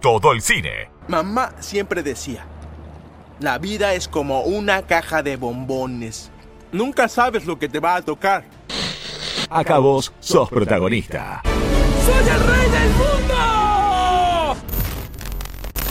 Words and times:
todo 0.00 0.32
el 0.32 0.42
cine. 0.42 0.90
Mamá 1.08 1.52
siempre 1.60 2.02
decía, 2.02 2.44
la 3.40 3.58
vida 3.58 3.94
es 3.94 4.08
como 4.08 4.42
una 4.42 4.82
caja 4.82 5.22
de 5.22 5.36
bombones. 5.36 6.30
Nunca 6.72 7.08
sabes 7.08 7.46
lo 7.46 7.58
que 7.58 7.68
te 7.68 7.80
va 7.80 7.96
a 7.96 8.02
tocar. 8.02 8.44
Acá 9.48 9.78
vos 9.78 10.12
sos 10.20 10.48
protagonista. 10.48 11.42
¡Soy 12.04 12.28
el 12.28 12.40
rey 12.46 12.70
del 12.70 12.90
mundo! 12.90 14.56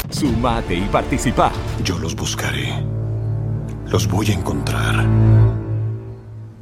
Sumate 0.09 0.75
y 0.75 0.85
participa. 0.85 1.51
Yo 1.83 1.97
los 1.99 2.15
buscaré. 2.15 2.73
Los 3.87 4.07
voy 4.07 4.31
a 4.31 4.33
encontrar. 4.33 5.05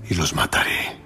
Y 0.09 0.14
los 0.16 0.34
mataré. 0.34 0.98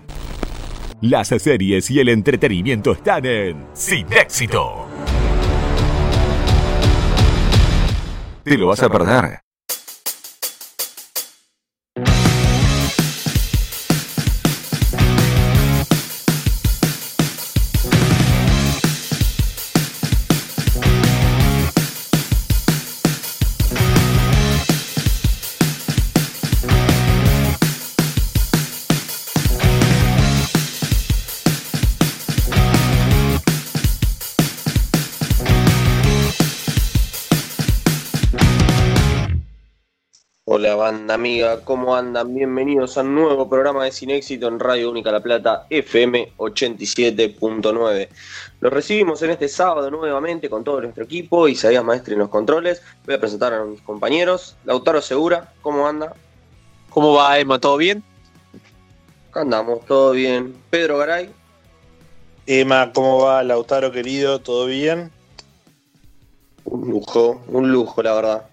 Las 1.01 1.29
series 1.29 1.89
y 1.89 1.99
el 1.99 2.09
entretenimiento 2.09 2.91
están 2.91 3.25
en 3.25 3.65
Sin 3.73 4.05
Éxito. 4.13 4.85
Te 8.51 8.57
lo 8.57 8.67
vas 8.67 8.83
a 8.83 8.89
perder. 8.89 9.40
Banda 40.81 41.13
amiga, 41.13 41.63
¿cómo 41.63 41.95
andan? 41.95 42.33
Bienvenidos 42.33 42.97
a 42.97 43.01
un 43.01 43.13
nuevo 43.13 43.47
programa 43.47 43.83
de 43.83 43.91
Sin 43.91 44.09
Éxito 44.09 44.47
en 44.47 44.59
Radio 44.59 44.89
Única 44.89 45.11
La 45.11 45.19
Plata 45.19 45.67
FM 45.69 46.33
87.9. 46.37 48.09
Los 48.61 48.73
recibimos 48.73 49.21
en 49.21 49.29
este 49.29 49.47
sábado 49.47 49.91
nuevamente 49.91 50.49
con 50.49 50.63
todo 50.63 50.81
nuestro 50.81 51.03
equipo, 51.03 51.47
Isaías 51.47 51.83
Maestre 51.83 52.13
en 52.13 52.19
los 52.21 52.29
controles. 52.29 52.81
Voy 53.05 53.13
a 53.13 53.19
presentar 53.19 53.53
a 53.53 53.63
mis 53.63 53.79
compañeros. 53.83 54.55
Lautaro 54.65 55.03
Segura, 55.03 55.53
¿cómo 55.61 55.87
anda? 55.87 56.15
¿Cómo 56.89 57.13
va 57.13 57.37
Emma? 57.37 57.59
¿Todo 57.59 57.77
bien? 57.77 58.03
Acá 59.29 59.41
andamos, 59.41 59.85
todo 59.85 60.13
bien. 60.13 60.55
Pedro 60.71 60.97
Garay. 60.97 61.29
Emma, 62.47 62.91
¿cómo 62.91 63.19
va? 63.19 63.43
Lautaro 63.43 63.91
querido, 63.91 64.39
¿todo 64.39 64.65
bien? 64.65 65.11
Un 66.65 66.89
lujo, 66.89 67.39
un 67.49 67.71
lujo 67.71 68.01
la 68.01 68.13
verdad. 68.15 68.50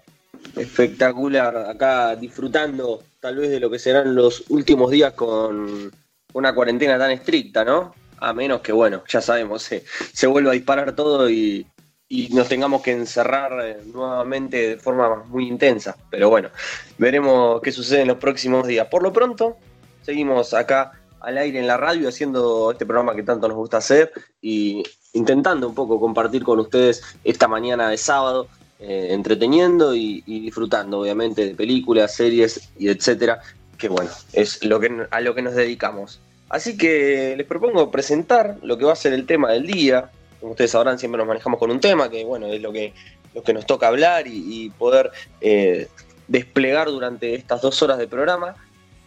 Espectacular, 0.55 1.55
acá 1.57 2.15
disfrutando 2.15 3.03
tal 3.19 3.37
vez 3.37 3.49
de 3.49 3.59
lo 3.59 3.69
que 3.69 3.79
serán 3.79 4.15
los 4.15 4.45
últimos 4.49 4.91
días 4.91 5.13
con 5.13 5.91
una 6.33 6.53
cuarentena 6.53 6.97
tan 6.97 7.11
estricta, 7.11 7.63
¿no? 7.63 7.93
A 8.17 8.33
menos 8.33 8.61
que, 8.61 8.71
bueno, 8.71 9.03
ya 9.07 9.21
sabemos, 9.21 9.63
se, 9.63 9.83
se 10.13 10.27
vuelva 10.27 10.51
a 10.51 10.53
disparar 10.53 10.95
todo 10.95 11.29
y, 11.29 11.65
y 12.09 12.27
nos 12.29 12.49
tengamos 12.49 12.81
que 12.81 12.91
encerrar 12.91 13.51
eh, 13.63 13.77
nuevamente 13.85 14.69
de 14.69 14.77
forma 14.77 15.23
muy 15.25 15.47
intensa. 15.47 15.95
Pero 16.09 16.29
bueno, 16.29 16.49
veremos 16.97 17.61
qué 17.61 17.71
sucede 17.71 18.01
en 18.01 18.07
los 18.07 18.17
próximos 18.17 18.67
días. 18.67 18.87
Por 18.87 19.03
lo 19.03 19.13
pronto, 19.13 19.57
seguimos 20.01 20.53
acá 20.53 20.93
al 21.21 21.37
aire 21.37 21.59
en 21.59 21.67
la 21.67 21.77
radio 21.77 22.09
haciendo 22.09 22.71
este 22.71 22.85
programa 22.85 23.15
que 23.15 23.23
tanto 23.23 23.47
nos 23.47 23.57
gusta 23.57 23.77
hacer 23.77 24.11
y 24.41 24.83
intentando 25.13 25.67
un 25.67 25.75
poco 25.75 25.99
compartir 25.99 26.43
con 26.43 26.59
ustedes 26.59 27.03
esta 27.23 27.47
mañana 27.47 27.89
de 27.89 27.97
sábado 27.97 28.47
eh, 28.79 29.07
entreteniendo 29.11 29.93
y, 29.93 30.21
disfrutando, 30.25 30.99
obviamente, 30.99 31.45
de 31.45 31.55
películas, 31.55 32.15
series 32.15 32.69
y 32.77 32.89
etcétera, 32.89 33.41
que 33.77 33.89
bueno, 33.89 34.09
es 34.33 34.63
lo 34.63 34.79
que, 34.79 35.05
a 35.09 35.21
lo 35.21 35.35
que 35.35 35.41
nos 35.41 35.55
dedicamos. 35.55 36.21
Así 36.49 36.77
que 36.77 37.35
les 37.37 37.45
propongo 37.45 37.91
presentar 37.91 38.57
lo 38.63 38.77
que 38.77 38.85
va 38.85 38.93
a 38.93 38.95
ser 38.95 39.13
el 39.13 39.25
tema 39.25 39.51
del 39.51 39.67
día. 39.67 40.09
Como 40.39 40.53
ustedes 40.53 40.71
sabrán, 40.71 40.97
siempre 40.97 41.17
nos 41.19 41.27
manejamos 41.27 41.59
con 41.59 41.69
un 41.69 41.79
tema, 41.79 42.09
que 42.09 42.23
bueno, 42.23 42.47
es 42.47 42.61
lo 42.61 42.71
que, 42.71 42.93
lo 43.35 43.43
que 43.43 43.53
nos 43.53 43.65
toca 43.65 43.87
hablar 43.87 44.27
y, 44.27 44.65
y 44.65 44.69
poder 44.71 45.11
eh, 45.41 45.87
desplegar 46.27 46.87
durante 46.87 47.35
estas 47.35 47.61
dos 47.61 47.81
horas 47.83 47.97
de 47.97 48.07
programa. 48.07 48.55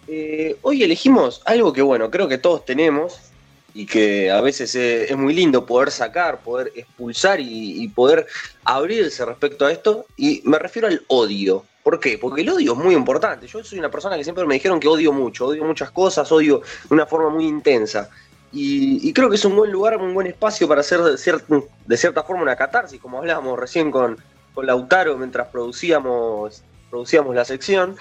Eh, 0.09 0.56
hoy 0.62 0.83
elegimos 0.83 1.43
algo 1.44 1.72
que 1.72 1.83
bueno, 1.83 2.10
creo 2.10 2.28
que 2.28 2.39
todos 2.39 2.65
tenemos, 2.65 3.31
y 3.75 3.87
que 3.87 4.31
a 4.31 4.41
veces 4.41 4.75
es, 4.75 5.16
muy 5.16 5.34
lindo 5.34 5.65
poder 5.65 5.91
sacar, 5.91 6.41
poder 6.41 6.72
expulsar 6.75 7.41
y, 7.41 7.88
poder 7.88 8.27
abrirse 8.65 9.25
respecto 9.25 9.66
a 9.66 9.72
esto. 9.72 10.06
Y 10.16 10.43
me 10.44 10.59
refiero 10.59 10.88
al 10.88 11.03
odio. 11.09 11.65
¿Por 11.83 11.99
qué? 11.99 12.19
Porque 12.19 12.43
el 12.43 12.50
odio 12.50 12.72
es 12.72 12.78
muy 12.78 12.94
importante. 12.94 13.47
Yo 13.47 13.62
soy 13.65 13.78
una 13.78 13.91
persona 13.91 14.16
que 14.16 14.25
siempre 14.25 14.44
me 14.47 14.55
dijeron 14.55 14.78
que 14.78 14.88
odio 14.88 15.12
mucho, 15.12 15.47
odio 15.47 15.65
muchas 15.65 15.91
cosas, 15.91 16.31
odio 16.31 16.60
de 16.88 16.94
una 16.94 17.06
forma 17.06 17.31
muy 17.31 17.47
intensa. 17.47 18.09
Y, 18.53 19.12
creo 19.15 19.31
que 19.31 19.37
es 19.37 19.44
un 19.47 19.56
buen 19.56 19.72
lugar, 19.72 19.97
un 19.97 20.12
buen 20.12 20.27
espacio 20.27 20.69
para 20.69 20.83
hacer 20.83 21.00
de, 21.00 21.62
de 21.87 21.97
cierta 21.97 22.22
forma 22.22 22.43
una 22.43 22.54
catarsis, 22.54 23.00
como 23.00 23.19
hablábamos 23.19 23.59
recién 23.59 23.91
con, 23.91 24.19
con 24.53 24.66
Lautaro 24.66 25.16
mientras 25.16 25.49
producíamos, 25.49 26.62
producíamos 26.91 27.34
la 27.34 27.47
sección. 27.47 27.97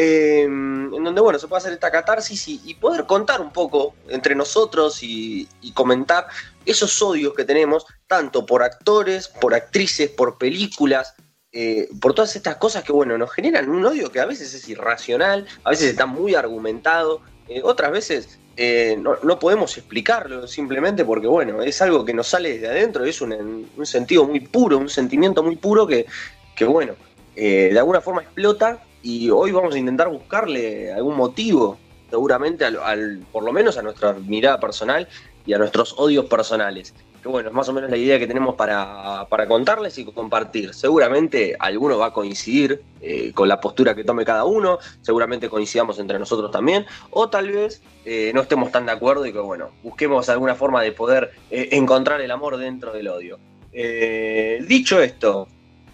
Eh, 0.00 0.44
en 0.44 1.02
donde 1.02 1.20
bueno 1.20 1.40
se 1.40 1.48
puede 1.48 1.58
hacer 1.58 1.72
esta 1.72 1.90
catarsis 1.90 2.46
y, 2.46 2.74
poder 2.74 3.04
contar 3.04 3.40
un 3.40 3.50
poco 3.50 3.96
entre 4.08 4.36
nosotros 4.36 5.02
y, 5.02 5.48
comentar 5.74 6.28
esos 6.64 7.02
odios 7.02 7.34
que 7.34 7.44
tenemos 7.44 7.84
tanto 8.06 8.46
por 8.46 8.62
actores, 8.62 9.26
por 9.26 9.54
actrices, 9.54 10.08
por 10.08 10.38
películas, 10.38 11.14
eh, 11.50 11.88
por 12.00 12.14
todas 12.14 12.36
estas 12.36 12.58
cosas 12.58 12.84
que 12.84 12.92
bueno 12.92 13.18
nos 13.18 13.32
generan 13.32 13.68
un 13.68 13.84
odio 13.84 14.12
que 14.12 14.20
a 14.20 14.26
veces 14.26 14.54
es 14.54 14.68
irracional, 14.68 15.48
a 15.64 15.70
veces 15.70 15.90
está 15.90 16.06
muy 16.06 16.36
argumentado, 16.36 17.20
eh, 17.48 17.60
otras 17.64 17.90
veces 17.90 18.38
eh, 18.56 18.96
no, 19.00 19.38
podemos 19.40 19.76
explicarlo 19.78 20.46
simplemente 20.46 21.04
porque 21.04 21.26
bueno 21.26 21.60
es 21.60 21.82
algo 21.82 22.04
que 22.04 22.14
nos 22.14 22.28
sale 22.28 22.52
desde 22.52 22.68
adentro, 22.68 23.04
es 23.04 23.20
un, 23.20 23.68
un 23.76 23.86
sentido 23.86 24.24
muy 24.24 24.38
puro, 24.38 24.78
un 24.78 24.90
sentimiento 24.90 25.42
muy 25.42 25.56
puro 25.56 25.88
que, 25.88 26.06
que 26.54 26.64
bueno 26.64 26.94
de 27.34 27.78
alguna 27.78 28.00
forma 28.00 28.22
explota 28.22 28.80
y 29.02 29.30
hoy 29.30 29.52
vamos 29.52 29.74
a 29.74 29.78
intentar 29.78 30.08
buscarle 30.08 30.92
algún 30.92 31.16
motivo, 31.16 31.78
seguramente, 32.10 32.64
al, 32.64 33.20
por 33.32 33.44
lo 33.44 33.52
menos 33.52 33.78
a 33.78 33.82
nuestra 33.82 34.12
mirada 34.14 34.58
personal 34.58 35.08
y 35.46 35.52
a 35.52 35.58
nuestros 35.58 35.94
odios 35.98 36.26
personales. 36.26 36.94
Que 37.22 37.28
bueno, 37.28 37.48
es 37.48 37.54
más 37.54 37.68
o 37.68 37.72
menos 37.72 37.90
la 37.90 37.96
idea 37.96 38.18
que 38.18 38.28
tenemos 38.28 38.54
para, 38.54 39.26
para 39.28 39.48
contarles 39.48 39.98
y 39.98 40.04
compartir. 40.04 40.72
Seguramente 40.72 41.56
alguno 41.58 41.98
va 41.98 42.06
a 42.06 42.12
coincidir 42.12 42.80
eh, 43.00 43.32
con 43.32 43.48
la 43.48 43.60
postura 43.60 43.94
que 43.94 44.04
tome 44.04 44.24
cada 44.24 44.44
uno, 44.44 44.78
seguramente 45.02 45.48
coincidamos 45.48 45.98
entre 45.98 46.18
nosotros 46.18 46.50
también, 46.52 46.86
o 47.10 47.28
tal 47.28 47.50
vez 47.50 47.82
eh, 48.04 48.30
no 48.34 48.42
estemos 48.42 48.70
tan 48.70 48.86
de 48.86 48.92
acuerdo 48.92 49.26
y 49.26 49.32
que 49.32 49.40
bueno, 49.40 49.70
busquemos 49.82 50.28
alguna 50.28 50.54
forma 50.54 50.80
de 50.82 50.92
poder 50.92 51.32
eh, 51.50 51.70
encontrar 51.72 52.20
el 52.20 52.30
amor 52.30 52.56
dentro 52.56 52.92
del 52.92 53.08
odio. 53.08 53.38
Dicho 53.72 55.00
esto, 55.00 55.46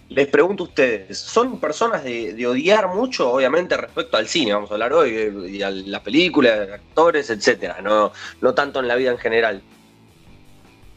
les 0.09 0.27
pregunto 0.27 0.63
a 0.63 0.67
ustedes, 0.67 1.17
¿son 1.17 1.59
personas 1.59 2.03
de, 2.03 2.45
odiar 2.45 2.93
mucho, 2.93 3.31
obviamente, 3.31 3.75
respecto 3.75 4.17
al 4.17 4.27
cine? 4.27 4.53
Vamos 4.53 4.69
a 4.69 4.75
hablar 4.75 4.93
hoy, 4.93 5.49
y 5.49 5.61
a 5.61 5.71
las 5.71 6.01
películas, 6.01 6.69
actores, 6.69 7.29
etcétera, 7.29 7.81
no, 7.81 8.11
no 8.41 8.53
tanto 8.53 8.79
en 8.79 8.87
la 8.87 8.95
vida 8.95 9.11
en 9.11 9.17
general. 9.17 9.61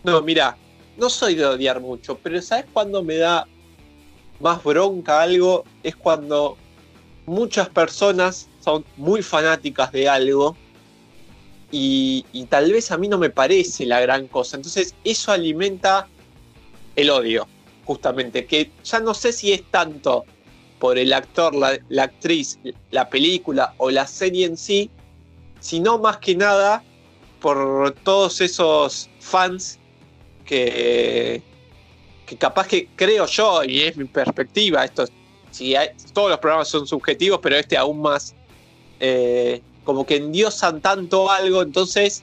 No, 0.05 0.21
mira, 0.21 0.57
no 0.99 1.09
soy 1.09 1.35
de 1.37 1.47
odiar 1.47 1.81
mucho, 1.81 2.19
pero 2.23 2.41
¿sabes 2.43 2.67
cuándo 2.73 3.03
me 3.03 3.17
da 3.17 3.47
más 4.41 4.63
bronca 4.63 5.23
algo? 5.23 5.65
Es 5.83 5.97
cuando 5.97 6.59
muchas 7.25 7.69
personas 7.71 8.49
son 8.61 8.85
muy 8.97 9.23
fanáticas 9.23 9.91
de 9.91 10.09
algo 10.09 10.57
y, 11.71 12.27
y 12.33 12.45
tal 12.45 12.73
vez 12.73 12.91
a 12.91 12.99
mí 12.99 13.09
no 13.09 13.17
me 13.17 13.31
parece 13.31 13.87
la 13.87 14.01
gran 14.01 14.27
cosa. 14.29 14.57
Entonces, 14.57 14.95
eso 15.03 15.33
alimenta 15.33 16.09
el 16.95 17.11
odio 17.11 17.47
justamente, 17.89 18.45
que 18.45 18.71
ya 18.85 19.01
no 19.01 19.15
sé 19.15 19.33
si 19.33 19.51
es 19.51 19.63
tanto 19.71 20.27
por 20.79 20.99
el 20.99 21.11
actor, 21.11 21.55
la, 21.55 22.03
actriz, 22.03 22.59
la 22.91 23.09
película 23.09 23.73
o 23.79 23.91
la 23.91 24.07
serie 24.07 24.45
en 24.45 24.59
sí, 24.59 24.91
sino 25.61 25.97
más 25.97 26.19
que 26.19 26.37
nada 26.37 26.85
por 27.41 27.95
todos 28.05 28.43
esos 28.43 29.09
fans 29.21 29.79
que, 30.45 31.41
que 32.27 32.37
capaz 32.37 32.67
que 32.67 32.89
creo 32.95 33.25
yo, 33.25 33.65
y 33.65 33.81
es 33.81 33.97
mi 33.97 34.05
perspectiva, 34.05 34.85
esto, 34.85 35.07
si 35.51 35.75
hay, 35.75 35.89
todos 36.13 36.29
los 36.29 36.39
programas 36.41 36.69
son 36.69 36.87
subjetivos, 36.87 37.41
pero 37.43 37.57
este 37.57 37.79
aún 37.79 38.03
más, 38.03 38.35
eh, 39.01 39.63
como 39.85 40.05
que 40.05 40.17
endiosan 40.17 40.83
tanto 40.83 41.31
algo, 41.31 41.63
entonces 41.63 42.23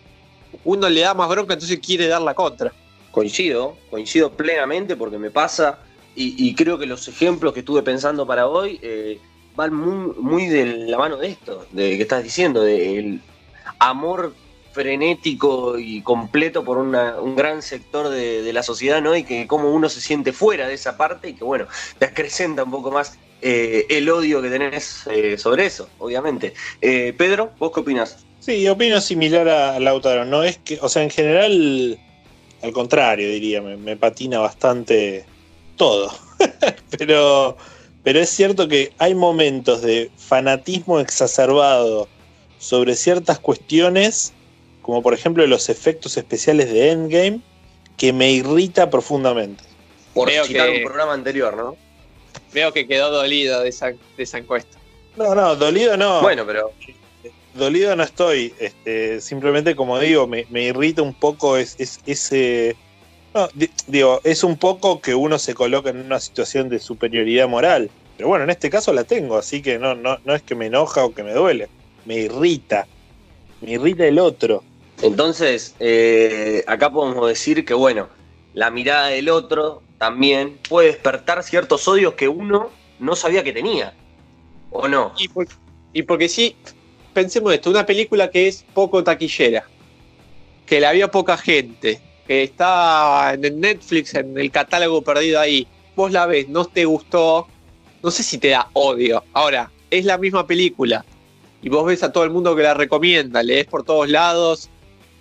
uno 0.63 0.87
le 0.89 1.01
da 1.01 1.15
más 1.15 1.27
bronca, 1.27 1.55
entonces 1.55 1.79
quiere 1.79 2.05
dar 2.05 2.21
la 2.21 2.35
contra 2.35 2.71
coincido, 3.15 3.77
coincido 3.89 4.33
plenamente 4.33 4.97
porque 4.97 5.17
me 5.17 5.31
pasa 5.31 5.79
y, 6.17 6.35
y, 6.37 6.53
creo 6.53 6.77
que 6.77 6.85
los 6.85 7.07
ejemplos 7.07 7.53
que 7.53 7.61
estuve 7.61 7.81
pensando 7.81 8.27
para 8.27 8.47
hoy 8.47 8.77
eh, 8.81 9.19
van 9.55 9.73
muy, 9.73 10.47
de 10.47 10.65
la 10.65 10.97
mano 10.97 11.15
de 11.15 11.27
esto, 11.29 11.65
de 11.71 11.95
que 11.95 12.01
estás 12.03 12.23
diciendo, 12.23 12.61
del 12.61 13.21
amor 13.79 14.33
frenético 14.73 15.79
y 15.79 16.01
completo 16.01 16.65
por 16.65 16.77
una- 16.77 17.21
un 17.21 17.37
gran 17.37 17.61
sector 17.61 18.09
de, 18.09 18.41
de 18.43 18.51
la 18.53 18.63
sociedad, 18.63 19.01
¿no? 19.01 19.15
Y 19.15 19.23
que 19.23 19.47
como 19.47 19.71
uno 19.71 19.87
se 19.87 20.01
siente 20.01 20.33
fuera 20.33 20.67
de 20.67 20.73
esa 20.73 20.97
parte 20.97 21.29
y 21.29 21.33
que, 21.35 21.45
bueno, 21.45 21.67
te 21.97 22.05
acrecenta 22.05 22.65
un 22.65 22.71
poco 22.71 22.91
más 22.91 23.17
eh, 23.41 23.85
el 23.89 24.09
odio 24.09 24.41
que 24.41 24.49
tenés 24.49 25.07
eh, 25.07 25.37
sobre 25.37 25.65
eso, 25.67 25.89
obviamente. 25.99 26.53
Eh, 26.81 27.13
Pedro, 27.17 27.51
¿vos 27.59 27.71
qué 27.73 27.79
opinás? 27.79 28.25
Sí, 28.39 28.67
opino 28.67 28.99
similar 29.01 29.47
a 29.47 29.79
Lautaro. 29.79 30.25
No 30.25 30.43
es 30.43 30.57
que, 30.57 30.77
o 30.81 30.89
sea, 30.89 31.01
en 31.03 31.09
general, 31.09 31.97
al 32.61 32.71
contrario, 32.71 33.29
diría, 33.29 33.61
me, 33.61 33.77
me 33.77 33.95
patina 33.97 34.39
bastante 34.39 35.25
todo. 35.77 36.11
pero, 36.97 37.57
pero 38.03 38.19
es 38.19 38.29
cierto 38.29 38.67
que 38.67 38.93
hay 38.97 39.15
momentos 39.15 39.81
de 39.81 40.11
fanatismo 40.17 40.99
exacerbado 40.99 42.07
sobre 42.59 42.95
ciertas 42.95 43.39
cuestiones, 43.39 44.33
como 44.81 45.01
por 45.01 45.13
ejemplo 45.13 45.45
los 45.47 45.69
efectos 45.69 46.17
especiales 46.17 46.71
de 46.71 46.91
Endgame, 46.91 47.41
que 47.97 48.13
me 48.13 48.31
irrita 48.31 48.89
profundamente. 48.89 49.63
Por 50.13 50.27
Creo 50.29 50.45
citar 50.45 50.69
que- 50.69 50.77
un 50.77 50.83
programa 50.83 51.13
anterior, 51.13 51.55
¿no? 51.55 51.75
Veo 52.53 52.71
que 52.71 52.87
quedó 52.87 53.11
dolido 53.11 53.61
de 53.61 53.69
esa, 53.69 53.87
de 53.91 53.97
esa 54.17 54.37
encuesta. 54.37 54.77
No, 55.17 55.33
no, 55.35 55.55
dolido 55.55 55.95
no. 55.97 56.21
Bueno, 56.21 56.45
pero 56.45 56.71
dolido 57.55 57.95
no 57.95 58.03
estoy. 58.03 58.53
Este, 58.59 59.21
simplemente, 59.21 59.75
como 59.75 59.99
digo, 59.99 60.27
me, 60.27 60.45
me 60.49 60.63
irrita 60.63 61.01
un 61.01 61.13
poco 61.13 61.57
es, 61.57 61.75
es- 61.79 61.99
ese. 62.05 62.75
No, 63.33 63.49
di- 63.53 63.69
digo, 63.87 64.21
es 64.23 64.43
un 64.43 64.57
poco 64.57 65.01
que 65.01 65.13
uno 65.15 65.37
se 65.39 65.53
coloca 65.53 65.89
en 65.89 65.97
una 65.99 66.19
situación 66.19 66.69
de 66.69 66.79
superioridad 66.79 67.47
moral. 67.47 67.89
Pero 68.17 68.29
bueno, 68.29 68.45
en 68.45 68.49
este 68.49 68.69
caso 68.69 68.93
la 68.93 69.03
tengo, 69.03 69.37
así 69.37 69.61
que 69.61 69.77
no, 69.77 69.93
no, 69.93 70.17
no 70.23 70.35
es 70.35 70.41
que 70.41 70.55
me 70.55 70.67
enoja 70.67 71.03
o 71.03 71.13
que 71.13 71.23
me 71.23 71.33
duele. 71.33 71.67
Me 72.05 72.15
irrita. 72.15 72.87
Me 73.61 73.71
irrita 73.71 74.05
el 74.05 74.19
otro. 74.19 74.63
Entonces, 75.01 75.75
eh, 75.79 76.63
acá 76.67 76.89
podemos 76.89 77.27
decir 77.27 77.65
que, 77.65 77.73
bueno, 77.73 78.07
la 78.53 78.71
mirada 78.71 79.07
del 79.07 79.27
otro 79.27 79.81
también 79.97 80.57
puede 80.69 80.87
despertar 80.87 81.43
ciertos 81.43 81.85
odios 81.89 82.13
que 82.13 82.29
uno 82.29 82.69
no 82.99 83.15
sabía 83.17 83.43
que 83.43 83.51
tenía. 83.51 83.93
¿O 84.71 84.87
no? 84.87 85.13
Y, 85.17 85.27
por- 85.27 85.47
y 85.91 86.03
porque 86.03 86.29
sí, 86.29 86.55
pensemos 87.15 87.53
esto, 87.53 87.69
una 87.69 87.85
película 87.85 88.29
que 88.29 88.47
es 88.47 88.65
poco 88.73 89.03
taquillera, 89.03 89.65
que 90.65 90.81
la 90.81 90.91
vio 90.91 91.09
poca 91.09 91.37
gente, 91.37 92.01
que 92.27 92.43
está 92.43 93.33
en 93.33 93.45
el 93.45 93.59
Netflix, 93.59 94.13
en 94.13 94.37
el 94.37 94.51
catálogo 94.51 95.01
perdido 95.01 95.39
ahí, 95.39 95.65
vos 95.95 96.11
la 96.11 96.25
ves, 96.25 96.49
no 96.49 96.65
te 96.65 96.83
gustó, 96.83 97.47
no 98.03 98.11
sé 98.11 98.21
si 98.21 98.37
te 98.37 98.49
da 98.49 98.67
odio. 98.73 99.23
Ahora, 99.31 99.71
es 99.89 100.03
la 100.03 100.17
misma 100.17 100.45
película 100.45 101.05
y 101.61 101.69
vos 101.69 101.85
ves 101.85 102.03
a 102.03 102.11
todo 102.11 102.25
el 102.25 102.31
mundo 102.31 102.53
que 102.55 102.63
la 102.63 102.73
recomienda, 102.73 103.41
lees 103.41 103.65
por 103.65 103.83
todos 103.83 104.09
lados 104.09 104.69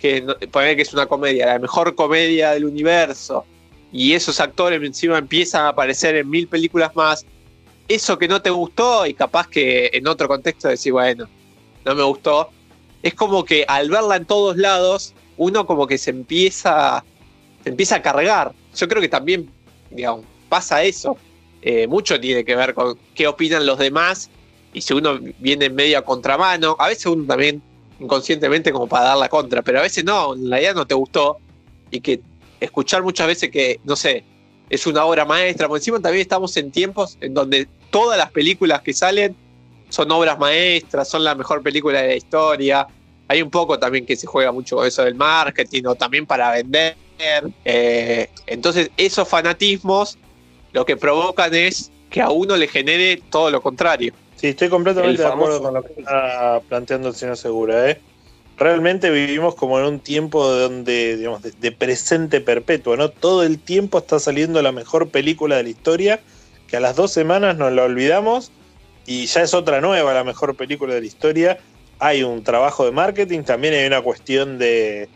que 0.01 0.21
poner 0.51 0.75
que 0.75 0.81
es 0.81 0.93
una 0.93 1.05
comedia, 1.05 1.45
la 1.45 1.59
mejor 1.59 1.95
comedia 1.95 2.51
del 2.51 2.65
universo, 2.65 3.45
y 3.93 4.11
esos 4.11 4.41
actores 4.41 4.83
encima 4.83 5.17
empiezan 5.17 5.65
a 5.65 5.69
aparecer 5.69 6.15
en 6.17 6.29
mil 6.29 6.49
películas 6.49 6.93
más, 6.93 7.25
eso 7.87 8.17
que 8.17 8.27
no 8.27 8.41
te 8.41 8.49
gustó 8.49 9.05
y 9.05 9.13
capaz 9.13 9.47
que 9.47 9.89
en 9.93 10.05
otro 10.07 10.27
contexto 10.27 10.67
decir, 10.67 10.91
bueno, 10.91 11.29
no 11.85 11.95
me 11.95 12.03
gustó, 12.03 12.49
es 13.03 13.13
como 13.13 13.45
que 13.45 13.65
al 13.67 13.89
verla 13.89 14.15
en 14.15 14.25
todos 14.25 14.57
lados, 14.57 15.13
uno 15.37 15.65
como 15.65 15.87
que 15.87 15.97
se 15.97 16.09
empieza, 16.09 17.03
se 17.63 17.69
empieza 17.69 17.97
a 17.97 18.01
cargar. 18.01 18.53
Yo 18.75 18.87
creo 18.87 19.01
que 19.01 19.09
también, 19.09 19.49
digamos, 19.91 20.25
pasa 20.49 20.83
eso. 20.83 21.17
Eh, 21.61 21.87
mucho 21.87 22.19
tiene 22.19 22.43
que 22.43 22.55
ver 22.55 22.73
con 22.73 22.97
qué 23.13 23.27
opinan 23.27 23.65
los 23.65 23.77
demás 23.77 24.29
y 24.73 24.81
si 24.81 24.93
uno 24.93 25.19
viene 25.39 25.65
en 25.65 25.75
medio 25.75 25.97
a 25.97 26.01
contramano, 26.03 26.75
a 26.79 26.87
veces 26.89 27.05
uno 27.07 27.25
también 27.25 27.61
inconscientemente 27.99 28.71
como 28.71 28.87
para 28.87 29.05
dar 29.05 29.17
la 29.17 29.29
contra, 29.29 29.61
pero 29.61 29.79
a 29.79 29.81
veces 29.81 30.03
no, 30.03 30.35
en 30.35 30.49
realidad 30.49 30.75
no 30.75 30.85
te 30.85 30.93
gustó 30.93 31.37
y 31.91 32.01
que 32.01 32.21
escuchar 32.59 33.03
muchas 33.03 33.27
veces 33.27 33.49
que, 33.49 33.79
no 33.83 33.95
sé, 33.95 34.25
es 34.69 34.85
una 34.85 35.05
obra 35.05 35.25
maestra, 35.25 35.67
por 35.67 35.77
encima 35.77 35.99
también 35.99 36.21
estamos 36.21 36.57
en 36.57 36.71
tiempos 36.71 37.17
en 37.21 37.33
donde 37.33 37.67
todas 37.89 38.17
las 38.17 38.31
películas 38.31 38.81
que 38.81 38.93
salen 38.93 39.35
son 39.95 40.11
obras 40.11 40.37
maestras, 40.37 41.07
son 41.07 41.23
la 41.23 41.35
mejor 41.35 41.63
película 41.63 42.01
de 42.01 42.07
la 42.09 42.15
historia. 42.15 42.85
Hay 43.29 43.41
un 43.41 43.49
poco 43.49 43.79
también 43.79 44.05
que 44.05 44.17
se 44.17 44.27
juega 44.27 44.51
mucho 44.51 44.75
con 44.75 44.85
eso 44.85 45.05
del 45.05 45.15
marketing 45.15 45.83
o 45.85 45.95
también 45.95 46.25
para 46.25 46.51
vender. 46.51 46.97
Eh, 47.63 48.29
entonces, 48.45 48.91
esos 48.97 49.25
fanatismos 49.25 50.17
lo 50.73 50.85
que 50.85 50.97
provocan 50.97 51.55
es 51.55 51.91
que 52.09 52.21
a 52.21 52.29
uno 52.29 52.57
le 52.57 52.67
genere 52.67 53.21
todo 53.29 53.49
lo 53.49 53.61
contrario. 53.61 54.13
Sí, 54.35 54.47
estoy 54.47 54.67
completamente 54.67 55.21
de 55.21 55.27
acuerdo 55.29 55.61
con 55.61 55.73
lo 55.75 55.81
que 55.81 55.93
está 55.97 56.59
planteando 56.67 57.07
el 57.07 57.15
señor 57.15 57.37
Segura. 57.37 57.89
¿eh? 57.89 58.01
Realmente 58.57 59.09
vivimos 59.09 59.55
como 59.55 59.79
en 59.79 59.85
un 59.85 59.99
tiempo 60.01 60.45
donde, 60.45 61.15
digamos, 61.15 61.41
de, 61.41 61.51
de 61.51 61.71
presente 61.71 62.41
perpetuo, 62.41 62.97
¿no? 62.97 63.07
Todo 63.11 63.43
el 63.43 63.59
tiempo 63.59 63.99
está 63.99 64.19
saliendo 64.19 64.61
la 64.61 64.73
mejor 64.73 65.07
película 65.07 65.55
de 65.55 65.63
la 65.63 65.69
historia, 65.69 66.19
que 66.67 66.75
a 66.75 66.81
las 66.81 66.97
dos 66.97 67.13
semanas 67.13 67.55
nos 67.55 67.71
la 67.71 67.83
olvidamos 67.83 68.51
y 69.05 69.25
ya 69.25 69.41
es 69.41 69.53
otra 69.53 69.81
nueva, 69.81 70.13
la 70.13 70.23
mejor 70.23 70.55
película 70.55 70.93
de 70.93 71.01
la 71.01 71.07
historia. 71.07 71.59
Hay 71.99 72.23
un 72.23 72.43
trabajo 72.43 72.85
de 72.85 72.91
marketing, 72.91 73.43
también 73.43 73.73
hay 73.73 73.85
una 73.85 74.01
cuestión 74.01 74.57
de, 74.57 75.07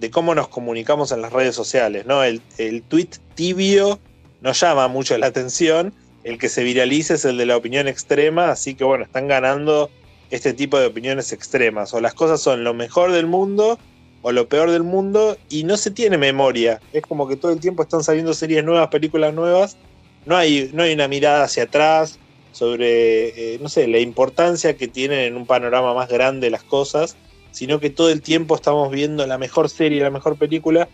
de 0.00 0.10
cómo 0.10 0.34
nos 0.34 0.48
comunicamos 0.48 1.12
en 1.12 1.22
las 1.22 1.32
redes 1.32 1.54
sociales, 1.54 2.06
¿no? 2.06 2.22
El, 2.22 2.42
el 2.58 2.82
tweet 2.82 3.10
tibio 3.34 3.98
nos 4.40 4.60
llama 4.60 4.88
mucho 4.88 5.16
la 5.16 5.26
atención 5.26 5.94
el 6.26 6.38
que 6.38 6.48
se 6.48 6.64
viraliza 6.64 7.14
es 7.14 7.24
el 7.24 7.36
de 7.36 7.46
la 7.46 7.56
opinión 7.56 7.86
extrema, 7.86 8.50
así 8.50 8.74
que 8.74 8.82
bueno, 8.82 9.04
están 9.04 9.28
ganando 9.28 9.90
este 10.30 10.52
tipo 10.52 10.76
de 10.76 10.86
opiniones 10.86 11.32
extremas. 11.32 11.94
O 11.94 12.00
las 12.00 12.14
cosas 12.14 12.40
son 12.40 12.64
lo 12.64 12.74
mejor 12.74 13.12
del 13.12 13.28
mundo 13.28 13.78
o 14.22 14.32
lo 14.32 14.48
peor 14.48 14.72
del 14.72 14.82
mundo 14.82 15.36
y 15.48 15.62
no 15.62 15.76
se 15.76 15.92
tiene 15.92 16.18
memoria. 16.18 16.80
Es 16.92 17.02
como 17.02 17.28
que 17.28 17.36
todo 17.36 17.52
el 17.52 17.60
tiempo 17.60 17.84
están 17.84 18.02
saliendo 18.02 18.34
series 18.34 18.64
nuevas, 18.64 18.88
películas 18.88 19.32
nuevas. 19.34 19.76
No 20.24 20.36
hay, 20.36 20.68
no 20.74 20.82
hay 20.82 20.94
una 20.94 21.06
mirada 21.06 21.44
hacia 21.44 21.62
atrás 21.62 22.18
sobre, 22.56 23.54
eh, 23.54 23.58
no 23.60 23.68
sé, 23.68 23.86
la 23.86 23.98
importancia 23.98 24.76
que 24.76 24.88
tienen 24.88 25.20
en 25.20 25.36
un 25.36 25.46
panorama 25.46 25.92
más 25.92 26.08
grande 26.08 26.48
las 26.48 26.62
cosas, 26.62 27.16
sino 27.50 27.80
que 27.80 27.90
todo 27.90 28.10
el 28.10 28.22
tiempo 28.22 28.54
estamos 28.54 28.90
viendo 28.90 29.26
la 29.26 29.36
mejor 29.36 29.68
serie, 29.68 30.02
la 30.02 30.10
mejor 30.10 30.36
película 30.36 30.88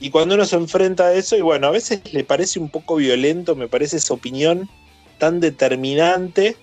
y 0.00 0.08
cuando 0.08 0.34
uno 0.34 0.46
se 0.46 0.56
enfrenta 0.56 1.08
a 1.08 1.14
eso, 1.14 1.36
y 1.36 1.42
bueno, 1.42 1.66
a 1.66 1.70
veces 1.70 2.00
le 2.12 2.24
parece 2.24 2.58
un 2.58 2.70
poco 2.70 2.96
violento, 2.96 3.54
me 3.54 3.68
parece 3.68 3.98
esa 3.98 4.14
opinión 4.14 4.68
tan 5.18 5.40
determinante 5.40 6.56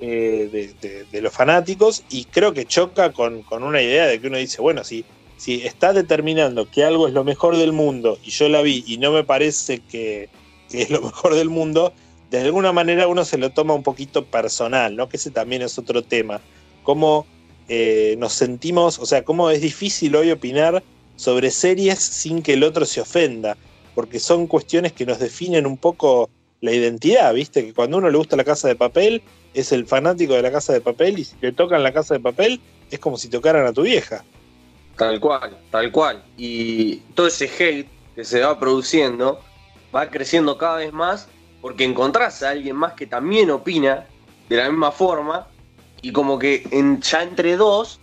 eh, 0.00 0.72
de, 1.12 1.20
los 1.20 1.32
fanáticos, 1.34 2.02
y 2.08 2.24
creo 2.24 2.54
que 2.54 2.64
choca 2.64 3.12
con, 3.12 3.42
con 3.42 3.62
una 3.62 3.82
idea 3.82 4.06
de 4.06 4.18
que 4.18 4.28
uno 4.28 4.38
dice, 4.38 4.62
bueno, 4.62 4.84
si, 4.84 5.04
si 5.36 5.66
está 5.66 5.92
determinando 5.92 6.70
que 6.70 6.82
algo 6.82 7.08
es 7.08 7.12
lo 7.12 7.24
mejor 7.24 7.58
del 7.58 7.72
mundo, 7.72 8.18
y 8.24 8.30
yo 8.30 8.48
la 8.48 8.62
vi 8.62 8.82
y 8.86 8.96
no 8.96 9.12
me 9.12 9.22
parece 9.22 9.80
que, 9.80 10.30
que 10.70 10.80
es 10.80 10.90
lo 10.90 11.02
mejor 11.02 11.34
del 11.34 11.50
mundo, 11.50 11.92
de 12.30 12.40
alguna 12.40 12.72
manera 12.72 13.06
uno 13.06 13.24
se 13.24 13.38
lo 13.38 13.50
toma 13.50 13.74
un 13.74 13.82
poquito 13.82 14.24
personal, 14.24 14.96
¿no? 14.96 15.08
Que 15.08 15.16
ese 15.16 15.30
también 15.30 15.62
es 15.62 15.78
otro 15.78 16.02
tema. 16.02 16.40
Cómo 16.82 17.26
eh, 17.68 18.16
nos 18.18 18.32
sentimos, 18.32 18.98
o 18.98 19.06
sea, 19.06 19.24
cómo 19.24 19.50
es 19.50 19.60
difícil 19.60 20.14
hoy 20.16 20.30
opinar 20.30 20.82
sobre 21.16 21.50
series 21.50 21.98
sin 21.98 22.42
que 22.42 22.54
el 22.54 22.62
otro 22.62 22.84
se 22.84 23.00
ofenda, 23.00 23.56
porque 23.94 24.18
son 24.18 24.46
cuestiones 24.46 24.92
que 24.92 25.06
nos 25.06 25.18
definen 25.18 25.66
un 25.66 25.76
poco 25.76 26.30
la 26.60 26.72
identidad, 26.72 27.32
¿viste? 27.34 27.64
Que 27.64 27.74
cuando 27.74 27.98
uno 27.98 28.10
le 28.10 28.18
gusta 28.18 28.36
la 28.36 28.44
casa 28.44 28.68
de 28.68 28.76
papel, 28.76 29.22
es 29.54 29.72
el 29.72 29.86
fanático 29.86 30.34
de 30.34 30.42
la 30.42 30.52
casa 30.52 30.72
de 30.72 30.80
papel, 30.80 31.18
y 31.18 31.24
si 31.24 31.36
te 31.36 31.52
tocan 31.52 31.82
la 31.82 31.92
casa 31.92 32.14
de 32.14 32.20
papel, 32.20 32.60
es 32.90 32.98
como 32.98 33.16
si 33.16 33.28
tocaran 33.28 33.66
a 33.66 33.72
tu 33.72 33.82
vieja. 33.82 34.24
Tal 34.96 35.20
cual, 35.20 35.58
tal 35.70 35.92
cual. 35.92 36.24
Y 36.36 36.96
todo 37.14 37.26
ese 37.26 37.50
hate 37.58 37.88
que 38.14 38.24
se 38.24 38.40
va 38.40 38.58
produciendo 38.58 39.40
va 39.94 40.10
creciendo 40.10 40.56
cada 40.56 40.76
vez 40.76 40.92
más 40.92 41.28
porque 41.60 41.84
encontrás 41.84 42.42
a 42.42 42.50
alguien 42.50 42.76
más 42.76 42.92
que 42.92 43.06
también 43.06 43.50
opina 43.50 44.06
de 44.48 44.56
la 44.56 44.68
misma 44.68 44.92
forma 44.92 45.48
y 46.02 46.12
como 46.12 46.38
que 46.38 46.66
en, 46.70 47.00
ya 47.00 47.22
entre 47.22 47.56
dos 47.56 48.00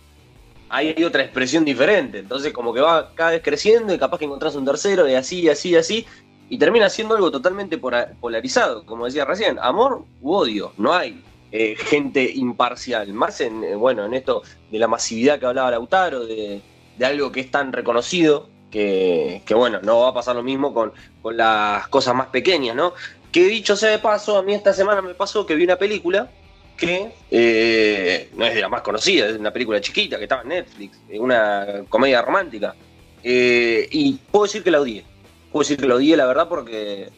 hay 0.68 1.04
otra 1.04 1.22
expresión 1.22 1.64
diferente. 1.64 2.18
Entonces 2.18 2.52
como 2.52 2.74
que 2.74 2.80
va 2.80 3.14
cada 3.14 3.30
vez 3.30 3.42
creciendo 3.42 3.94
y 3.94 3.98
capaz 3.98 4.18
que 4.18 4.24
encontrás 4.24 4.54
un 4.56 4.64
tercero 4.64 5.08
y 5.08 5.14
así, 5.14 5.40
y 5.40 5.48
así, 5.48 5.70
y 5.70 5.76
así. 5.76 6.06
Y 6.48 6.58
termina 6.58 6.90
siendo 6.90 7.14
algo 7.14 7.30
totalmente 7.30 7.78
polarizado, 7.78 8.84
como 8.84 9.06
decía 9.06 9.24
recién, 9.24 9.58
amor 9.58 10.04
u 10.20 10.34
odio, 10.34 10.72
no 10.76 10.92
hay 10.92 11.22
eh, 11.50 11.74
gente 11.76 12.30
imparcial, 12.34 13.14
más 13.14 13.40
en, 13.40 13.64
eh, 13.64 13.74
bueno, 13.74 14.04
en 14.04 14.12
esto 14.12 14.42
de 14.70 14.78
la 14.78 14.86
masividad 14.86 15.38
que 15.38 15.46
hablaba 15.46 15.70
Lautaro, 15.70 16.26
de, 16.26 16.60
algo 17.02 17.32
que 17.32 17.40
es 17.40 17.50
tan 17.50 17.72
reconocido, 17.72 18.48
que, 18.70 19.40
bueno, 19.54 19.80
no 19.82 20.00
va 20.00 20.08
a 20.08 20.14
pasar 20.14 20.34
lo 20.34 20.42
mismo 20.42 20.74
con 20.74 20.92
las 21.36 21.86
cosas 21.88 22.14
más 22.14 22.26
pequeñas, 22.26 22.74
¿no? 22.74 22.92
Que 23.34 23.48
dicho 23.48 23.74
sea 23.74 23.90
de 23.90 23.98
paso, 23.98 24.38
a 24.38 24.44
mí 24.44 24.54
esta 24.54 24.72
semana 24.72 25.02
me 25.02 25.12
pasó 25.12 25.44
que 25.44 25.56
vi 25.56 25.64
una 25.64 25.74
película 25.74 26.30
que 26.76 27.10
eh, 27.32 28.28
no 28.36 28.46
es 28.46 28.54
de 28.54 28.60
la 28.60 28.68
más 28.68 28.82
conocida, 28.82 29.26
es 29.26 29.36
una 29.36 29.52
película 29.52 29.80
chiquita 29.80 30.18
que 30.18 30.22
estaba 30.22 30.42
en 30.42 30.50
Netflix, 30.50 31.00
eh, 31.08 31.18
una 31.18 31.82
comedia 31.88 32.22
romántica. 32.22 32.76
Eh, 33.24 33.88
y 33.90 34.12
puedo 34.30 34.44
decir 34.44 34.62
que 34.62 34.70
la 34.70 34.80
odié. 34.80 35.04
Puedo 35.50 35.64
decir 35.64 35.76
que 35.76 35.88
la 35.88 35.96
odié, 35.96 36.16
la 36.16 36.26
verdad, 36.26 36.48
porque, 36.48 37.08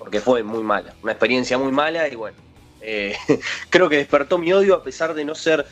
porque 0.00 0.20
fue 0.20 0.42
muy 0.42 0.64
mala. 0.64 0.96
Una 1.00 1.12
experiencia 1.12 1.56
muy 1.58 1.70
mala 1.70 2.08
y 2.08 2.16
bueno, 2.16 2.38
eh, 2.80 3.14
creo 3.70 3.88
que 3.88 3.98
despertó 3.98 4.38
mi 4.38 4.52
odio 4.52 4.74
a 4.74 4.82
pesar 4.82 5.14
de 5.14 5.24
no 5.24 5.36
ser 5.36 5.64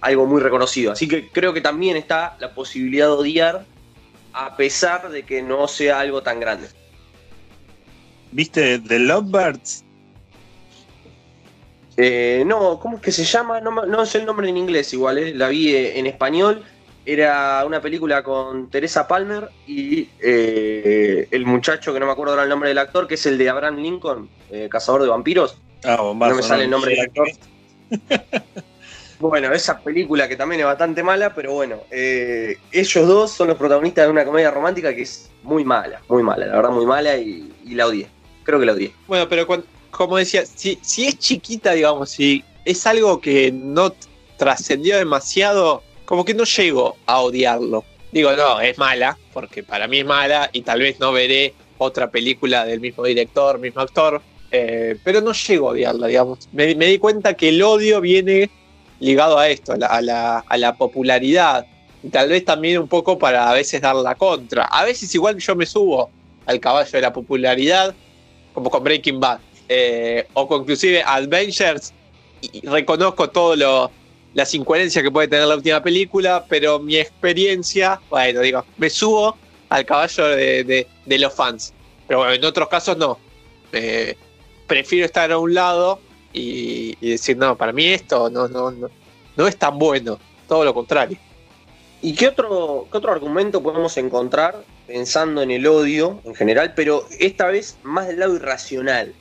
algo 0.00 0.26
muy 0.26 0.40
reconocido. 0.42 0.90
Así 0.90 1.06
que 1.06 1.28
creo 1.28 1.52
que 1.52 1.60
también 1.60 1.96
está 1.96 2.36
la 2.40 2.52
posibilidad 2.52 3.06
de 3.06 3.12
odiar 3.12 3.66
a 4.32 4.56
pesar 4.56 5.10
de 5.10 5.22
que 5.22 5.42
no 5.42 5.68
sea 5.68 6.00
algo 6.00 6.24
tan 6.24 6.40
grande. 6.40 6.66
¿Viste 8.34 8.80
The 8.80 8.98
Lovebirds? 8.98 9.84
Eh, 11.96 12.42
no, 12.44 12.80
¿cómo 12.80 12.96
es 12.96 13.02
que 13.02 13.12
se 13.12 13.24
llama? 13.24 13.60
No, 13.60 13.70
no 13.70 14.04
sé 14.04 14.18
el 14.18 14.26
nombre 14.26 14.48
en 14.48 14.56
inglés 14.56 14.92
igual, 14.92 15.18
eh, 15.18 15.32
la 15.32 15.48
vi 15.48 15.74
eh, 15.74 15.98
en 15.98 16.06
español. 16.06 16.64
Era 17.06 17.62
una 17.64 17.80
película 17.80 18.24
con 18.24 18.70
Teresa 18.70 19.06
Palmer 19.06 19.50
y 19.68 20.08
eh, 20.20 21.28
el 21.30 21.46
muchacho 21.46 21.92
que 21.92 22.00
no 22.00 22.06
me 22.06 22.12
acuerdo 22.12 22.32
ahora 22.32 22.42
el 22.42 22.48
nombre 22.48 22.70
del 22.70 22.78
actor, 22.78 23.06
que 23.06 23.14
es 23.14 23.24
el 23.26 23.38
de 23.38 23.48
Abraham 23.48 23.76
Lincoln, 23.76 24.28
eh, 24.50 24.68
cazador 24.68 25.02
de 25.02 25.08
vampiros. 25.10 25.56
Ah, 25.84 26.00
bombazo, 26.00 26.30
no 26.30 26.36
me 26.36 26.42
sale 26.42 26.64
el 26.64 26.70
nombre 26.70 26.90
del 26.90 27.00
actor. 27.00 27.28
Bueno, 29.20 29.52
esa 29.52 29.78
película 29.78 30.28
que 30.28 30.36
también 30.36 30.60
es 30.60 30.66
bastante 30.66 31.02
mala, 31.02 31.34
pero 31.34 31.52
bueno, 31.52 31.78
eh, 31.90 32.58
ellos 32.72 33.06
dos 33.06 33.30
son 33.30 33.48
los 33.48 33.56
protagonistas 33.56 34.04
de 34.04 34.10
una 34.10 34.24
comedia 34.24 34.50
romántica 34.50 34.94
que 34.94 35.02
es 35.02 35.30
muy 35.42 35.64
mala, 35.64 36.02
muy 36.08 36.22
mala, 36.22 36.46
la 36.46 36.56
verdad 36.56 36.70
muy 36.70 36.84
mala 36.84 37.16
y, 37.16 37.50
y 37.64 37.74
la 37.74 37.86
odié. 37.86 38.08
Creo 38.44 38.60
que 38.60 38.66
la 38.66 38.72
odié. 38.72 38.92
Bueno, 39.06 39.28
pero 39.28 39.46
cuan- 39.46 39.64
como 39.90 40.16
decía, 40.16 40.44
si, 40.46 40.78
si 40.82 41.06
es 41.06 41.18
chiquita, 41.18 41.72
digamos, 41.72 42.10
si 42.10 42.44
es 42.64 42.86
algo 42.86 43.20
que 43.20 43.52
no 43.52 43.94
trascendió 44.36 44.96
demasiado, 44.98 45.82
como 46.04 46.24
que 46.24 46.34
no 46.34 46.44
llego 46.44 46.96
a 47.06 47.20
odiarlo. 47.20 47.84
Digo, 48.12 48.32
no, 48.32 48.60
es 48.60 48.78
mala, 48.78 49.18
porque 49.32 49.62
para 49.62 49.88
mí 49.88 50.00
es 50.00 50.04
mala 50.06 50.50
y 50.52 50.62
tal 50.62 50.80
vez 50.80 51.00
no 51.00 51.12
veré 51.12 51.54
otra 51.78 52.10
película 52.10 52.64
del 52.64 52.80
mismo 52.80 53.04
director, 53.04 53.58
mismo 53.58 53.80
actor, 53.80 54.22
eh, 54.50 54.96
pero 55.04 55.20
no 55.20 55.32
llego 55.32 55.68
a 55.68 55.72
odiarla, 55.72 56.06
digamos. 56.06 56.48
Me, 56.52 56.74
me 56.74 56.86
di 56.86 56.98
cuenta 56.98 57.34
que 57.34 57.48
el 57.48 57.62
odio 57.62 58.00
viene 58.00 58.50
ligado 59.00 59.38
a 59.38 59.48
esto, 59.48 59.72
a 59.72 59.76
la, 59.76 59.86
a 59.86 60.00
la- 60.00 60.38
a 60.46 60.56
la 60.56 60.76
popularidad. 60.76 61.66
Y 62.02 62.10
tal 62.10 62.28
vez 62.28 62.44
también 62.44 62.78
un 62.78 62.88
poco 62.88 63.18
para 63.18 63.50
a 63.50 63.54
veces 63.54 63.80
dar 63.80 63.96
la 63.96 64.14
contra. 64.14 64.64
A 64.64 64.84
veces 64.84 65.12
igual 65.14 65.38
yo 65.38 65.56
me 65.56 65.66
subo 65.66 66.10
al 66.46 66.60
caballo 66.60 66.90
de 66.92 67.00
la 67.00 67.12
popularidad, 67.12 67.96
como 68.54 68.70
con 68.70 68.82
Breaking 68.82 69.20
Bad, 69.20 69.40
eh, 69.68 70.26
o 70.32 70.48
con 70.48 70.62
inclusive 70.62 71.02
Avengers, 71.04 71.92
y 72.40 72.66
reconozco 72.66 73.28
todo 73.28 73.56
lo 73.56 73.90
las 74.34 74.52
incoherencias 74.52 75.02
que 75.04 75.10
puede 75.12 75.28
tener 75.28 75.46
la 75.46 75.54
última 75.54 75.80
película, 75.82 76.44
pero 76.48 76.80
mi 76.80 76.96
experiencia, 76.96 78.00
bueno, 78.10 78.40
digo, 78.40 78.64
me 78.78 78.90
subo 78.90 79.36
al 79.68 79.84
caballo 79.86 80.26
de, 80.26 80.64
de- 80.64 80.86
de 81.06 81.18
los 81.20 81.32
fans. 81.32 81.72
Pero 82.08 82.18
bueno, 82.18 82.34
en 82.34 82.44
otros 82.44 82.68
casos 82.68 82.96
no. 82.96 83.16
Eh, 83.72 84.16
prefiero 84.66 85.06
estar 85.06 85.30
a 85.30 85.38
un 85.38 85.54
lado 85.54 86.00
y, 86.32 86.96
y 87.00 87.10
decir, 87.10 87.36
no, 87.36 87.56
para 87.56 87.72
mí 87.72 87.86
esto 87.86 88.28
no, 88.28 88.48
no, 88.48 88.72
no, 88.72 88.88
no 89.36 89.46
es 89.46 89.56
tan 89.56 89.78
bueno, 89.78 90.18
todo 90.48 90.64
lo 90.64 90.74
contrario. 90.74 91.16
¿Y 92.02 92.12
qué 92.14 92.26
otro, 92.28 92.88
qué 92.90 92.98
otro 92.98 93.12
argumento 93.12 93.62
podemos 93.62 93.96
encontrar 93.98 94.64
pensando 94.86 95.42
en 95.42 95.50
el 95.50 95.66
odio 95.66 96.20
en 96.24 96.34
general, 96.34 96.74
pero 96.74 97.06
esta 97.18 97.46
vez 97.46 97.76
más 97.82 98.06
del 98.06 98.20
lado 98.20 98.36
irracional? 98.36 99.14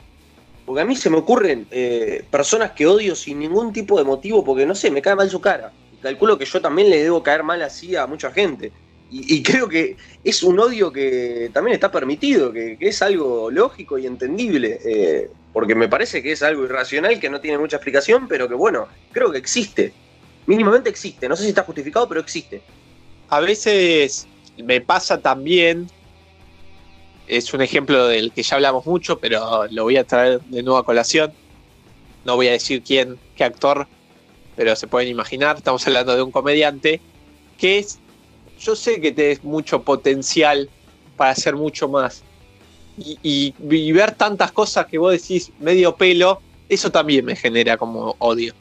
Porque 0.66 0.82
a 0.82 0.86
mí 0.86 0.96
se 0.96 1.10
me 1.10 1.18
ocurren 1.18 1.68
eh, 1.72 2.24
personas 2.32 2.72
que 2.72 2.88
odio 2.88 3.16
sin 3.16 3.40
ningún 3.40 3.74
tipo 3.74 3.98
de 3.98 4.06
motivo, 4.06 4.44
porque 4.44 4.66
no 4.66 4.76
sé, 4.76 4.92
me 4.92 5.02
cae 5.02 5.16
mal 5.16 5.30
su 5.30 5.42
cara. 5.42 5.72
Calculo 6.02 6.38
que 6.38 6.46
yo 6.46 6.62
también 6.62 6.90
le 6.90 7.04
debo 7.04 7.24
caer 7.24 7.44
mal 7.44 7.62
así 7.62 7.96
a 7.96 8.08
mucha 8.08 8.32
gente. 8.32 8.72
Y, 9.16 9.44
creo 9.44 9.70
que 9.70 9.96
es 10.24 10.42
un 10.42 10.60
odio 10.60 10.92
que 10.92 11.52
también 11.54 11.76
está 11.76 11.92
permitido, 11.92 12.52
que, 12.52 12.78
que 12.80 12.88
es 12.88 13.00
algo 13.04 13.52
lógico 13.52 14.00
y 14.00 14.08
entendible. 14.08 14.80
eh, 14.84 15.30
porque 15.54 15.76
me 15.76 15.88
parece 15.88 16.24
que 16.24 16.32
es 16.32 16.42
algo 16.42 16.64
irracional 16.64 17.20
que 17.20 17.30
no 17.30 17.40
tiene 17.40 17.60
mucha 17.60 17.78
explicación, 17.78 18.28
pero 18.28 18.50
que 18.50 18.56
bueno, 18.56 18.88
creo 19.12 19.32
que 19.32 19.38
existe. 19.38 19.94
Mínimamente 20.48 20.90
existe. 20.90 21.30
No 21.30 21.36
sé 21.36 21.44
si 21.44 21.50
está 21.50 21.64
justificado, 21.64 22.10
pero 22.10 22.20
existe. 22.20 22.64
A 23.30 23.40
veces 23.40 24.28
me 24.58 24.82
pasa 24.82 25.22
también, 25.22 25.88
es 27.26 27.54
un 27.54 27.62
ejemplo 27.62 28.08
del 28.08 28.34
que 28.34 28.44
ya 28.44 28.56
hablamos 28.56 28.86
mucho, 28.86 29.20
pero 29.20 29.66
lo 29.70 29.84
voy 29.84 29.98
a 29.98 30.04
traer 30.06 30.42
de 30.42 30.64
nuevo 30.64 30.78
a 30.80 30.86
colación. 30.86 31.38
No 32.24 32.36
voy 32.36 32.48
a 32.48 32.52
decir 32.54 32.84
quién, 32.84 33.22
qué 33.36 33.44
actor, 33.44 33.90
pero 34.56 34.76
se 34.76 34.88
pueden 34.88 35.10
imaginar, 35.10 35.58
estamos 35.58 35.86
hablando 35.88 36.16
de 36.16 36.22
un 36.24 36.32
comediante 36.32 37.04
que 37.58 37.80
es, 37.80 38.02
yo 38.58 38.76
sé 38.76 39.02
que 39.02 39.12
tenés 39.12 39.44
mucho 39.44 39.84
potencial 39.84 40.72
para 41.16 41.32
hacer 41.32 41.56
mucho 41.56 41.90
más. 41.90 42.26
Y, 42.98 43.20
y- 43.60 43.92
ver 43.94 44.16
tantas 44.16 44.52
cosas 44.52 44.86
que 44.88 44.98
vos 45.00 45.12
decís 45.14 45.54
medio 45.58 45.96
pelo, 45.98 46.44
eso 46.70 46.92
también 46.92 47.26
me 47.26 47.36
genera 47.36 47.78
como 47.78 48.16
odio. 48.20 48.54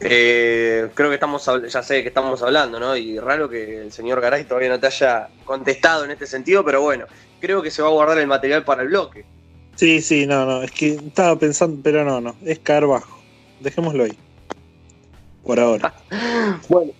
Eh, 0.00 0.88
creo 0.94 1.08
que 1.08 1.14
estamos, 1.14 1.48
ya 1.68 1.82
sé 1.82 2.02
que 2.02 2.08
estamos 2.08 2.42
hablando, 2.42 2.80
¿no? 2.80 2.96
Y 2.96 3.18
raro 3.18 3.48
que 3.48 3.80
el 3.80 3.92
señor 3.92 4.20
Garay 4.20 4.44
todavía 4.44 4.68
no 4.68 4.80
te 4.80 4.86
haya 4.88 5.28
contestado 5.44 6.04
en 6.04 6.10
este 6.10 6.26
sentido, 6.26 6.64
pero 6.64 6.82
bueno, 6.82 7.06
creo 7.40 7.62
que 7.62 7.70
se 7.70 7.82
va 7.82 7.88
a 7.88 7.92
guardar 7.92 8.18
el 8.18 8.26
material 8.26 8.64
para 8.64 8.82
el 8.82 8.88
bloque. 8.88 9.24
Sí, 9.76 10.00
sí, 10.00 10.26
no, 10.26 10.46
no. 10.46 10.62
Es 10.62 10.72
que 10.72 10.94
estaba 10.94 11.36
pensando, 11.38 11.80
pero 11.82 12.04
no, 12.04 12.20
no. 12.20 12.36
Es 12.44 12.58
caer 12.60 12.86
bajo. 12.86 13.18
Dejémoslo 13.60 14.04
ahí. 14.04 14.16
Por 15.44 15.60
ahora. 15.60 15.94
Bueno, 16.68 16.92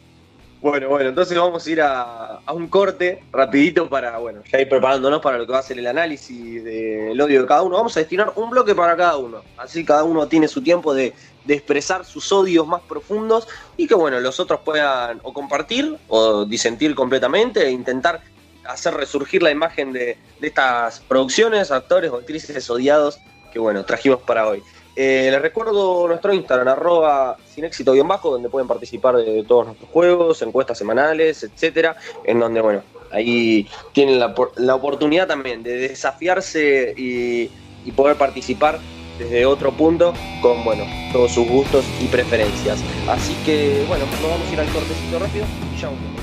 bueno, 0.64 0.88
bueno, 0.88 1.10
entonces 1.10 1.36
vamos 1.36 1.66
a 1.66 1.70
ir 1.70 1.82
a, 1.82 2.38
a 2.38 2.52
un 2.54 2.68
corte 2.68 3.22
rapidito 3.30 3.86
para, 3.86 4.16
bueno, 4.16 4.42
ya 4.50 4.62
ir 4.62 4.66
preparándonos 4.66 5.20
para 5.20 5.36
lo 5.36 5.44
que 5.44 5.52
va 5.52 5.58
a 5.58 5.62
ser 5.62 5.78
el 5.78 5.86
análisis 5.86 6.64
del 6.64 7.20
odio 7.20 7.42
de 7.42 7.46
cada 7.46 7.60
uno. 7.60 7.76
Vamos 7.76 7.94
a 7.98 8.00
destinar 8.00 8.32
un 8.36 8.48
bloque 8.48 8.74
para 8.74 8.96
cada 8.96 9.18
uno. 9.18 9.42
Así 9.58 9.84
cada 9.84 10.04
uno 10.04 10.26
tiene 10.26 10.48
su 10.48 10.62
tiempo 10.62 10.94
de, 10.94 11.12
de 11.44 11.54
expresar 11.54 12.06
sus 12.06 12.32
odios 12.32 12.66
más 12.66 12.80
profundos 12.80 13.46
y 13.76 13.86
que, 13.86 13.94
bueno, 13.94 14.18
los 14.20 14.40
otros 14.40 14.60
puedan 14.64 15.20
o 15.22 15.34
compartir 15.34 15.98
o 16.08 16.46
disentir 16.46 16.94
completamente 16.94 17.66
e 17.66 17.70
intentar 17.70 18.22
hacer 18.64 18.94
resurgir 18.94 19.42
la 19.42 19.50
imagen 19.50 19.92
de, 19.92 20.16
de 20.40 20.46
estas 20.46 21.00
producciones, 21.00 21.72
actores 21.72 22.10
o 22.10 22.16
actrices 22.16 22.70
odiados 22.70 23.18
que, 23.52 23.58
bueno, 23.58 23.84
trajimos 23.84 24.22
para 24.22 24.48
hoy. 24.48 24.62
Eh, 24.96 25.28
les 25.30 25.42
recuerdo 25.42 26.06
nuestro 26.06 26.32
Instagram, 26.32 26.68
arroba 26.68 27.36
sin 27.52 27.64
éxito 27.64 27.92
guion 27.92 28.06
bajo, 28.06 28.30
donde 28.30 28.48
pueden 28.48 28.68
participar 28.68 29.16
de 29.16 29.42
todos 29.42 29.66
nuestros 29.66 29.90
juegos, 29.90 30.40
encuestas 30.42 30.78
semanales, 30.78 31.42
etcétera, 31.42 31.96
en 32.24 32.38
donde, 32.38 32.60
bueno, 32.60 32.82
ahí 33.10 33.68
tienen 33.92 34.20
la, 34.20 34.34
la 34.56 34.74
oportunidad 34.74 35.26
también 35.26 35.62
de 35.62 35.76
desafiarse 35.76 36.94
y, 36.96 37.50
y 37.84 37.92
poder 37.92 38.16
participar 38.16 38.78
desde 39.18 39.46
otro 39.46 39.72
punto 39.72 40.14
con, 40.40 40.64
bueno, 40.64 40.84
todos 41.12 41.32
sus 41.32 41.46
gustos 41.48 41.84
y 42.00 42.06
preferencias. 42.06 42.80
Así 43.08 43.34
que, 43.44 43.84
bueno, 43.88 44.06
nos 44.06 44.22
vamos 44.22 44.48
a 44.48 44.52
ir 44.52 44.60
al 44.60 44.68
cortecito 44.68 45.18
rápido 45.18 45.44
y 45.74 45.80
ya 45.80 45.88
volvemos. 45.88 46.20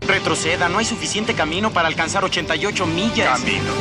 Retroceda, 0.00 0.68
no 0.68 0.78
hay 0.78 0.84
suficiente 0.84 1.34
camino 1.34 1.72
para 1.72 1.88
alcanzar 1.88 2.24
88 2.24 2.86
millas. 2.86 3.40
Camino. 3.40 3.72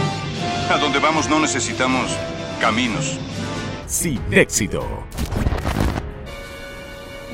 A 0.69 0.77
donde 0.77 0.99
vamos 0.99 1.29
no 1.29 1.39
necesitamos 1.39 2.11
caminos. 2.61 3.17
Sin 3.87 4.21
éxito. 4.31 4.87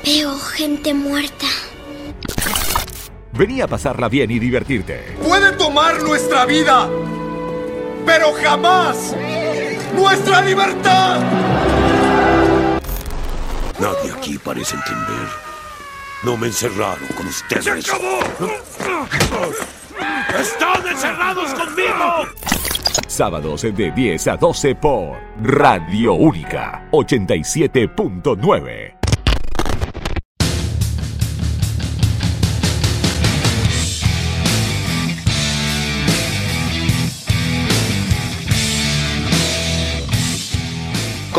Veo 0.04 0.36
gente 0.38 0.94
muerta. 0.94 1.46
Vení 3.32 3.60
a 3.60 3.68
pasarla 3.68 4.08
bien 4.08 4.30
y 4.30 4.38
divertirte. 4.38 5.16
Puede 5.22 5.52
tomar 5.52 6.02
nuestra 6.02 6.46
vida, 6.46 6.88
pero 8.06 8.32
jamás 8.42 9.14
nuestra 9.94 10.40
libertad. 10.40 11.20
Nadie 13.78 14.12
aquí 14.16 14.38
parece 14.38 14.74
entender. 14.74 15.28
No 16.24 16.36
me 16.36 16.48
encerraron 16.48 17.06
con 17.16 17.26
ustedes. 17.26 17.64
¡Se 17.64 17.70
acabó! 17.70 18.18
¡Están 20.40 20.86
encerrados 20.88 21.54
conmigo! 21.54 22.57
Sábados 23.06 23.62
de 23.62 23.90
10 23.90 24.28
a 24.28 24.36
12 24.36 24.74
por 24.74 25.16
Radio 25.42 26.14
Única 26.14 26.88
87.9. 26.92 28.98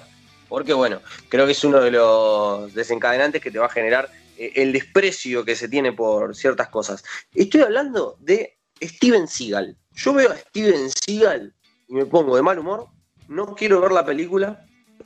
Porque 0.50 0.74
bueno, 0.74 1.00
creo 1.30 1.46
que 1.46 1.51
es 1.51 1.63
uno 1.63 1.80
de 1.80 1.92
los 1.92 2.74
desencadenantes 2.74 3.39
que 3.39 3.51
te 3.51 3.60
va 3.60 3.68
a 3.68 3.70
generar 3.70 4.10
eh, 4.36 4.53
el 4.56 4.74
desprecio 4.74 5.46
que 5.46 5.56
se 5.56 5.70
tiene 5.70 5.94
por 5.94 6.36
ciertas 6.36 6.70
cosas. 6.70 7.03
Estoy 7.36 7.62
hablando 7.62 8.18
de 8.20 8.58
Steven 8.82 9.27
Seagal. 9.27 9.77
Yo 9.96 10.13
veo 10.13 10.32
a 10.32 10.36
Steven 10.36 10.89
Seagal 10.89 11.53
y 11.88 11.94
me 11.94 12.08
pongo 12.08 12.36
de 12.36 12.42
mal 12.42 12.58
humor, 12.58 12.88
no 13.27 13.53
quiero 13.53 13.80
ver 13.80 13.92
la 13.92 14.03
película, 14.03 14.65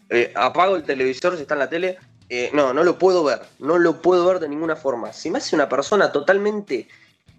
eh, 0.10 0.32
apago 0.36 0.76
el 0.76 0.84
televisor 0.84 1.36
si 1.36 1.42
está 1.42 1.56
en 1.56 1.60
la 1.60 1.70
tele, 1.70 1.98
eh, 2.30 2.50
no, 2.54 2.74
no 2.74 2.84
lo 2.84 2.98
puedo 2.98 3.24
ver, 3.24 3.42
no 3.60 3.78
lo 3.78 4.02
puedo 4.02 4.26
ver 4.26 4.40
de 4.40 4.50
ninguna 4.50 4.76
forma. 4.76 5.14
Se 5.14 5.32
me 5.32 5.38
hace 5.38 5.56
una 5.56 5.70
persona 5.70 6.12
totalmente 6.12 6.88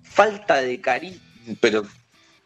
falta 0.02 0.56
de 0.56 0.80
carisma, 0.80 1.22
pero 1.60 1.84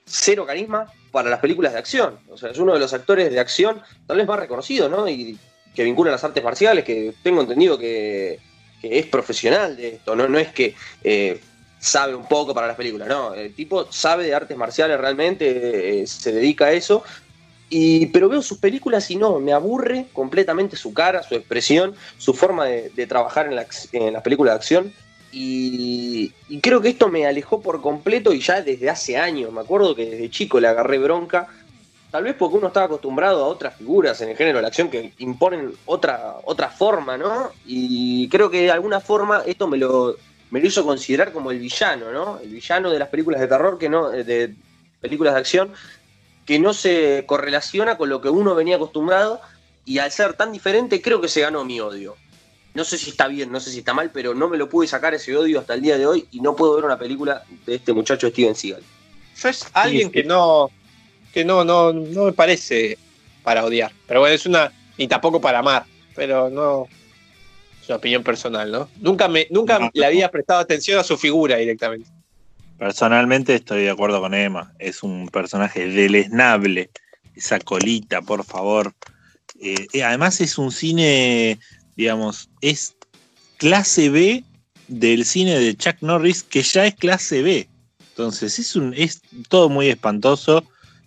cero 0.04 0.44
carisma 0.46 0.92
para 1.10 1.30
las 1.30 1.40
películas 1.40 1.72
de 1.72 1.78
acción. 1.78 2.18
O 2.28 2.36
sea, 2.36 2.50
es 2.50 2.58
uno 2.58 2.74
de 2.74 2.80
los 2.80 2.92
actores 2.92 3.30
de 3.30 3.38
acción 3.38 3.80
tal 4.06 4.16
vez 4.16 4.26
más 4.26 4.38
reconocido, 4.38 4.88
¿no? 4.88 5.08
Y 5.08 5.38
que 5.74 5.84
vincula 5.84 6.10
las 6.10 6.24
artes 6.24 6.42
marciales, 6.42 6.84
que 6.84 7.14
tengo 7.22 7.40
entendido 7.40 7.78
que, 7.78 8.38
es 8.82 9.06
profesional 9.06 9.76
de 9.76 9.88
esto, 9.90 10.16
no, 10.16 10.26
no 10.26 10.40
es 10.40 10.52
que 10.52 10.74
eh, 11.04 11.40
sabe 11.78 12.16
un 12.16 12.26
poco 12.26 12.52
para 12.52 12.66
las 12.66 12.76
películas, 12.76 13.06
no, 13.06 13.32
el 13.32 13.54
tipo 13.54 13.90
sabe 13.92 14.24
de 14.24 14.34
artes 14.34 14.56
marciales 14.56 14.98
realmente, 14.98 16.04
se 16.06 16.32
dedica 16.32 16.66
a 16.66 16.72
eso, 16.72 17.04
y, 17.74 18.04
pero 18.08 18.28
veo 18.28 18.42
sus 18.42 18.58
películas 18.58 19.10
y 19.10 19.16
no, 19.16 19.38
me 19.40 19.54
aburre 19.54 20.04
completamente 20.12 20.76
su 20.76 20.92
cara, 20.92 21.22
su 21.22 21.34
expresión, 21.34 21.94
su 22.18 22.34
forma 22.34 22.66
de, 22.66 23.06
trabajar 23.06 23.46
en, 23.46 23.56
la, 23.56 23.66
las 24.10 24.22
películas 24.22 24.52
de 24.52 24.56
acción. 24.56 24.92
Y, 25.32 26.34
y, 26.50 26.60
creo 26.60 26.82
que 26.82 26.90
esto 26.90 27.08
me 27.08 27.26
alejó 27.26 27.62
por 27.62 27.80
completo 27.80 28.34
y 28.34 28.40
ya 28.40 28.60
desde 28.60 28.90
hace 28.90 29.16
años. 29.16 29.50
Me 29.50 29.62
acuerdo 29.62 29.94
que 29.94 30.04
desde 30.04 30.28
chico 30.28 30.60
le 30.60 30.68
agarré 30.68 30.98
bronca. 30.98 31.48
Tal 32.10 32.24
vez 32.24 32.34
porque 32.38 32.58
uno 32.58 32.66
estaba 32.66 32.84
acostumbrado 32.84 33.42
a 33.42 33.48
otras 33.48 33.74
figuras 33.74 34.20
en 34.20 34.28
el 34.28 34.36
género 34.36 34.58
de 34.58 34.62
la 34.62 34.68
acción 34.68 34.90
que 34.90 35.14
imponen 35.16 35.72
otra, 35.86 36.36
otra 36.44 36.68
forma, 36.68 37.16
¿no? 37.16 37.52
Y 37.64 38.28
creo 38.28 38.50
que 38.50 38.64
de 38.64 38.70
alguna 38.70 39.00
forma 39.00 39.44
esto 39.46 39.66
me 39.66 39.78
lo, 39.78 40.16
me 40.50 40.60
lo 40.60 40.66
hizo 40.66 40.84
considerar 40.84 41.32
como 41.32 41.50
el 41.50 41.58
villano, 41.58 42.12
¿no? 42.12 42.38
El 42.38 42.50
villano 42.50 42.90
de 42.90 42.98
las 42.98 43.08
películas 43.08 43.40
de 43.40 43.48
terror, 43.48 43.78
que 43.78 43.88
no, 43.88 44.10
de 44.10 44.54
películas 45.00 45.32
de 45.32 45.40
acción, 45.40 45.72
que 46.46 46.58
no 46.58 46.74
se 46.74 47.24
correlaciona 47.26 47.96
con 47.96 48.08
lo 48.08 48.20
que 48.20 48.28
uno 48.28 48.54
venía 48.54 48.76
acostumbrado 48.76 49.40
y 49.84 49.98
al 49.98 50.10
ser 50.10 50.34
tan 50.34 50.52
diferente 50.52 51.00
creo 51.02 51.20
que 51.20 51.28
se 51.28 51.40
ganó 51.40 51.64
mi 51.64 51.80
odio. 51.80 52.16
No 52.74 52.84
sé 52.84 52.96
si 52.96 53.10
está 53.10 53.28
bien, 53.28 53.52
no 53.52 53.60
sé 53.60 53.70
si 53.70 53.80
está 53.80 53.92
mal, 53.92 54.10
pero 54.12 54.34
no 54.34 54.48
me 54.48 54.56
lo 54.56 54.68
pude 54.68 54.86
sacar 54.86 55.12
ese 55.14 55.36
odio 55.36 55.60
hasta 55.60 55.74
el 55.74 55.82
día 55.82 55.98
de 55.98 56.06
hoy 56.06 56.26
y 56.30 56.40
no 56.40 56.56
puedo 56.56 56.74
ver 56.74 56.84
una 56.84 56.98
película 56.98 57.42
de 57.66 57.74
este 57.74 57.92
muchacho 57.92 58.28
Steven 58.28 58.54
Seagal. 58.54 58.82
Yo 59.36 59.48
es 59.48 59.66
alguien 59.74 60.10
que 60.10 60.24
no 60.24 60.70
que 61.32 61.44
no, 61.44 61.64
no, 61.64 61.92
no 61.92 62.26
me 62.26 62.32
parece 62.32 62.98
para 63.42 63.64
odiar. 63.64 63.90
Pero 64.06 64.20
bueno, 64.20 64.34
es 64.34 64.46
una. 64.46 64.72
Y 64.96 65.08
tampoco 65.08 65.40
para 65.40 65.60
amar. 65.60 65.84
Pero 66.14 66.50
no. 66.50 66.86
Es 67.80 67.88
una 67.88 67.96
opinión 67.96 68.22
personal, 68.22 68.70
¿no? 68.70 68.88
Nunca 69.00 69.26
me, 69.26 69.46
nunca 69.50 69.78
no. 69.78 69.90
le 69.92 70.06
había 70.06 70.30
prestado 70.30 70.60
atención 70.60 71.00
a 71.00 71.04
su 71.04 71.16
figura 71.16 71.56
directamente. 71.56 72.08
Personalmente 72.82 73.54
estoy 73.54 73.82
de 73.82 73.90
acuerdo 73.90 74.20
con 74.20 74.34
Emma. 74.34 74.72
Es 74.80 75.04
un 75.04 75.28
personaje 75.28 75.86
deleznable. 75.86 76.90
Esa 77.32 77.60
colita, 77.60 78.22
por 78.22 78.44
favor. 78.44 78.92
Eh, 79.60 80.02
además 80.02 80.40
es 80.40 80.58
un 80.58 80.72
cine, 80.72 81.60
digamos, 81.94 82.50
es 82.60 82.96
clase 83.58 84.10
B 84.10 84.42
del 84.88 85.24
cine 85.24 85.60
de 85.60 85.76
Chuck 85.76 85.98
Norris, 86.00 86.42
que 86.42 86.62
ya 86.62 86.84
es 86.84 86.96
clase 86.96 87.42
B. 87.42 87.68
Entonces 88.08 88.58
es, 88.58 88.74
un, 88.74 88.94
es 88.94 89.22
todo 89.48 89.68
muy 89.68 89.86
espantoso. 89.86 90.64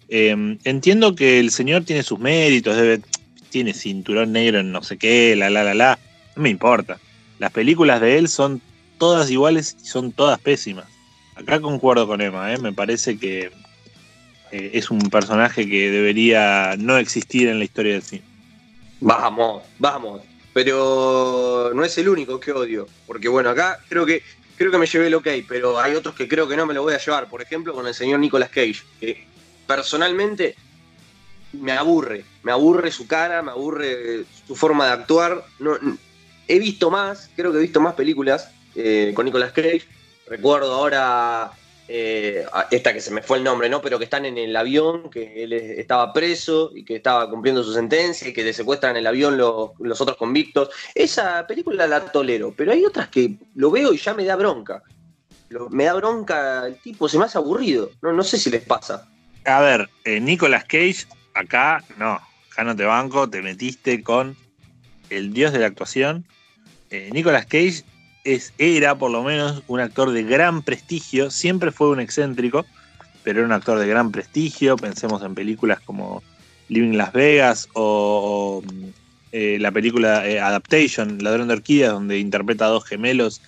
Eh, 0.07 0.57
entiendo 0.63 1.13
que 1.13 1.41
el 1.41 1.51
señor 1.51 1.83
tiene 1.83 2.03
sus 2.03 2.19
méritos, 2.19 2.77
tiene 3.49 3.73
cinturón 3.73 4.31
negro 4.31 4.61
en 4.61 4.71
no 4.71 4.81
sé 4.81 4.95
qué, 4.95 5.35
la, 5.35 5.49
la, 5.49 5.65
la, 5.65 5.73
la. 5.73 5.99
No 6.37 6.43
me 6.43 6.49
importa. 6.49 7.01
Las 7.37 7.51
películas 7.51 7.99
de 7.99 8.17
él 8.17 8.29
son 8.29 8.61
todas 8.97 9.29
iguales 9.29 9.75
y 9.83 9.87
son 9.87 10.13
todas 10.13 10.39
pésimas. 10.39 10.94
Acá 11.35 11.59
concuerdo 11.59 12.07
con 12.07 12.21
Emma, 12.21 12.53
¿eh? 12.53 12.57
me 12.57 12.71
parece 12.71 13.17
que 13.17 13.51
eh, 14.51 14.71
es 14.73 14.89
un 14.89 14.99
personaje 14.99 15.67
que 15.67 15.91
debería 15.91 16.75
no 16.77 16.97
existir 16.97 17.49
en 17.49 17.59
la 17.59 17.65
historia 17.65 17.93
del 17.93 18.03
cine. 18.03 18.23
Vamos, 19.01 19.63
vamos. 19.77 20.21
Pero 20.53 21.71
no 21.75 21.83
es 21.83 21.97
el 21.97 22.07
único 22.07 22.39
que 22.39 22.53
odio. 22.53 22.87
Porque 23.05 23.27
bueno, 23.27 23.49
acá 23.49 23.79
creo 23.89 24.05
que 24.05 24.23
creo 24.55 24.71
que 24.71 24.77
me 24.77 24.87
llevé 24.87 25.07
el 25.07 25.15
ok, 25.15 25.27
pero 25.47 25.79
hay 25.79 25.95
otros 25.95 26.15
que 26.15 26.27
creo 26.27 26.47
que 26.47 26.55
no 26.55 26.65
me 26.65 26.73
lo 26.73 26.83
voy 26.83 26.93
a 26.93 26.97
llevar. 26.97 27.27
Por 27.27 27.41
ejemplo, 27.41 27.73
con 27.73 27.85
el 27.87 27.93
señor 27.93 28.19
Nicolas 28.19 28.49
Cage, 28.49 28.83
que 28.99 29.27
personalmente 29.67 30.55
me 31.51 31.73
aburre. 31.73 32.23
Me 32.43 32.51
aburre 32.51 32.91
su 32.91 33.07
cara, 33.07 33.41
me 33.41 33.51
aburre 33.51 34.23
su 34.47 34.55
forma 34.55 34.85
de 34.87 34.93
actuar. 34.93 35.45
He 36.47 36.59
visto 36.59 36.89
más, 36.89 37.29
creo 37.35 37.51
que 37.51 37.57
he 37.57 37.61
visto 37.61 37.81
más 37.81 37.95
películas 37.95 38.49
eh, 38.75 39.11
con 39.15 39.25
Nicolas 39.25 39.51
Cage. 39.51 39.83
Recuerdo 40.27 40.73
ahora 40.73 41.51
eh, 41.87 42.45
esta 42.71 42.93
que 42.93 43.01
se 43.01 43.11
me 43.11 43.21
fue 43.21 43.37
el 43.37 43.43
nombre, 43.43 43.69
¿no? 43.69 43.81
Pero 43.81 43.99
que 43.99 44.05
están 44.05 44.25
en 44.25 44.37
el 44.37 44.55
avión, 44.55 45.09
que 45.09 45.43
él 45.43 45.53
estaba 45.53 46.11
preso 46.13 46.71
y 46.73 46.83
que 46.83 46.95
estaba 46.95 47.29
cumpliendo 47.29 47.63
su 47.63 47.73
sentencia 47.73 48.27
y 48.27 48.33
que 48.33 48.43
le 48.43 48.53
secuestran 48.53 48.97
el 48.97 49.05
avión 49.05 49.37
los, 49.37 49.71
los, 49.79 50.01
otros 50.01 50.17
convictos. 50.17 50.69
Esa 50.95 51.45
película 51.45 51.85
la 51.85 52.05
tolero, 52.05 52.53
pero 52.55 52.71
hay 52.71 52.83
otras 52.85 53.09
que 53.09 53.35
lo 53.53 53.69
veo 53.69 53.93
y 53.93 53.97
ya 53.97 54.13
me 54.13 54.25
da 54.25 54.35
bronca. 54.35 54.81
Me 55.69 55.83
da 55.83 55.93
bronca 55.93 56.65
el 56.65 56.77
tipo, 56.79 57.07
se 57.07 57.19
me 57.19 57.25
hace 57.25 57.37
aburrido. 57.37 57.91
No, 58.01 58.11
no 58.11 58.23
sé 58.23 58.39
si 58.39 58.49
les 58.49 58.63
pasa. 58.63 59.07
A 59.45 59.61
ver, 59.61 59.87
eh, 60.05 60.19
Nicolas 60.19 60.63
Cage, 60.63 61.05
acá 61.35 61.83
no, 61.97 62.19
acá 62.51 62.63
no 62.63 62.75
te 62.75 62.83
banco, 62.83 63.29
te 63.29 63.43
metiste 63.43 64.01
con 64.01 64.35
el 65.11 65.33
dios 65.33 65.53
de 65.53 65.59
la 65.59 65.67
actuación. 65.67 66.25
Eh, 66.89 67.09
Nicolas 67.13 67.45
Cage 67.45 67.83
es, 68.25 68.53
era 68.57 68.97
por 68.97 69.11
lo 69.11 69.23
menos 69.23 69.63
un 69.67 69.79
actor 69.79 70.11
de 70.11 70.23
gran 70.23 70.63
prestigio, 70.63 71.31
siempre 71.31 71.71
fue 71.71 71.89
un 71.89 71.99
excéntrico, 72.01 72.65
pero 73.23 73.39
era 73.39 73.47
un 73.47 73.53
actor 73.53 73.79
de 73.79 73.87
gran 73.87 74.11
prestigio, 74.11 74.75
pensemos 74.75 75.23
en 75.23 75.35
películas 75.35 75.79
como 75.79 76.21
Living 76.67 76.97
Las 76.97 77.13
Vegas 77.13 77.69
o, 77.73 78.63
eh, 79.31 79.57
la 79.59 79.71
película 79.71 80.27
eh, 80.27 80.39
Adaptation, 80.39 81.23
Ladrón 81.23 81.47
de 81.47 81.53
Orquídeas, 81.53 81.93
donde 81.93 82.19
interpreta 82.19 82.65
a 82.65 82.69
dos 82.69 82.83
gemelos, 82.83 83.41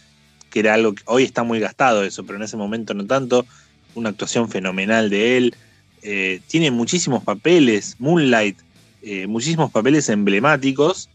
que 0.51 0.59
era 0.59 0.75
algo 0.75 0.93
que 0.93 1.03
hoy 1.05 1.23
está 1.23 1.43
muy 1.43 1.59
gastado 1.59 2.03
eso, 2.03 2.23
pero 2.23 2.37
en 2.37 2.43
ese 2.43 2.55
momento 2.55 2.93
no 2.93 3.05
tanto, 3.05 3.45
una 3.95 4.09
actuación 4.09 4.47
fenomenal 4.47 5.09
de 5.09 5.37
él, 5.37 5.55
eh, 6.03 6.39
tiene 6.47 6.69
muchísimos 6.71 7.23
papeles, 7.23 7.95
Moonlight, 7.99 8.57
muchísimos 9.27 9.71
papeles 9.71 10.09
emblemáticos, 10.09 11.09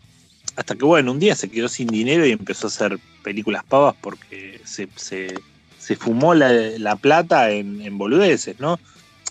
hasta 0.57 0.75
que 0.75 0.85
bueno, 0.85 1.13
un 1.13 1.19
día 1.19 1.35
se 1.35 1.51
quedó 1.51 1.69
sin 1.69 1.89
dinero 1.89 2.27
y 2.27 2.33
empezó 2.33 2.67
a 2.67 2.71
hacer 2.71 2.99
películas 3.23 3.65
pavas 3.65 3.95
porque 4.01 4.61
se, 4.65 4.89
se, 4.97 5.35
se 5.79 5.97
fumó 5.97 6.35
la, 6.35 6.53
la 6.53 6.97
plata 6.97 7.51
en, 7.51 7.99
boludeces, 7.99 8.61
¿no? 8.61 8.79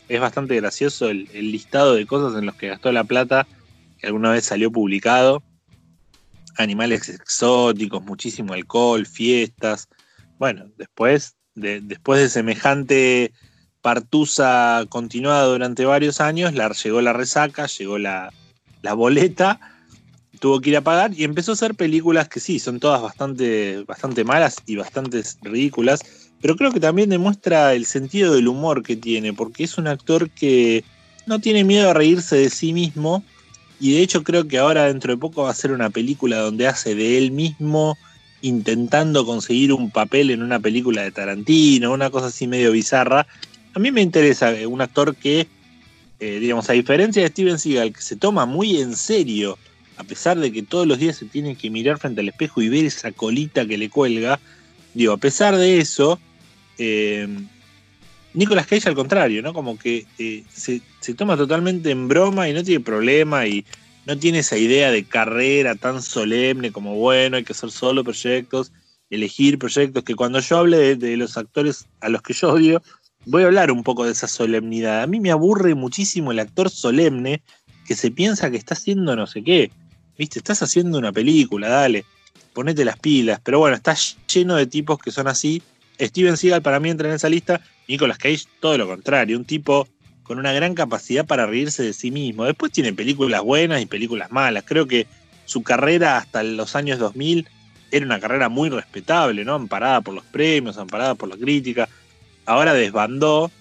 Es 0.08 0.20
bastante 0.20 0.56
gracioso 0.56 1.10
el, 1.10 1.28
listado 1.34 1.96
de 1.96 2.06
cosas 2.06 2.38
en 2.38 2.46
los 2.46 2.56
que 2.56 2.68
gastó 2.68 2.92
la 2.92 3.04
plata 3.04 3.48
que 4.00 4.08
alguna 4.08 4.32
vez 4.32 4.46
salió 4.46 4.72
publicado. 4.72 5.44
Animales 6.58 7.08
exóticos, 7.08 8.04
muchísimo 8.04 8.54
alcohol, 8.54 9.06
fiestas. 9.06 9.88
bueno, 10.38 10.66
después 10.78 11.36
de, 11.56 11.80
después 11.82 12.20
de 12.20 12.30
semejante 12.30 13.32
partusa 13.82 14.86
continuada 14.90 15.46
durante 15.46 15.86
varios 15.86 16.20
años, 16.20 16.54
llegó 16.84 17.02
la 17.02 17.14
resaca, 17.14 17.68
llegó 17.68 17.98
la, 17.98 18.34
la 18.82 18.94
boleta, 18.94 19.71
tuvo 20.42 20.60
que 20.60 20.72
ir 20.72 20.78
a 20.78 20.82
pagar 20.82 21.12
y 21.16 21.24
empezó 21.24 21.52
a 21.52 21.54
hacer 21.54 21.76
películas 21.76 22.28
que 22.28 22.40
sí, 22.40 22.58
son 22.58 22.80
todas 22.80 23.00
bastante, 23.00 23.84
bastante 23.84 24.24
malas 24.24 24.56
y 24.66 24.76
bastante 24.76 25.22
ridículas, 25.44 26.02
pero 26.42 26.56
creo 26.56 26.72
que 26.72 26.80
también 26.80 27.12
demuestra 27.12 27.76
el 27.76 27.86
sentido 27.86 28.34
del 28.34 28.48
humor 28.48 28.82
que 28.82 28.96
tiene, 28.96 29.34
porque 29.34 29.64
es 29.64 29.78
un 29.78 29.88
actor 29.88 30.32
que 30.32 30.84
no 31.28 31.40
tiene 31.40 31.64
miedo 31.64 31.92
a 31.92 31.94
reírse 31.94 32.38
de 32.38 32.50
sí 32.50 32.74
mismo 32.74 33.24
y 33.80 33.94
de 33.94 34.02
hecho 34.02 34.24
creo 34.24 34.48
que 34.48 34.58
ahora 34.58 34.88
dentro 34.88 35.14
de 35.14 35.20
poco 35.20 35.44
va 35.44 35.52
a 35.52 35.56
ser 35.56 35.72
una 35.74 35.92
película 35.92 36.40
donde 36.40 36.68
hace 36.68 36.96
de 36.96 37.20
él 37.20 37.30
mismo 37.32 37.96
intentando 38.42 39.24
conseguir 39.24 39.72
un 39.72 39.92
papel 39.92 40.32
en 40.32 40.42
una 40.42 40.60
película 40.60 41.04
de 41.04 41.12
Tarantino, 41.12 41.94
una 41.94 42.10
cosa 42.10 42.28
así 42.28 42.48
medio 42.48 42.72
bizarra. 42.72 43.28
A 43.76 43.80
mí 43.80 43.92
me 43.92 44.02
interesa 44.02 44.52
un 44.68 44.82
actor 44.82 45.16
que, 45.16 45.48
eh, 46.20 46.40
digamos, 46.40 46.68
a 46.68 46.74
diferencia 46.74 47.22
de 47.22 47.28
Steven 47.30 47.60
Seagal, 47.60 47.94
que 47.94 48.02
se 48.02 48.16
toma 48.16 48.48
muy 48.48 48.82
en 48.82 48.96
serio, 48.96 49.60
a 50.02 50.04
pesar 50.04 50.40
de 50.40 50.52
que 50.52 50.64
todos 50.64 50.88
los 50.88 50.98
días 50.98 51.16
se 51.16 51.26
tiene 51.26 51.56
que 51.56 51.70
mirar 51.70 52.00
frente 52.00 52.22
al 52.22 52.30
espejo 52.30 52.60
y 52.60 52.70
ver 52.70 52.86
esa 52.86 53.12
colita 53.12 53.68
que 53.68 53.78
le 53.78 53.90
cuelga, 53.90 54.40
digo, 54.96 55.14
a 55.14 55.18
pesar 55.18 55.56
de 55.56 55.78
eso, 55.78 56.20
eh, 56.80 57.28
Nicolas 58.34 58.66
Cage 58.66 58.90
al 58.90 58.96
contrario, 58.96 59.44
¿no? 59.44 59.54
Como 59.54 59.78
que 59.78 60.08
eh, 60.18 60.44
se, 60.52 60.82
se, 61.02 61.14
toma 61.14 61.38
totalmente 61.38 61.92
en 61.92 62.08
broma 62.08 62.50
y 62.50 62.54
no 62.54 62.64
tiene 62.64 62.84
problema 62.84 63.46
y 63.46 63.64
no 64.08 64.18
tiene 64.18 64.40
esa 64.40 64.58
idea 64.58 64.90
de 64.90 65.04
carrera 65.04 65.76
tan 65.76 66.02
solemne 66.02 66.72
como, 66.72 66.96
bueno, 66.96 67.38
hay 67.38 67.44
que 67.44 67.54
hacer 67.54 67.70
solo 67.70 68.04
proyectos, 68.04 68.72
elegir 69.12 69.60
proyectos, 69.60 70.04
que 70.04 70.16
cuando 70.16 70.40
yo 70.40 70.58
hable 70.58 70.78
de, 70.78 70.96
de 70.96 71.16
los 71.16 71.38
actores 71.38 71.86
a 72.00 72.10
los 72.10 72.24
que 72.24 72.34
yo 72.34 72.54
odio, 72.54 72.82
voy 73.28 73.44
a 73.44 73.46
hablar 73.46 73.72
un 73.72 73.84
poco 73.84 74.06
de 74.06 74.14
esa 74.14 74.28
solemnidad. 74.28 75.04
A 75.04 75.08
mí 75.08 75.20
me 75.20 75.30
aburre 75.30 75.76
muchísimo 75.76 76.32
el 76.32 76.40
actor 76.40 76.72
solemne 76.72 77.44
que 77.86 77.96
se 77.96 78.10
piensa 78.10 78.50
que 78.50 78.58
está 78.58 78.74
haciendo 78.74 79.16
no 79.16 79.28
sé 79.28 79.44
qué. 79.44 79.70
Viste, 80.18 80.40
estás 80.40 80.62
haciendo 80.62 80.98
una 80.98 81.12
película, 81.12 81.70
dale, 81.70 82.06
ponete 82.54 82.86
las 82.86 83.00
pilas. 83.00 83.40
Pero 83.44 83.60
bueno, 83.60 83.76
está 83.76 83.96
lleno 84.32 84.56
de 84.56 84.68
tipos 84.68 85.00
que 85.00 85.12
son 85.12 85.28
así. 85.28 85.62
Steven 86.00 86.38
Seagal 86.38 86.62
para 86.62 86.80
mí 86.80 86.90
entra 86.90 87.10
en 87.10 87.16
esa 87.16 87.30
lista 87.30 87.62
Nicolas 87.88 88.18
Cage, 88.18 88.46
todo 88.60 88.78
lo 88.78 88.88
contrario, 88.88 89.38
un 89.38 89.46
tipo 89.46 89.88
con 90.24 90.40
una 90.40 90.54
gran 90.54 90.76
capacidad 90.76 91.26
para 91.26 91.46
reírse 91.46 91.84
de 91.84 91.94
sí 91.94 92.10
mismo. 92.10 92.46
Después 92.46 92.72
tiene 92.72 92.94
películas 92.94 93.42
buenas 93.42 93.82
y 93.82 93.86
películas 93.86 94.32
malas. 94.32 94.64
Creo 94.66 94.88
que 94.88 95.08
su 95.46 95.64
carrera 95.64 96.18
hasta 96.18 96.44
los 96.44 96.76
años 96.76 97.00
2000 97.00 97.48
era 97.92 98.06
una 98.06 98.20
carrera 98.20 98.48
muy 98.48 98.70
respetable, 98.70 99.44
¿no? 99.44 99.56
Amparada 99.56 100.02
por 100.02 100.14
los 100.14 100.24
premios, 100.24 100.78
amparada 100.78 101.16
por 101.16 101.30
la 101.30 101.36
crítica. 101.36 101.90
Ahora 102.46 102.74
desbandó 102.74 103.52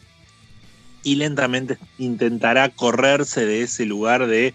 y 1.02 1.16
lentamente 1.16 1.78
intentará 1.98 2.68
correrse 2.68 3.44
de 3.46 3.62
ese 3.62 3.86
lugar 3.86 4.26
de, 4.26 4.54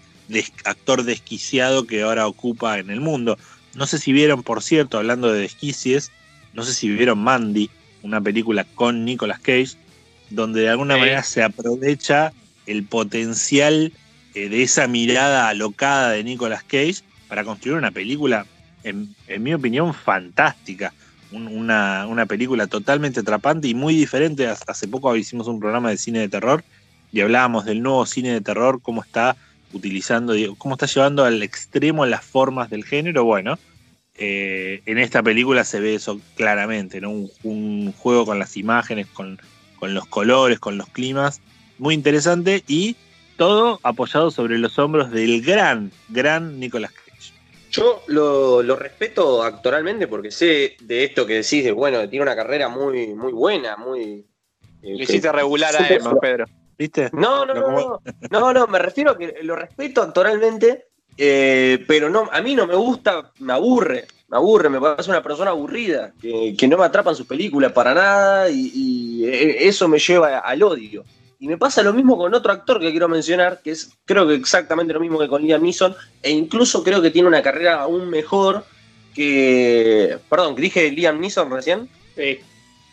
actor 0.64 1.04
desquiciado 1.04 1.86
que 1.86 2.02
ahora 2.02 2.26
ocupa 2.26 2.78
en 2.78 2.90
el 2.90 3.00
mundo. 3.00 3.38
No 3.74 3.86
sé 3.86 3.98
si 3.98 4.12
vieron, 4.12 4.42
por 4.42 4.62
cierto, 4.62 4.98
hablando 4.98 5.32
de 5.32 5.40
desquicies, 5.40 6.10
no 6.54 6.62
sé 6.62 6.72
si 6.72 6.88
vieron 6.88 7.18
Mandy, 7.18 7.70
una 8.02 8.20
película 8.20 8.64
con 8.74 9.04
Nicolas 9.04 9.40
Cage, 9.40 9.76
donde 10.30 10.62
de 10.62 10.70
alguna 10.70 10.94
sí. 10.94 11.00
manera 11.00 11.22
se 11.22 11.42
aprovecha 11.42 12.32
el 12.66 12.84
potencial 12.84 13.92
eh, 14.34 14.48
de 14.48 14.62
esa 14.62 14.86
mirada 14.86 15.48
alocada 15.48 16.10
de 16.10 16.24
Nicolas 16.24 16.62
Cage 16.62 17.02
para 17.28 17.44
construir 17.44 17.76
una 17.76 17.90
película, 17.90 18.46
en, 18.84 19.14
en 19.28 19.42
mi 19.42 19.54
opinión, 19.54 19.94
fantástica. 19.94 20.92
Un, 21.32 21.48
una, 21.48 22.06
una, 22.06 22.24
película 22.24 22.68
totalmente 22.68 23.20
atrapante 23.20 23.66
y 23.66 23.74
muy 23.74 23.96
diferente. 23.96 24.46
Hace 24.46 24.88
poco 24.88 25.14
hicimos 25.16 25.48
un 25.48 25.58
programa 25.58 25.90
de 25.90 25.98
cine 25.98 26.20
de 26.20 26.28
terror 26.28 26.64
y 27.12 27.20
hablábamos 27.20 27.64
del 27.64 27.82
nuevo 27.82 28.06
cine 28.06 28.32
de 28.32 28.40
terror, 28.40 28.80
cómo 28.80 29.02
está 29.02 29.36
utilizando, 29.72 30.34
cómo 30.58 30.74
está 30.74 30.86
llevando 30.86 31.24
al 31.24 31.42
extremo 31.42 32.06
las 32.06 32.24
formas 32.24 32.70
del 32.70 32.84
género. 32.84 33.24
Bueno, 33.24 33.58
eh, 34.18 34.82
en 34.86 34.98
esta 34.98 35.22
película 35.22 35.64
se 35.64 35.80
ve 35.80 35.94
eso 35.94 36.20
claramente, 36.36 37.00
¿no? 37.00 37.10
Un, 37.10 37.30
un 37.42 37.92
juego 37.92 38.24
con 38.24 38.38
las 38.38 38.56
imágenes, 38.56 39.06
con, 39.08 39.38
con, 39.78 39.94
los 39.94 40.06
colores, 40.06 40.58
con 40.58 40.78
los 40.78 40.88
climas, 40.88 41.40
muy 41.78 41.94
interesante 41.94 42.64
y 42.66 42.96
todo 43.36 43.78
apoyado 43.82 44.30
sobre 44.30 44.58
los 44.58 44.78
hombros 44.78 45.10
del 45.10 45.42
gran, 45.42 45.92
gran 46.08 46.58
Nicolas 46.58 46.92
Cage. 46.92 47.32
Yo 47.70 48.02
lo, 48.06 48.62
lo 48.62 48.76
respeto 48.76 49.42
actoralmente 49.42 50.08
porque 50.08 50.30
sé 50.30 50.76
de 50.80 51.04
esto 51.04 51.26
que 51.26 51.34
decís, 51.34 51.62
de 51.64 51.72
bueno, 51.72 52.08
tiene 52.08 52.22
una 52.22 52.36
carrera 52.36 52.68
muy, 52.68 53.08
muy 53.08 53.32
buena, 53.32 53.76
muy... 53.76 54.24
Eh, 54.82 54.94
Le 54.94 55.04
hiciste 55.04 55.30
regular 55.30 55.76
a 55.82 55.86
Emma, 55.88 56.18
Pedro. 56.18 56.46
¿Viste? 56.78 57.10
No, 57.12 57.46
no, 57.46 57.54
no, 57.54 57.70
no, 57.70 58.00
no, 58.30 58.52
no, 58.52 58.66
me 58.66 58.78
refiero 58.78 59.12
a 59.12 59.18
que 59.18 59.36
lo 59.42 59.56
respeto 59.56 60.02
actoralmente, 60.02 60.88
eh, 61.16 61.82
pero 61.88 62.10
no, 62.10 62.28
a 62.30 62.42
mí 62.42 62.54
no 62.54 62.66
me 62.66 62.74
gusta, 62.74 63.32
me 63.38 63.54
aburre, 63.54 64.06
me 64.28 64.36
aburre, 64.36 64.68
me 64.68 64.80
parece 64.80 65.10
una 65.10 65.22
persona 65.22 65.50
aburrida, 65.52 66.12
que, 66.20 66.54
que 66.58 66.68
no 66.68 66.76
me 66.76 66.84
atrapa 66.84 67.10
en 67.10 67.16
sus 67.16 67.26
películas 67.26 67.72
para 67.72 67.94
nada 67.94 68.50
y, 68.50 68.70
y, 68.74 69.24
eso 69.26 69.88
me 69.88 69.98
lleva 69.98 70.38
al 70.38 70.62
odio. 70.62 71.04
Y 71.38 71.48
me 71.48 71.58
pasa 71.58 71.82
lo 71.82 71.92
mismo 71.92 72.16
con 72.16 72.34
otro 72.34 72.52
actor 72.52 72.80
que 72.80 72.90
quiero 72.90 73.08
mencionar, 73.08 73.60
que 73.62 73.70
es 73.70 73.90
creo 74.04 74.26
que 74.26 74.34
exactamente 74.34 74.92
lo 74.92 75.00
mismo 75.00 75.18
que 75.18 75.28
con 75.28 75.42
Liam 75.42 75.62
Neeson, 75.62 75.94
e 76.22 76.30
incluso 76.30 76.82
creo 76.82 77.00
que 77.00 77.10
tiene 77.10 77.28
una 77.28 77.42
carrera 77.42 77.82
aún 77.82 78.08
mejor 78.08 78.64
que... 79.14 80.18
Perdón, 80.28 80.56
que 80.56 80.62
dije 80.62 80.90
Liam 80.90 81.20
Neeson 81.20 81.50
recién. 81.50 81.88
Sí. 82.14 82.40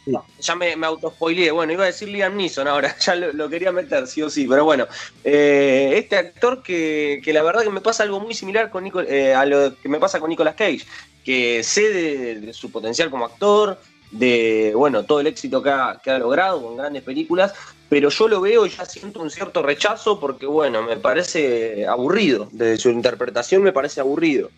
Ya 0.06 0.56
me, 0.56 0.76
me 0.76 0.88
autospoileé. 0.88 1.52
Bueno, 1.52 1.74
iba 1.74 1.84
a 1.84 1.88
decir 1.88 2.10
Liam 2.10 2.36
Neeson 2.36 2.68
ahora, 2.68 2.96
ya 3.00 3.16
lo, 3.16 3.50
quería 3.50 3.72
meter, 3.72 4.08
sí 4.08 4.22
o 4.22 4.30
sí. 4.30 4.46
Pero 4.48 4.66
bueno, 4.66 4.88
eh, 5.24 5.94
este 5.96 6.18
actor 6.18 6.62
que, 6.62 7.22
que, 7.24 7.34
la 7.34 7.44
verdad 7.44 7.63
que 7.63 7.70
me 7.70 7.82
pasa 7.82 8.04
algo 8.04 8.20
muy 8.20 8.34
similar 8.34 8.70
con 8.70 8.84
Nico, 8.84 9.02
eh, 9.02 9.34
a 9.34 9.46
lo 9.46 9.76
que 9.78 9.89
me 9.89 10.00
pasa 10.00 10.20
con 10.20 10.30
Nicolas 10.30 10.56
Cage, 10.56 10.86
que 11.24 11.63
sé 11.63 11.89
de, 11.89 12.36
de, 12.42 12.54
su 12.54 12.72
potencial 12.72 13.10
como 13.10 13.26
actor, 13.26 13.80
de 14.12 14.74
bueno, 14.76 15.04
todo 15.04 15.20
el 15.22 15.28
éxito 15.28 15.63
que 15.63 15.70
ha, 15.70 16.00
que 16.04 16.12
ha 16.12 16.20
logrado 16.20 16.62
con 16.62 16.78
grandes 16.78 17.04
películas, 17.04 17.54
pero 17.89 18.10
yo 18.10 18.28
lo 18.28 18.42
veo 18.42 18.66
y 18.66 18.70
ya 18.70 18.86
siento 18.86 19.20
un 19.20 19.30
cierto 19.30 19.62
rechazo 19.62 20.20
porque, 20.20 20.46
bueno, 20.46 20.82
me 20.82 20.98
parece 20.98 21.86
aburrido. 21.88 22.50
Desde 22.52 22.78
su 22.78 22.89
interpretación 22.89 23.62
me 23.62 23.72
parece 23.72 24.02
aburrido. 24.02 24.50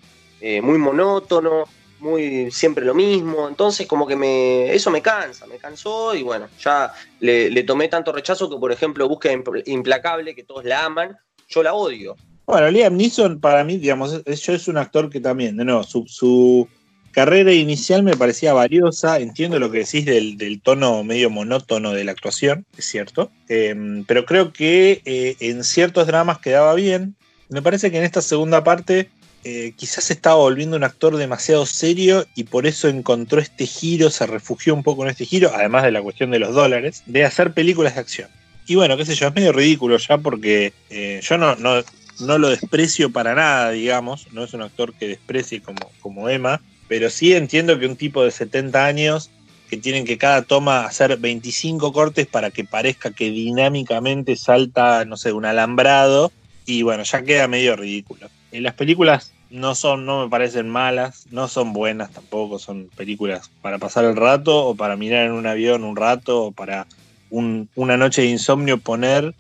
Eh, 0.42 0.62
muy 0.62 0.78
monótono, 0.78 1.66
muy 2.00 2.52
siempre 2.52 2.86
lo 2.86 2.94
mismo. 2.94 3.48
Entonces, 3.48 3.88
como 3.88 4.08
que 4.08 4.16
me 4.16 4.74
eso 4.74 4.92
me 4.92 5.02
cansa, 5.02 5.46
me 5.48 5.58
cansó 5.58 6.16
y 6.16 6.24
bueno, 6.24 6.48
ya 6.60 6.94
le, 7.20 7.64
tomé 7.64 7.88
tanto 7.88 8.12
rechazo 8.12 8.50
que, 8.50 8.58
por 8.58 8.72
ejemplo, 8.72 9.08
Búsqueda 9.08 9.34
Implacable, 9.66 10.36
que 10.36 10.44
todos 10.44 10.66
la 10.66 10.86
aman, 10.86 11.18
yo 11.48 11.64
la 11.64 11.74
odio. 11.74 12.16
Bueno, 12.46 12.70
Liam 12.70 12.96
Neeson 12.96 13.40
para 13.40 13.64
mí, 13.64 13.78
digamos, 13.78 14.22
es, 14.26 14.50
es 14.50 14.68
un 14.68 14.78
actor 14.78 15.10
que 15.10 15.20
también, 15.20 15.58
de 15.58 15.66
nuevo, 15.66 15.84
su, 15.84 16.68
carrera 17.12 17.54
inicial 17.54 18.04
me 18.04 18.18
parecía 18.18 18.54
valiosa. 18.54 19.20
Entiendo 19.20 19.58
lo 19.58 19.72
que 19.72 19.80
decís 19.80 20.06
del, 20.06 20.62
tono 20.62 21.04
medio 21.04 21.30
monótono 21.30 21.94
de 21.94 22.04
la 22.04 22.12
actuación, 22.12 22.66
es 22.78 22.86
cierto. 22.86 23.32
Eh, 23.48 24.04
pero 24.06 24.26
creo 24.26 24.52
que 24.52 25.02
eh, 25.06 25.38
en 25.40 25.64
ciertos 25.64 26.08
dramas 26.08 26.40
quedaba 26.40 26.74
bien. 26.74 27.16
Me 27.48 27.62
parece 27.62 27.90
que 27.90 27.98
en 27.98 28.04
esta 28.04 28.22
segunda 28.22 28.64
parte 28.64 29.10
eh, 29.48 29.74
quizás 29.76 30.10
estaba 30.10 30.38
volviendo 30.38 30.76
un 30.76 30.84
actor 30.84 31.18
demasiado 31.18 31.68
serio 31.68 32.26
y 32.34 32.46
por 32.46 32.66
eso 32.66 32.88
encontró 32.88 33.40
este 33.40 33.68
giro, 33.68 34.10
se 34.10 34.26
refugió 34.26 34.74
un 34.74 34.82
poco 34.82 35.04
en 35.04 35.12
este 35.12 35.24
giro, 35.24 35.52
además 35.54 35.84
de 35.84 35.92
la 35.92 36.02
cuestión 36.02 36.32
de 36.32 36.40
los 36.40 36.56
dólares, 36.56 37.04
de 37.06 37.26
hacer 37.26 37.54
películas 37.54 37.94
de 37.94 38.02
acción. 38.02 38.30
Y 38.66 38.74
bueno, 38.74 38.98
qué 38.98 39.06
sé 39.06 39.14
yo, 39.14 39.28
es 39.28 39.36
medio 39.36 39.52
ridículo 39.52 39.98
ya 39.98 40.18
porque 40.18 40.74
eh, 40.90 41.20
yo 41.22 41.38
no, 41.38 41.56
no, 41.58 41.84
no, 42.22 42.40
lo 42.40 42.50
desprecio 42.50 43.12
para 43.12 43.36
nada, 43.36 43.70
digamos, 43.70 44.34
no 44.34 44.44
es 44.44 44.56
un 44.56 44.64
actor 44.64 44.96
que 44.96 45.10
desprecie 45.10 45.62
como, 45.62 45.92
como 46.02 46.28
Emma, 46.28 46.60
pero 46.88 47.12
sí 47.12 47.36
entiendo 47.36 47.78
que 47.78 47.86
un 47.86 47.98
tipo 47.98 48.24
de 48.24 48.32
70 48.32 48.84
años 48.84 49.30
que 49.70 49.78
tienen 49.78 50.06
que 50.06 50.18
cada 50.18 50.42
toma 50.42 50.86
hacer 50.86 51.18
25 51.18 51.94
cortes 51.94 52.26
para 52.26 52.50
que 52.50 52.64
parezca 52.64 53.12
que 53.12 53.30
dinámicamente 53.30 54.38
salta, 54.38 55.06
no 55.06 55.18
sé, 55.18 55.34
un 55.34 55.46
alambrado, 55.46 56.32
y 56.66 56.82
bueno, 56.82 57.04
ya 57.04 57.22
queda 57.22 57.48
medio 57.48 57.76
ridículo. 57.76 58.28
En 58.52 58.64
las 58.64 58.74
películas 58.74 59.35
no 59.50 59.76
son, 59.76 60.06
no 60.06 60.24
me 60.24 60.30
parecen 60.30 60.70
malas, 60.70 61.28
no 61.32 61.48
son 61.48 61.74
buenas 61.74 62.12
tampoco, 62.12 62.60
son 62.60 62.90
películas 62.96 63.52
para 63.62 63.78
pasar 63.78 64.06
el 64.06 64.16
rato 64.16 64.66
o 64.66 64.76
para 64.76 64.96
mirar 64.96 65.26
en 65.26 65.34
un 65.34 65.48
avión 65.48 65.84
un 65.84 65.96
rato 65.96 66.46
o 66.46 66.52
para 66.52 66.88
un, 67.30 67.70
una 67.76 67.98
noche 67.98 68.22
de 68.22 68.30
insomnio 68.30 68.78
poner 68.78 69.34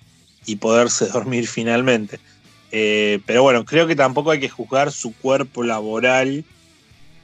y 0.45 0.57
poderse 0.57 1.07
dormir 1.13 1.47
finalmente. 1.47 2.19
Eh, 2.71 3.19
pero 3.25 3.43
bueno, 3.43 3.63
creo 3.65 3.87
que 3.87 3.95
tampoco 3.95 4.31
hay 4.31 4.39
que 4.39 4.49
juzgar 4.49 4.91
su 4.91 5.13
cuerpo 5.15 5.63
laboral 5.63 6.43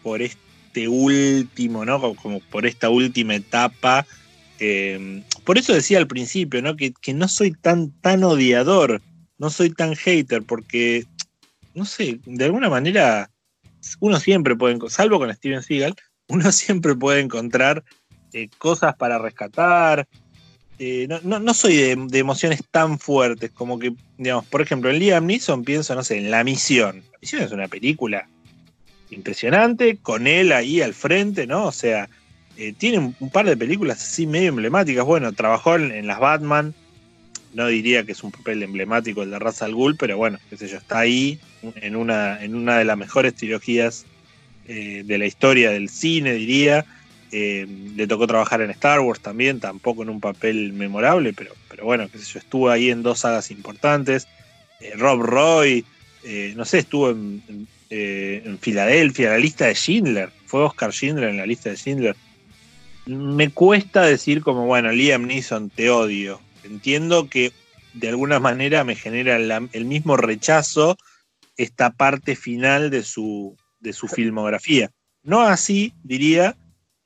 por 0.02 0.22
este 0.22 0.88
último, 0.88 1.86
¿no? 1.86 2.16
Como, 2.16 2.40
por 2.40 2.66
esta 2.66 2.90
última 2.90 3.36
etapa. 3.36 4.06
Eh, 4.60 5.24
por 5.44 5.58
eso 5.58 5.74
decía 5.74 5.98
al 5.98 6.08
principio, 6.08 6.62
¿no? 6.62 6.76
Que, 6.76 6.94
que 7.02 7.14
no 7.14 7.28
soy 7.28 7.52
tan, 7.52 7.92
tan 8.02 8.24
odiador, 8.24 9.02
no 9.38 9.50
soy 9.50 9.72
tan 9.72 9.96
hater, 9.96 10.44
porque 10.44 11.06
no 11.74 11.86
sé, 11.86 12.20
de 12.26 12.46
alguna 12.46 12.70
manera 12.70 13.30
uno 14.00 14.20
siempre 14.20 14.56
puede, 14.56 14.78
salvo 14.90 15.20
con 15.20 15.34
Steven 15.34 15.64
Seagal, 15.64 15.96
uno 16.28 16.52
siempre 16.52 16.96
puede 16.96 17.22
encontrar 17.22 17.84
eh, 18.34 18.50
cosas 18.58 18.96
para 18.96 19.18
rescatar. 19.18 20.08
Eh, 20.80 21.08
no, 21.08 21.40
no, 21.40 21.54
soy 21.54 21.76
de, 21.76 22.20
emociones 22.20 22.64
tan 22.72 22.98
fuertes 22.98 23.52
como 23.52 23.78
que, 23.78 23.94
digamos, 24.18 24.46
por 24.48 24.62
ejemplo, 24.62 24.90
en 24.90 24.98
Liam 24.98 25.28
Neeson 25.28 25.64
pienso, 25.64 25.94
no 25.94 26.04
sé, 26.04 26.18
en 26.18 26.32
La 26.32 26.44
Misión. 26.44 27.04
La 27.12 27.20
Misión 27.22 27.44
es 27.44 27.52
una 27.52 27.68
película 27.68 28.28
impresionante, 29.12 29.98
con 29.98 30.26
él 30.26 30.52
ahí 30.52 30.82
al 30.82 30.96
frente, 30.96 31.46
¿no? 31.46 31.66
O 31.66 31.72
sea, 31.72 32.10
eh, 32.58 32.74
tiene 32.78 33.16
un, 33.20 33.30
par 33.30 33.46
de 33.46 33.58
películas 33.58 34.02
así 34.02 34.26
medio 34.26 34.50
emblemáticas. 34.50 35.06
Bueno, 35.06 35.34
trabajó 35.34 35.76
en, 35.76 36.08
las 36.08 36.20
Batman. 36.20 36.74
No 37.54 37.68
diría 37.68 38.06
que 38.06 38.14
es 38.14 38.24
un 38.24 38.32
papel 38.32 38.64
emblemático 38.64 39.24
el 39.24 39.32
de 39.32 39.40
Ra's 39.40 39.62
al 39.62 39.74
Ghul, 39.74 39.98
pero 39.98 40.18
bueno, 40.18 40.40
qué 40.50 40.58
sé 40.58 40.68
yo, 40.68 40.78
está 40.78 41.00
ahí 41.00 41.40
en 41.76 41.96
una, 41.96 42.42
en 42.44 42.56
una 42.56 42.78
de 42.78 42.86
las 42.86 42.98
mejores 42.98 43.36
trilogías 43.36 44.06
eh, 44.68 45.04
de 45.06 45.18
la 45.18 45.26
historia 45.26 45.72
del 45.72 45.90
cine, 45.90 46.34
diría. 46.34 46.86
Eh, 47.34 47.66
le 47.96 48.08
tocó 48.08 48.28
trabajar 48.28 48.62
en 48.62 48.72
Star 48.72 49.00
Wars 49.00 49.22
también, 49.22 49.60
tampoco 49.60 50.04
en 50.04 50.10
un 50.10 50.20
papel 50.20 50.74
memorable, 50.74 51.34
pero, 51.34 51.52
pero 51.70 51.86
bueno, 51.86 52.10
qué 52.12 52.18
sé 52.18 52.26
yo, 52.34 52.40
estuvo 52.40 52.70
ahí 52.70 52.90
en 52.90 53.04
dos 53.04 53.20
sagas 53.20 53.52
importantes. 53.52 54.28
Rob 54.96 55.22
Roy, 55.22 55.86
no 56.56 56.66
sé, 56.66 56.80
estuvo 56.80 57.12
en, 57.12 57.68
en 57.90 58.58
Filadelfia, 58.60 59.30
la 59.30 59.38
lista 59.38 59.68
de 59.68 59.76
Schindler, 59.76 60.30
fue 60.46 60.64
Oscar 60.64 60.92
Schindler 60.92 61.30
en 61.30 61.38
la 61.38 61.46
lista 61.46 61.70
de 61.70 61.78
Schindler 61.78 62.16
me 63.06 63.50
cuesta 63.50 64.04
decir 64.04 64.42
como, 64.42 64.66
bueno, 64.66 64.92
Liam 64.92 65.26
Neeson, 65.26 65.70
te 65.70 65.90
odio. 65.90 66.40
Entiendo 66.64 67.30
que 67.30 67.52
de 67.94 68.10
alguna 68.10 68.40
manera 68.40 68.84
me 68.84 68.96
genera 68.96 69.36
el 69.36 69.86
mismo 69.86 70.18
rechazo 70.18 70.98
esta 71.58 71.92
parte 71.92 72.36
final 72.36 72.90
de 72.90 73.04
su, 73.04 73.58
de 73.80 73.94
su 73.94 74.08
filmografía. 74.08 74.92
No 75.24 75.42
así, 75.42 75.94
diría, 76.04 76.56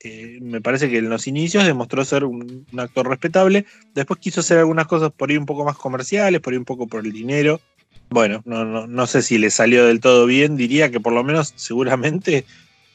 eh, 0.00 0.38
me 0.40 0.60
parece 0.60 0.88
que 0.88 0.98
en 0.98 1.08
los 1.08 1.26
inicios 1.26 1.66
demostró 1.66 2.04
ser 2.04 2.24
un, 2.24 2.66
actor 2.76 3.08
respetable, 3.08 3.66
después 3.94 4.20
quiso 4.20 4.40
hacer 4.40 4.58
algunas 4.58 4.86
cosas 4.86 5.12
por 5.12 5.30
ahí 5.30 5.36
un 5.36 5.46
poco 5.46 5.64
más 5.64 5.76
comerciales, 5.76 6.40
por 6.40 6.52
ahí 6.52 6.58
un 6.58 6.64
poco 6.64 6.86
por 6.86 7.04
el 7.04 7.12
dinero. 7.12 7.60
Bueno, 8.08 8.42
no, 8.44 8.64
no, 8.64 8.86
no 8.86 9.06
sé 9.06 9.22
si 9.22 9.36
le 9.36 9.50
salió 9.50 9.84
del 9.86 10.00
todo 10.00 10.26
bien, 10.26 10.56
diría 10.56 10.90
que 10.90 11.00
por 11.00 11.12
lo 11.12 11.24
menos 11.24 11.52
seguramente 11.56 12.46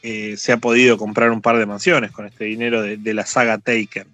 eh, 0.02 0.36
se 0.36 0.52
ha 0.52 0.56
podido 0.56 0.98
comprar 0.98 1.30
un 1.30 1.40
par 1.40 1.58
de 1.58 1.66
mansiones 1.66 2.10
con 2.10 2.26
este 2.26 2.44
dinero 2.44 2.82
de, 2.82 3.14
la 3.14 3.24
saga 3.24 3.58
Taken. 3.58 4.06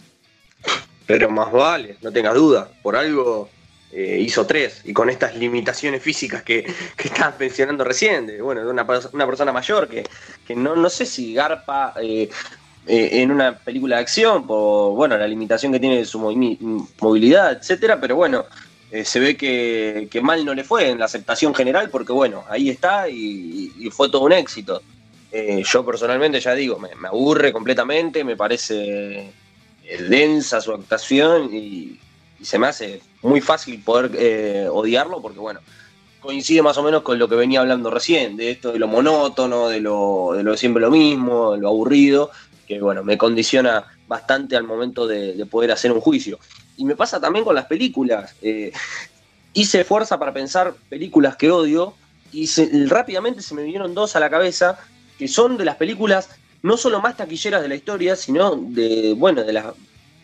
Pero 1.09 1.29
más 1.29 1.51
vale, 1.51 1.97
no 2.03 2.13
tengas 2.13 2.35
duda. 2.35 2.69
Por 2.83 2.95
algo 2.95 3.49
eh, 3.91 4.19
hizo 4.21 4.47
tres 4.47 4.83
y 4.85 4.93
con 4.93 5.11
estas 5.11 5.35
limitaciones 5.35 6.01
físicas 6.01 6.45
que, 6.45 6.63
que 6.97 7.09
estabas 7.09 7.41
mencionando 7.41 7.83
recién, 7.83 8.31
bueno, 8.41 8.65
de 8.65 8.71
una, 8.71 8.87
persona 8.87 9.53
mayor 9.53 9.89
que, 9.89 10.05
no, 10.55 10.77
no 10.77 10.89
sé 10.89 11.05
si 11.07 11.35
garpa 11.35 11.95
eh, 12.01 12.29
en 12.87 13.33
una 13.33 13.59
película 13.59 13.97
de 13.97 14.03
acción 14.03 14.47
por 14.47 14.95
bueno 14.95 15.19
la 15.19 15.27
limitación 15.27 15.73
que 15.73 15.81
tiene 15.81 15.97
de 15.99 16.05
su 16.05 16.21
movilidad, 16.21 17.53
etcétera, 17.53 18.01
pero 18.01 18.15
bueno. 18.15 18.45
se 19.05 19.21
ve 19.21 19.37
que, 19.37 20.21
mal 20.23 20.45
no 20.45 20.55
le 20.55 20.65
fue 20.65 20.89
en 20.89 20.99
la 20.99 21.07
aceptación 21.07 21.55
general 21.55 21.91
porque 21.91 22.13
bueno, 22.13 22.45
ahí 22.49 22.71
está 22.71 23.09
y 23.09 23.91
fue 23.91 24.09
todo 24.11 24.23
un 24.23 24.33
éxito. 24.33 24.81
Eh, 25.31 25.63
yo 25.65 25.85
personalmente 25.85 26.41
ya 26.41 26.55
digo, 26.55 26.79
me, 26.79 26.89
aburre 27.07 27.53
completamente, 27.53 28.25
me 28.25 28.37
parece 28.37 29.21
eh, 29.21 29.33
densa 30.09 30.61
su 30.61 30.73
actuación 30.73 31.51
y, 31.53 31.99
se 32.43 32.57
me 32.57 32.69
hace 32.69 33.01
muy 33.23 33.41
fácil 33.41 33.83
poder 33.83 34.13
eh, 34.15 34.69
odiarlo 34.71 35.21
porque, 35.21 35.41
bueno, 35.41 35.59
coincide 36.21 36.63
más 36.63 36.79
o 36.79 36.85
menos 36.85 37.03
con 37.03 37.19
lo 37.19 37.29
que 37.29 37.35
venía 37.35 37.59
hablando 37.59 37.91
recién, 37.91 38.37
de 38.37 38.53
esto 38.53 38.71
de 38.71 38.79
lo 38.79 38.87
monótono, 38.87 39.69
de 39.69 39.81
lo, 39.81 40.35
de 40.37 40.45
lo 40.45 40.57
siempre 40.57 40.81
lo 40.81 40.93
mismo, 40.93 41.55
de 41.55 41.59
lo 41.59 41.67
aburrido, 41.67 42.31
que, 42.69 42.81
bueno, 42.81 43.03
me 43.03 43.19
condiciona 43.19 43.87
bastante 44.07 44.57
al 44.57 44.63
momento 44.63 45.09
de, 45.09 45.45
poder 45.51 45.73
hacer 45.73 45.91
un 45.91 46.01
juicio. 46.01 46.39
Y 46.77 46.85
me 46.85 46.95
pasa 46.95 47.19
también 47.19 47.45
con 47.45 47.57
las 47.57 47.65
películas. 47.65 48.37
hice 49.53 49.85
fuerza 49.85 50.17
para 50.17 50.33
pensar 50.33 50.75
películas 50.89 51.35
que 51.35 51.51
odio 51.51 51.95
y 52.33 52.47
rápidamente 52.87 53.43
se 53.43 53.55
me 53.55 53.63
vinieron 53.63 53.95
dos 53.95 54.15
a 54.17 54.21
la 54.21 54.31
cabeza 54.31 54.79
que 55.19 55.29
son 55.29 55.57
de 55.57 55.65
las 55.65 55.77
películas 55.77 56.29
no 56.63 56.77
solo 56.77 57.01
más 57.01 57.17
taquilleras 57.17 57.63
de 57.63 57.69
la 57.69 57.75
historia, 57.75 58.17
sino 58.17 58.57
de, 58.57 59.15
bueno, 59.17 59.45
de, 59.45 59.53
la, 59.53 59.75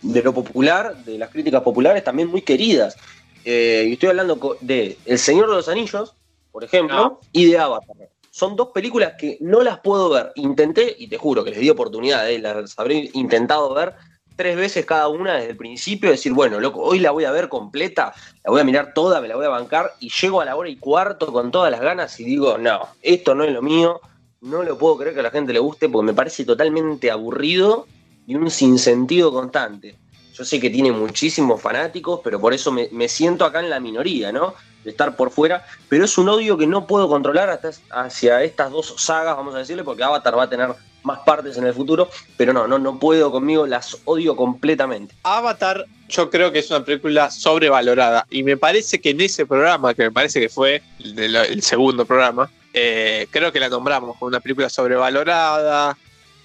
de 0.02 0.22
lo 0.22 0.32
popular, 0.32 0.96
de 1.04 1.18
las 1.18 1.30
críticas 1.30 1.62
populares 1.62 2.04
también 2.04 2.28
muy 2.28 2.42
queridas. 2.42 2.96
Eh, 3.44 3.86
y 3.88 3.92
estoy 3.94 4.10
hablando 4.10 4.56
de 4.60 4.98
El 5.04 5.18
Señor 5.18 5.48
de 5.48 5.56
los 5.56 5.68
Anillos, 5.68 6.14
por 6.50 6.64
ejemplo, 6.64 7.20
y 7.32 7.50
de 7.50 7.58
Avatar. 7.58 7.96
Son 8.30 8.56
dos 8.56 8.68
películas 8.68 9.14
que 9.18 9.38
no 9.40 9.62
las 9.62 9.78
puedo 9.80 10.10
ver. 10.10 10.32
Intenté, 10.34 10.94
y 10.98 11.06
te 11.06 11.18
juro 11.18 11.44
que 11.44 11.50
les 11.50 11.60
di 11.60 11.70
oportunidad, 11.70 12.28
eh, 12.28 12.38
las 12.38 12.78
habré 12.78 13.10
intentado 13.12 13.72
ver 13.74 13.94
tres 14.36 14.56
veces 14.56 14.84
cada 14.84 15.08
una 15.08 15.34
desde 15.34 15.50
el 15.50 15.56
principio, 15.56 16.10
decir, 16.10 16.32
bueno, 16.32 16.58
loco, 16.58 16.80
hoy 16.80 16.98
la 16.98 17.12
voy 17.12 17.24
a 17.24 17.30
ver 17.30 17.48
completa, 17.48 18.14
la 18.44 18.50
voy 18.50 18.60
a 18.60 18.64
mirar 18.64 18.92
toda, 18.92 19.20
me 19.20 19.28
la 19.28 19.36
voy 19.36 19.46
a 19.46 19.50
bancar, 19.50 19.92
y 20.00 20.10
llego 20.10 20.40
a 20.40 20.44
la 20.44 20.56
hora 20.56 20.68
y 20.68 20.76
cuarto 20.76 21.32
con 21.32 21.50
todas 21.50 21.70
las 21.70 21.80
ganas 21.80 22.18
y 22.18 22.24
digo, 22.24 22.58
no, 22.58 22.88
esto 23.02 23.34
no 23.34 23.44
es 23.44 23.52
lo 23.52 23.62
mío, 23.62 24.00
no 24.44 24.62
lo 24.62 24.76
puedo 24.76 24.98
creer 24.98 25.14
que 25.14 25.20
a 25.20 25.24
la 25.24 25.30
gente 25.30 25.52
le 25.52 25.58
guste 25.58 25.88
porque 25.88 26.06
me 26.06 26.14
parece 26.14 26.44
totalmente 26.44 27.10
aburrido 27.10 27.86
y 28.26 28.34
un 28.34 28.50
sinsentido 28.50 29.32
constante. 29.32 29.96
Yo 30.34 30.44
sé 30.44 30.60
que 30.60 30.68
tiene 30.68 30.92
muchísimos 30.92 31.62
fanáticos, 31.62 32.20
pero 32.22 32.38
por 32.38 32.52
eso 32.52 32.70
me, 32.70 33.08
siento 33.08 33.44
acá 33.44 33.60
en 33.60 33.70
la 33.70 33.80
minoría, 33.80 34.32
¿no? 34.32 34.54
De 34.82 34.90
estar 34.90 35.16
por 35.16 35.30
fuera, 35.30 35.64
pero 35.88 36.04
es 36.04 36.18
un 36.18 36.28
odio 36.28 36.58
que 36.58 36.66
no 36.66 36.86
puedo 36.86 37.08
controlar 37.08 37.48
hasta 37.48 37.70
hacia 37.90 38.42
estas 38.42 38.70
dos 38.70 38.94
sagas, 38.98 39.36
vamos 39.36 39.54
a 39.54 39.58
decirle, 39.58 39.82
porque 39.82 40.02
Avatar 40.02 40.36
va 40.36 40.42
a 40.42 40.50
tener 40.50 40.74
más 41.04 41.20
partes 41.20 41.56
en 41.56 41.64
el 41.64 41.74
futuro, 41.74 42.10
pero 42.36 42.52
no, 42.52 42.66
no, 42.66 42.78
no 42.78 42.98
puedo 42.98 43.30
conmigo, 43.30 43.66
las 43.66 43.96
odio 44.04 44.34
completamente. 44.34 45.14
Avatar, 45.22 45.86
yo 46.08 46.30
creo 46.30 46.50
que 46.50 46.58
es 46.58 46.70
una 46.70 46.84
película 46.84 47.30
sobrevalorada, 47.30 48.26
y 48.30 48.42
me 48.42 48.56
parece 48.56 49.00
que 49.00 49.10
en 49.10 49.20
ese 49.20 49.46
programa, 49.46 49.94
que 49.94 50.02
me 50.02 50.10
parece 50.10 50.40
que 50.40 50.48
fue 50.48 50.82
el 50.98 51.62
segundo 51.62 52.04
programa, 52.04 52.50
eh, 52.72 53.28
creo 53.30 53.52
que 53.52 53.60
la 53.60 53.68
nombramos 53.68 54.16
como 54.18 54.28
una 54.28 54.40
película 54.40 54.68
sobrevalorada, 54.68 55.96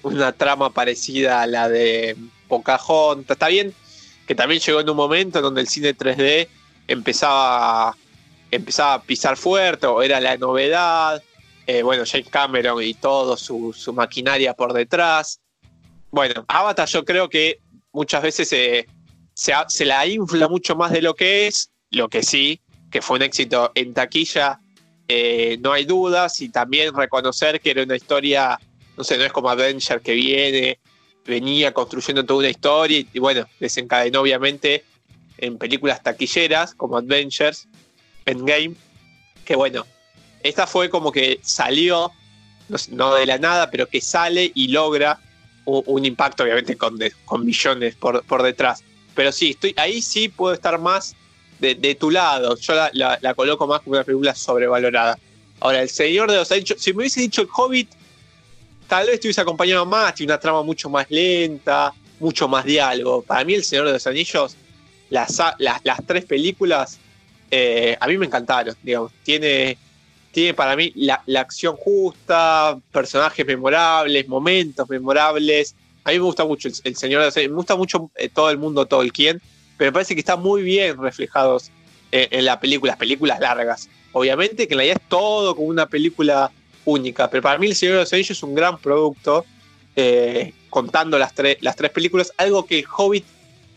una 0.02 0.32
trama 0.32 0.70
parecida 0.70 1.42
a 1.42 1.46
la 1.46 1.68
de 1.68 2.16
Pocahontas. 2.48 3.34
Está 3.34 3.48
bien 3.48 3.74
que 4.26 4.34
también 4.36 4.60
llegó 4.60 4.78
en 4.78 4.88
un 4.88 4.96
momento 4.96 5.38
en 5.40 5.42
donde 5.42 5.60
el 5.60 5.66
cine 5.66 5.92
3D 5.92 6.46
empezaba, 6.86 7.96
empezaba 8.52 8.94
a 8.94 9.02
pisar 9.02 9.36
fuerte 9.36 9.88
o 9.88 10.02
era 10.02 10.20
la 10.20 10.36
novedad. 10.36 11.20
Eh, 11.72 11.84
bueno, 11.84 12.02
James 12.04 12.28
Cameron 12.28 12.82
y 12.82 12.94
todo 12.94 13.36
su, 13.36 13.92
maquinaria 13.94 14.54
por 14.54 14.72
detrás. 14.72 15.40
Bueno, 16.10 16.44
Avatar 16.48 16.88
yo 16.88 17.04
creo 17.04 17.28
que 17.28 17.60
muchas 17.92 18.24
veces 18.24 18.48
se, 18.48 18.88
se 19.34 19.84
la 19.84 20.04
infla 20.04 20.48
mucho 20.48 20.74
más 20.74 20.90
de 20.90 21.00
lo 21.00 21.14
que 21.14 21.46
es, 21.46 21.70
lo 21.90 22.08
que 22.08 22.24
sí, 22.24 22.60
que 22.90 23.00
fue 23.00 23.18
un 23.18 23.22
éxito 23.22 23.70
en 23.76 23.94
taquilla 23.94 24.58
eh, 25.06 25.58
no 25.60 25.72
hay 25.72 25.84
dudas 25.84 26.40
y 26.40 26.48
también 26.48 26.92
reconocer 26.92 27.60
que 27.60 27.70
era 27.70 27.84
una 27.84 27.94
historia, 27.94 28.58
no 28.96 29.04
sé, 29.04 29.16
no 29.16 29.22
es 29.22 29.32
como 29.32 29.48
Adventure 29.48 30.00
que 30.00 30.14
viene, 30.14 30.80
venía 31.24 31.72
construyendo 31.72 32.24
toda 32.24 32.40
una 32.40 32.48
historia 32.48 33.04
y, 33.12 33.18
bueno, 33.20 33.46
desencadenó 33.60 34.22
obviamente 34.22 34.84
en 35.38 35.56
películas 35.56 36.02
taquilleras 36.02 36.74
como 36.74 36.96
Adventures, 36.96 37.68
Endgame, 38.26 38.74
que 39.44 39.54
bueno, 39.54 39.86
esta 40.42 40.66
fue 40.66 40.90
como 40.90 41.12
que 41.12 41.40
salió, 41.42 42.12
no, 42.90 43.14
de 43.14 43.26
la 43.26 43.38
nada, 43.38 43.70
pero 43.70 43.86
que 43.88 44.00
sale 44.00 44.50
y 44.54 44.68
logra 44.68 45.18
un, 45.64 46.04
impacto 46.04 46.42
obviamente 46.42 46.76
con, 46.76 46.98
con 47.24 47.44
millones 47.44 47.94
por, 47.96 48.42
detrás. 48.42 48.82
Pero 49.14 49.32
sí, 49.32 49.50
estoy, 49.50 49.74
ahí 49.76 50.00
sí 50.02 50.28
puedo 50.28 50.54
estar 50.54 50.78
más 50.78 51.14
de, 51.58 51.94
tu 51.94 52.10
lado. 52.10 52.56
Yo 52.56 52.74
la, 52.92 53.34
coloco 53.34 53.66
más 53.66 53.80
como 53.80 53.96
una 53.96 54.04
película 54.04 54.34
sobrevalorada. 54.34 55.18
Ahora, 55.60 55.82
El 55.82 55.90
Señor 55.90 56.30
de 56.30 56.38
los 56.38 56.50
Anillos, 56.50 56.80
si 56.80 56.92
me 56.92 57.00
hubiese 57.00 57.20
dicho 57.20 57.42
El 57.42 57.48
Hobbit, 57.54 57.90
tal 58.88 59.06
vez 59.06 59.20
te 59.20 59.28
hubiese 59.28 59.40
acompañado 59.40 59.84
más, 59.84 60.14
tiene 60.14 60.32
una 60.32 60.40
trama 60.40 60.62
mucho 60.62 60.88
más 60.88 61.06
lenta, 61.10 61.92
mucho 62.18 62.48
más 62.48 62.64
diálogo. 62.64 63.22
Para 63.22 63.44
mí, 63.44 63.54
El 63.54 63.64
Señor 63.64 63.86
de 63.86 63.92
los 63.92 64.06
Anillos, 64.06 64.56
las, 65.10 65.38
las, 65.58 66.06
tres 66.06 66.24
películas, 66.24 66.98
eh, 67.50 67.96
a 68.00 68.06
mí 68.06 68.16
me 68.16 68.26
encantaron, 68.26 68.74
digamos. 68.82 69.12
Tiene, 69.22 69.76
tiene 70.32 70.54
para 70.54 70.76
mí 70.76 70.92
la, 70.94 71.22
acción 71.38 71.76
justa, 71.76 72.78
personajes 72.92 73.46
memorables, 73.46 74.28
momentos 74.28 74.88
memorables. 74.88 75.74
A 76.04 76.10
mí 76.10 76.16
me 76.16 76.24
gusta 76.24 76.44
mucho 76.44 76.68
El, 76.84 76.96
Señor 76.96 77.20
de 77.20 77.26
los 77.26 77.36
Anillos, 77.36 77.52
me 77.52 77.56
gusta 77.56 77.76
mucho 77.76 78.10
eh, 78.16 78.28
todo 78.28 78.50
el 78.50 78.58
mundo, 78.58 78.86
quien 79.12 79.40
pero 79.76 79.88
me 79.88 79.92
parece 79.94 80.14
que 80.14 80.20
están 80.20 80.42
muy 80.42 80.62
bien 80.62 81.00
reflejados 81.00 81.70
en, 82.12 82.44
la 82.44 82.60
película, 82.60 82.90
las 82.90 82.98
películas 82.98 83.40
largas. 83.40 83.88
Obviamente 84.12 84.68
que 84.68 84.74
en 84.74 84.78
realidad 84.78 84.98
es 85.00 85.08
todo 85.08 85.56
como 85.56 85.68
una 85.68 85.86
película 85.86 86.52
única, 86.84 87.30
pero 87.30 87.42
para 87.42 87.58
mí 87.58 87.68
El 87.68 87.74
Señor 87.74 87.94
de 87.94 88.00
los 88.00 88.12
Anillos 88.12 88.30
es 88.32 88.42
un 88.42 88.54
gran 88.54 88.76
producto, 88.78 89.46
eh, 89.96 90.52
contando 90.68 91.18
las, 91.18 91.32
las 91.60 91.76
tres 91.76 91.90
películas, 91.92 92.30
algo 92.36 92.66
que 92.66 92.80
el 92.80 92.84
Hobbit 92.94 93.24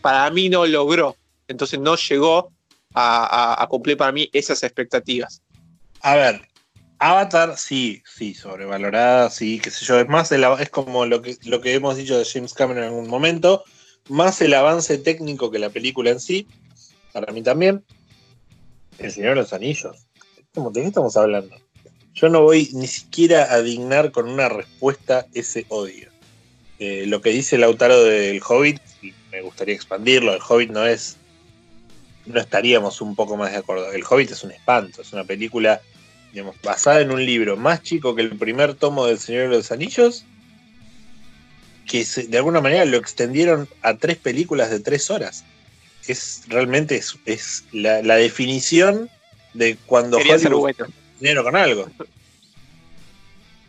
para 0.02 0.28
mí 0.30 0.50
no 0.50 0.66
logró, 0.66 1.16
entonces 1.48 1.80
no 1.80 1.96
llegó 1.96 2.52
a, 2.94 3.66
cumplir 3.70 3.96
para 3.96 4.12
mí 4.12 4.28
esas 4.32 4.62
expectativas. 4.62 5.42
A 6.04 6.16
ver, 6.16 6.42
Avatar, 6.98 7.56
sí, 7.56 8.02
sí, 8.04 8.34
sobrevalorada, 8.34 9.30
sí, 9.30 9.58
qué 9.58 9.70
sé 9.70 9.86
yo. 9.86 9.98
Es 9.98 10.06
más, 10.06 10.30
el 10.32 10.44
es 10.60 10.68
como 10.68 11.06
lo 11.06 11.22
que, 11.22 11.38
lo 11.44 11.62
que 11.62 11.72
hemos 11.72 11.96
dicho 11.96 12.18
de 12.18 12.26
James 12.26 12.52
Cameron 12.52 12.82
en 12.82 12.88
algún 12.90 13.08
momento, 13.08 13.64
más 14.10 14.38
el 14.42 14.52
avance 14.52 14.98
técnico 14.98 15.50
que 15.50 15.58
la 15.58 15.70
película 15.70 16.10
en 16.10 16.20
sí, 16.20 16.46
para 17.14 17.32
mí 17.32 17.42
también. 17.42 17.82
El 18.98 19.12
Señor 19.12 19.30
de 19.30 19.36
los 19.36 19.54
Anillos. 19.54 19.96
¿Cómo- 20.54 20.70
¿De 20.70 20.82
qué 20.82 20.88
estamos 20.88 21.16
hablando? 21.16 21.56
Yo 22.12 22.28
no 22.28 22.42
voy 22.42 22.68
ni 22.74 22.86
siquiera 22.86 23.54
a 23.54 23.62
dignar 23.62 24.12
con 24.12 24.28
una 24.28 24.50
respuesta 24.50 25.26
ese 25.32 25.64
odio. 25.70 26.10
Eh, 26.78 27.06
lo 27.06 27.22
que 27.22 27.30
dice 27.30 27.56
Lautaro 27.56 28.04
del 28.04 28.42
Hobbit, 28.46 28.78
y 29.00 29.14
me 29.32 29.40
gustaría 29.40 29.74
expandirlo, 29.74 30.34
el 30.34 30.42
Hobbit 30.46 30.70
no 30.70 30.84
es. 30.84 31.16
No 32.26 32.38
estaríamos 32.38 33.00
un 33.00 33.16
poco 33.16 33.38
más 33.38 33.52
de 33.52 33.56
acuerdo. 33.56 33.90
El 33.90 34.04
Hobbit 34.04 34.32
es 34.32 34.44
un 34.44 34.50
espanto, 34.50 35.00
es 35.00 35.10
una 35.14 35.24
película 35.24 35.80
digamos, 36.34 36.56
basada 36.62 37.00
en 37.00 37.12
un 37.12 37.24
libro 37.24 37.56
más 37.56 37.80
chico 37.82 38.14
que 38.16 38.22
el 38.22 38.36
primer 38.36 38.74
tomo 38.74 39.06
del 39.06 39.20
Señor 39.20 39.42
de 39.50 39.56
los 39.56 39.70
Anillos, 39.70 40.24
que 41.86 42.04
se- 42.04 42.24
de 42.26 42.38
alguna 42.38 42.60
manera 42.60 42.84
lo 42.84 42.96
extendieron 42.96 43.68
a 43.82 43.94
tres 43.94 44.16
películas 44.18 44.68
de 44.70 44.80
tres 44.80 45.10
horas. 45.12 45.44
Es 46.08 46.42
realmente 46.48 46.96
es, 46.96 47.16
es 47.24 47.64
la, 47.72 48.02
la 48.02 48.16
definición 48.16 49.08
de 49.52 49.76
cuando 49.86 50.18
Quería 50.18 50.34
Hollywood 50.34 50.58
bueno. 50.60 50.86
dinero 51.20 51.44
con 51.44 51.54
algo. 51.54 51.88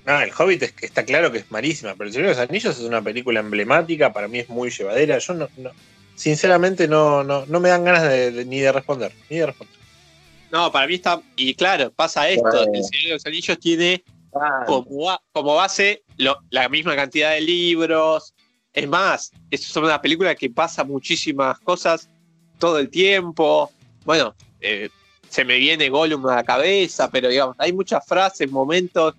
No, 0.08 0.19
el 0.21 0.32
Hobbit 0.38 0.63
es, 0.63 0.71
que 0.71 0.86
está 0.88 1.06
claro 1.06 1.32
que 1.32 1.39
es 1.39 1.51
malísima, 1.51 1.93
pero 1.95 2.08
el 2.08 2.13
Señor 2.13 2.30
de 2.30 2.36
los 2.36 2.49
Anillos 2.49 2.78
es 2.78 2.84
una 2.84 3.01
película 3.04 3.39
emblemática, 3.41 4.12
para 4.12 4.28
mí 4.28 4.39
es 4.39 4.49
muy 4.49 4.71
llevadera. 4.71 5.19
Yo 5.19 5.34
no, 5.36 5.47
no- 5.58 5.71
sinceramente 6.15 6.88
no, 6.88 7.23
no, 7.23 7.45
no 7.45 7.60
me 7.60 7.69
dan 7.69 7.84
ganas 7.86 8.04
de- 8.10 8.32
de- 8.32 8.45
ni 8.45 8.60
de 8.60 8.71
responder, 8.71 9.13
ni 9.30 9.38
de 9.38 9.45
responder. 9.45 9.75
No, 10.56 10.72
para 10.72 10.88
mí 10.88 10.94
está. 10.96 11.22
Y 11.36 11.54
claro, 11.54 11.91
pasa 11.91 12.30
esto: 12.30 12.44
Bueno. 12.50 12.72
El 12.74 12.84
Señor 12.86 13.04
de 13.08 13.13
los 13.15 13.26
Anillos 13.26 13.60
tiene 13.60 14.04
Ah, 14.34 14.63
como, 14.65 15.06
ba- 15.06 15.22
como 15.32 15.56
base 15.56 16.04
lo- 16.18 16.38
la 16.50 16.68
misma 16.70 16.96
cantidad 16.96 17.32
de 17.32 17.41
libros. 17.41 18.34
Es 18.74 18.88
más, 18.88 19.32
es 19.52 19.76
una 19.78 20.02
película 20.02 20.34
que 20.36 20.50
pasa 20.50 20.84
muchísimas 20.84 21.60
cosas 21.60 22.10
todo 22.60 22.80
el 22.80 22.89
tiempo. 22.89 23.72
Bueno, 24.06 24.34
eh, 24.62 24.89
se 25.30 25.44
me 25.46 25.58
viene 25.58 25.89
Gollum 25.89 26.26
a 26.28 26.36
la 26.36 26.44
cabeza, 26.44 27.10
pero 27.10 27.28
digamos, 27.30 27.56
hay 27.60 27.72
muchas 27.74 28.06
frases, 28.06 28.50
momentos 28.52 29.15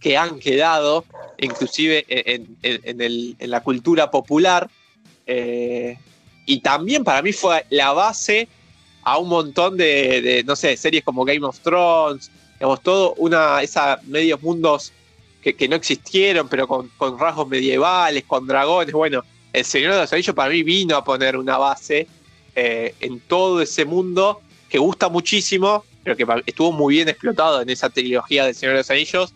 que 0.00 0.16
han 0.18 0.38
quedado, 0.38 1.04
inclusive 1.38 2.04
en, 2.08 2.56
en- 2.62 2.80
en 2.84 3.00
el- 3.00 3.36
en 3.38 3.50
la 3.50 3.60
cultura 3.62 4.10
popular. 4.10 4.68
eh, 5.26 5.96
y 6.46 6.60
también 6.60 7.02
para 7.04 7.22
mí 7.22 7.32
fue 7.32 7.64
la 7.70 7.92
base 7.94 8.46
a 9.04 9.18
un 9.18 9.28
montón 9.28 9.76
de, 9.76 10.42
no 10.46 10.56
sé, 10.56 10.76
series 10.76 11.04
como 11.04 11.24
Game 11.24 11.44
of 11.44 11.60
Thrones, 11.60 12.30
digamos, 12.54 12.82
todo 12.82 13.14
una, 13.18 13.62
esa 13.62 14.00
medios 14.04 14.42
mundos 14.42 14.92
que, 15.42 15.68
no 15.68 15.76
existieron, 15.76 16.48
pero 16.48 16.66
con, 16.66 16.88
con 16.96 17.18
rasgos 17.18 17.46
medievales, 17.46 18.24
con 18.24 18.46
dragones. 18.46 18.94
Bueno, 18.94 19.22
El 19.52 19.64
Señor 19.64 19.92
de 19.92 20.00
los 20.00 20.12
Anillos 20.12 20.34
para 20.34 20.50
mí 20.50 20.62
vino 20.62 20.96
a 20.96 21.04
poner 21.04 21.36
una 21.36 21.58
base 21.58 22.06
eh, 22.56 22.94
en 23.00 23.20
todo 23.20 23.60
ese 23.60 23.84
mundo 23.84 24.40
que 24.70 24.78
gusta 24.78 25.10
muchísimo, 25.10 25.84
pero 26.02 26.16
que 26.16 26.26
estuvo 26.46 26.72
muy 26.72 26.94
bien 26.94 27.08
explotado 27.08 27.60
en 27.60 27.68
esa 27.68 27.90
trilogía 27.90 28.46
del 28.46 28.54
Señor 28.54 28.74
de 28.74 28.80
los 28.80 28.90
Anillos, 28.90 29.34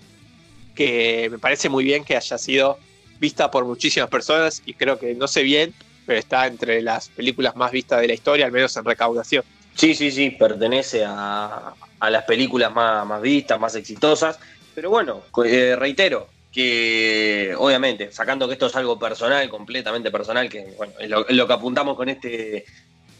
que 0.75 1.29
me 1.31 1.39
parece 1.39 1.69
muy 1.69 1.85
bien 1.85 2.05
que 2.05 2.17
haya 2.17 2.39
sido 2.39 2.79
vista 3.21 3.51
por 3.51 3.65
muchísimas 3.67 4.09
personas 4.09 4.63
y 4.65 4.75
creo 4.75 4.99
que 4.99 5.15
no 5.15 5.29
sé 5.29 5.43
bien, 5.43 5.75
pero 6.07 6.19
está 6.19 6.47
entre 6.47 6.81
las 6.81 7.11
películas 7.11 7.55
más 7.55 7.71
vistas 7.71 8.01
de 8.01 8.09
la 8.09 8.15
historia, 8.15 8.47
al 8.47 8.53
menos 8.53 8.75
en 8.77 8.85
recaudación. 8.85 9.45
Sí, 9.79 9.95
sí, 9.95 10.11
sí, 10.11 10.31
pertenece 10.31 11.05
a, 11.07 11.73
a 12.01 12.11
las 12.11 12.25
películas 12.25 12.75
más, 12.75 13.07
más 13.07 13.23
vistas, 13.23 13.61
más 13.61 13.77
exitosas. 13.77 14.37
Pero 14.75 14.91
bueno, 14.91 15.23
eh, 15.45 15.77
reitero 15.79 16.29
que 16.51 17.55
obviamente, 17.57 18.11
sacando 18.11 18.49
que 18.49 18.55
esto 18.55 18.67
es 18.67 18.75
algo 18.75 18.99
personal, 18.99 19.49
completamente 19.49 20.11
personal, 20.11 20.49
que 20.49 20.75
bueno, 20.77 20.95
es 20.99 21.09
lo, 21.09 21.29
es 21.29 21.37
lo 21.37 21.47
que 21.47 21.53
apuntamos 21.53 21.97
con 21.97 22.09
este 22.09 22.65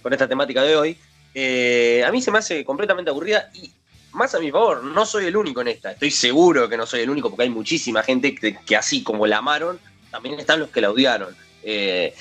con 0.03 0.13
esta 0.13 0.27
temática 0.27 0.63
de 0.65 0.75
hoy, 0.75 0.99
eh, 1.33 2.03
a 2.05 2.11
mí 2.11 2.21
se 2.21 2.33
me 2.33 2.39
hace 2.39 2.65
completamente 2.65 3.11
aburrida 3.11 3.51
y 3.55 3.71
más 4.13 4.35
a 4.35 4.41
mi 4.41 4.51
favor, 4.51 4.83
no 4.83 5.07
soy 5.07 5.27
el 5.27 5.37
único 5.37 5.61
en 5.61 5.69
esta. 5.69 5.93
Estoy 5.93 6.11
seguro 6.11 6.69
que 6.69 6.77
no 6.77 6.87
soy 6.87 7.03
el 7.03 7.11
único 7.11 7.31
porque 7.31 7.45
hay 7.45 7.51
muchísima 7.51 8.03
gente 8.03 8.35
que, 8.35 8.57
que 8.57 8.77
así 8.77 9.05
como 9.05 9.29
la 9.29 9.39
amaron, 9.39 9.79
también 10.11 10.41
están 10.41 10.59
los 10.59 10.71
que 10.71 10.81
la 10.81 10.91
odiaron. 10.91 11.37
Eh, 11.63 12.15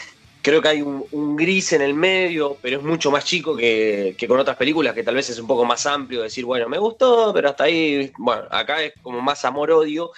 creo 0.47 0.62
que 0.62 0.69
hay 0.69 0.81
un, 0.81 1.36
gris 1.36 1.73
en 1.73 1.81
el 1.81 1.93
medio, 1.93 2.55
pero 2.62 2.77
es 2.77 2.83
mucho 2.83 3.12
más 3.12 3.25
chico 3.25 3.53
que, 3.53 4.15
con 4.29 4.39
otras 4.39 4.55
películas, 4.55 4.93
que 4.93 5.03
tal 5.03 5.15
vez 5.15 5.29
es 5.29 5.39
un 5.39 5.45
poco 5.45 5.65
más 5.65 5.86
amplio, 5.86 6.21
decir, 6.21 6.45
bueno, 6.45 6.69
me 6.69 6.77
gustó, 6.77 7.33
pero 7.33 7.49
hasta 7.49 7.65
ahí, 7.65 8.13
bueno, 8.17 8.43
acá 8.49 8.81
es 8.81 8.93
como 9.01 9.19
más 9.19 9.43
amor-odio. 9.43 10.12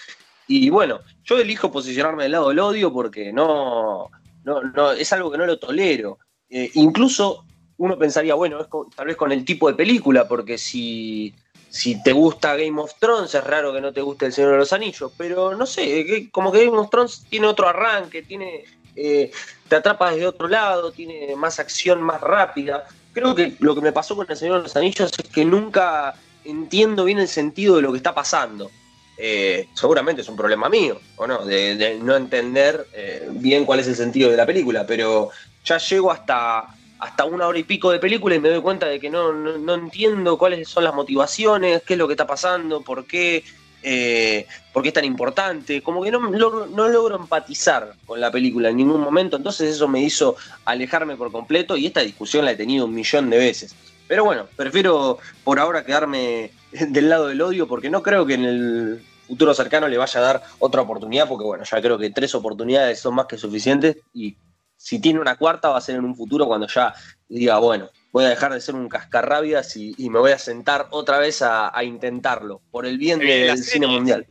Y 0.45 0.69
bueno, 0.69 0.99
yo 1.23 1.39
elijo 1.39 1.71
posicionarme 1.71 2.23
del 2.23 2.33
lado 2.33 2.49
del 2.49 2.59
odio 2.59 2.93
porque 2.93 3.33
no, 3.33 4.11
no, 4.43 4.61
no 4.61 4.91
es 4.91 5.11
algo 5.13 5.31
que 5.31 5.39
no 5.39 5.47
lo 5.47 5.57
tolero. 5.57 6.19
Eh, 6.47 6.69
incluso 6.75 7.43
uno 7.77 7.97
pensaría, 7.97 8.35
bueno, 8.35 8.61
es 8.61 8.67
tal 8.95 9.07
vez 9.07 9.17
con 9.17 9.31
el 9.31 9.43
tipo 9.43 9.67
de 9.67 9.73
película, 9.73 10.27
porque 10.27 10.59
si, 10.59 11.33
si 11.69 12.03
te 12.03 12.11
gusta 12.11 12.55
Game 12.55 12.79
of 12.79 12.93
Thrones, 12.99 13.33
es 13.33 13.43
raro 13.43 13.73
que 13.73 13.81
no 13.81 13.91
te 13.91 14.01
guste 14.01 14.27
El 14.27 14.33
Señor 14.33 14.51
de 14.51 14.57
los 14.59 14.73
Anillos, 14.73 15.11
pero 15.17 15.55
no 15.55 15.65
sé, 15.65 16.05
que- 16.05 16.29
como 16.29 16.51
que 16.51 16.65
Game 16.65 16.77
of 16.77 16.91
Thrones 16.91 17.25
tiene 17.27 17.47
otro 17.47 17.67
arranque, 17.67 18.21
tiene 18.21 18.65
eh, 18.95 19.32
te 19.67 19.75
atrapa 19.75 20.12
desde 20.12 20.28
otro 20.28 20.47
lado, 20.47 20.91
tiene 20.91 21.36
más 21.36 21.60
acción 21.60 22.02
más 22.02 22.21
rápida. 22.21 22.86
Creo 23.13 23.36
que 23.36 23.56
lo 23.60 23.75
que 23.75 23.82
me 23.82 23.91
pasó 23.91 24.15
con 24.15 24.25
El 24.30 24.38
Señor 24.38 24.58
de 24.58 24.63
los 24.63 24.75
Anillos 24.75 25.12
es 25.17 25.30
que 25.30 25.45
nunca 25.45 26.15
entiendo 26.43 27.06
bien 27.06 27.19
el 27.19 27.28
sentido 27.28 27.75
de 27.75 27.82
lo 27.82 27.91
que 27.91 27.97
está 27.97 28.13
pasando. 28.13 28.69
Eh, 29.17 29.67
seguramente 29.73 30.21
es 30.21 30.30
un 30.30 30.38
problema 30.38 30.69
mío, 30.69 30.99
¿o 31.17 31.28
no? 31.28 31.45
De, 31.45 31.99
no 32.02 32.15
entender 32.15 32.88
eh, 32.93 33.28
bien 33.32 33.65
cuál 33.65 33.82
es 33.82 33.88
el 33.88 33.95
sentido 33.95 34.32
de 34.32 34.38
la 34.38 34.45
película, 34.45 34.88
pero 34.88 35.30
ya 35.65 35.78
llego 35.78 36.10
hasta, 36.10 36.67
hasta 36.99 37.25
una 37.25 37.47
hora 37.47 37.60
y 37.60 37.63
pico 37.63 37.91
de 37.91 37.99
película 37.99 38.36
y 38.36 38.39
me 38.39 38.49
doy 38.49 38.62
cuenta 38.62 38.86
de 38.86 38.99
que 38.99 39.10
no, 39.10 39.34
no 39.34 39.73
entiendo 39.73 40.38
cuáles 40.38 40.69
son 40.69 40.86
las 40.86 40.93
motivaciones, 40.93 41.84
qué 41.84 41.95
es 41.95 41.99
lo 41.99 42.08
que 42.08 42.13
está 42.13 42.25
pasando, 42.25 42.82
por 42.82 43.06
qué, 43.06 43.43
eh, 43.83 44.45
por 44.73 44.83
qué 44.83 44.89
es 44.89 44.93
tan 44.93 45.05
importante. 45.05 45.81
Como 45.81 46.03
que 46.03 46.11
no, 46.11 46.19
no 46.29 46.87
logro 46.87 47.15
empatizar 47.15 47.93
con 48.05 48.19
la 48.19 48.31
película 48.31 48.69
en 48.69 48.77
ningún 48.77 49.01
momento, 49.01 49.37
entonces 49.37 49.75
eso 49.75 49.87
me 49.87 50.01
hizo 50.01 50.35
alejarme 50.65 51.15
por 51.15 51.31
completo 51.31 51.77
y 51.77 51.87
esta 51.87 52.01
discusión 52.01 52.45
la 52.45 52.51
he 52.51 52.55
tenido 52.55 52.85
un 52.85 52.93
millón 52.93 53.29
de 53.29 53.37
veces. 53.37 53.75
Pero 54.07 54.25
bueno, 54.25 54.47
prefiero 54.55 55.19
por 55.43 55.59
ahora 55.59 55.85
quedarme 55.85 56.51
del 56.71 57.09
lado 57.09 57.27
del 57.27 57.41
odio 57.41 57.67
porque 57.67 57.89
no 57.89 58.01
creo 58.03 58.25
que 58.25 58.33
en 58.33 58.45
el 58.45 59.05
futuro 59.27 59.53
cercano 59.53 59.87
le 59.87 59.97
vaya 59.97 60.19
a 60.19 60.23
dar 60.23 60.43
otra 60.57 60.81
oportunidad 60.81 61.27
porque 61.27 61.45
bueno, 61.45 61.63
ya 61.63 61.81
creo 61.81 61.97
que 61.99 62.09
tres 62.09 62.33
oportunidades 62.33 62.99
son 62.99 63.13
más 63.13 63.27
que 63.27 63.37
suficientes 63.37 63.97
y 64.13 64.35
si 64.75 64.99
tiene 64.99 65.19
una 65.19 65.35
cuarta 65.35 65.69
va 65.69 65.77
a 65.77 65.81
ser 65.81 65.97
en 65.97 66.05
un 66.05 66.15
futuro 66.15 66.47
cuando 66.47 66.65
ya 66.67 66.93
diga, 67.27 67.59
bueno, 67.59 67.89
voy 68.11 68.25
a 68.25 68.29
dejar 68.29 68.53
de 68.53 68.61
ser 68.61 68.75
un 68.75 68.89
cascarrabias 68.89 69.75
y, 69.75 69.93
y 69.97 70.09
me 70.09 70.19
voy 70.19 70.31
a 70.31 70.39
sentar 70.39 70.87
otra 70.91 71.19
vez 71.19 71.41
a, 71.41 71.77
a 71.77 71.83
intentarlo 71.83 72.61
por 72.71 72.85
el 72.85 72.97
bien 72.97 73.19
del 73.47 73.57
cine 73.63 73.85
mundial. 73.97 74.25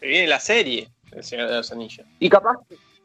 Me 0.00 0.08
viene 0.08 0.26
la 0.26 0.40
serie 0.40 0.88
El 1.12 1.24
Señor 1.24 1.48
de 1.48 1.56
los 1.56 1.72
Anillos. 1.72 2.06
Y 2.18 2.28
capaz, 2.28 2.56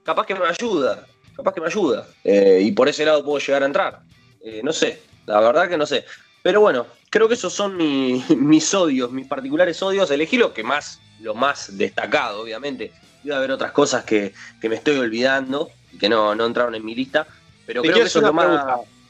capaz 0.04 0.26
que 0.26 0.36
me 0.36 0.45
ayuda, 0.45 1.06
capaz 1.36 1.54
que 1.54 1.62
me 1.62 1.67
ayuda. 1.67 2.08
Eh, 2.24 2.60
y 2.63 2.71
por 2.74 2.89
ese 2.89 3.06
lado 3.06 3.24
puedo 3.24 3.39
llegar 3.39 3.63
a 3.63 3.65
entrar. 3.65 4.00
Eh, 4.43 4.62
no 4.63 4.74
sé, 4.74 5.02
la 5.26 5.39
verdad 5.39 5.69
que 5.69 5.78
no 5.78 5.86
sé. 5.86 6.04
Pero 6.43 6.60
bueno, 6.60 6.88
creo 7.10 7.28
que 7.28 7.36
esos 7.36 7.54
son 7.54 7.78
mi- 7.78 8.24
mis 8.36 8.74
odios, 8.74 9.12
mis 9.12 9.28
particulares 9.28 9.82
odios. 9.82 10.10
Elegí 10.12 10.38
lo 10.38 10.54
que 10.54 10.63
más, 10.63 11.00
lo 11.21 11.36
más 11.36 11.78
destacado, 11.78 12.41
obviamente. 12.41 12.91
Debe 13.24 13.36
haber 13.36 13.52
otras 13.52 13.71
cosas 13.71 14.04
que, 14.04 14.34
que 14.60 14.67
me 14.67 14.76
estoy 14.76 14.97
olvidando 14.97 15.69
y 15.93 15.97
que 16.00 16.10
no, 16.10 16.34
no 16.36 16.45
entraron 16.47 16.74
en 16.76 16.84
mi 16.84 16.95
lista. 16.95 17.26
Pero 17.67 17.82
creo 17.84 17.93
que 18.04 18.08
eso 18.08 18.19
es 18.19 18.26
lo 18.26 18.34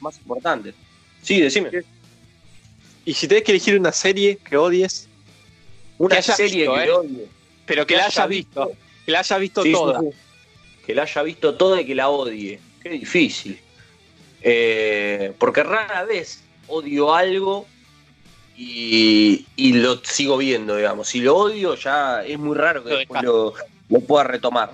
más 0.01 0.17
importante. 0.17 0.73
Sí, 1.21 1.39
decime. 1.41 1.69
Y 3.05 3.13
si 3.13 3.27
tenés 3.27 3.43
que 3.43 3.51
elegir 3.51 3.79
una 3.79 3.91
serie 3.91 4.37
que 4.37 4.57
odies, 4.57 5.07
Una 5.97 6.15
que 6.17 6.21
serie 6.21 6.67
visto, 6.67 6.73
que 6.75 6.83
¿eh? 6.83 6.91
odie. 6.91 7.27
pero 7.65 7.85
que 7.85 7.93
Que 7.93 7.97
la 7.97 8.05
haya 8.07 8.21
hayas 8.23 8.29
visto, 8.29 8.71
que 9.05 9.11
la 9.11 9.19
hayas 9.19 9.39
visto 9.39 9.63
Sí, 9.63 9.71
toda. 9.71 9.99
sí. 9.99 10.07
Que 10.85 10.95
la 10.95 11.03
haya 11.03 11.23
visto 11.23 11.55
toda 11.55 11.81
y 11.81 11.85
que 11.85 11.95
la 11.95 12.09
odie. 12.09 12.59
Qué 12.81 12.89
difícil. 12.89 13.59
Eh, 14.41 15.33
porque 15.37 15.61
rara 15.63 16.03
vez 16.05 16.43
odio 16.67 17.13
algo 17.13 17.67
y, 18.57 19.45
y 19.55 19.73
lo 19.73 19.97
sigo 20.03 20.37
viendo, 20.37 20.75
digamos. 20.75 21.07
Si 21.09 21.19
lo 21.21 21.35
odio, 21.37 21.75
ya 21.75 22.23
es 22.25 22.37
muy 22.37 22.55
raro 22.55 22.83
que 22.83 22.89
Lo 22.91 22.97
después 22.97 23.23
lo, 23.23 23.53
lo 23.89 23.99
pueda 24.01 24.23
retomar. 24.25 24.73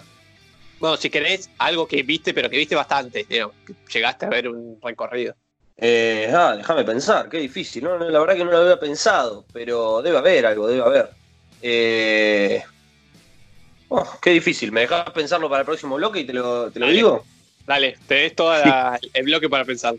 Bueno, 0.80 0.96
si 0.98 1.10
querés, 1.10 1.50
algo 1.58 1.88
que 1.88 2.04
viste, 2.04 2.34
pero 2.34 2.50
que 2.50 2.58
viste 2.58 2.76
bastante, 2.76 3.26
digamos, 3.28 3.56
que 3.66 3.74
llegaste 3.92 4.26
a 4.26 4.30
ver 4.30 4.48
un 4.50 4.78
recorrido. 4.82 5.36
Eh, 5.80 6.32
ah, 6.34 6.56
déjame 6.58 6.84
pensar, 6.84 7.30
qué 7.30 7.38
difícil. 7.38 7.84
No, 7.84 7.98
la 7.98 8.20
verdad 8.20 8.36
que 8.36 8.44
no 8.44 8.52
lo 8.52 8.58
había 8.58 8.80
pensado, 8.80 9.46
pero 9.54 10.02
debe 10.02 10.18
haber 10.18 10.46
algo, 10.48 10.68
debe 10.68 10.82
haber. 10.82 11.10
Eh, 11.62 12.64
oh, 13.90 14.08
qué 14.22 14.32
difícil. 14.32 14.72
¿Me 14.72 14.82
dejas 14.82 15.10
pensarlo 15.12 15.50
para 15.50 15.62
el 15.62 15.66
próximo 15.66 15.96
bloque 15.96 16.22
y 16.22 16.24
te 16.26 16.34
lo, 16.34 16.72
te 16.72 16.80
lo 16.80 16.88
Dale. 16.88 16.96
digo? 16.96 17.26
Dale, 17.68 17.98
tenés 18.08 18.36
todo 18.36 18.54
el 19.14 19.24
bloque 19.24 19.50
para 19.50 19.66
pensar. 19.66 19.96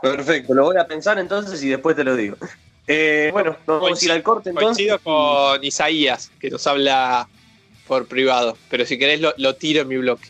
Perfecto, 0.00 0.54
lo 0.54 0.64
voy 0.64 0.76
a 0.76 0.86
pensar 0.86 1.18
entonces 1.18 1.62
y 1.62 1.68
después 1.68 1.96
te 1.96 2.04
lo 2.04 2.14
digo. 2.16 2.36
Eh, 2.86 3.30
bueno, 3.32 3.56
nos 3.66 3.80
vamos 3.82 4.00
a 4.00 4.04
ir 4.04 4.12
al 4.12 4.22
corte 4.22 4.50
entonces. 4.50 4.86
Coincido 4.86 4.98
con 5.00 5.64
Isaías, 5.64 6.30
que 6.38 6.48
nos 6.50 6.66
habla 6.66 7.28
por 7.88 8.06
privado, 8.06 8.56
pero 8.70 8.86
si 8.86 8.98
querés 8.98 9.20
lo, 9.20 9.34
lo 9.36 9.56
tiro 9.56 9.82
en 9.82 9.88
mi 9.88 9.96
bloque. 9.96 10.28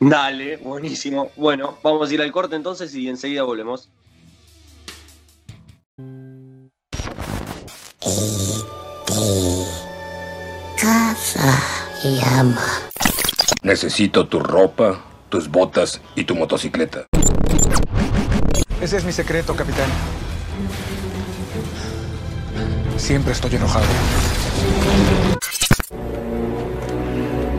Dale, 0.00 0.56
buenísimo. 0.58 1.30
Bueno, 1.36 1.78
vamos 1.82 2.10
a 2.10 2.14
ir 2.14 2.22
al 2.22 2.32
corte 2.32 2.56
entonces 2.56 2.94
y 2.94 3.08
enseguida 3.08 3.42
volvemos. 3.42 3.90
Casa 10.80 11.62
llama. 12.04 12.64
Necesito 13.62 14.28
tu 14.28 14.38
ropa, 14.38 15.04
tus 15.28 15.48
botas 15.48 16.00
y 16.14 16.24
tu 16.24 16.34
motocicleta. 16.34 17.06
Ese 18.80 18.98
es 18.98 19.04
mi 19.04 19.12
secreto, 19.12 19.54
capitán. 19.56 19.90
Siempre 22.96 23.32
estoy 23.32 23.56
enojado. 23.56 23.86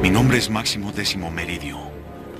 Mi 0.10 0.16
nombre 0.16 0.40
es 0.40 0.50
Máximo 0.50 0.92
Décimo 0.92 1.30
Meridio, 1.30 1.78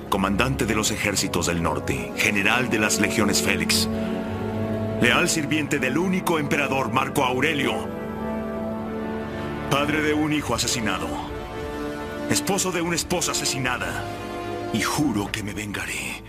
comandante 0.08 0.66
de 0.66 0.74
los 0.74 0.90
ejércitos 0.90 1.46
del 1.46 1.62
norte, 1.62 2.12
general 2.16 2.68
de 2.68 2.80
las 2.80 2.98
legiones 2.98 3.42
Félix, 3.42 3.88
leal 5.00 5.28
sirviente 5.28 5.78
del 5.78 5.96
único 5.96 6.40
emperador 6.40 6.92
Marco 6.92 7.24
Aurelio, 7.24 7.88
padre 9.70 10.02
de 10.02 10.14
un 10.14 10.32
hijo 10.32 10.56
asesinado, 10.56 11.06
esposo 12.28 12.72
de 12.72 12.82
una 12.82 12.96
esposa 12.96 13.30
asesinada, 13.30 14.02
y 14.72 14.80
juro 14.80 15.30
que 15.30 15.44
me 15.44 15.54
vengaré, 15.54 16.24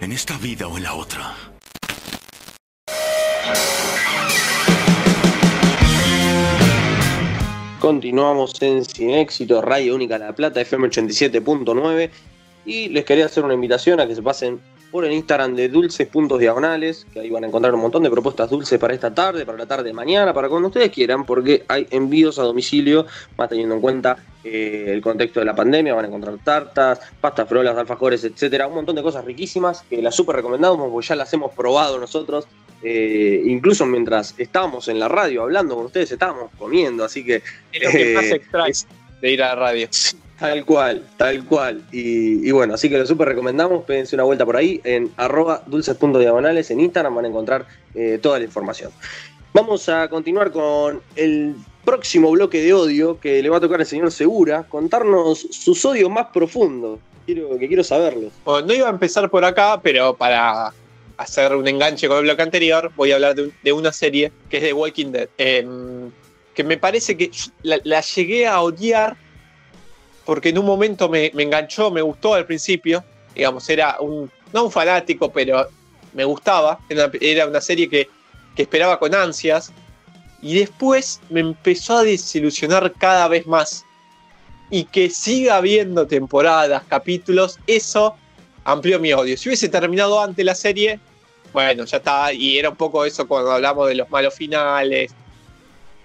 en 0.00 0.12
esta 0.12 0.38
vida 0.38 0.66
o 0.66 0.78
en 0.78 0.84
la 0.84 0.94
otra. 0.94 1.51
Continuamos 7.82 8.62
en 8.62 8.84
Sin 8.84 9.10
Éxito, 9.10 9.60
Radio 9.60 9.96
Única 9.96 10.16
La 10.16 10.32
Plata, 10.32 10.60
FM 10.60 10.86
87.9. 10.86 12.10
Y 12.64 12.88
les 12.90 13.04
quería 13.04 13.26
hacer 13.26 13.44
una 13.44 13.54
invitación 13.54 13.98
a 13.98 14.06
que 14.06 14.14
se 14.14 14.22
pasen 14.22 14.60
por 14.92 15.04
el 15.04 15.10
Instagram 15.10 15.56
de 15.56 15.68
Dulces 15.68 16.06
Puntos 16.06 16.38
Diagonales, 16.38 17.04
que 17.12 17.18
ahí 17.18 17.30
van 17.30 17.42
a 17.42 17.48
encontrar 17.48 17.74
un 17.74 17.80
montón 17.80 18.04
de 18.04 18.10
propuestas 18.10 18.48
dulces 18.50 18.78
para 18.78 18.94
esta 18.94 19.12
tarde, 19.12 19.44
para 19.44 19.58
la 19.58 19.66
tarde 19.66 19.82
de 19.82 19.94
mañana, 19.94 20.32
para 20.32 20.48
cuando 20.48 20.68
ustedes 20.68 20.92
quieran, 20.92 21.26
porque 21.26 21.64
hay 21.66 21.88
envíos 21.90 22.38
a 22.38 22.44
domicilio, 22.44 23.04
más 23.36 23.48
teniendo 23.48 23.74
en 23.74 23.80
cuenta 23.80 24.16
eh, 24.44 24.84
el 24.86 25.00
contexto 25.02 25.40
de 25.40 25.46
la 25.46 25.56
pandemia, 25.56 25.92
van 25.92 26.04
a 26.04 26.08
encontrar 26.08 26.38
tartas, 26.44 27.00
pastas 27.20 27.48
frolas, 27.48 27.76
alfajores, 27.76 28.22
etcétera, 28.22 28.68
un 28.68 28.74
montón 28.76 28.94
de 28.94 29.02
cosas 29.02 29.24
riquísimas 29.24 29.82
que 29.90 30.00
las 30.00 30.14
súper 30.14 30.36
recomendamos, 30.36 30.88
porque 30.88 31.08
ya 31.08 31.16
las 31.16 31.32
hemos 31.32 31.52
probado 31.52 31.98
nosotros, 31.98 32.46
eh, 32.82 33.42
incluso 33.44 33.86
mientras 33.86 34.34
estábamos 34.38 34.88
en 34.88 34.98
la 34.98 35.08
radio 35.08 35.42
hablando 35.42 35.76
con 35.76 35.86
ustedes, 35.86 36.12
estábamos 36.12 36.50
comiendo, 36.58 37.04
así 37.04 37.24
que... 37.24 37.42
Es 37.72 37.82
lo 37.84 37.90
que 37.90 38.14
más 38.14 38.24
eh, 38.24 38.34
extraño 38.36 38.74
de 39.20 39.30
ir 39.30 39.42
a 39.42 39.48
la 39.48 39.54
radio. 39.54 39.88
Tal 40.42 40.64
cual, 40.64 41.04
tal 41.16 41.44
cual. 41.44 41.84
Y, 41.92 42.48
y 42.48 42.50
bueno, 42.50 42.74
así 42.74 42.90
que 42.90 42.98
lo 42.98 43.06
súper 43.06 43.28
recomendamos. 43.28 43.84
Pédense 43.84 44.16
una 44.16 44.24
vuelta 44.24 44.44
por 44.44 44.56
ahí 44.56 44.80
en 44.82 45.08
arroba 45.16 45.62
dulces.diagonales 45.66 46.68
en 46.72 46.80
Instagram. 46.80 47.14
Van 47.14 47.26
a 47.26 47.28
encontrar 47.28 47.64
eh, 47.94 48.18
toda 48.20 48.40
la 48.40 48.44
información. 48.44 48.90
Vamos 49.52 49.88
a 49.88 50.08
continuar 50.08 50.50
con 50.50 51.00
el 51.14 51.54
próximo 51.84 52.28
bloque 52.32 52.60
de 52.60 52.72
odio 52.72 53.20
que 53.20 53.40
le 53.40 53.50
va 53.50 53.58
a 53.58 53.60
tocar 53.60 53.78
al 53.78 53.86
señor 53.86 54.10
Segura. 54.10 54.64
Contarnos 54.64 55.38
sus 55.38 55.84
odios 55.84 56.10
más 56.10 56.26
profundos. 56.32 56.98
Quiero, 57.24 57.56
que 57.56 57.68
quiero 57.68 57.84
saberlos. 57.84 58.32
Bueno, 58.44 58.66
no 58.66 58.74
iba 58.74 58.88
a 58.88 58.90
empezar 58.90 59.30
por 59.30 59.44
acá, 59.44 59.80
pero 59.80 60.16
para 60.16 60.72
hacer 61.16 61.54
un 61.54 61.66
enganche 61.68 62.08
con 62.08 62.18
el 62.18 62.24
bloque 62.24 62.42
anterior, 62.42 62.92
voy 62.96 63.12
a 63.12 63.16
hablar 63.16 63.34
de, 63.34 63.50
de 63.62 63.72
una 63.72 63.92
serie 63.92 64.32
que 64.48 64.58
es 64.58 64.62
The 64.64 64.72
Walking 64.72 65.12
Dead. 65.12 65.28
Em, 65.38 66.10
que 66.54 66.64
me 66.64 66.76
parece 66.76 67.16
que 67.16 67.30
la, 67.62 67.80
la 67.84 68.00
llegué 68.00 68.46
a 68.46 68.60
odiar 68.60 69.16
porque 70.24 70.50
en 70.50 70.58
un 70.58 70.66
momento 70.66 71.08
me, 71.08 71.30
me 71.34 71.42
enganchó, 71.42 71.90
me 71.90 72.02
gustó 72.02 72.34
al 72.34 72.46
principio. 72.46 73.04
Digamos, 73.34 73.68
era 73.68 73.96
un, 74.00 74.30
no 74.52 74.64
un 74.64 74.70
fanático, 74.70 75.32
pero 75.32 75.68
me 76.12 76.24
gustaba. 76.24 76.78
Era 76.88 77.06
una, 77.06 77.18
era 77.20 77.46
una 77.46 77.60
serie 77.60 77.88
que, 77.88 78.08
que 78.54 78.62
esperaba 78.62 78.98
con 78.98 79.14
ansias. 79.14 79.72
Y 80.40 80.58
después 80.58 81.20
me 81.30 81.40
empezó 81.40 81.98
a 81.98 82.04
desilusionar 82.04 82.92
cada 82.92 83.28
vez 83.28 83.46
más. 83.46 83.84
Y 84.70 84.84
que 84.84 85.10
siga 85.10 85.56
habiendo 85.56 86.06
temporadas, 86.06 86.82
capítulos, 86.88 87.58
eso 87.66 88.16
amplió 88.64 88.98
mi 88.98 89.12
odio. 89.12 89.36
Si 89.36 89.48
hubiese 89.48 89.68
terminado 89.68 90.20
antes 90.20 90.44
la 90.44 90.54
serie, 90.54 91.00
bueno, 91.52 91.84
ya 91.84 91.96
está. 91.98 92.32
Y 92.32 92.58
era 92.58 92.70
un 92.70 92.76
poco 92.76 93.04
eso 93.04 93.26
cuando 93.26 93.52
hablamos 93.52 93.88
de 93.88 93.94
los 93.96 94.10
malos 94.10 94.34
finales. 94.34 95.12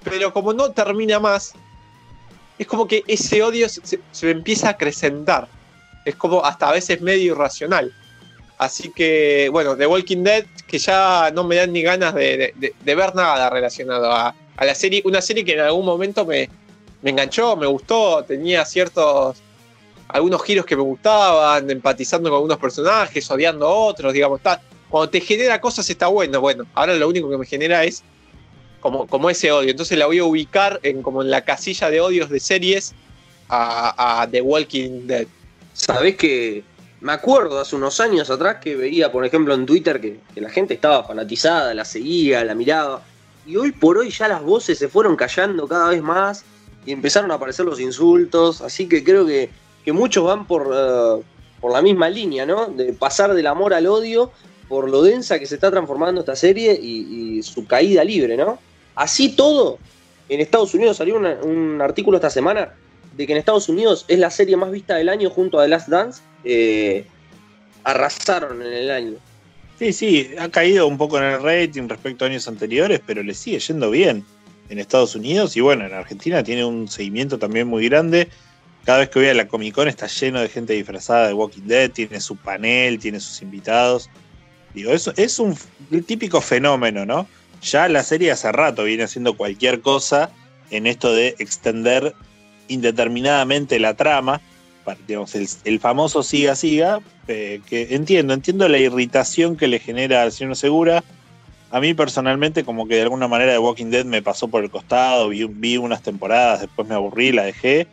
Pero 0.03 0.32
como 0.34 0.53
no 0.53 0.72
termina 0.72 1.20
más, 1.20 1.53
es 2.58 2.68
como 2.68 2.88
que 2.88 3.03
ese 3.08 3.43
odio 3.43 3.68
se, 3.70 3.99
se- 4.12 4.32
empieza 4.32 4.68
a 4.68 4.72
acrecentar. 4.72 5.47
Es 6.05 6.16
como 6.16 6.43
hasta 6.43 6.70
a 6.70 6.74
veces 6.74 7.01
medio 7.01 7.34
irracional. 7.34 7.93
Así 8.58 8.91
que, 8.91 9.49
bueno, 9.51 9.78
The 9.78 9.86
Walking 9.86 10.24
Dead, 10.24 10.45
que 10.68 10.80
ya 10.80 11.30
no 11.32 11.43
me 11.43 11.58
dan 11.58 11.72
ni 11.72 11.84
ganas 11.84 12.16
de, 12.16 12.53
ver 12.84 13.14
nada 13.16 13.49
relacionado 13.49 14.12
a, 14.12 14.34
la 14.60 14.74
serie. 14.74 15.03
Una 15.05 15.22
serie 15.22 15.45
que 15.45 15.53
en 15.53 15.60
algún 15.60 15.86
momento 15.86 16.26
me, 16.26 16.49
me 17.03 17.12
enganchó, 17.12 17.55
me 17.55 17.68
gustó, 17.68 18.24
tenía 18.24 18.66
ciertos. 18.66 19.38
Algunos 20.08 20.43
giros 20.43 20.66
que 20.66 20.76
me 20.76 20.82
gustaban, 20.82 21.70
empatizando 21.70 22.30
con 22.30 22.38
algunos 22.38 22.58
personajes, 22.58 23.30
odiando 23.30 23.68
a 23.68 23.70
otros, 23.70 24.14
digamos. 24.14 24.39
Está, 24.39 24.62
cuando 24.89 25.10
te 25.10 25.22
genera 25.22 25.60
cosas 25.60 25.89
está 25.89 26.08
bueno. 26.08 26.39
Bueno, 26.39 26.66
ahora 26.74 26.95
lo 26.95 27.08
único 27.08 27.30
que 27.30 27.38
me 27.38 27.45
genera 27.45 27.84
es 27.84 28.03
como, 28.80 29.08
como 29.08 29.30
ese 29.30 29.51
odio. 29.51 29.72
Entonces 29.72 29.97
la 29.97 30.05
voy 30.05 30.20
a 30.20 30.24
ubicar 30.24 30.80
en, 30.84 31.01
como 31.01 31.22
en 31.22 31.30
la 31.30 31.43
casilla 31.43 31.89
de 31.89 31.99
odios 31.99 32.30
de 32.30 32.39
series 32.39 32.93
a, 33.49 34.28
The 34.32 34.41
Walking 34.41 35.08
Dead. 35.08 35.28
Sabés 35.74 36.16
que 36.16 36.64
me 37.01 37.12
acuerdo 37.12 37.60
hace 37.60 37.76
unos 37.76 37.99
años 37.99 38.30
atrás 38.30 38.58
que 38.62 38.76
veía, 38.76 39.12
por 39.12 39.26
ejemplo, 39.26 39.53
en 39.53 39.66
Twitter 39.66 40.01
que 40.01 40.20
la 40.36 40.49
gente 40.49 40.74
estaba 40.74 41.03
fanatizada, 41.03 41.74
la 41.74 41.86
seguía, 41.86 42.43
la 42.43 42.55
miraba. 42.55 43.03
Y 43.45 43.55
hoy 43.55 43.72
por 43.72 43.97
hoy 43.97 44.10
ya 44.10 44.28
las 44.28 44.41
voces 44.41 44.78
se 44.78 44.89
fueron 44.89 45.16
callando 45.16 45.68
cada 45.68 45.89
vez 45.89 46.01
más 46.01 46.43
y 46.86 46.91
empezaron 46.91 47.32
a 47.32 47.36
aparecer 47.36 47.66
los 47.66 47.80
insultos. 47.80 48.62
Así 48.62 48.88
que 48.88 49.03
creo 49.03 49.26
que, 49.26 49.49
que 49.88 49.93
muchos 49.93 50.25
van 50.25 50.45
por, 50.45 50.69
eh, 50.75 51.23
por 51.61 51.71
la 51.71 51.81
misma 51.81 52.09
línea, 52.09 52.45
¿no? 52.45 52.65
De 52.65 52.91
pasar 52.91 53.33
del 53.33 53.47
amor 53.47 53.73
al 53.73 53.88
odio 53.88 54.33
por 54.67 54.89
lo 54.89 55.01
densa 55.01 55.39
que 55.39 55.45
se 55.45 55.55
está 55.55 55.71
transformando 55.71 56.19
esta 56.19 56.35
serie 56.35 56.73
y, 56.73 57.41
su 57.41 57.65
caída 57.65 58.03
libre, 58.03 58.35
¿no? 58.35 58.59
Así 58.95 59.29
todo, 59.29 59.79
en 60.27 60.41
Estados 60.41 60.73
Unidos 60.73 60.97
salió 60.97 61.15
un 61.15 61.79
artículo 61.81 62.17
esta 62.17 62.29
semana 62.29 62.73
de 63.15 63.25
que 63.25 63.31
en 63.31 63.39
Estados 63.39 63.69
Unidos 63.69 64.03
es 64.09 64.19
la 64.19 64.29
serie 64.29 64.57
más 64.57 64.71
vista 64.71 64.95
del 64.95 65.07
año 65.07 65.29
junto 65.29 65.57
a 65.57 65.63
The 65.63 65.69
Last 65.69 65.88
Dance. 65.88 66.21
eh, 66.43 67.05
arrasaron 67.85 68.61
en 68.61 68.73
el 68.73 68.91
año. 68.91 69.13
Sí, 69.79 69.93
sí, 69.93 70.31
ha 70.38 70.49
caído 70.49 70.85
un 70.85 70.97
poco 70.97 71.17
en 71.17 71.23
el 71.23 71.41
rating 71.41 71.88
respecto 71.88 72.25
a 72.25 72.27
años 72.27 72.45
anteriores, 72.49 72.99
pero 73.07 73.23
le 73.23 73.33
sigue 73.33 73.59
yendo 73.59 73.89
bien 73.89 74.25
en 74.67 74.79
Estados 74.79 75.15
Unidos 75.15 75.55
y 75.55 75.61
bueno, 75.61 75.85
en 75.85 75.93
Argentina 75.93 76.43
tiene 76.43 76.65
un 76.65 76.89
seguimiento 76.89 77.39
también 77.39 77.69
muy 77.69 77.88
grande. 77.88 78.27
Cada 78.88 78.99
vez 78.99 79.09
que 79.09 79.19
voy 79.19 79.27
a 79.27 79.33
la 79.33 79.49
Comic 79.49 79.75
Con 79.75 79.89
está 79.89 80.07
lleno 80.07 80.39
de 80.39 80.47
gente 80.47 80.71
disfrazada 80.71 81.27
de 81.27 81.33
Walking 81.33 81.63
Dead, 81.63 81.91
tiene 81.91 82.21
su 82.21 82.38
panel, 82.38 82.99
tiene 82.99 83.19
sus 83.19 83.41
invitados. 83.41 84.09
Digo, 84.73 84.93
eso 84.93 85.11
es 85.17 85.39
un 85.39 85.57
típico 86.05 86.39
fenómeno, 86.39 87.05
¿no? 87.05 87.27
Ya 87.61 87.89
la 87.89 88.01
serie 88.01 88.31
hace 88.31 88.49
rato 88.53 88.85
viene 88.85 89.03
haciendo 89.03 89.35
cualquier 89.35 89.81
cosa 89.81 90.29
en 90.69 90.88
esto 90.88 91.13
de 91.13 91.35
extender 91.38 92.15
indeterminadamente 92.69 93.77
la 93.77 93.93
trama, 93.93 94.39
digamos, 95.05 95.35
el, 95.35 95.49
el 95.65 95.81
famoso 95.81 96.23
siga 96.23 96.55
siga, 96.55 97.01
que 97.25 97.88
entiendo, 97.89 98.33
entiendo 98.33 98.69
la 98.69 98.77
irritación 98.77 99.57
que 99.57 99.67
le 99.67 99.79
genera 99.79 100.21
al 100.21 100.31
señor 100.31 100.55
Segura. 100.55 101.03
A 101.71 101.81
mí 101.81 101.93
personalmente 101.93 102.63
como 102.63 102.88
que 102.88 102.95
de 102.95 103.01
alguna 103.01 103.27
manera 103.27 103.51
The 103.51 103.59
Walking 103.59 103.89
Dead 103.89 104.05
me 104.05 104.21
pasó 104.21 104.47
por 104.47 104.63
el 104.63 104.69
costado, 104.69 105.27
vi, 105.27 105.43
vi 105.43 105.75
unas 105.75 106.01
temporadas, 106.03 106.61
después 106.61 106.88
me 106.88 106.95
aburrí, 106.95 107.33
la 107.33 107.43
dejé. 107.43 107.85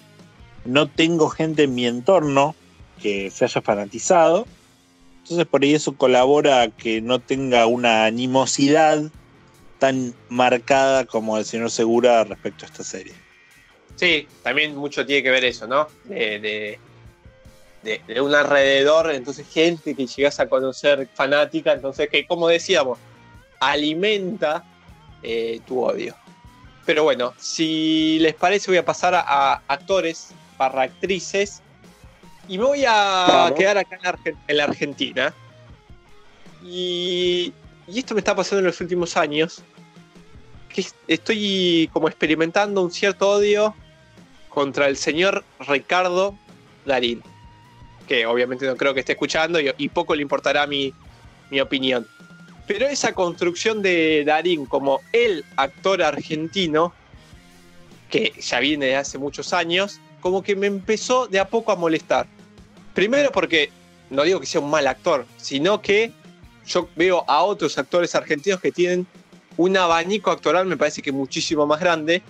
No 0.65 0.89
tengo 0.89 1.29
gente 1.29 1.65
en 1.65 1.75
mi 1.75 1.87
entorno 1.87 2.55
que 3.03 3.31
se 3.31 3.45
haya 3.45 3.61
fanatizado. 3.61 4.47
Entonces 5.23 5.47
por 5.47 5.63
ahí 5.63 5.75
eso 5.75 5.97
colabora 5.97 6.63
a 6.63 6.69
que 6.69 7.01
no 7.01 7.19
tenga 7.19 7.67
una 7.67 8.07
animosidad 8.07 9.03
tan 9.79 10.15
marcada 10.29 11.05
como 11.05 11.39
el 11.39 11.45
señor 11.45 11.71
Segura 11.71 12.25
respecto 12.25 12.65
a 12.65 12.69
esta 12.69 12.85
serie. 12.85 13.15
Sí, 13.97 14.27
también 14.43 14.77
mucho 14.77 15.07
tiene 15.07 15.23
que 15.23 15.31
ver 15.31 15.45
eso, 15.45 15.67
¿no? 15.67 15.87
De, 16.05 16.79
de, 17.83 18.21
un 18.21 18.35
alrededor, 18.35 19.13
entonces 19.13 19.47
gente 19.47 19.95
que 19.95 20.07
llegas 20.07 20.41
a 20.41 20.49
conocer 20.49 21.09
fanática, 21.15 21.73
entonces 21.73 22.09
que 22.09 22.27
como 22.27 22.49
decíamos, 22.49 22.99
alimenta 23.61 24.65
eh, 25.23 25.61
tu 25.67 25.83
odio. 25.83 26.15
Pero 26.87 27.05
bueno, 27.05 27.35
si 27.39 28.19
les 28.21 28.35
parece 28.35 28.71
voy 28.71 28.79
a 28.79 28.85
pasar 28.85 29.15
a 29.15 29.63
actores 29.69 30.35
barra 30.69 30.83
actrices 30.83 31.63
y 32.49 32.59
me 32.59 32.65
voy 32.65 32.85
a 32.87 33.53
quedar 33.57 33.79
acá 33.79 33.97
en 33.97 34.03
la, 34.03 34.13
Argen- 34.13 34.37
en 34.49 34.57
la 34.57 34.65
Argentina. 34.65 35.35
Y 36.63 37.53
y 37.87 37.99
esto 37.99 38.15
me 38.15 38.21
está 38.21 38.35
pasando 38.35 38.61
en 38.61 38.67
los 38.67 38.81
últimos 38.81 39.17
años, 39.17 39.63
que 40.71 40.85
estoy 41.07 41.91
como 41.93 42.09
experimentando 42.09 42.83
un 42.83 42.91
cierto 42.91 43.29
odio 43.29 43.75
contra 44.49 44.89
el 44.89 44.97
señor 44.97 45.45
Ricardo 45.61 46.35
Darín, 46.87 47.23
que 48.09 48.25
obviamente 48.25 48.67
no 48.67 48.77
creo 48.77 48.95
que 48.95 49.01
esté 49.01 49.13
escuchando 49.13 49.61
y, 49.61 49.89
poco 49.91 50.15
le 50.15 50.23
importará 50.23 50.67
mi, 50.67 50.95
mi 51.51 51.61
opinión. 51.61 52.07
Pero 52.67 52.87
esa 52.87 53.13
construcción 53.13 53.83
de 53.83 54.25
Darín 54.25 54.65
como 54.65 55.01
el 55.13 55.45
actor 55.57 56.03
argentino, 56.03 56.95
que 58.09 58.33
ya 58.41 58.61
viene 58.61 58.87
de 58.87 58.97
hace 58.97 59.19
muchos 59.19 59.53
años, 59.53 60.01
como 60.25 60.43
que 60.43 60.57
me 60.57 60.67
empezó 60.67 61.27
de 61.27 61.39
a 61.39 61.47
poco 61.47 61.71
a 61.71 61.77
molestar. 61.77 62.27
Primero 62.95 63.31
porque 63.31 63.71
no 64.09 64.23
digo 64.23 64.41
que 64.41 64.47
sea 64.47 64.63
un 64.63 64.71
mal 64.71 64.87
actor, 64.87 65.27
sino 65.37 65.83
que 65.83 66.13
yo 66.67 66.89
veo 66.97 67.27
a 67.29 67.43
otros 67.43 67.77
actores 67.77 68.15
argentinos 68.15 68.59
que 68.59 68.73
tienen 68.73 69.07
un 69.59 69.77
abanico 69.77 70.31
actoral, 70.31 70.65
me 70.65 70.79
parece 70.79 71.03
que 71.03 71.13
muchísimo 71.13 71.67
más 71.67 71.79
grande, 71.79 72.23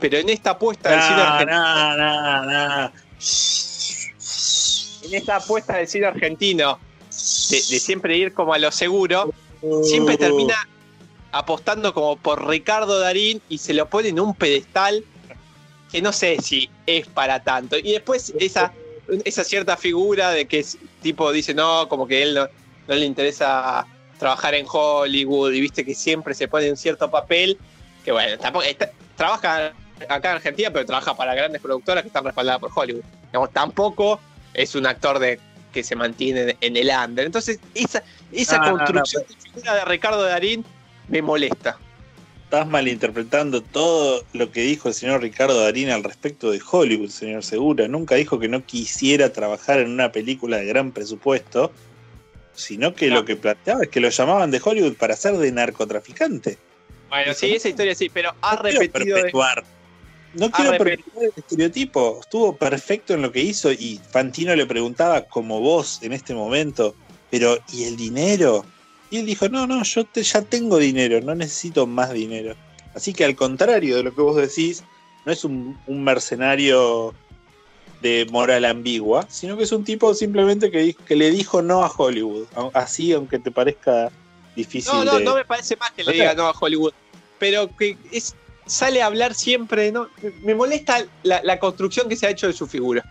pero 0.00 0.18
en 0.18 0.30
esta 0.30 0.50
apuesta 0.50 0.90
del 0.90 1.00
cine 1.00 1.22
argentino. 1.22 2.92
En 5.04 5.14
esta 5.14 5.36
apuesta 5.36 5.76
del 5.76 5.86
cine 5.86 6.06
argentino, 6.06 6.80
de, 7.08 7.60
siempre 7.60 8.16
ir 8.16 8.34
como 8.34 8.52
a 8.52 8.58
lo 8.58 8.72
seguro, 8.72 9.32
siempre 9.84 10.18
termina 10.18 10.56
apostando 11.30 11.94
como 11.94 12.16
por 12.16 12.48
Ricardo 12.48 12.98
Darín 12.98 13.40
y 13.48 13.58
se 13.58 13.74
lo 13.74 13.88
pone 13.88 14.08
en 14.08 14.18
un 14.18 14.34
pedestal 14.34 15.04
que 15.92 16.00
no 16.00 16.12
sé 16.12 16.38
si 16.42 16.70
es 16.86 17.06
para 17.06 17.42
tanto. 17.42 17.76
Y 17.76 17.92
después 17.92 18.32
esa, 18.40 18.72
esa 19.24 19.44
cierta 19.44 19.76
figura 19.76 20.30
de 20.30 20.46
que 20.46 20.64
tipo 21.02 21.30
dice, 21.30 21.52
no, 21.52 21.86
como 21.88 22.08
que 22.08 22.22
él 22.22 22.34
no, 22.34 22.48
no 22.88 22.94
le 22.94 23.04
interesa 23.04 23.86
trabajar 24.18 24.54
en 24.54 24.66
Hollywood 24.68 25.52
y 25.52 25.60
viste 25.60 25.84
que 25.84 25.94
siempre 25.94 26.34
se 26.34 26.48
pone 26.48 26.70
un 26.70 26.76
cierto 26.76 27.10
papel, 27.10 27.58
que 28.04 28.12
bueno, 28.12 28.38
tampoco, 28.38 28.64
trabaja 29.16 29.72
acá 30.08 30.30
en 30.30 30.36
Argentina, 30.36 30.70
pero 30.72 30.86
trabaja 30.86 31.14
para 31.14 31.34
grandes 31.34 31.60
productoras 31.60 32.02
que 32.02 32.08
están 32.08 32.24
respaldadas 32.24 32.60
por 32.60 32.70
Hollywood. 32.74 33.02
tampoco 33.52 34.18
es 34.54 34.74
un 34.74 34.86
actor 34.86 35.18
de 35.18 35.38
que 35.72 35.82
se 35.82 35.94
mantiene 35.96 36.56
en 36.60 36.76
el 36.76 36.90
under. 36.90 37.26
Entonces, 37.26 37.58
esa, 37.74 38.02
esa 38.30 38.60
construcción 38.60 39.24
de 39.28 39.34
figura 39.34 39.74
de 39.74 39.84
Ricardo 39.86 40.22
Darín 40.22 40.64
me 41.08 41.22
molesta. 41.22 41.78
Estás 42.52 42.68
malinterpretando 42.68 43.62
todo 43.62 44.26
lo 44.34 44.52
que 44.52 44.60
dijo 44.60 44.88
el 44.88 44.94
señor 44.94 45.22
Ricardo 45.22 45.58
Darín 45.58 45.88
al 45.88 46.04
respecto 46.04 46.50
de 46.50 46.60
Hollywood, 46.70 47.08
señor 47.08 47.44
Segura. 47.44 47.88
Nunca 47.88 48.16
dijo 48.16 48.38
que 48.38 48.46
no 48.46 48.66
quisiera 48.66 49.32
trabajar 49.32 49.80
en 49.80 49.90
una 49.90 50.12
película 50.12 50.58
de 50.58 50.66
gran 50.66 50.92
presupuesto 50.92 51.72
sino 52.52 52.94
que 52.94 53.08
lo 53.08 53.24
que 53.24 53.36
planteaba 53.36 53.84
es 53.84 53.88
que 53.88 54.00
lo 54.00 54.10
llamaban 54.10 54.50
de 54.50 54.60
Hollywood 54.62 54.96
para 54.96 55.16
ser 55.16 55.38
de 55.38 55.50
narcotraficante. 55.50 56.58
Bueno, 57.08 57.32
sí, 57.32 57.54
esa 57.54 57.70
historia 57.70 57.94
sí, 57.94 58.10
pero 58.10 58.34
ha 58.42 58.56
repetido. 58.56 59.16
No 60.34 60.50
quiero 60.50 60.72
perpetuar 60.72 61.24
el 61.24 61.32
estereotipo. 61.34 62.18
Estuvo 62.20 62.54
perfecto 62.54 63.14
en 63.14 63.22
lo 63.22 63.32
que 63.32 63.40
hizo 63.40 63.72
y 63.72 63.98
Fantino 64.10 64.54
le 64.54 64.66
preguntaba, 64.66 65.22
como 65.22 65.60
vos 65.60 66.00
en 66.02 66.12
este 66.12 66.34
momento, 66.34 66.94
pero 67.30 67.56
¿y 67.72 67.84
el 67.84 67.96
dinero? 67.96 68.66
Y 69.12 69.18
él 69.18 69.26
dijo, 69.26 69.48
no, 69.48 69.68
no, 69.68 69.84
yo 69.84 70.04
ya 70.12 70.42
tengo 70.42 70.78
dinero, 70.78 71.20
no 71.20 71.36
necesito 71.36 71.86
más 71.86 72.12
dinero. 72.12 72.56
Así 72.94 73.12
que 73.12 73.24
al 73.24 73.36
contrario 73.36 73.96
de 73.96 74.02
lo 74.02 74.12
que 74.12 74.22
vos 74.22 74.34
decís, 74.34 74.82
no 75.24 75.30
es 75.32 75.44
un 75.44 75.78
mercenario 75.86 77.14
de 78.02 78.26
moral 78.30 78.64
ambigua, 78.64 79.24
sino 79.30 79.56
que 79.56 79.62
es 79.62 79.72
un 79.72 79.84
tipo 79.84 80.12
simplemente 80.12 80.70
que, 80.70 80.94
que 80.94 81.16
le 81.16 81.30
dijo 81.30 81.62
no 81.62 81.84
a 81.84 81.90
Hollywood. 81.96 82.46
Así, 82.74 83.12
aunque 83.12 83.38
te 83.38 83.50
parezca 83.50 84.10
difícil. 84.56 84.92
No, 84.92 85.04
no, 85.04 85.20
no 85.20 85.36
me 85.36 85.44
parece 85.44 85.76
más 85.76 85.92
que 85.92 86.04
le 86.04 86.12
diga 86.12 86.34
no 86.34 86.46
a 86.48 86.52
Hollywood. 86.52 86.92
Pero 87.38 87.74
que 87.76 87.96
es, 88.10 88.34
sale 88.66 89.00
a 89.02 89.06
hablar 89.06 89.34
siempre, 89.34 89.92
¿no? 89.92 90.08
Me 90.42 90.54
molesta 90.54 91.06
la, 91.22 91.58
construcción 91.58 92.08
que 92.08 92.16
se 92.16 92.26
ha 92.26 92.30
hecho 92.30 92.48
de 92.48 92.52
su 92.52 92.66
figura. 92.66 93.04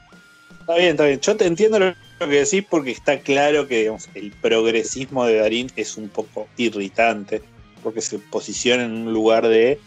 Está 0.60 0.76
bien, 0.76 0.92
está 0.92 1.06
bien. 1.06 1.20
Yo 1.22 1.38
te 1.38 1.48
entiendo 1.48 1.80
lo 1.80 1.96
que 2.28 2.44
decís 2.44 2.66
porque 2.70 2.92
está 2.92 3.20
claro 3.20 3.68
que 3.68 3.94
el 4.16 4.32
progresismo 4.32 5.26
de 5.26 5.38
Darín 5.38 5.72
es 5.76 5.98
un 5.98 6.10
poco 6.10 6.48
irritante, 6.58 7.42
porque 7.84 8.02
se 8.02 8.20
posiciona 8.20 8.84
en 8.84 8.92
un 8.92 9.14
lugar 9.14 9.48
de 9.48 9.80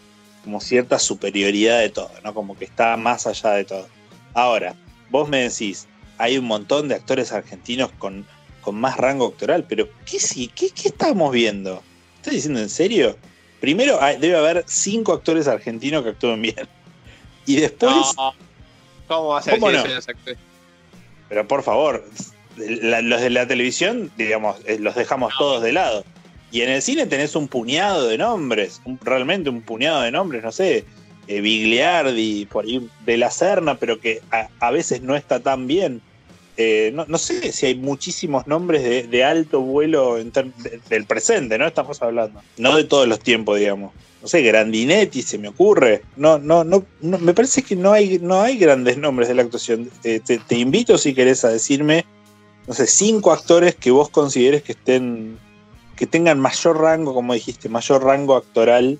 como 0.43 0.61
cierta 0.61 0.99
superioridad 0.99 1.79
de 1.79 1.89
todo, 1.89 2.11
¿no? 2.23 2.33
Como 2.33 2.57
que 2.57 2.65
está 2.65 2.95
más 2.97 3.25
allá 3.25 3.51
de 3.51 3.65
todo. 3.65 3.87
Ahora, 4.33 4.75
vos 5.09 5.27
me 5.27 5.49
decís, 5.49 5.87
hay 6.17 6.37
un 6.37 6.45
montón 6.45 6.87
de 6.87 6.95
actores 6.95 7.31
argentinos 7.31 7.91
con, 7.97 8.25
con 8.61 8.75
más 8.75 8.97
rango 8.97 9.27
actoral, 9.27 9.65
pero 9.67 9.89
¿qué, 10.05 10.19
sí, 10.19 10.51
qué, 10.53 10.69
qué 10.69 10.89
estamos 10.89 11.31
viendo? 11.31 11.81
¿Estás 12.17 12.33
diciendo 12.33 12.59
en 12.59 12.69
serio? 12.69 13.17
Primero 13.59 13.99
debe 14.19 14.37
haber 14.37 14.63
cinco 14.67 15.13
actores 15.13 15.47
argentinos 15.47 16.03
que 16.03 16.09
actúen 16.09 16.41
bien. 16.41 16.55
Y 17.47 17.57
después. 17.57 17.93
¿Cómo 19.07 19.27
va 19.27 19.37
a 19.37 19.41
ser 19.43 19.59
Pero 21.29 21.47
por 21.47 21.63
favor, 21.63 22.05
los 22.57 23.21
de 23.21 23.29
la 23.29 23.47
televisión, 23.47 24.11
digamos, 24.17 24.57
eh, 24.65 24.77
los 24.79 24.95
dejamos 24.95 25.33
todos 25.37 25.63
de 25.63 25.73
lado. 25.73 26.03
Y 26.51 26.61
en 26.61 26.69
el 26.69 26.81
cine 26.81 27.05
tenés 27.05 27.35
un 27.35 27.47
puñado 27.47 28.07
de 28.07 28.17
nombres, 28.17 28.81
realmente 29.01 29.49
un 29.49 29.61
puñado 29.61 30.01
de 30.01 30.11
nombres, 30.11 30.43
no 30.43 30.51
sé, 30.51 30.85
eh, 31.27 31.41
Bigliardi, 31.41 32.45
por 32.45 32.65
ahí 32.65 32.87
de 33.05 33.17
la 33.17 33.31
Serna, 33.31 33.75
pero 33.75 33.99
que 33.99 34.21
a, 34.31 34.71
veces 34.71 35.01
no 35.01 35.15
está 35.15 35.39
tan 35.39 35.67
bien. 35.67 36.01
Eh, 36.57 36.93
no, 36.93 37.17
sé 37.17 37.51
si 37.51 37.65
hay 37.65 37.75
muchísimos 37.75 38.47
nombres 38.47 39.09
de, 39.09 39.23
alto 39.23 39.59
vuelo 39.59 40.15
del 40.15 41.05
presente, 41.05 41.57
¿no? 41.57 41.67
Estamos 41.67 42.01
hablando. 42.01 42.41
No 42.57 42.77
de 42.77 42.85
todos 42.85 43.07
los 43.07 43.19
tiempos, 43.19 43.59
digamos. 43.59 43.93
No 44.21 44.27
sé, 44.29 44.41
Grandinetti 44.41 45.21
se 45.21 45.37
me 45.37 45.49
ocurre. 45.49 46.01
No, 46.15 46.39
no, 46.39 46.63
no, 46.63 46.85
me 47.01 47.33
parece 47.33 47.61
que 47.61 47.75
no 47.75 47.91
hay, 47.91 48.19
no 48.19 48.41
hay 48.41 48.57
grandes 48.57 48.97
nombres 48.97 49.27
de 49.27 49.35
la 49.35 49.43
actuación. 49.43 49.91
Eh, 50.03 50.21
te, 50.25 50.37
te, 50.37 50.57
invito, 50.57 50.97
si 50.97 51.13
querés, 51.13 51.43
a 51.43 51.49
decirme, 51.49 52.05
no 52.67 52.73
sé, 52.73 52.87
cinco 52.87 53.33
actores 53.33 53.75
que 53.75 53.91
vos 53.91 54.09
consideres 54.09 54.63
que 54.63 54.71
estén, 54.71 55.37
que 55.95 56.07
tengan 56.07 56.39
mayor 56.39 56.79
rango, 56.79 57.13
como 57.13 57.33
dijiste, 57.33 57.67
mayor 57.67 58.03
rango 58.03 58.35
actoral 58.35 58.97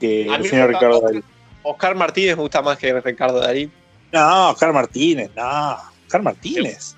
que 0.00 0.26
el 0.26 0.48
señor 0.48 0.70
Ricardo 0.70 1.00
Darín. 1.00 1.24
Oscar 1.62 1.94
Martínez 1.94 2.36
me 2.36 2.42
gusta 2.42 2.62
más 2.62 2.78
que 2.78 3.00
Ricardo 3.00 3.40
Darín. 3.40 3.70
No, 4.12 4.50
Oscar 4.50 4.72
Martínez, 4.72 5.30
no. 5.36 5.76
Oscar 6.06 6.22
Martínez. 6.22 6.94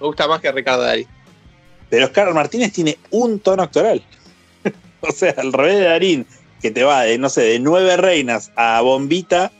Me 0.00 0.06
gusta 0.06 0.26
más 0.26 0.40
que 0.40 0.50
Ricardo 0.50 0.82
Darín. 0.82 1.06
Pero 1.90 2.06
Oscar 2.06 2.32
Martínez 2.32 2.72
tiene 2.72 2.98
un 3.10 3.38
tono 3.38 3.62
actoral. 3.62 4.02
o 5.00 5.12
sea, 5.12 5.34
al 5.36 5.52
revés 5.52 5.78
de 5.78 5.84
Darín, 5.84 6.26
que 6.60 6.70
te 6.70 6.84
va 6.84 7.02
de, 7.02 7.18
no 7.18 7.28
sé, 7.28 7.42
de 7.42 7.58
nueve 7.58 7.96
reinas 7.96 8.50
a 8.56 8.80
bombita, 8.80 9.52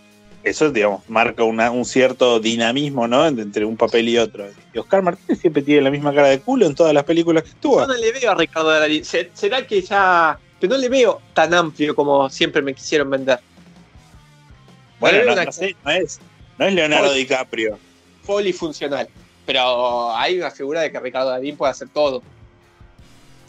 eso, 0.44 0.70
digamos, 0.70 1.08
marca 1.08 1.44
un 1.44 1.84
cierto 1.84 2.40
dinamismo, 2.40 3.06
¿no? 3.06 3.26
Entre 3.26 3.64
un 3.64 3.76
papel 3.76 4.08
y 4.08 4.18
otro. 4.18 4.46
Y 4.72 4.78
Oscar 4.78 5.02
Martínez 5.02 5.40
siempre 5.40 5.62
tiene 5.62 5.82
la 5.82 5.90
misma 5.90 6.12
cara 6.14 6.28
de 6.28 6.40
culo 6.40 6.66
en 6.66 6.74
todas 6.74 6.92
las 6.92 7.04
películas 7.04 7.44
que 7.44 7.50
actúa. 7.50 7.82
Yo 7.82 7.92
no 7.92 8.00
le 8.00 8.12
veo 8.12 8.30
a 8.30 8.34
Ricardo 8.34 8.70
Darín. 8.70 9.04
¿Será 9.04 9.66
que 9.66 9.82
ya.? 9.82 10.38
Pero 10.58 10.74
no 10.74 10.78
le 10.80 10.88
veo 10.88 11.20
tan 11.34 11.52
amplio 11.54 11.94
como 11.94 12.30
siempre 12.30 12.62
me 12.62 12.74
quisieron 12.74 13.10
vender. 13.10 13.40
Bueno, 14.98 15.34
no, 15.34 15.90
es, 15.90 16.20
Leonardo 16.58 17.12
DiCaprio. 17.12 17.78
Polifuncional. 18.26 19.08
Pero 19.46 20.14
hay 20.14 20.38
una 20.38 20.50
figura 20.50 20.82
de 20.82 20.92
que 20.92 21.00
Ricardo 21.00 21.30
Darín 21.30 21.56
puede 21.56 21.72
hacer 21.72 21.88
todo. 21.88 22.22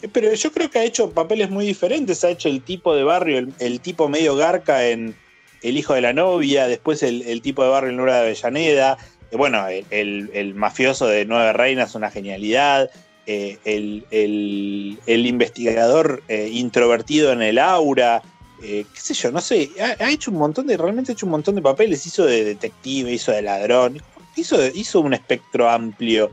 Eh, 0.02 0.08
pero 0.12 0.32
yo 0.34 0.52
creo 0.52 0.70
que 0.70 0.78
ha 0.78 0.84
hecho 0.84 1.10
papeles 1.10 1.50
muy 1.50 1.66
diferentes. 1.66 2.24
Ha 2.24 2.30
hecho 2.30 2.48
el 2.48 2.62
tipo 2.62 2.94
de 2.94 3.04
barrio, 3.04 3.46
el, 3.58 3.80
tipo 3.80 4.08
medio 4.08 4.36
garca 4.36 4.86
en 4.86 5.14
El 5.62 5.78
hijo 5.78 5.94
de 5.94 6.00
la 6.00 6.12
novia, 6.12 6.66
después 6.66 7.02
el, 7.02 7.40
tipo 7.42 7.62
de 7.62 7.70
barrio 7.70 7.90
en 7.90 7.96
Lura 7.96 8.16
de 8.16 8.20
Avellaneda. 8.20 8.98
Eh, 9.30 9.36
bueno, 9.36 9.66
el, 9.68 10.54
mafioso 10.54 11.06
de 11.06 11.24
Nueve 11.24 11.52
Reinas, 11.52 11.94
una 11.94 12.10
genialidad. 12.10 12.90
Eh, 13.26 13.58
el, 13.64 15.26
investigador 15.26 16.22
introvertido 16.28 17.32
en 17.32 17.42
el 17.42 17.58
aura. 17.58 18.22
Eh, 18.66 18.86
qué 18.94 19.00
sé 19.00 19.12
yo, 19.12 19.30
no 19.30 19.42
sé, 19.42 19.70
ha, 19.98 20.10
hecho 20.10 20.30
un 20.30 20.38
montón 20.38 20.66
de, 20.66 20.78
realmente 20.78 21.12
ha 21.12 21.14
hecho 21.14 21.26
un 21.26 21.32
montón 21.32 21.54
de 21.54 21.60
papeles, 21.60 22.06
hizo 22.06 22.24
de 22.24 22.44
detective, 22.44 23.12
hizo 23.12 23.30
de 23.30 23.42
ladrón, 23.42 24.00
hizo, 24.36 24.56
hizo 24.74 25.00
un 25.00 25.14
espectro 25.14 25.68
amplio, 25.68 26.30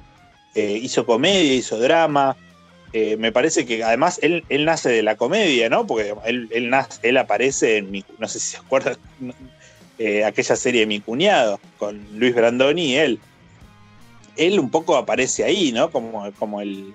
eh, 0.55 0.79
hizo 0.81 1.05
comedia, 1.05 1.53
hizo 1.53 1.79
drama, 1.79 2.35
eh, 2.93 3.15
me 3.17 3.31
parece 3.31 3.65
que 3.65 3.83
además 3.83 4.19
él, 4.21 4.43
nace 4.49 4.89
de 4.89 5.03
la 5.03 5.15
comedia, 5.15 5.69
¿no? 5.69 5.87
Porque 5.87 6.13
él, 6.25 6.49
él, 6.51 6.69
nace, 6.69 6.99
él 7.03 7.17
aparece 7.17 7.77
en 7.77 7.91
mi, 7.91 8.03
no 8.19 8.27
sé 8.27 8.39
si 8.39 8.51
se 8.51 8.57
acuerdan, 8.57 8.97
aquella 10.25 10.55
serie 10.55 10.81
de 10.81 10.87
Mi 10.87 10.99
Cuñado, 10.99 11.59
con 11.77 12.05
Luis 12.17 12.33
Brandoni 12.33 12.93
y 12.93 12.95
él. 12.95 13.19
Él 14.35 14.59
un 14.59 14.71
poco 14.71 14.97
aparece 14.97 15.43
ahí, 15.43 15.71
¿no? 15.71 15.91
Como, 15.91 16.31
como 16.39 16.61
el, 16.61 16.93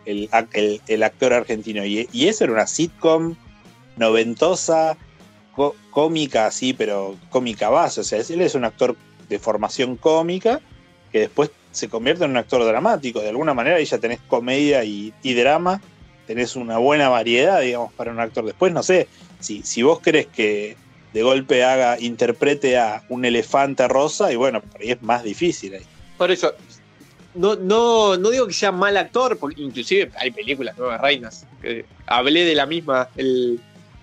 actor 1.02 1.32
argentino. 1.32 1.84
Y, 1.84 2.09
y 2.12 2.28
eso 2.28 2.44
era 2.44 2.52
una 2.52 2.66
sitcom 2.66 3.36
noventosa, 3.96 4.96
cómica 5.90 6.46
así, 6.46 6.72
pero 6.72 7.16
cómica 7.30 7.68
base. 7.68 8.00
O 8.00 8.04
sea, 8.04 8.20
él 8.28 8.40
es 8.40 8.54
un 8.54 8.64
actor 8.64 8.96
de 9.28 9.38
formación 9.38 9.96
cómica 9.96 10.61
que 11.17 11.21
después 11.21 11.51
se 11.73 11.89
convierte 11.89 12.25
en 12.25 12.33
un 12.33 12.37
actor 12.37 12.62
dramático. 12.62 13.21
De 13.21 13.31
alguna 13.31 13.55
manera 13.55 13.77
ahí 13.77 13.87
ya 13.87 13.97
tenés 13.97 14.21
comedia 14.29 14.85
y, 14.85 15.14
drama 15.23 15.81
tenés 16.27 16.57
una 16.57 16.77
buena 16.77 17.09
variedad, 17.09 17.62
digamos, 17.62 17.91
para 17.95 18.12
un 18.12 18.21
actor. 18.21 18.45
Después, 18.45 18.71
no 18.71 18.83
sé, 18.83 19.09
si, 19.41 19.62
si 19.62 19.83
vos 19.83 20.01
crees 20.03 20.27
que 20.27 20.77
de 21.14 21.23
golpe 21.23 21.64
haga, 21.64 21.99
interprete 21.99 22.77
a 22.77 23.03
un 23.09 23.25
elefante 23.25 23.89
rosa, 23.89 24.31
y 24.31 24.37
bueno, 24.37 24.61
por 24.61 24.83
ahí 24.83 24.91
es 24.91 25.01
más 25.03 25.23
difícil 25.23 25.73
ahí. 25.73 25.85
Por 26.19 26.31
eso, 26.31 26.53
no, 27.35 27.55
no, 27.57 28.19
no 28.19 28.29
digo 28.29 28.47
que 28.47 28.53
sea 28.53 28.73
mal 28.73 28.97
actor, 28.99 29.39
porque 29.39 29.62
inclusive 29.62 30.11
hay 30.19 30.33
películas, 30.33 30.77
Nuevas 30.77 31.01
Reinas, 31.01 31.47
que 31.62 31.87
hablé 32.07 32.45
de 32.45 32.57
la 32.57 32.67
misma 32.67 33.09
el, 33.17 33.59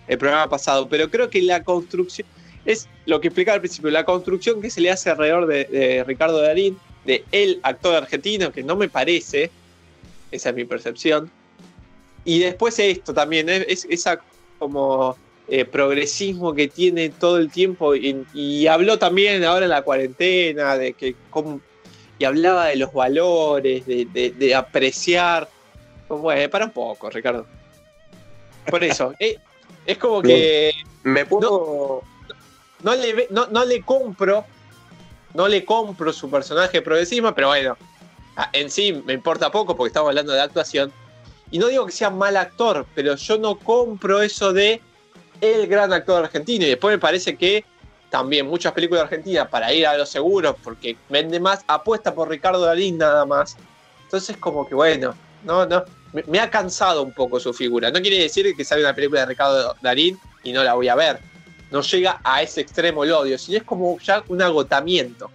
el 0.08 0.18
programa 0.18 0.50
pasado, 0.50 0.88
pero 0.88 1.12
creo 1.12 1.30
que 1.30 1.44
la 1.44 1.62
construcción, 1.62 2.26
es 2.66 2.88
lo 3.06 3.20
que 3.20 3.28
explicaba 3.28 3.56
al 3.56 3.62
principio, 3.62 3.92
la 3.92 4.06
construcción 4.06 4.62
que 4.62 4.70
se 4.72 4.82
le 4.82 4.90
hace 4.90 5.12
alrededor 5.12 5.46
de, 5.46 5.66
de 5.66 6.04
Ricardo 6.06 6.42
Darín, 6.42 6.78
de 7.06 7.24
el 7.32 7.60
actor 7.64 7.96
argentino, 7.96 8.52
que 8.52 8.64
no 8.64 8.76
me 8.76 8.90
parece, 8.90 9.52
esa 10.32 10.50
es 10.50 10.56
mi 10.56 10.66
percepción, 10.66 11.30
y 12.26 12.40
después 12.40 12.80
esto 12.80 13.14
también, 13.14 13.50
es, 13.50 13.66
es 13.68 13.86
esa 13.90 14.20
como 14.60 15.18
eh, 15.50 15.66
progresismo 15.66 16.54
que 16.54 16.68
tiene 16.68 17.10
todo 17.10 17.38
el 17.38 17.52
tiempo, 17.52 17.96
y, 17.96 18.26
y 18.34 18.68
habló 18.68 18.98
también 18.98 19.44
ahora 19.44 19.66
en 19.66 19.72
la 19.72 19.82
cuarentena, 19.82 20.78
de 20.78 20.94
que 20.94 21.16
cómo 21.30 21.62
y 22.20 22.26
hablaba 22.26 22.68
de 22.68 22.76
los 22.76 22.94
valores, 22.94 23.86
de, 23.86 24.06
de, 24.06 24.32
de 24.32 24.56
apreciar. 24.56 25.50
Bueno, 26.08 26.50
para 26.50 26.66
un 26.66 26.72
poco, 26.72 27.10
Ricardo. 27.10 27.46
Por 28.70 28.84
eso, 28.84 29.14
eh, 29.20 29.38
es 29.86 29.98
como 29.98 30.22
que. 30.22 30.72
Me 31.04 31.26
puedo. 31.26 32.04
No, 32.82 32.96
no 32.96 33.02
le, 33.02 33.28
no, 33.30 33.48
no 33.48 33.66
le 33.66 33.82
compro. 33.82 34.46
No 35.34 35.48
le 35.48 35.66
compro 35.66 36.14
su 36.14 36.30
personaje 36.30 36.82
de 36.82 37.32
pero 37.36 37.48
bueno. 37.48 37.78
En 38.52 38.70
sí 38.70 39.02
me 39.06 39.14
importa 39.14 39.52
poco 39.52 39.76
porque 39.76 39.90
estamos 39.90 40.10
hablando 40.10 40.34
de 40.34 40.42
actuación. 40.42 40.92
Y 41.52 41.60
no 41.60 41.68
digo 41.68 41.86
que 41.86 41.92
sea 41.92 42.10
mal 42.10 42.36
actor, 42.38 42.86
pero 42.96 43.16
yo 43.16 43.38
no 43.38 43.58
compro 43.60 44.22
eso 44.22 44.54
de 44.54 44.82
el 45.42 45.68
gran 45.68 45.94
actor 45.94 46.24
argentino. 46.24 46.66
Y 46.66 46.70
después 46.70 46.94
me 46.94 47.00
parece 47.00 47.36
que 47.36 47.64
también 48.10 48.48
muchas 48.48 48.74
películas 48.74 49.04
argentinas 49.04 49.48
para 49.48 49.74
ir 49.74 49.86
a 49.88 49.98
los 49.98 50.10
seguros 50.10 50.56
porque 50.64 50.96
vende 51.10 51.40
más, 51.40 51.64
apuesta 51.68 52.14
por 52.14 52.30
Ricardo 52.30 52.62
Darín 52.62 52.98
nada 52.98 53.26
más. 53.26 53.58
Entonces 54.04 54.38
como 54.38 54.68
que 54.68 54.76
bueno, 54.76 55.16
no, 55.44 55.66
no, 55.66 55.84
me, 56.12 56.24
me 56.28 56.40
ha 56.40 56.50
cansado 56.50 57.02
un 57.04 57.12
poco 57.12 57.40
su 57.40 57.54
figura. 57.54 57.92
No 57.92 58.02
quiere 58.02 58.20
decir 58.20 58.56
que 58.56 58.64
sale 58.64 58.82
una 58.82 58.94
película 58.94 59.22
de 59.22 59.28
Ricardo 59.28 59.76
Darín 59.82 60.20
y 60.44 60.54
no 60.54 60.64
la 60.64 60.76
voy 60.76 60.88
a 60.88 60.96
ver. 60.96 61.20
No 61.74 61.82
llega 61.82 62.22
a 62.24 62.44
ese 62.44 62.62
extremo 62.62 63.04
el 63.04 63.12
odio, 63.12 63.36
sino 63.40 63.58
es 63.58 63.64
como 63.64 63.98
ya 63.98 64.24
un 64.28 64.40
agotamiento. 64.44 65.32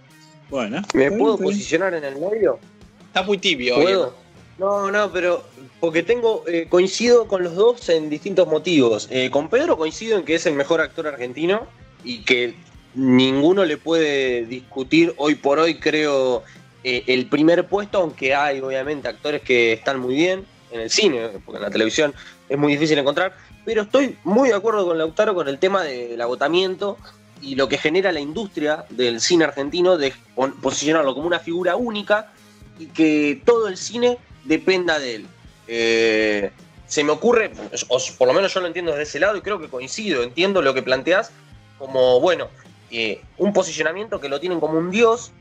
Bueno. 0.49 0.81
¿Me 0.93 1.11
puedo 1.11 1.37
posicionar 1.37 1.93
en 1.93 2.05
el 2.05 2.15
medio? 2.15 2.59
Está 3.07 3.23
muy 3.23 3.37
tibio. 3.37 3.75
¿Puedo? 3.75 4.15
No, 4.57 4.89
no, 4.89 5.11
pero 5.11 5.43
porque 5.81 6.01
tengo, 6.01 6.45
eh, 6.47 6.67
coincido 6.69 7.27
con 7.27 7.43
los 7.43 7.55
dos 7.55 7.89
en 7.89 8.09
distintos 8.09 8.47
motivos. 8.47 9.09
Eh, 9.11 9.29
con 9.29 9.49
Pedro 9.49 9.77
coincido 9.77 10.17
en 10.17 10.23
que 10.23 10.35
es 10.35 10.45
el 10.45 10.53
mejor 10.53 10.79
actor 10.79 11.07
argentino 11.07 11.67
y 12.05 12.23
que 12.23 12.55
ninguno 12.95 13.65
le 13.65 13.75
puede 13.75 14.45
discutir 14.45 15.13
hoy 15.17 15.35
por 15.35 15.59
hoy, 15.59 15.75
creo, 15.75 16.43
eh, 16.85 17.03
el 17.07 17.25
primer 17.25 17.67
puesto, 17.67 17.97
aunque 17.97 18.33
hay 18.33 18.61
obviamente 18.61 19.09
actores 19.09 19.41
que 19.41 19.73
están 19.73 19.99
muy 19.99 20.15
bien 20.15 20.45
en 20.71 20.81
el 20.81 20.89
cine, 20.89 21.29
porque 21.45 21.57
en 21.57 21.63
la 21.63 21.69
televisión 21.69 22.13
es 22.47 22.57
muy 22.57 22.73
difícil 22.73 22.97
encontrar, 22.97 23.35
pero 23.65 23.83
estoy 23.83 24.17
muy 24.23 24.49
de 24.49 24.55
acuerdo 24.55 24.85
con 24.85 24.97
Lautaro 24.97 25.35
con 25.35 25.47
el 25.47 25.59
tema 25.59 25.83
del 25.83 26.19
agotamiento 26.21 26.97
y 27.41 27.55
lo 27.55 27.69
que 27.69 27.77
genera 27.77 28.11
la 28.11 28.19
industria 28.19 28.85
del 28.89 29.21
cine 29.21 29.45
argentino 29.45 29.97
de 29.97 30.13
posicionarlo 30.61 31.13
como 31.13 31.27
una 31.27 31.39
figura 31.39 31.75
única 31.75 32.31
y 32.77 32.87
que 32.87 33.41
todo 33.45 33.67
el 33.67 33.77
cine 33.77 34.17
dependa 34.45 34.99
de 34.99 35.15
él. 35.15 35.27
Eh, 35.67 36.51
se 36.87 37.03
me 37.03 37.11
ocurre, 37.11 37.51
o 37.87 37.99
por 38.17 38.27
lo 38.27 38.33
menos 38.33 38.53
yo 38.53 38.61
lo 38.61 38.67
entiendo 38.67 38.91
desde 38.91 39.03
ese 39.03 39.19
lado 39.19 39.37
y 39.37 39.41
creo 39.41 39.59
que 39.59 39.69
coincido, 39.69 40.23
entiendo 40.23 40.61
lo 40.61 40.73
que 40.73 40.81
planteás 40.81 41.31
como, 41.77 42.19
bueno, 42.19 42.47
eh, 42.89 43.21
un 43.37 43.53
posicionamiento 43.53 44.19
que 44.19 44.27
lo 44.27 44.39
tienen 44.39 44.59
como 44.59 44.79
un 44.79 44.89
dios, 44.89 45.31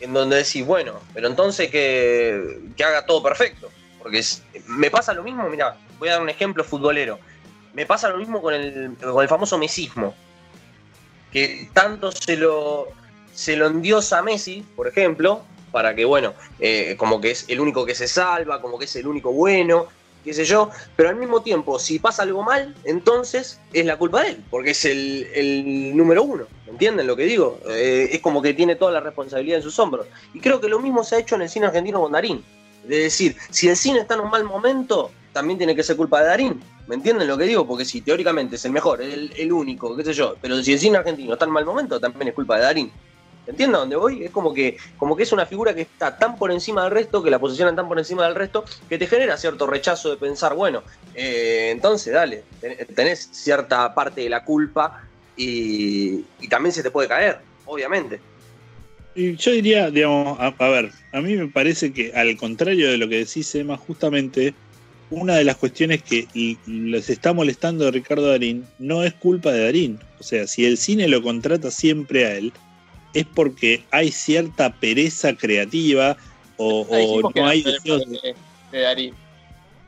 en 0.00 0.12
donde 0.12 0.36
decís, 0.36 0.64
bueno, 0.64 1.00
pero 1.14 1.26
entonces 1.26 1.70
que, 1.70 2.60
que 2.76 2.84
haga 2.84 3.06
todo 3.06 3.22
perfecto. 3.22 3.70
Porque 4.02 4.18
es- 4.18 4.42
me 4.66 4.90
pasa 4.90 5.12
lo 5.12 5.22
mismo, 5.22 5.48
mira, 5.48 5.76
voy 5.98 6.08
a 6.08 6.12
dar 6.12 6.22
un 6.22 6.28
ejemplo 6.28 6.64
futbolero. 6.64 7.18
Me 7.74 7.86
pasa 7.86 8.08
lo 8.08 8.18
mismo 8.18 8.40
con 8.40 8.54
el, 8.54 8.96
con 9.00 9.22
el 9.22 9.28
famoso 9.28 9.58
mesismo. 9.58 10.14
Que 11.32 11.68
tanto 11.72 12.10
se 12.10 12.36
lo, 12.36 12.88
se 13.32 13.56
lo 13.56 13.66
endiosa 13.66 14.18
a 14.18 14.22
Messi, 14.22 14.64
por 14.74 14.88
ejemplo, 14.88 15.42
para 15.70 15.94
que, 15.94 16.04
bueno, 16.04 16.34
eh, 16.58 16.96
como 16.96 17.20
que 17.20 17.30
es 17.32 17.44
el 17.48 17.60
único 17.60 17.84
que 17.84 17.94
se 17.94 18.08
salva, 18.08 18.60
como 18.60 18.78
que 18.78 18.86
es 18.86 18.96
el 18.96 19.06
único 19.06 19.32
bueno, 19.32 19.86
qué 20.24 20.34
sé 20.34 20.44
yo, 20.44 20.70
pero 20.96 21.08
al 21.08 21.16
mismo 21.16 21.42
tiempo, 21.42 21.78
si 21.78 21.98
pasa 21.98 22.22
algo 22.22 22.42
mal, 22.42 22.74
entonces 22.84 23.60
es 23.72 23.86
la 23.86 23.96
culpa 23.96 24.22
de 24.22 24.30
él, 24.30 24.44
porque 24.50 24.70
es 24.70 24.84
el, 24.84 25.96
número 25.96 26.22
uno, 26.22 26.44
¿entienden 26.66 27.06
lo 27.06 27.16
que 27.16 27.24
digo? 27.24 27.58
Eh, 27.68 28.08
es 28.12 28.20
como 28.20 28.42
que 28.42 28.54
tiene 28.54 28.76
toda 28.76 28.92
la 28.92 29.00
responsabilidad 29.00 29.58
en 29.58 29.62
sus 29.62 29.78
hombros. 29.78 30.06
Y 30.34 30.40
creo 30.40 30.60
que 30.60 30.68
lo 30.68 30.80
mismo 30.80 31.04
se 31.04 31.16
ha 31.16 31.18
hecho 31.18 31.34
en 31.34 31.42
el 31.42 31.48
cine 31.48 31.66
argentino 31.66 32.00
con 32.00 32.12
Darín. 32.12 32.44
De 32.88 32.98
decir, 33.00 33.36
si 33.50 33.68
el 33.68 33.76
cine 33.76 34.00
está 34.00 34.14
en 34.14 34.20
un 34.20 34.30
mal 34.30 34.44
momento, 34.44 35.10
también 35.32 35.58
tiene 35.58 35.76
que 35.76 35.82
ser 35.82 35.96
culpa 35.96 36.20
de 36.20 36.26
Darín. 36.28 36.60
¿Me 36.86 36.94
entienden 36.94 37.28
lo 37.28 37.36
que 37.36 37.44
digo? 37.44 37.66
Porque 37.66 37.84
si 37.84 38.00
teóricamente 38.00 38.56
es 38.56 38.64
el 38.64 38.72
mejor, 38.72 39.02
el, 39.02 39.32
el 39.36 39.52
único, 39.52 39.94
qué 39.94 40.02
sé 40.04 40.14
yo, 40.14 40.36
pero 40.40 40.60
si 40.62 40.72
el 40.72 40.78
cine 40.78 40.96
argentino 40.96 41.34
está 41.34 41.44
en 41.44 41.50
mal 41.50 41.66
momento, 41.66 42.00
también 42.00 42.28
es 42.28 42.34
culpa 42.34 42.56
de 42.56 42.62
Darín. 42.62 42.92
¿Entienden 43.46 43.76
a 43.76 43.78
dónde 43.80 43.96
voy? 43.96 44.24
Es 44.24 44.30
como 44.30 44.52
que, 44.52 44.76
como 44.98 45.16
que 45.16 45.22
es 45.22 45.32
una 45.32 45.46
figura 45.46 45.74
que 45.74 45.82
está 45.82 46.16
tan 46.18 46.36
por 46.38 46.50
encima 46.50 46.82
del 46.84 46.90
resto, 46.92 47.22
que 47.22 47.30
la 47.30 47.38
posicionan 47.38 47.76
tan 47.76 47.88
por 47.88 47.98
encima 47.98 48.24
del 48.24 48.34
resto, 48.34 48.64
que 48.88 48.98
te 48.98 49.06
genera 49.06 49.36
cierto 49.38 49.66
rechazo 49.66 50.10
de 50.10 50.16
pensar, 50.16 50.54
bueno, 50.54 50.82
eh, 51.14 51.70
entonces 51.72 52.12
dale, 52.12 52.44
ten- 52.60 52.86
tenés 52.94 53.28
cierta 53.32 53.94
parte 53.94 54.20
de 54.22 54.28
la 54.30 54.44
culpa 54.44 55.02
y, 55.36 56.24
y 56.40 56.48
también 56.48 56.72
se 56.72 56.82
te 56.82 56.90
puede 56.90 57.08
caer, 57.08 57.38
obviamente. 57.66 58.20
Y 59.18 59.34
yo 59.34 59.50
diría, 59.50 59.90
digamos, 59.90 60.38
a, 60.38 60.54
a 60.56 60.68
ver, 60.68 60.92
a 61.10 61.20
mí 61.20 61.34
me 61.34 61.48
parece 61.48 61.92
que 61.92 62.12
al 62.12 62.36
contrario 62.36 62.88
de 62.88 62.98
lo 62.98 63.08
que 63.08 63.16
decís, 63.16 63.52
Emma, 63.56 63.76
justamente 63.76 64.54
una 65.10 65.34
de 65.34 65.42
las 65.42 65.56
cuestiones 65.56 66.04
que 66.04 66.28
les 66.66 67.10
está 67.10 67.32
molestando 67.32 67.84
de 67.86 67.90
Ricardo 67.90 68.28
Darín 68.28 68.64
no 68.78 69.02
es 69.02 69.12
culpa 69.14 69.50
de 69.50 69.64
Darín. 69.64 69.98
O 70.20 70.22
sea, 70.22 70.46
si 70.46 70.66
el 70.66 70.78
cine 70.78 71.08
lo 71.08 71.20
contrata 71.20 71.72
siempre 71.72 72.26
a 72.26 72.36
él, 72.36 72.52
es 73.12 73.24
porque 73.26 73.82
hay 73.90 74.12
cierta 74.12 74.72
pereza 74.72 75.34
creativa 75.34 76.16
o, 76.56 76.86
no 77.34 77.46
hay 77.46 77.62
problema 77.62 77.72
deseos 77.72 78.08
de- 78.08 78.18
de, 78.22 78.34
de 78.70 78.80
Darín. 78.84 79.14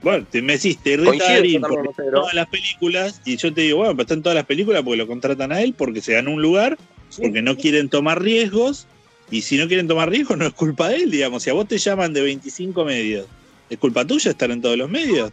Bueno, 0.03 0.27
te 0.29 0.43
me 0.43 0.55
decís, 0.55 0.77
te 0.79 0.95
irrita 0.95 1.11
Coincido 1.11 1.37
Darín 1.37 1.63
Pedro. 1.63 1.95
todas 2.15 2.35
las 2.35 2.49
películas 2.49 3.23
y 3.25 3.37
yo 3.37 3.55
te 3.55 3.61
digo, 3.61 3.77
bueno, 3.79 3.93
pero 3.93 4.03
está 4.03 4.15
en 4.15 4.23
todas 4.23 4.35
las 4.35 4.47
películas 4.47 4.83
porque 4.83 4.97
lo 4.97 5.07
contratan 5.07 5.53
a 5.53 5.63
él 5.63 5.73
porque 5.79 6.01
se 6.01 6.15
ganó 6.15 6.33
un 6.33 6.43
lugar, 6.43 6.77
porque 7.17 7.43
no 7.43 7.57
quieren 7.57 7.89
tomar 7.89 8.21
riesgos 8.21 8.89
y 9.31 9.43
si 9.43 9.57
no 9.57 9.67
quieren 9.69 9.87
tomar 9.89 10.09
riesgos 10.11 10.37
no 10.39 10.47
es 10.47 10.55
culpa 10.55 10.89
de 10.89 10.97
él, 10.97 11.11
digamos. 11.11 11.43
Si 11.43 11.51
a 11.51 11.53
vos 11.53 11.67
te 11.69 11.79
llaman 11.79 12.13
de 12.13 12.23
25 12.23 12.85
medios, 12.85 13.27
¿es 13.69 13.79
culpa 13.79 14.05
tuya 14.05 14.31
estar 14.33 14.51
en 14.51 14.61
todos 14.61 14.77
los 14.77 14.89
medios? 14.89 15.31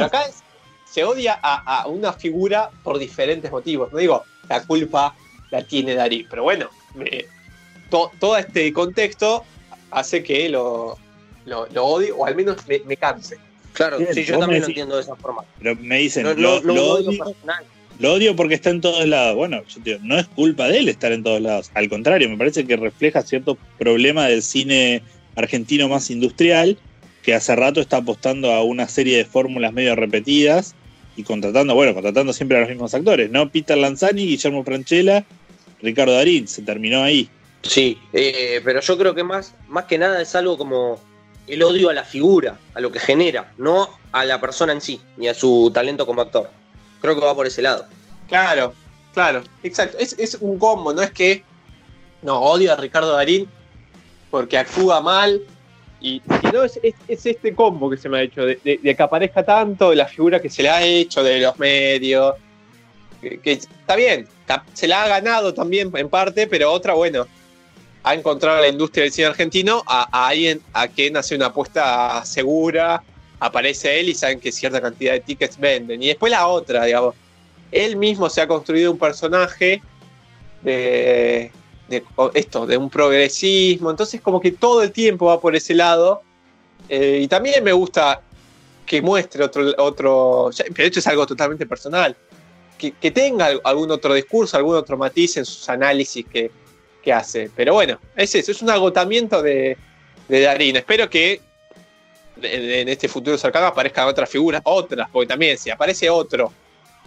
Acá 0.00 0.22
es- 0.24 0.42
se 0.90 1.04
odia 1.04 1.38
a, 1.42 1.82
a 1.82 1.86
una 1.88 2.12
figura 2.12 2.70
por 2.82 2.98
diferentes 2.98 3.50
motivos. 3.50 3.92
No 3.92 3.98
digo, 3.98 4.24
la 4.48 4.62
culpa 4.64 5.14
la 5.50 5.62
tiene 5.62 5.94
Darín, 5.94 6.26
pero 6.30 6.42
bueno, 6.44 6.70
me- 6.94 7.26
to- 7.90 8.10
todo 8.18 8.36
este 8.38 8.72
contexto 8.72 9.44
hace 9.90 10.22
que 10.22 10.48
lo, 10.48 10.96
lo, 11.44 11.66
lo 11.66 11.84
odie 11.86 12.12
o 12.12 12.24
al 12.24 12.34
menos 12.34 12.56
me, 12.66 12.80
me 12.86 12.96
canse. 12.96 13.36
Claro, 13.72 13.98
sí, 14.12 14.24
yo 14.24 14.38
también 14.38 14.62
lo 14.62 14.68
entiendo 14.68 14.96
de 14.96 15.02
esa 15.02 15.16
forma. 15.16 15.42
Pero 15.58 15.76
me 15.76 15.98
dicen, 15.98 16.22
No, 16.22 16.32
lo, 16.34 16.54
odio 16.56 16.84
odio, 16.92 17.24
personal. 17.24 17.64
Lo 17.98 18.12
odio 18.12 18.36
porque 18.36 18.54
está 18.54 18.70
en 18.70 18.80
todos 18.80 19.06
lados. 19.06 19.36
Bueno, 19.36 19.62
yo 19.68 19.82
te 19.82 19.90
digo, 19.90 20.00
no 20.02 20.18
es 20.18 20.26
culpa 20.26 20.68
de 20.68 20.78
él 20.78 20.88
estar 20.88 21.12
en 21.12 21.22
todos 21.22 21.40
lados. 21.40 21.70
Al 21.74 21.88
contrario, 21.88 22.28
me 22.28 22.36
parece 22.36 22.66
que 22.66 22.76
refleja 22.76 23.22
cierto 23.22 23.56
problema 23.78 24.26
del 24.26 24.42
cine 24.42 25.02
argentino 25.34 25.88
más 25.88 26.10
industrial, 26.10 26.78
que 27.22 27.34
hace 27.34 27.54
rato 27.56 27.80
está 27.80 27.98
apostando 27.98 28.52
a 28.52 28.62
una 28.62 28.88
serie 28.88 29.18
de 29.18 29.24
fórmulas 29.24 29.72
medio 29.72 29.94
repetidas 29.94 30.74
y 31.16 31.22
contratando, 31.22 31.74
bueno, 31.74 31.94
contratando 31.94 32.32
siempre 32.32 32.56
a 32.56 32.60
los 32.60 32.68
mismos 32.68 32.94
actores, 32.94 33.30
¿no? 33.30 33.50
Peter 33.50 33.76
Lanzani, 33.76 34.26
Guillermo 34.26 34.64
Franchella, 34.64 35.24
Ricardo 35.82 36.12
Darín, 36.12 36.46
se 36.46 36.62
terminó 36.62 37.02
ahí. 37.02 37.28
Sí, 37.62 37.98
eh, 38.12 38.60
pero 38.64 38.80
yo 38.80 38.96
creo 38.98 39.14
que 39.14 39.24
más, 39.24 39.54
más 39.68 39.84
que 39.84 39.98
nada 39.98 40.20
es 40.22 40.34
algo 40.34 40.56
como 40.56 41.00
el 41.46 41.62
odio 41.62 41.90
a 41.90 41.94
la 41.94 42.04
figura, 42.04 42.58
a 42.74 42.80
lo 42.80 42.92
que 42.92 42.98
genera, 42.98 43.52
no 43.58 43.88
a 44.12 44.24
la 44.24 44.40
persona 44.40 44.72
en 44.72 44.80
sí, 44.80 45.00
ni 45.16 45.28
a 45.28 45.34
su 45.34 45.70
talento 45.72 46.06
como 46.06 46.22
actor. 46.22 46.50
Creo 47.06 47.14
que 47.20 47.24
va 47.24 47.36
por 47.36 47.46
ese 47.46 47.62
lado. 47.62 47.86
Claro, 48.26 48.74
claro, 49.14 49.44
exacto. 49.62 49.96
Es, 50.00 50.36
un 50.40 50.58
combo, 50.58 50.92
no 50.92 51.02
es 51.02 51.12
que 51.12 51.44
no 52.22 52.40
odio 52.40 52.72
a 52.72 52.76
Ricardo 52.76 53.12
Darín 53.12 53.48
porque 54.28 54.58
actúa 54.58 55.00
mal. 55.00 55.40
Y, 56.00 56.20
no, 56.52 56.64
es, 56.64 56.80
es- 56.82 56.96
es 57.06 57.24
este 57.26 57.54
combo 57.54 57.88
que 57.88 57.96
se 57.96 58.08
me 58.08 58.18
ha 58.18 58.22
hecho, 58.22 58.44
de, 58.44 58.58
que 58.58 58.96
aparezca 59.00 59.44
tanto, 59.44 59.90
de 59.90 59.96
la 59.96 60.06
figura 60.08 60.42
que 60.42 60.50
se 60.50 60.64
le 60.64 60.68
ha 60.68 60.82
hecho, 60.82 61.22
de 61.22 61.38
los 61.38 61.56
medios. 61.60 62.34
Que, 63.20 63.52
está 63.52 63.94
bien, 63.94 64.26
se 64.72 64.88
la 64.88 65.04
ha 65.04 65.06
ganado 65.08 65.54
también 65.54 65.92
en 65.94 66.08
parte, 66.08 66.48
pero 66.48 66.72
otra, 66.72 66.94
bueno, 66.94 67.28
ha 68.02 68.14
encontrado 68.14 68.60
la 68.60 68.66
industria 68.68 69.04
del 69.04 69.12
cine 69.12 69.28
argentino 69.28 69.84
a, 69.86 70.08
a 70.10 70.26
alguien 70.30 70.60
a 70.72 70.88
quien 70.88 71.16
hace 71.16 71.36
una 71.36 71.46
apuesta 71.46 72.24
segura 72.24 73.00
aparece 73.40 74.00
él 74.00 74.08
y 74.08 74.14
saben 74.14 74.40
que 74.40 74.52
cierta 74.52 74.80
cantidad 74.80 75.12
de 75.12 75.20
tickets 75.20 75.58
venden. 75.58 76.02
Y 76.02 76.08
después 76.08 76.30
la 76.30 76.46
otra, 76.46 76.84
digamos. 76.84 77.14
Él 77.72 77.96
mismo 77.96 78.30
se 78.30 78.40
ha 78.40 78.46
construido 78.46 78.92
un 78.92 78.98
personaje 78.98 79.82
de, 80.62 81.52
esto, 82.34 82.66
de 82.66 82.76
un 82.76 82.88
progresismo. 82.88 83.90
Entonces, 83.90 84.20
como 84.20 84.40
que 84.40 84.52
todo 84.52 84.82
el 84.82 84.92
tiempo 84.92 85.26
va 85.26 85.40
por 85.40 85.56
ese 85.56 85.74
lado. 85.74 86.22
Eh, 86.88 87.20
y 87.22 87.28
también 87.28 87.62
me 87.64 87.72
gusta 87.72 88.20
que 88.84 89.02
muestre 89.02 89.44
otro, 89.44 89.74
otro. 89.78 90.50
De 90.70 90.86
hecho, 90.86 91.00
es 91.00 91.06
algo 91.06 91.26
totalmente 91.26 91.66
personal. 91.66 92.16
Que, 92.78 93.10
tenga 93.10 93.48
algún 93.64 93.90
otro 93.90 94.14
discurso, 94.14 94.56
algún 94.56 94.76
otro 94.76 94.98
matiz 94.98 95.38
en 95.38 95.44
sus 95.44 95.68
análisis 95.68 96.24
que, 96.26 96.50
que 97.02 97.12
hace. 97.12 97.50
Pero 97.56 97.74
bueno, 97.74 97.98
es 98.14 98.34
eso, 98.34 98.52
es 98.52 98.62
un 98.62 98.70
agotamiento 98.70 99.42
de, 99.42 99.76
de. 100.28 100.70
Espero 100.76 101.08
que 101.08 101.40
en 102.42 102.88
este 102.88 103.08
futuro 103.08 103.38
cercano 103.38 103.66
aparezcan 103.66 104.06
otras 104.06 104.28
figuras, 104.28 104.60
otras, 104.64 105.08
porque 105.10 105.26
también 105.26 105.56
si 105.58 105.70
aparece 105.70 106.10
otro 106.10 106.52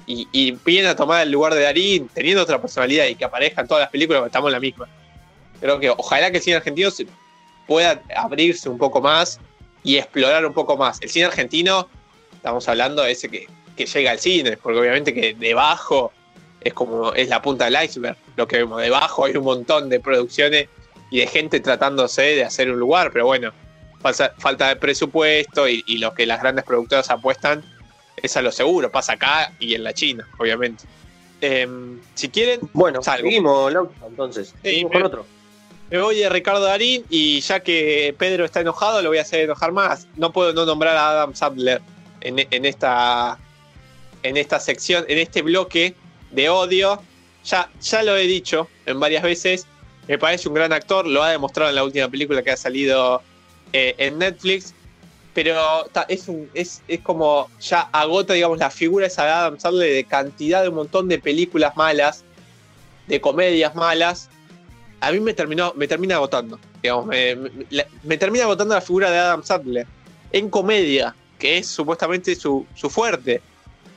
y, 0.07 0.27
y 0.31 0.51
viene 0.51 0.87
a 0.87 0.95
tomar 0.95 1.23
el 1.23 1.31
lugar 1.31 1.53
de 1.53 1.61
Darín, 1.61 2.09
teniendo 2.13 2.41
otra 2.41 2.59
personalidad 2.59 3.05
y 3.05 3.15
que 3.15 3.25
aparezcan 3.25 3.67
todas 3.67 3.81
las 3.81 3.89
películas, 3.91 4.25
estamos 4.25 4.49
en 4.49 4.53
la 4.53 4.59
misma. 4.59 4.87
Creo 5.59 5.79
que 5.79 5.89
ojalá 5.89 6.31
que 6.31 6.37
el 6.37 6.43
cine 6.43 6.55
argentino 6.55 6.89
pueda 7.67 8.01
abrirse 8.15 8.69
un 8.69 8.77
poco 8.77 9.01
más 9.01 9.39
y 9.83 9.97
explorar 9.97 10.45
un 10.45 10.53
poco 10.53 10.77
más. 10.77 11.01
El 11.01 11.09
cine 11.09 11.25
argentino, 11.25 11.87
estamos 12.33 12.67
hablando 12.67 13.03
de 13.03 13.11
ese 13.11 13.29
que, 13.29 13.47
que 13.75 13.85
llega 13.85 14.11
al 14.11 14.19
cine, 14.19 14.57
porque 14.57 14.79
obviamente 14.79 15.13
que 15.13 15.35
debajo 15.35 16.11
es 16.61 16.73
como 16.73 17.13
es 17.13 17.29
la 17.29 17.41
punta 17.41 17.65
del 17.65 17.77
iceberg, 17.83 18.17
lo 18.35 18.47
que 18.47 18.57
vemos 18.57 18.81
debajo 18.81 19.25
hay 19.25 19.37
un 19.37 19.45
montón 19.45 19.89
de 19.89 19.99
producciones 19.99 20.67
y 21.09 21.19
de 21.19 21.27
gente 21.27 21.59
tratándose 21.59 22.21
de 22.21 22.43
hacer 22.43 22.69
un 22.69 22.79
lugar, 22.79 23.11
pero 23.11 23.25
bueno, 23.25 23.53
falta, 23.99 24.33
falta 24.37 24.67
de 24.69 24.75
presupuesto 24.75 25.67
y, 25.67 25.83
y, 25.87 25.97
lo 25.97 26.13
que 26.13 26.25
las 26.25 26.41
grandes 26.41 26.65
productoras 26.65 27.09
apuestan 27.09 27.63
es 28.17 28.35
a 28.37 28.41
lo 28.41 28.51
seguro, 28.51 28.91
pasa 28.91 29.13
acá 29.13 29.53
y 29.59 29.75
en 29.75 29.83
la 29.83 29.93
China, 29.93 30.27
obviamente. 30.37 30.85
Eh, 31.41 31.67
si 32.15 32.29
quieren, 32.29 32.59
bueno, 32.73 33.01
salgo. 33.01 33.27
seguimos, 33.27 33.73
entonces, 34.05 34.53
seguimos 34.61 34.91
con 34.91 35.03
otro. 35.03 35.25
Me 35.89 35.99
voy 35.99 36.17
de 36.17 36.29
Ricardo 36.29 36.61
Darín 36.61 37.03
y 37.09 37.39
ya 37.41 37.61
que 37.61 38.13
Pedro 38.17 38.45
está 38.45 38.61
enojado, 38.61 39.01
lo 39.01 39.09
voy 39.09 39.17
a 39.17 39.23
hacer 39.23 39.41
enojar 39.41 39.71
más. 39.71 40.07
No 40.17 40.31
puedo 40.31 40.53
no 40.53 40.65
nombrar 40.65 40.95
a 40.97 41.09
Adam 41.09 41.33
Sandler 41.33 41.81
en, 42.21 42.45
en 42.51 42.65
esta, 42.65 43.39
en 44.21 44.37
esta 44.37 44.59
sección, 44.59 45.05
en 45.07 45.17
este 45.17 45.41
bloque 45.41 45.95
de 46.31 46.49
odio. 46.49 47.01
Ya, 47.43 47.71
ya 47.81 48.03
lo 48.03 48.15
he 48.17 48.27
dicho 48.27 48.67
en 48.85 48.99
varias 48.99 49.23
veces. 49.23 49.65
Me 50.07 50.19
parece 50.19 50.47
un 50.47 50.55
gran 50.55 50.73
actor, 50.73 51.07
lo 51.07 51.23
ha 51.23 51.31
demostrado 51.31 51.69
en 51.69 51.75
la 51.75 51.83
última 51.83 52.07
película 52.07 52.43
que 52.43 52.51
ha 52.51 52.57
salido 52.57 53.23
eh, 53.73 53.95
en 53.97 54.17
Netflix. 54.19 54.73
Pero 55.33 55.85
es, 56.07 56.25
es, 56.53 56.81
es 56.87 56.99
como 57.01 57.49
ya 57.61 57.81
agota, 57.91 58.33
digamos, 58.33 58.57
la 58.57 58.71
figura 58.71 59.07
esa 59.07 59.23
de 59.25 59.29
Adam 59.29 59.59
Sandler 59.59 59.93
de 59.93 60.03
cantidad 60.03 60.63
de 60.63 60.69
un 60.69 60.75
montón 60.75 61.07
de 61.07 61.19
películas 61.19 61.77
malas, 61.77 62.23
de 63.07 63.21
comedias 63.21 63.75
malas 63.75 64.29
a 65.01 65.11
mí 65.11 65.19
me 65.19 65.33
terminó, 65.33 65.73
me 65.75 65.87
termina 65.87 66.15
agotando. 66.15 66.59
Digamos, 66.81 67.07
me, 67.07 68.17
termina 68.17 68.43
agotando 68.43 68.75
la 68.75 68.81
figura 68.81 69.09
de 69.09 69.17
Adam 69.17 69.43
Sandler 69.43 69.87
en 70.31 70.49
comedia, 70.49 71.15
que 71.37 71.57
es 71.57 71.67
supuestamente 71.67 72.35
su, 72.35 72.65
su 72.75 72.89
fuerte. 72.89 73.41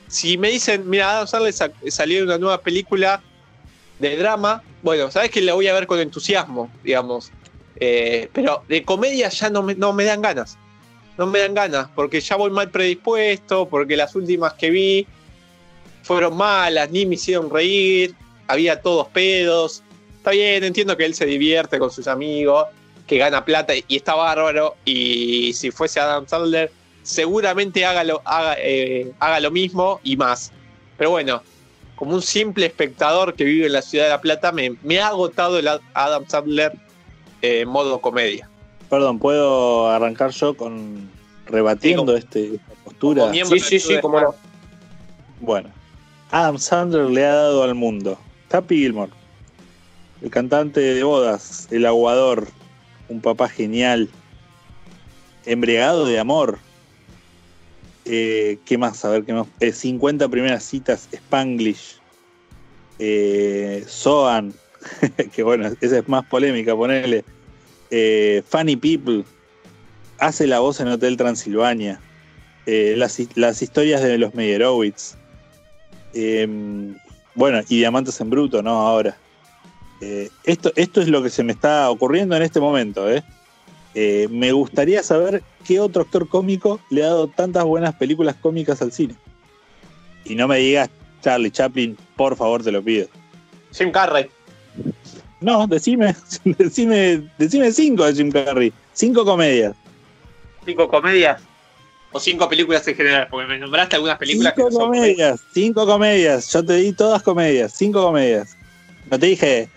Si 0.08 0.38
me 0.38 0.50
dicen, 0.50 0.88
mira, 0.88 1.10
Adam 1.10 1.26
Sandler 1.26 1.52
sa- 1.52 1.72
salió 1.88 2.22
una 2.22 2.38
nueva 2.38 2.58
película 2.58 3.20
de 3.98 4.16
drama, 4.16 4.62
bueno, 4.82 5.10
sabes 5.10 5.30
que 5.30 5.40
la 5.40 5.54
voy 5.54 5.66
a 5.68 5.74
ver 5.74 5.86
con 5.86 5.98
entusiasmo, 5.98 6.70
digamos. 6.84 7.30
Eh, 7.76 8.28
pero 8.32 8.62
de 8.68 8.84
comedia 8.84 9.28
ya 9.28 9.50
no 9.50 9.62
me, 9.62 10.04
dan 10.04 10.22
ganas. 10.22 10.58
No 11.18 11.26
me 11.26 11.40
dan 11.40 11.54
ganas, 11.54 11.88
porque 11.94 12.20
ya 12.20 12.36
voy 12.36 12.50
mal 12.50 12.70
predispuesto, 12.70 13.68
porque 13.68 13.96
las 13.96 14.14
últimas 14.14 14.54
que 14.54 14.70
vi 14.70 15.06
fueron 16.02 16.36
malas, 16.36 16.90
ni 16.90 17.06
me 17.06 17.14
hicieron 17.14 17.50
reír, 17.50 18.14
había 18.48 18.80
todos 18.80 19.08
pedos. 19.08 19.82
Está 20.16 20.30
bien, 20.30 20.64
entiendo 20.64 20.96
que 20.96 21.04
él 21.04 21.14
se 21.14 21.26
divierte 21.26 21.78
con 21.78 21.90
sus 21.90 22.06
amigos, 22.06 22.66
que 23.06 23.18
gana 23.18 23.44
plata 23.44 23.74
y 23.74 23.84
está 23.88 24.14
bárbaro. 24.14 24.76
Y 24.84 25.52
si 25.54 25.70
fuese 25.70 26.00
Adam 26.00 26.26
Sandler, 26.26 26.70
seguramente 27.02 27.84
haga 27.84 28.04
lo, 28.04 28.22
eh, 28.58 29.12
mismo 29.50 30.00
y 30.02 30.16
más. 30.16 30.52
Pero 30.96 31.10
bueno, 31.10 31.42
como 31.96 32.14
un 32.14 32.22
simple 32.22 32.66
espectador 32.66 33.34
que 33.34 33.44
vive 33.44 33.66
en 33.66 33.72
la 33.72 33.82
ciudad 33.82 34.04
de 34.04 34.10
La 34.10 34.20
Plata, 34.20 34.52
me, 34.52 34.76
me 34.82 35.00
ha 35.00 35.08
agotado 35.08 35.58
el 35.58 35.68
Adam 35.94 36.24
Sandler 36.28 36.72
en 37.42 37.68
modo 37.68 38.00
comedia. 38.00 38.48
Perdón, 38.88 39.18
¿puedo 39.18 39.88
arrancar 39.88 40.30
yo 40.30 40.54
con 40.54 41.10
rebatiendo 41.46 42.16
este, 42.16 42.54
esta 42.54 42.74
postura? 42.84 43.22
como 43.22 43.44
Sí, 43.46 43.60
sí, 43.60 43.80
sí, 43.80 43.94
cómo 44.00 44.20
no. 44.20 44.34
Bueno, 45.40 45.70
Adam 46.30 46.58
Sandler 46.58 47.10
le 47.10 47.24
ha 47.26 47.34
dado 47.34 47.64
al 47.64 47.74
mundo 47.74 48.16
Happy 48.50 48.76
Gilmore, 48.76 49.12
el 50.20 50.30
cantante 50.30 50.80
de 50.80 51.02
bodas, 51.02 51.66
el 51.70 51.84
aguador, 51.84 52.48
un 53.08 53.20
papá 53.20 53.48
genial, 53.48 54.08
embriagado 55.46 56.06
de 56.06 56.18
amor. 56.18 56.58
Eh, 58.04 58.58
¿Qué 58.64 58.78
más? 58.78 59.04
A 59.04 59.10
ver, 59.10 59.24
¿qué 59.24 59.32
más? 59.32 59.46
Eh, 59.60 59.72
50 59.72 60.28
primeras 60.28 60.64
citas, 60.64 61.08
Spanglish, 61.12 61.98
eh, 62.98 63.84
Soan, 63.88 64.54
que 65.34 65.42
bueno, 65.42 65.70
esa 65.80 65.98
es 65.98 66.08
más 66.08 66.24
polémica, 66.26 66.74
ponerle. 66.74 67.24
Eh, 67.90 68.42
Funny 68.48 68.76
People, 68.76 69.24
hace 70.18 70.46
la 70.46 70.60
voz 70.60 70.80
en 70.80 70.88
Hotel 70.88 71.16
Transilvania, 71.16 72.00
eh, 72.66 72.94
las, 72.96 73.18
historias 73.60 74.02
de 74.02 74.18
los 74.18 74.34
Meyerowitz, 74.34 75.16
eh, 76.14 76.46
bueno, 77.34 77.60
y 77.68 77.78
Diamantes 77.78 78.20
en 78.20 78.30
Bruto, 78.30 78.62
¿no? 78.62 78.70
Ahora. 78.70 79.16
Eh, 80.00 80.30
esto, 80.42 80.72
esto 80.74 81.00
es 81.00 81.06
lo 81.06 81.22
que 81.22 81.30
se 81.30 81.44
me 81.44 81.52
está 81.52 81.88
ocurriendo 81.88 82.36
en 82.36 82.42
este 82.42 82.58
momento, 82.58 83.06
me 83.94 84.50
gustaría 84.50 85.02
saber 85.02 85.44
qué 85.64 85.78
otro 85.78 86.02
actor 86.02 86.28
cómico 86.28 86.80
le 86.90 87.04
ha 87.04 87.06
dado 87.06 87.28
tantas 87.28 87.62
buenas 87.64 87.94
películas 87.94 88.34
cómicas 88.40 88.82
al 88.82 88.90
cine. 88.90 89.14
Y 90.24 90.34
no 90.34 90.48
me 90.48 90.58
digas 90.58 90.90
Charlie 91.20 91.52
Chaplin, 91.52 91.96
por 92.16 92.36
favor, 92.36 92.64
te 92.64 92.72
lo 92.72 92.82
pido. 92.82 93.06
Jim 93.72 93.92
Carrey. 93.92 94.28
No, 95.42 95.66
decime, 95.66 96.14
decime, 96.44 97.28
decime 97.38 97.72
cinco 97.72 98.04
de 98.04 98.14
Jim 98.14 98.30
Carrey. 98.30 98.72
Cinco 98.92 99.24
comedias. 99.24 99.74
Cinco 100.64 100.88
comedias. 100.88 101.40
O 102.12 102.20
cinco 102.20 102.48
películas 102.48 102.86
en 102.86 102.94
general, 102.94 103.26
porque 103.30 103.46
me 103.46 103.58
nombraste 103.58 103.96
algunas 103.96 104.18
películas 104.18 104.52
Cinco 104.54 104.68
que 104.68 104.74
no 104.74 104.80
son 104.80 104.90
comedias, 104.90 105.40
cinco 105.54 105.86
comedias. 105.86 106.52
Yo 106.52 106.64
te 106.64 106.74
di 106.74 106.92
todas 106.92 107.22
comedias, 107.22 107.72
cinco 107.72 108.02
comedias. 108.02 108.54
No 109.10 109.18
te 109.18 109.26
dije, 109.26 109.70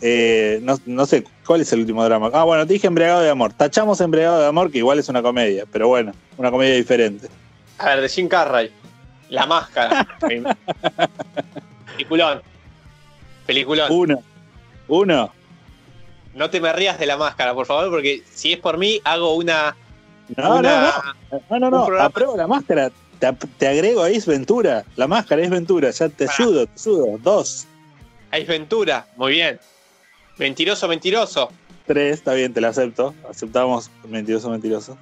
eh, 0.00 0.58
no, 0.62 0.78
no 0.86 1.04
sé, 1.04 1.24
¿cuál 1.46 1.60
es 1.60 1.72
el 1.72 1.80
último 1.80 2.02
drama? 2.02 2.30
Ah, 2.32 2.44
bueno, 2.44 2.66
te 2.66 2.72
dije 2.72 2.86
Embriagado 2.86 3.20
de 3.20 3.28
Amor. 3.28 3.52
Tachamos 3.52 4.00
Embriagado 4.00 4.40
de 4.40 4.46
Amor, 4.46 4.72
que 4.72 4.78
igual 4.78 4.98
es 4.98 5.08
una 5.10 5.22
comedia, 5.22 5.66
pero 5.70 5.86
bueno, 5.88 6.12
una 6.38 6.50
comedia 6.50 6.74
diferente. 6.76 7.28
A 7.78 7.90
ver, 7.90 8.00
de 8.00 8.08
Jim 8.08 8.26
Carrey. 8.26 8.72
La 9.28 9.46
máscara. 9.46 10.06
Peliculón. 11.96 12.42
Peliculón. 13.46 13.92
Uno. 13.92 14.22
Uno. 14.92 15.32
No 16.34 16.50
te 16.50 16.60
me 16.60 16.70
rías 16.70 16.98
de 16.98 17.06
la 17.06 17.16
máscara, 17.16 17.54
por 17.54 17.64
favor, 17.64 17.88
porque 17.90 18.22
si 18.30 18.52
es 18.52 18.58
por 18.58 18.76
mí, 18.76 19.00
hago 19.04 19.34
una. 19.36 19.74
No, 20.36 20.56
una- 20.58 20.92
no, 21.30 21.38
no. 21.40 21.40
No, 21.58 21.70
no, 21.70 21.88
no. 21.88 21.98
Apruebo 22.00 22.36
la 22.36 22.46
máscara. 22.46 22.90
Te, 23.18 23.32
te 23.58 23.68
agrego 23.68 24.02
a 24.02 24.08
Ace 24.08 24.30
Ventura. 24.30 24.84
La 24.96 25.06
máscara 25.06 25.40
es 25.42 25.48
Ventura. 25.48 25.90
Ya 25.90 26.10
te 26.10 26.28
ayudo, 26.28 26.66
te 26.66 26.72
ayudo. 26.78 27.18
Dos. 27.22 27.66
Ace 28.30 28.44
Ventura. 28.44 29.06
Muy 29.16 29.32
bien. 29.32 29.58
Mentiroso, 30.36 30.86
mentiroso. 30.88 31.50
Tres, 31.86 32.18
está 32.18 32.34
bien, 32.34 32.52
te 32.52 32.60
la 32.60 32.68
acepto. 32.68 33.14
Aceptamos 33.30 33.90
mentiroso, 34.06 34.50
mentiroso. 34.50 34.98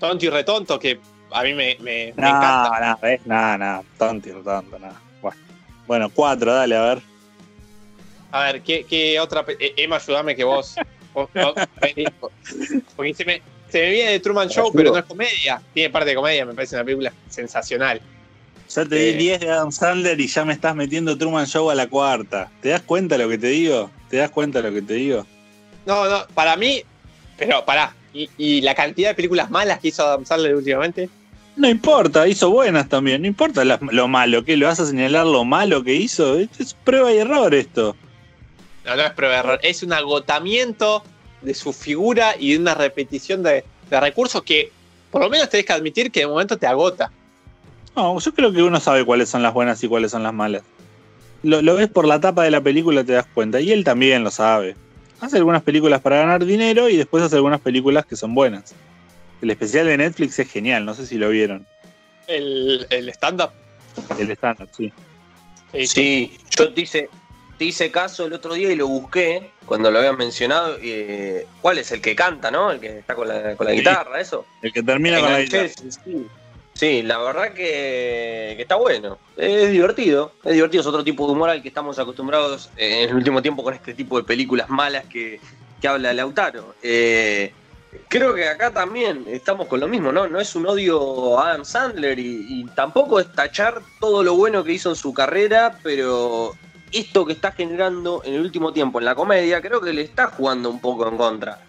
Tonto 0.00 0.24
y 0.24 0.30
retonto, 0.30 0.78
que 0.78 0.98
a 1.32 1.42
mí 1.42 1.52
me, 1.52 1.76
me- 1.80 2.14
me 2.16 2.22
No, 2.22 2.28
encanta. 2.28 2.80
no, 2.80 2.98
ves, 3.02 3.20
nada, 3.26 3.58
nada. 3.58 3.82
Tonto, 3.98 4.30
tonto, 4.42 4.78
nada. 4.78 5.00
Bueno. 5.20 5.36
bueno, 5.86 6.10
cuatro, 6.14 6.54
dale, 6.54 6.74
a 6.76 6.82
ver. 6.82 7.02
A 8.32 8.44
ver, 8.44 8.62
¿qué, 8.62 8.84
qué 8.88 9.18
otra. 9.20 9.44
eh, 9.58 9.72
Emma, 9.76 9.96
ayúdame 9.96 10.34
que 10.36 10.44
vos. 10.44 10.74
vos- 11.14 11.28
vos- 11.34 11.54
porque 12.96 13.14
se 13.14 13.24
me, 13.24 13.42
se 13.70 13.80
me 13.80 13.90
viene 13.90 14.10
de 14.12 14.20
Truman 14.20 14.48
Show, 14.48 14.70
pero 14.74 14.92
no 14.92 14.98
es 14.98 15.04
comedia. 15.04 15.60
Tiene 15.72 15.90
parte 15.90 16.10
de 16.10 16.16
comedia, 16.16 16.44
me 16.44 16.54
parece 16.54 16.76
una 16.76 16.84
película 16.84 17.12
sensacional. 17.28 18.00
Ya 18.68 18.84
te 18.84 18.96
di 18.96 19.08
Eh. 19.10 19.12
10 19.14 19.40
de 19.40 19.50
Adam 19.50 19.70
Sandler 19.72 20.20
y 20.20 20.26
ya 20.26 20.44
me 20.44 20.52
estás 20.52 20.74
metiendo 20.74 21.16
Truman 21.16 21.46
Show 21.46 21.70
a 21.70 21.74
la 21.74 21.86
cuarta. 21.86 22.50
¿Te 22.60 22.70
das 22.70 22.82
cuenta 22.82 23.16
lo 23.16 23.28
que 23.28 23.38
te 23.38 23.46
digo? 23.48 23.90
¿Te 24.10 24.16
das 24.18 24.30
cuenta 24.30 24.60
lo 24.60 24.72
que 24.72 24.82
te 24.82 24.94
digo? 24.94 25.24
No, 25.86 26.08
no, 26.08 26.26
para 26.34 26.56
mí. 26.56 26.82
Pero 27.38 27.64
pará. 27.64 27.94
Y, 28.12 28.28
y 28.38 28.60
la 28.62 28.74
cantidad 28.74 29.10
de 29.10 29.14
películas 29.14 29.50
malas 29.50 29.78
que 29.78 29.88
hizo 29.88 30.04
Adam 30.04 30.24
Sandler 30.24 30.56
últimamente. 30.56 31.08
No 31.54 31.68
importa, 31.68 32.26
hizo 32.26 32.50
buenas 32.50 32.88
también. 32.88 33.22
No 33.22 33.28
importa 33.28 33.64
las- 33.64 33.80
lo 33.80 34.08
malo, 34.08 34.44
que 34.44 34.56
lo 34.56 34.66
vas 34.66 34.80
a 34.80 34.86
señalar 34.86 35.26
lo 35.26 35.44
malo 35.44 35.82
que 35.84 35.94
hizo. 35.94 36.38
Es 36.38 36.74
prueba 36.84 37.12
y 37.12 37.18
error 37.18 37.54
esto. 37.54 37.94
No, 38.86 38.96
no 38.96 39.02
es 39.02 39.10
prueba 39.12 39.34
de 39.34 39.40
error. 39.40 39.60
Es 39.62 39.82
un 39.82 39.92
agotamiento 39.92 41.02
de 41.42 41.54
su 41.54 41.72
figura 41.72 42.34
y 42.38 42.52
de 42.52 42.58
una 42.58 42.74
repetición 42.74 43.42
de, 43.42 43.64
de 43.90 44.00
recursos 44.00 44.42
que 44.42 44.70
por 45.10 45.20
lo 45.22 45.28
menos 45.28 45.48
tenés 45.48 45.66
que 45.66 45.72
admitir 45.72 46.10
que 46.10 46.20
de 46.20 46.26
momento 46.26 46.56
te 46.56 46.66
agota. 46.66 47.10
No, 47.94 48.18
yo 48.18 48.34
creo 48.34 48.52
que 48.52 48.62
uno 48.62 48.78
sabe 48.80 49.04
cuáles 49.04 49.28
son 49.28 49.42
las 49.42 49.52
buenas 49.54 49.82
y 49.82 49.88
cuáles 49.88 50.10
son 50.10 50.22
las 50.22 50.34
malas. 50.34 50.62
Lo, 51.42 51.62
lo 51.62 51.74
ves 51.74 51.88
por 51.88 52.06
la 52.06 52.20
tapa 52.20 52.44
de 52.44 52.50
la 52.50 52.60
película, 52.60 53.04
te 53.04 53.12
das 53.12 53.26
cuenta. 53.26 53.60
Y 53.60 53.72
él 53.72 53.84
también 53.84 54.22
lo 54.24 54.30
sabe. 54.30 54.76
Hace 55.20 55.38
algunas 55.38 55.62
películas 55.62 56.00
para 56.00 56.18
ganar 56.18 56.44
dinero 56.44 56.88
y 56.88 56.96
después 56.96 57.22
hace 57.22 57.36
algunas 57.36 57.60
películas 57.60 58.04
que 58.04 58.16
son 58.16 58.34
buenas. 58.34 58.74
El 59.40 59.50
especial 59.50 59.86
de 59.86 59.96
Netflix 59.96 60.38
es 60.38 60.50
genial, 60.50 60.84
no 60.84 60.94
sé 60.94 61.06
si 61.06 61.16
lo 61.16 61.30
vieron. 61.30 61.66
El, 62.26 62.86
el 62.90 63.08
stand-up. 63.10 63.50
El 64.18 64.30
stand-up, 64.32 64.68
sí. 64.76 64.92
Sí, 65.86 66.36
yo 66.56 66.72
te 66.72 66.80
hice, 66.82 67.08
te 67.58 67.64
hice 67.64 67.90
caso 67.90 68.26
el 68.26 68.32
otro 68.32 68.54
día 68.54 68.70
y 68.70 68.76
lo 68.76 68.86
busqué 68.86 69.50
cuando 69.64 69.90
lo 69.90 69.98
habían 69.98 70.16
mencionado. 70.16 70.76
eh, 70.82 71.46
¿Cuál 71.60 71.78
es 71.78 71.90
el 71.92 72.00
que 72.00 72.14
canta, 72.14 72.50
no? 72.50 72.70
El 72.70 72.80
que 72.80 72.98
está 72.98 73.14
con 73.14 73.28
la, 73.28 73.56
con 73.56 73.66
la 73.66 73.72
Sí. 73.72 73.78
guitarra, 73.78 74.20
eso. 74.20 74.44
El 74.62 74.72
que 74.72 74.82
termina 74.82 75.20
con 75.20 75.32
la 75.32 75.40
guitarra. 75.40 75.68
sí. 75.68 76.26
Sí, 76.74 77.02
la 77.02 77.16
verdad 77.16 77.54
que, 77.54 78.52
que 78.54 78.60
está 78.62 78.74
bueno. 78.74 79.16
Es 79.34 79.70
divertido. 79.70 80.32
Es 80.44 80.52
divertido, 80.52 80.82
es 80.82 80.86
otro 80.86 81.02
tipo 81.02 81.26
de 81.26 81.32
humor 81.32 81.48
al 81.48 81.62
que 81.62 81.68
estamos 81.68 81.98
acostumbrados 81.98 82.68
en 82.76 83.08
el 83.08 83.14
último 83.14 83.40
tiempo 83.40 83.64
con 83.64 83.72
este 83.72 83.94
tipo 83.94 84.18
de 84.18 84.24
películas 84.24 84.68
malas 84.68 85.06
que, 85.06 85.40
que 85.80 85.88
habla 85.88 86.12
Lautaro. 86.12 86.74
Eh, 86.82 87.50
creo 88.08 88.34
que 88.34 88.46
acá 88.46 88.72
también 88.72 89.24
estamos 89.26 89.68
con 89.68 89.80
lo 89.80 89.88
mismo, 89.88 90.12
¿no? 90.12 90.28
No 90.28 90.38
es 90.38 90.54
un 90.54 90.66
odio 90.66 91.38
a 91.40 91.48
Adam 91.52 91.64
Sandler 91.64 92.18
y, 92.18 92.44
y 92.60 92.64
tampoco 92.74 93.20
es 93.20 93.32
tachar 93.32 93.80
todo 93.98 94.22
lo 94.22 94.34
bueno 94.34 94.62
que 94.62 94.72
hizo 94.72 94.90
en 94.90 94.96
su 94.96 95.14
carrera, 95.14 95.78
pero 95.82 96.54
esto 96.98 97.26
que 97.26 97.32
está 97.32 97.52
generando 97.52 98.22
en 98.24 98.34
el 98.34 98.40
último 98.40 98.72
tiempo 98.72 98.98
en 98.98 99.04
la 99.04 99.14
comedia, 99.14 99.60
creo 99.60 99.80
que 99.80 99.92
le 99.92 100.02
está 100.02 100.28
jugando 100.28 100.70
un 100.70 100.80
poco 100.80 101.08
en 101.08 101.16
contra. 101.16 101.60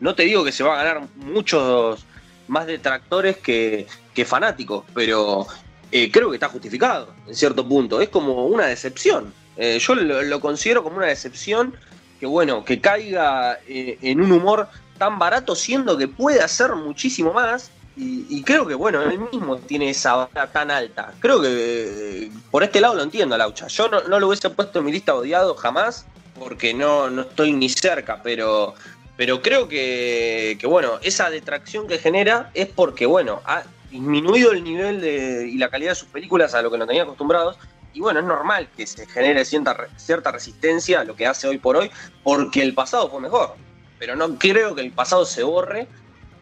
No 0.00 0.14
te 0.14 0.24
digo 0.24 0.44
que 0.44 0.52
se 0.52 0.64
va 0.64 0.74
a 0.80 0.84
ganar 0.84 1.08
muchos 1.16 2.04
más 2.48 2.66
detractores 2.66 3.38
que, 3.38 3.86
que 4.12 4.24
fanáticos, 4.24 4.84
pero 4.94 5.46
eh, 5.90 6.10
creo 6.10 6.30
que 6.30 6.36
está 6.36 6.48
justificado 6.48 7.14
en 7.26 7.34
cierto 7.34 7.66
punto. 7.66 8.00
Es 8.00 8.08
como 8.08 8.46
una 8.46 8.66
decepción. 8.66 9.32
Eh, 9.56 9.78
yo 9.78 9.94
lo, 9.94 10.40
considero 10.40 10.82
como 10.82 10.96
una 10.96 11.06
decepción 11.06 11.74
que, 12.18 12.26
bueno, 12.26 12.64
que 12.64 12.80
caiga 12.80 13.60
eh, 13.68 13.98
en 14.02 14.20
un 14.20 14.32
humor 14.32 14.68
tan 14.98 15.18
barato, 15.18 15.54
siendo 15.54 15.96
que 15.96 16.08
puede 16.08 16.40
hacer 16.40 16.74
muchísimo 16.74 17.32
más. 17.32 17.70
Y, 17.96 18.26
y 18.28 18.42
creo 18.42 18.66
que, 18.66 18.74
bueno, 18.74 19.02
él 19.02 19.20
mismo 19.20 19.56
tiene 19.58 19.90
esa 19.90 20.14
vara 20.16 20.50
tan 20.50 20.70
alta. 20.70 21.14
Creo 21.20 21.40
que 21.40 21.48
eh, 21.50 22.30
por 22.50 22.64
este 22.64 22.80
lado 22.80 22.94
lo 22.94 23.02
entiendo, 23.02 23.36
Laucha. 23.36 23.68
Yo 23.68 23.88
no, 23.88 24.02
no 24.02 24.18
lo 24.18 24.28
hubiese 24.28 24.50
puesto 24.50 24.80
en 24.80 24.86
mi 24.86 24.92
lista 24.92 25.14
odiado 25.14 25.54
jamás, 25.54 26.06
porque 26.38 26.74
no, 26.74 27.08
no 27.08 27.22
estoy 27.22 27.52
ni 27.52 27.68
cerca, 27.68 28.20
pero, 28.22 28.74
pero 29.16 29.40
creo 29.40 29.68
que, 29.68 30.56
que, 30.58 30.66
bueno, 30.66 30.98
esa 31.02 31.30
detracción 31.30 31.86
que 31.86 31.98
genera 31.98 32.50
es 32.54 32.66
porque, 32.66 33.06
bueno, 33.06 33.40
ha 33.44 33.62
disminuido 33.90 34.50
el 34.50 34.64
nivel 34.64 35.00
de, 35.00 35.48
y 35.48 35.56
la 35.58 35.70
calidad 35.70 35.92
de 35.92 35.96
sus 35.96 36.08
películas 36.08 36.52
a 36.54 36.62
lo 36.62 36.70
que 36.70 36.78
nos 36.78 36.88
tenía 36.88 37.04
acostumbrados. 37.04 37.56
Y 37.92 38.00
bueno, 38.00 38.18
es 38.18 38.26
normal 38.26 38.68
que 38.76 38.88
se 38.88 39.06
genere 39.06 39.44
cierta, 39.44 39.86
cierta 39.96 40.32
resistencia 40.32 41.00
a 41.00 41.04
lo 41.04 41.14
que 41.14 41.28
hace 41.28 41.46
hoy 41.46 41.58
por 41.58 41.76
hoy, 41.76 41.92
porque 42.24 42.60
el 42.60 42.74
pasado 42.74 43.08
fue 43.08 43.20
mejor. 43.20 43.54
Pero 44.00 44.16
no 44.16 44.36
creo 44.36 44.74
que 44.74 44.80
el 44.80 44.90
pasado 44.90 45.24
se 45.24 45.44
borre 45.44 45.86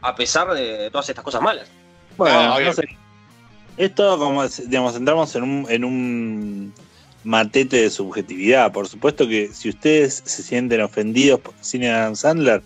a 0.02 0.14
pesar 0.14 0.52
de 0.52 0.90
todas 0.90 1.08
estas 1.08 1.24
cosas 1.24 1.40
malas. 1.40 1.68
Bueno, 2.16 2.42
No, 2.42 2.60
no 2.60 2.72
sé. 2.72 2.84
Es 3.76 3.94
todo 3.94 4.18
como, 4.18 4.46
digamos, 4.46 4.94
entramos 4.96 5.34
en 5.34 5.42
un, 5.44 5.66
en 5.70 5.84
un 5.84 6.74
matete 7.24 7.82
de 7.82 7.90
subjetividad. 7.90 8.72
Por 8.72 8.88
supuesto 8.88 9.26
que 9.26 9.48
si 9.52 9.70
ustedes 9.70 10.22
se 10.26 10.42
sienten 10.42 10.82
ofendidos 10.82 11.40
por 11.40 11.54
el 11.58 11.64
cine 11.64 11.86
de 11.86 11.92
Adam 11.92 12.16
Sandler, 12.16 12.62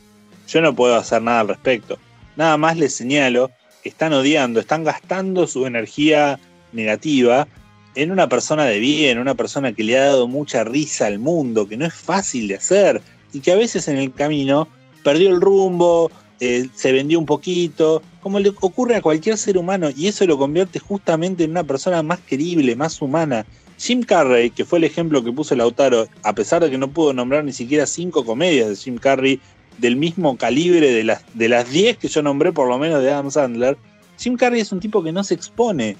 yo 0.49 0.61
no 0.61 0.74
puedo 0.74 0.97
hacer 0.97 1.22
nada 1.22 1.41
al 1.41 1.49
respecto. 1.49 1.99
Nada 2.37 2.57
más 2.57 2.76
les 2.76 2.95
señalo 2.95 3.51
que 3.82 3.89
están 3.89 4.12
odiando, 4.12 4.59
están 4.59 4.84
gastando 4.84 5.47
su 5.47 5.66
energía 5.66 6.41
negativa 6.72 7.47
en 7.95 8.11
una 8.11 8.28
persona 8.28 8.64
de 8.64 8.78
bien, 8.78 9.18
una 9.18 9.34
persona 9.34 9.72
que 9.72 9.84
le 9.84 9.99
ha 9.99 10.07
dado 10.07 10.28
mucha 10.28 10.64
risa 10.64 11.07
al 11.07 11.18
mundo, 11.18 11.68
que 11.68 11.76
no 11.76 11.87
es 11.87 11.95
fácil 11.95 12.49
de 12.49 12.57
hacer 12.57 13.01
y 13.32 13.41
que 13.41 13.53
a 13.53 13.57
veces 13.57 13.89
en 13.89 13.97
el 13.97 14.12
camino 14.12 14.68
perdió 15.03 15.30
el 15.30 15.41
rumbo, 15.41 16.11
eh, 16.41 16.68
se 16.74 16.93
vendió 16.93 17.18
un 17.18 17.26
poquito, 17.26 18.03
como 18.20 18.39
le 18.39 18.51
ocurre 18.51 18.97
a 18.97 19.03
cualquier 19.03 19.39
ser 19.39 19.57
humano, 19.57 19.89
y 19.95 20.09
eso 20.09 20.26
lo 20.26 20.39
convierte 20.39 20.78
justamente 20.78 21.45
en 21.45 21.53
una 21.53 21.64
persona 21.64 22.03
más 22.03 22.20
querible, 22.20 22.76
más 22.76 23.01
humana. 23.01 23.47
Jim 23.78 24.03
Carrey, 24.03 24.51
que 24.51 24.64
fue 24.64 24.78
el 24.78 24.84
ejemplo 24.84 25.22
que 25.22 25.32
puso 25.32 25.55
Lautaro, 25.55 26.09
a 26.22 26.34
pesar 26.34 26.62
de 26.62 26.70
que 26.70 26.78
no 26.78 26.89
pudo 26.89 27.12
nombrar 27.12 27.45
ni 27.45 27.53
siquiera 27.53 27.87
cinco 27.87 28.24
comedias 28.24 28.68
de 28.68 28.76
Jim 28.76 28.97
Carrey 28.97 29.41
del 29.78 29.97
mismo 29.97 30.37
calibre 30.37 30.91
de 30.91 31.05
las, 31.05 31.22
de 31.34 31.49
las 31.49 31.70
10 31.70 31.99
que 31.99 32.09
yo 32.09 32.22
nombré 32.22 32.53
por 32.53 32.68
lo 32.68 32.78
menos 32.78 33.03
de 33.03 33.11
Adam 33.11 33.30
Sandler, 33.30 33.76
Jim 34.18 34.37
Carrey 34.37 34.61
es 34.61 34.72
un 34.72 34.80
tipo 34.80 35.03
que 35.03 35.12
no 35.12 35.22
se 35.24 35.34
expone. 35.34 35.97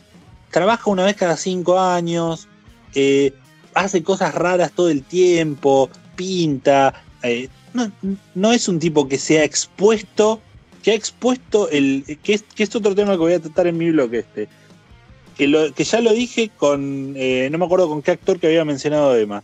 Trabaja 0.51 0.91
una 0.91 1.05
vez 1.05 1.17
cada 1.17 1.37
cinco 1.37 1.79
años, 1.79 2.49
eh, 2.95 3.35
hace 3.75 4.03
cosas 4.03 4.35
raras 4.35 4.73
todo 4.73 4.89
el 4.89 5.03
tiempo, 5.03 5.91
pinta. 6.15 7.03
eh, 7.23 7.49
no, 8.35 8.53
es 8.53 8.69
un 8.69 8.79
tipo 8.79 9.09
que 9.09 9.19
se 9.19 9.41
ha 9.41 9.45
expuesto, 9.45 10.41
que 10.83 10.93
ha 10.93 10.95
expuesto 10.95 11.69
el. 11.71 12.05
que 12.23 12.35
es, 12.35 12.43
que 12.43 12.63
es 12.63 12.75
otro 12.75 12.95
tema 12.95 13.13
que 13.13 13.19
voy 13.19 13.33
a 13.35 13.41
tratar 13.41 13.67
en 13.67 13.79
mi 13.79 13.91
bloque 13.91 14.21
este. 14.21 14.49
Que, 15.37 15.47
ya 15.85 16.01
lo 16.01 16.13
dije 16.13 16.51
con. 16.57 17.15
eh, 17.17 17.49
no 17.51 17.59
me 17.59 17.67
acuerdo 17.67 17.89
con 17.89 18.03
qué 18.03 18.13
actor 18.13 18.41
que 18.41 18.47
había 18.47 18.65
mencionado 18.65 19.17
Emma. 19.17 19.43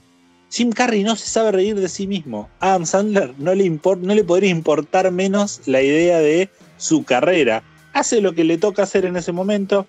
Jim 0.50 0.70
Carrey 0.70 1.02
no 1.02 1.16
se 1.16 1.26
sabe 1.26 1.52
reír 1.52 1.76
de 1.76 1.88
sí 1.88 2.06
mismo. 2.06 2.50
Adam 2.60 2.84
Sandler 2.84 3.34
no 3.38 3.54
le, 3.54 3.64
import, 3.64 4.00
no 4.00 4.14
le 4.14 4.22
podría 4.22 4.50
importar 4.50 5.10
menos 5.10 5.62
la 5.64 5.80
idea 5.80 6.18
de 6.18 6.50
su 6.76 7.04
carrera. 7.04 7.62
Hace 7.94 8.20
lo 8.20 8.34
que 8.34 8.44
le 8.44 8.58
toca 8.58 8.82
hacer 8.82 9.06
en 9.06 9.16
ese 9.16 9.32
momento. 9.32 9.86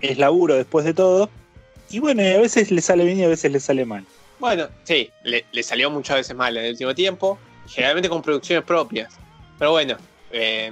Es 0.00 0.16
laburo 0.18 0.54
después 0.54 0.86
de 0.86 0.94
todo. 0.94 1.28
Y 1.90 1.98
bueno, 1.98 2.22
a 2.22 2.40
veces 2.40 2.70
le 2.70 2.80
sale 2.80 3.04
bien 3.04 3.18
y 3.18 3.24
a 3.24 3.28
veces 3.28 3.52
le 3.52 3.60
sale 3.60 3.84
mal. 3.84 4.06
Bueno, 4.38 4.68
sí, 4.84 5.10
le, 5.24 5.44
salió 5.62 5.90
muchas 5.90 6.18
veces 6.18 6.36
mal 6.36 6.56
en 6.56 6.64
el 6.64 6.70
último 6.72 6.94
tiempo, 6.94 7.38
generalmente 7.68 8.08
con 8.08 8.22
producciones 8.22 8.64
propias. 8.64 9.14
Pero 9.58 9.72
bueno, 9.72 9.96
eh, 10.30 10.70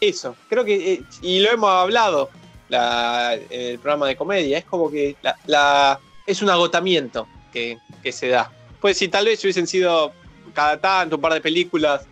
eso, 0.00 0.34
creo 0.48 0.64
que, 0.64 0.94
eh, 0.94 1.02
y 1.22 1.40
lo 1.40 1.50
hemos 1.50 1.70
hablado 1.70 2.30
la- 2.68 3.34
en 3.34 3.60
el 3.72 3.78
programa 3.78 4.08
de 4.08 4.16
comedia, 4.16 4.58
es 4.58 4.64
como 4.64 4.90
que 4.90 5.16
la, 5.46 6.00
es 6.26 6.42
un 6.42 6.50
agotamiento 6.50 7.28
que, 7.52 7.78
se 8.12 8.28
da. 8.28 8.52
Pues 8.80 8.98
si 8.98 9.08
tal 9.08 9.24
vez 9.24 9.42
hubiesen 9.42 9.66
sido 9.66 10.12
cada 10.52 10.78
tanto 10.78 11.16
un 11.16 11.22
par 11.22 11.32
de 11.32 11.40
películas, 11.40 12.06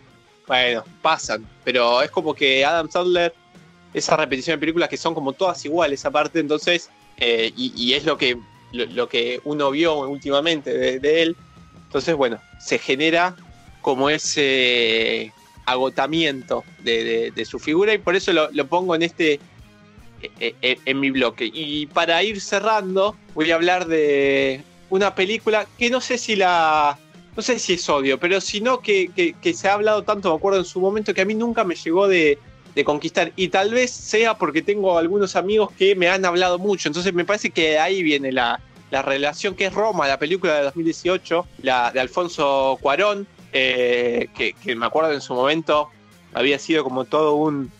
bueno, 0.47 0.83
pasan, 1.01 1.47
pero 1.63 2.01
es 2.01 2.11
como 2.11 2.33
que 2.33 2.65
Adam 2.65 2.89
Sandler, 2.89 3.33
esa 3.93 4.17
repetición 4.17 4.55
de 4.55 4.59
películas 4.59 4.89
que 4.89 4.97
son 4.97 5.13
como 5.13 5.31
todas 5.33 5.63
iguales 5.63 6.03
aparte, 6.03 6.39
entonces, 6.39 6.89
eh, 7.17 7.51
y 7.55 7.93
es 7.93 8.03
lo 8.03 8.17
que 8.17 8.37
lo, 8.71 9.07
que 9.09 9.41
uno 9.43 9.71
vio 9.71 9.99
últimamente 9.99 10.99
de, 10.99 11.21
él. 11.21 11.35
Entonces, 11.85 12.15
bueno, 12.15 12.39
se 12.59 12.77
genera 12.77 13.35
como 13.81 14.09
ese 14.09 15.31
agotamiento 15.65 16.63
de, 16.83 17.45
su 17.45 17.59
figura 17.59 17.93
y 17.93 17.97
por 17.97 18.15
eso 18.15 18.33
lo, 18.33 18.67
pongo 18.67 18.95
en 18.95 19.03
este 19.03 19.39
eh, 20.39 20.55
eh, 20.61 20.77
en 20.85 20.99
mi 20.99 21.11
bloque. 21.11 21.49
Y 21.53 21.87
para 21.87 22.21
ir 22.23 22.41
cerrando, 22.41 23.15
voy 23.33 23.51
a 23.51 23.55
hablar 23.55 23.87
de 23.87 24.61
una 24.89 25.15
película 25.15 25.67
que 25.77 25.89
no 25.89 26.01
sé 26.01 26.17
si 26.17 26.35
la. 26.35 26.97
No 27.35 27.41
sé 27.41 27.59
si 27.59 27.73
es 27.73 27.89
odio, 27.89 28.17
pero 28.17 28.39
sino 28.39 28.79
que, 28.79 29.11
que 29.41 29.53
se 29.53 29.67
ha 29.67 29.73
hablado 29.73 30.03
tanto, 30.03 30.29
me 30.29 30.37
acuerdo 30.37 30.59
en 30.59 30.65
su 30.65 30.79
momento, 30.79 31.13
que 31.13 31.19
a 31.19 31.25
mí 31.25 31.35
nunca 31.35 31.65
me 31.65 31.75
llegó 31.75 32.07
de, 32.07 32.39
de 32.75 32.83
conquistar. 32.83 33.31
Y 33.35 33.47
tal 33.47 33.71
vez 33.73 33.91
sea 33.91 34.37
porque 34.37 34.61
tengo 34.61 34.97
algunos 34.97 35.35
amigos 35.35 35.71
que 35.77 35.95
me 35.95 36.09
han 36.09 36.25
hablado 36.25 36.59
mucho. 36.59 36.89
Entonces 36.89 37.13
me 37.13 37.25
parece 37.25 37.49
que 37.49 37.79
ahí 37.79 38.03
viene 38.03 38.31
la, 38.31 38.59
la 38.91 39.01
relación 39.01 39.55
que 39.55 39.65
es 39.65 39.73
Roma, 39.73 40.07
la 40.07 40.19
película 40.19 40.55
de 40.55 40.63
2018, 40.63 41.47
la 41.63 41.91
de 41.91 41.99
Alfonso 41.99 42.77
Cuarón, 42.81 43.27
eh, 43.53 44.27
que, 44.35 44.75
me 44.75 44.85
acuerdo 44.85 45.13
en 45.13 45.21
su 45.21 45.33
momento 45.33 45.89
había 46.33 46.59
sido 46.59 46.83
como 46.83 47.05
todo 47.05 47.35
un 47.35 47.71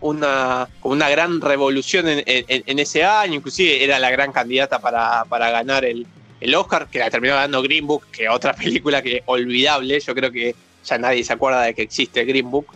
una, 0.00 0.68
una 0.82 1.08
gran 1.08 1.40
revolución 1.40 2.04
en 2.06 2.78
ese 2.78 3.04
año, 3.04 3.36
inclusive 3.36 3.82
era 3.82 3.98
la 3.98 4.10
gran 4.10 4.32
candidata 4.32 4.78
para, 4.78 5.24
para 5.24 5.50
ganar 5.50 5.86
el, 5.86 6.06
el 6.44 6.54
Oscar, 6.54 6.88
que 6.88 6.98
la 6.98 7.10
terminó 7.10 7.34
ganando 7.34 7.62
Green 7.62 7.86
Book, 7.86 8.04
que 8.12 8.28
otra 8.28 8.52
película 8.54 9.00
que 9.00 9.22
olvidable, 9.24 9.98
yo 9.98 10.14
creo 10.14 10.30
que 10.30 10.54
ya 10.84 10.98
nadie 10.98 11.24
se 11.24 11.32
acuerda 11.32 11.62
de 11.62 11.74
que 11.74 11.82
existe 11.82 12.24
Green 12.24 12.50
Book. 12.50 12.66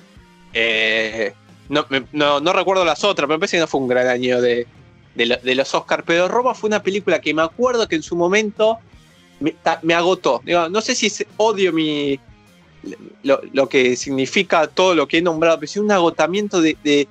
Eh, 0.55 1.35
no, 1.69 1.87
no, 2.13 2.41
no 2.41 2.53
recuerdo 2.53 2.85
las 2.85 3.05
otras, 3.05 3.27
pero 3.27 3.37
me 3.37 3.41
parece 3.41 3.57
que 3.57 3.61
no 3.61 3.67
fue 3.67 3.81
un 3.81 3.89
gran 3.89 4.07
año 4.09 4.41
de, 4.41 4.67
de, 5.15 5.27
lo- 5.27 5.37
de 5.37 5.55
los 5.55 5.75
Oscars, 5.75 6.03
pero 6.07 6.29
Roma 6.29 6.55
fue 6.55 6.69
una 6.69 6.83
película 6.83 7.21
que 7.21 7.35
me 7.35 7.43
acuerdo 7.43 7.87
que 7.89 7.97
en 7.97 8.03
su 8.03 8.17
momento 8.17 8.79
me, 9.41 9.95
agotó. 9.95 10.43
No 10.71 10.81
sé 10.81 10.95
si 10.95 11.07
es 11.07 11.25
odio 11.37 11.73
mi, 11.73 12.19
lo, 13.23 13.41
lo 13.53 13.69
que 13.69 13.97
significa 13.97 14.67
todo 14.67 14.95
lo 14.95 15.07
que 15.07 15.19
he 15.19 15.23
nombrado, 15.23 15.59
pero 15.61 15.71
sí 15.71 15.79
un 15.79 15.93
agotamiento 15.93 16.61
de, 16.61 16.77
de- 16.83 17.07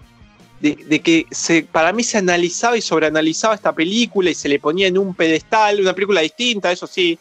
de- 0.59 0.99
que 1.01 1.25
para 1.71 1.93
mí 1.93 2.03
se 2.03 2.17
analizaba 2.17 2.75
y 2.77 2.81
sobreanalizaba 2.81 3.53
esta 3.53 3.73
película 3.73 4.29
y 4.31 4.33
se 4.35 4.49
le 4.49 4.59
ponía 4.59 4.87
en 4.87 4.97
un 4.97 5.13
pedestal, 5.13 5.79
una 5.79 5.93
película 5.93 6.21
distinta, 6.21 6.71
eso 6.71 6.87
sí, 6.87 7.17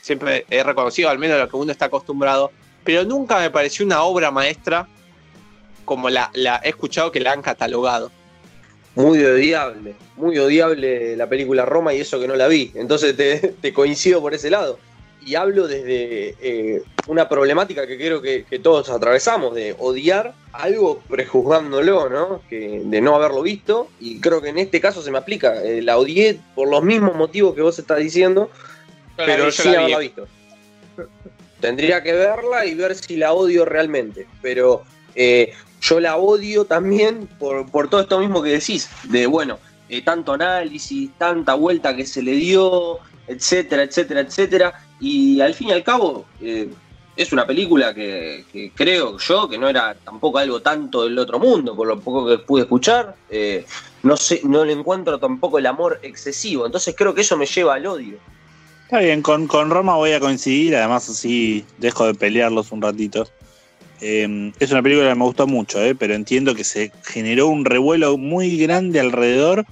siempre 0.00 0.46
he 0.48 0.62
reconocido 0.62 1.10
al 1.10 1.18
menos 1.18 1.36
a 1.36 1.40
lo 1.44 1.48
que 1.48 1.56
uno 1.56 1.72
está 1.72 1.86
acostumbrado, 1.86 2.52
pero 2.84 3.04
nunca 3.04 3.40
me 3.40 3.50
pareció 3.50 3.84
una 3.84 4.02
obra 4.04 4.30
maestra 4.30 4.86
como 5.86 6.10
la, 6.10 6.30
la 6.34 6.60
he 6.62 6.68
escuchado 6.68 7.10
que 7.10 7.20
la 7.20 7.32
han 7.32 7.40
catalogado. 7.40 8.12
muy 8.94 9.24
odiable, 9.24 9.94
muy 10.16 10.38
odiable 10.38 11.16
la 11.16 11.28
película 11.28 11.64
Roma 11.64 11.94
y 11.94 12.00
eso 12.00 12.20
que 12.20 12.28
no 12.28 12.36
la 12.36 12.48
vi. 12.48 12.72
Entonces 12.74 13.16
te, 13.16 13.38
te 13.62 13.72
coincido 13.72 14.20
por 14.20 14.34
ese 14.34 14.50
lado. 14.50 14.78
Y 15.24 15.34
hablo 15.34 15.66
desde 15.66 16.36
eh, 16.40 16.82
una 17.08 17.28
problemática 17.28 17.84
que 17.86 17.96
creo 17.96 18.22
que, 18.22 18.44
que, 18.44 18.60
todos 18.60 18.88
atravesamos, 18.90 19.56
de 19.56 19.74
odiar 19.76 20.34
algo 20.52 21.00
prejuzgándolo, 21.08 22.08
¿no? 22.08 22.42
Que, 22.48 22.82
de 22.84 23.00
no 23.00 23.16
haberlo 23.16 23.42
visto. 23.42 23.88
Y 23.98 24.20
creo 24.20 24.40
que 24.40 24.50
en 24.50 24.58
este 24.58 24.80
caso 24.80 25.02
se 25.02 25.10
me 25.10 25.18
aplica. 25.18 25.62
Eh, 25.64 25.82
la 25.82 25.98
odié 25.98 26.38
por 26.54 26.68
los 26.68 26.84
mismos 26.84 27.16
motivos 27.16 27.56
que 27.56 27.62
vos 27.62 27.76
estás 27.76 27.98
diciendo, 27.98 28.50
pero, 29.16 29.32
pero 29.32 29.50
sí 29.50 29.68
la 29.68 29.80
haberla 29.80 29.98
visto. 29.98 30.28
Tendría 31.60 32.04
que 32.04 32.12
verla 32.12 32.64
y 32.64 32.74
ver 32.74 32.94
si 32.94 33.16
la 33.16 33.32
odio 33.32 33.64
realmente. 33.64 34.28
Pero 34.42 34.84
eh, 35.16 35.52
yo 35.80 36.00
la 36.00 36.16
odio 36.16 36.64
también 36.64 37.28
por, 37.38 37.70
por, 37.70 37.88
todo 37.88 38.00
esto 38.00 38.18
mismo 38.18 38.42
que 38.42 38.50
decís, 38.50 38.88
de 39.04 39.26
bueno, 39.26 39.58
eh, 39.88 40.02
tanto 40.02 40.32
análisis, 40.32 41.10
tanta 41.18 41.54
vuelta 41.54 41.94
que 41.94 42.06
se 42.06 42.22
le 42.22 42.32
dio, 42.32 42.98
etcétera, 43.26 43.82
etcétera, 43.82 44.20
etcétera. 44.20 44.80
Y 45.00 45.40
al 45.40 45.54
fin 45.54 45.68
y 45.68 45.72
al 45.72 45.84
cabo, 45.84 46.26
eh, 46.40 46.68
es 47.16 47.32
una 47.32 47.46
película 47.46 47.94
que, 47.94 48.44
que, 48.52 48.72
creo 48.74 49.18
yo 49.18 49.48
que 49.48 49.58
no 49.58 49.68
era 49.68 49.94
tampoco 49.94 50.38
algo 50.38 50.60
tanto 50.60 51.04
del 51.04 51.18
otro 51.18 51.38
mundo, 51.38 51.74
por 51.74 51.86
lo 51.86 51.98
poco 52.00 52.26
que 52.26 52.38
pude 52.38 52.62
escuchar. 52.62 53.14
Eh, 53.30 53.64
no, 54.02 54.16
sé, 54.16 54.40
no 54.44 54.64
le 54.64 54.72
encuentro 54.72 55.18
tampoco 55.18 55.58
el 55.58 55.66
amor 55.66 55.98
excesivo, 56.02 56.66
entonces 56.66 56.94
creo 56.96 57.14
que 57.14 57.22
eso 57.22 57.36
me 57.36 57.46
lleva 57.46 57.74
al 57.74 57.86
odio. 57.86 58.18
Está 58.84 59.00
bien, 59.00 59.22
con, 59.22 59.48
con 59.48 59.70
Roma 59.70 59.96
voy 59.96 60.12
a 60.12 60.20
coincidir, 60.20 60.76
además 60.76 61.08
así 61.08 61.64
dejo 61.78 62.06
de 62.06 62.14
pelearlos 62.14 62.70
un 62.70 62.82
ratito. 62.82 63.26
Eh, 64.00 64.52
es 64.58 64.70
una 64.72 64.82
película 64.82 65.08
que 65.08 65.14
me 65.14 65.24
gustó 65.24 65.46
mucho, 65.46 65.82
eh, 65.82 65.94
pero 65.94 66.14
entiendo 66.14 66.54
que 66.54 66.64
se 66.64 66.92
generó 67.02 67.48
un 67.48 67.64
revuelo 67.64 68.18
muy 68.18 68.56
grande 68.56 69.00
alrededor 69.00 69.64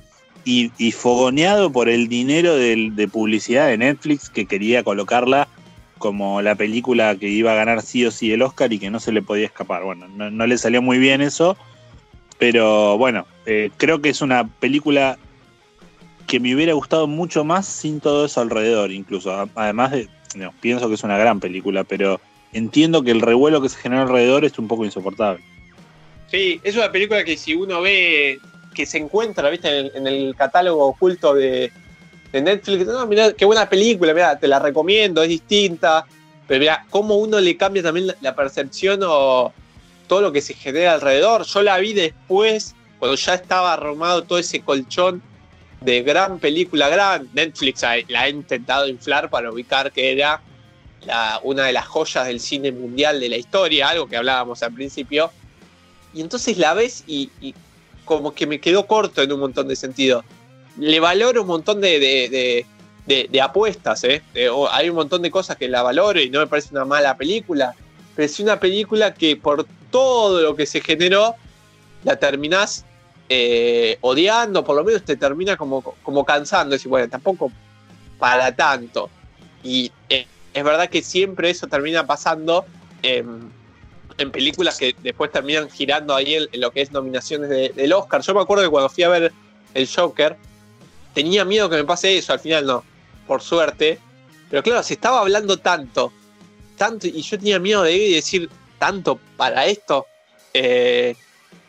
y, 0.46 0.68
fogoneado 0.92 1.72
por 1.72 1.88
el 1.88 2.08
dinero 2.08 2.54
de, 2.54 3.08
publicidad 3.10 3.68
de 3.68 3.78
Netflix 3.78 4.28
que 4.28 4.44
quería 4.44 4.82
colocarla 4.82 5.48
como 5.96 6.42
la 6.42 6.54
película 6.54 7.16
que 7.16 7.28
iba 7.28 7.52
a 7.52 7.54
ganar 7.54 7.80
sí 7.80 8.04
o 8.04 8.10
sí 8.10 8.30
el 8.30 8.42
Oscar 8.42 8.70
y 8.72 8.78
que 8.78 8.90
no 8.90 9.00
se 9.00 9.12
le 9.12 9.22
podía 9.22 9.46
escapar. 9.46 9.84
Bueno, 9.84 10.06
no, 10.08 10.30
no 10.30 10.46
le 10.46 10.58
salió 10.58 10.82
muy 10.82 10.98
bien 10.98 11.22
eso, 11.22 11.56
pero 12.38 12.98
bueno, 12.98 13.26
eh, 13.46 13.70
creo 13.76 14.02
que 14.02 14.10
es 14.10 14.20
una 14.20 14.46
película 14.46 15.18
que 16.26 16.40
me 16.40 16.54
hubiera 16.54 16.72
gustado 16.72 17.06
mucho 17.06 17.44
más 17.44 17.66
sin 17.66 18.00
todo 18.00 18.26
eso 18.26 18.40
alrededor, 18.40 18.90
incluso. 18.92 19.48
Además 19.54 19.92
de, 19.92 20.08
no, 20.36 20.52
pienso 20.60 20.88
que 20.88 20.94
es 20.94 21.04
una 21.04 21.18
gran 21.18 21.40
película, 21.40 21.84
pero 21.84 22.20
entiendo 22.55 23.02
que 23.02 23.11
el 23.11 23.20
revuelo 23.20 23.61
que 23.61 23.68
se 23.68 23.76
generó 23.76 24.02
alrededor 24.02 24.44
es 24.44 24.59
un 24.59 24.68
poco 24.68 24.84
insoportable. 24.84 25.42
Sí, 26.30 26.61
es 26.64 26.74
una 26.76 26.90
película 26.90 27.22
que 27.24 27.36
si 27.36 27.55
uno 27.55 27.82
ve 27.82 28.38
que 28.74 28.86
se 28.86 28.98
encuentra, 28.98 29.50
viste, 29.50 29.68
en 29.68 29.86
el, 29.86 29.92
en 29.94 30.07
el 30.07 30.34
catálogo 30.36 30.86
oculto 30.86 31.34
de, 31.34 31.70
Netflix, 32.32 32.84
no, 32.86 33.07
mira, 33.07 33.32
qué 33.32 33.44
buena 33.44 33.68
película, 33.68 34.12
mira, 34.12 34.36
te 34.36 34.48
la 34.48 34.59
recomiendo, 34.59 35.22
es 35.22 35.28
distinta, 35.28 36.05
pero 36.48 36.59
mira, 36.59 36.84
cómo 36.90 37.14
uno 37.14 37.38
le 37.38 37.57
cambia 37.57 37.80
también 37.80 38.09
la, 38.09 38.16
la 38.22 38.34
percepción 38.34 39.00
o 39.05 39.52
todo 40.09 40.20
lo 40.20 40.32
que 40.32 40.40
se 40.40 40.55
genera 40.55 40.94
alrededor. 40.94 41.44
Yo 41.44 41.62
la 41.62 41.78
vi 41.78 41.92
después, 41.92 42.74
cuando 42.98 43.16
ya 43.16 43.34
estaba 43.34 43.72
armado 43.72 44.24
todo 44.24 44.40
ese 44.40 44.62
colchón 44.62 45.22
de 45.80 46.02
gran 46.02 46.38
película, 46.40 46.88
gran 46.88 47.28
Netflix 47.34 47.82
la 48.09 48.22
ha 48.22 48.28
intentado 48.28 48.88
inflar 48.88 49.30
para 49.30 49.52
ubicar 49.52 49.92
que 49.92 50.12
era 50.12 50.40
la, 51.07 51.40
una 51.42 51.64
de 51.64 51.72
las 51.72 51.86
joyas 51.86 52.26
del 52.26 52.40
cine 52.40 52.72
mundial 52.72 53.20
de 53.20 53.28
la 53.28 53.36
historia, 53.36 53.88
algo 53.88 54.09
que 54.09 54.16
hablábamos 54.16 54.62
al 54.62 54.72
principio. 54.72 55.30
Y 56.12 56.20
entonces 56.20 56.59
la 56.59 56.74
ves 56.74 57.05
y, 57.07 57.30
y 57.40 57.55
como 58.05 58.34
que 58.34 58.46
me 58.46 58.61
quedó 58.61 58.86
corto 58.86 59.22
en 59.22 59.32
un 59.32 59.40
montón 59.40 59.68
de 59.68 59.76
sentidos. 59.76 60.24
Le 60.78 61.00
valoro 61.00 61.42
un 61.42 61.48
montón 61.48 61.80
de, 61.80 61.98
de, 61.98 62.66
de, 63.07 63.28
de, 63.30 63.40
apuestas, 63.40 64.02
¿eh? 64.05 64.22
hay 64.70 64.90
un 64.90 64.96
montón 64.96 65.22
de 65.22 65.30
cosas 65.30 65.57
que 65.57 65.68
la 65.68 65.82
valoro 65.82 66.20
y 66.20 66.30
no 66.30 66.40
me 66.40 66.46
parece 66.46 66.70
una 66.72 66.84
mala 66.84 67.16
película, 67.16 67.74
pero 68.14 68.26
es 68.26 68.40
una 68.40 68.59
película 68.59 69.14
que 69.14 69.36
por 69.36 69.66
todo 69.90 70.40
lo 70.40 70.57
que 70.57 70.66
se 70.66 70.80
generó, 70.80 71.36
la 72.02 72.16
terminás 72.16 72.84
eh, 73.28 73.98
odiando, 74.00 74.64
por 74.64 74.76
lo 74.76 74.84
menos 74.84 75.05
te 75.05 75.16
termina 75.16 75.57
como, 75.57 75.82
como 75.82 76.24
cansando, 76.24 76.74
decir, 76.74 76.88
bueno, 76.88 77.09
tampoco 77.09 77.50
para 78.18 78.55
tanto. 78.55 79.09
Y 79.62 79.90
eh, 80.09 80.26
es 80.55 80.64
verdad 80.64 80.88
que 80.88 81.02
siempre 81.02 81.50
eso 81.50 81.66
termina 81.66 82.07
pasando 82.07 82.64
en, 83.02 83.50
en, 84.16 84.30
películas 84.30 84.78
que 84.78 84.94
después 85.02 85.30
terminan 85.32 85.68
girando 85.68 86.14
ahí 86.14 86.34
en, 86.34 86.61
lo 86.61 86.70
que 86.70 86.80
es 86.80 86.92
nominaciones 86.92 87.50
de, 87.50 87.70
del 87.70 87.92
Oscar. 87.92 88.22
Yo 88.22 88.34
me 88.34 88.40
acuerdo 88.40 88.62
que 88.62 88.70
cuando 88.70 88.88
fui 88.88 89.02
a 89.02 89.09
ver 89.09 89.32
el 89.74 89.88
Joker, 89.88 90.36
tenía 91.12 91.44
miedo 91.44 91.68
que 91.68 91.76
me 91.76 91.84
pase 91.84 92.16
eso, 92.16 92.32
al 92.32 92.38
final 92.38 92.66
no, 92.66 92.84
por 93.26 93.42
suerte. 93.42 93.98
Pero 94.48 94.62
claro, 94.62 94.82
se 94.84 94.94
estaba 94.94 95.20
hablando 95.20 95.57
tanto, 95.57 96.12
tanto, 96.78 97.09
y 97.09 97.20
yo 97.20 97.36
tenía 97.36 97.59
miedo 97.59 97.82
de 97.82 97.98
decir 98.11 98.48
tanto 98.78 99.18
para 99.36 99.66
esto. 99.66 100.07
Eh, 100.52 101.16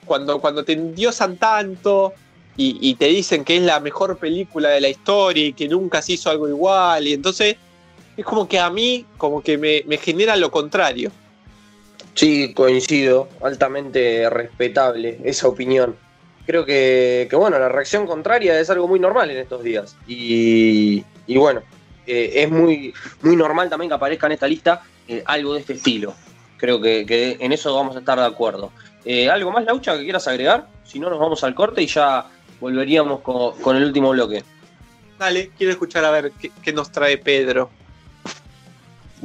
cuando, 0.05 0.39
cuando 0.39 0.63
te 0.63 0.73
endiosan 0.73 1.37
tanto 1.37 2.13
y, 2.55 2.77
y, 2.87 2.93
te 2.93 3.07
dicen 3.07 3.43
que 3.43 3.57
es 3.57 3.63
la 3.63 3.79
mejor 3.79 4.19
película 4.19 4.69
de 4.69 4.79
la 4.79 4.89
historia 4.89 5.47
y 5.47 5.53
que 5.53 5.67
nunca 5.67 6.03
se 6.03 6.13
hizo 6.13 6.29
algo 6.29 6.47
igual, 6.47 7.07
y 7.07 7.13
entonces 7.13 7.57
es 8.17 8.25
como 8.25 8.47
que 8.47 8.59
a 8.59 8.69
mí 8.69 9.05
como 9.17 9.41
que 9.41 9.57
me, 9.57 9.83
me 9.87 9.97
genera 9.97 10.35
lo 10.35 10.51
contrario. 10.51 11.11
Sí, 12.13 12.53
coincido, 12.53 13.27
altamente 13.41 14.29
respetable 14.29 15.19
esa 15.25 15.47
opinión. 15.49 15.95
Creo 16.45 16.65
que, 16.65 17.27
que, 17.29 17.35
bueno, 17.35 17.59
la 17.59 17.69
reacción 17.69 18.05
contraria 18.05 18.59
es 18.59 18.69
algo 18.69 18.87
muy 18.87 18.99
normal 18.99 19.29
en 19.31 19.37
estos 19.37 19.63
días. 19.63 19.97
Y, 20.07 21.03
y 21.27 21.37
bueno, 21.37 21.61
eh, 22.07 22.31
es 22.35 22.49
muy, 22.49 22.93
muy 23.21 23.35
normal 23.35 23.69
también 23.69 23.89
que 23.89 23.95
aparezca 23.95 24.27
en 24.27 24.33
esta 24.33 24.47
lista 24.47 24.83
eh, 25.07 25.23
algo 25.25 25.55
de 25.55 25.59
este 25.59 25.73
estilo. 25.73 26.13
Creo 26.57 26.79
que, 26.79 27.05
que, 27.05 27.37
en 27.39 27.51
eso 27.51 27.75
vamos 27.75 27.95
a 27.95 27.99
estar 27.99 28.17
de 28.17 28.25
acuerdo. 28.25 28.71
Eh, 29.03 29.29
¿Algo 29.29 29.51
más, 29.51 29.65
Laucha, 29.65 29.97
que 29.97 30.03
quieras 30.03 30.27
agregar? 30.27 30.67
Si 30.85 30.99
no, 30.99 31.09
nos 31.09 31.19
vamos 31.19 31.43
al 31.43 31.53
corte 31.53 31.81
y 31.81 31.87
ya 31.87 32.27
volveríamos 32.61 33.19
con, 33.21 33.59
con 33.59 33.75
el 33.75 33.83
último 33.83 34.11
bloque. 34.11 34.43
Dale, 35.19 35.51
quiero 35.57 35.73
escuchar 35.73 36.05
a 36.05 36.11
ver 36.11 36.31
qué, 36.39 36.51
qué 36.63 36.71
nos 36.71 36.91
trae 36.91 37.17
Pedro. 37.17 37.69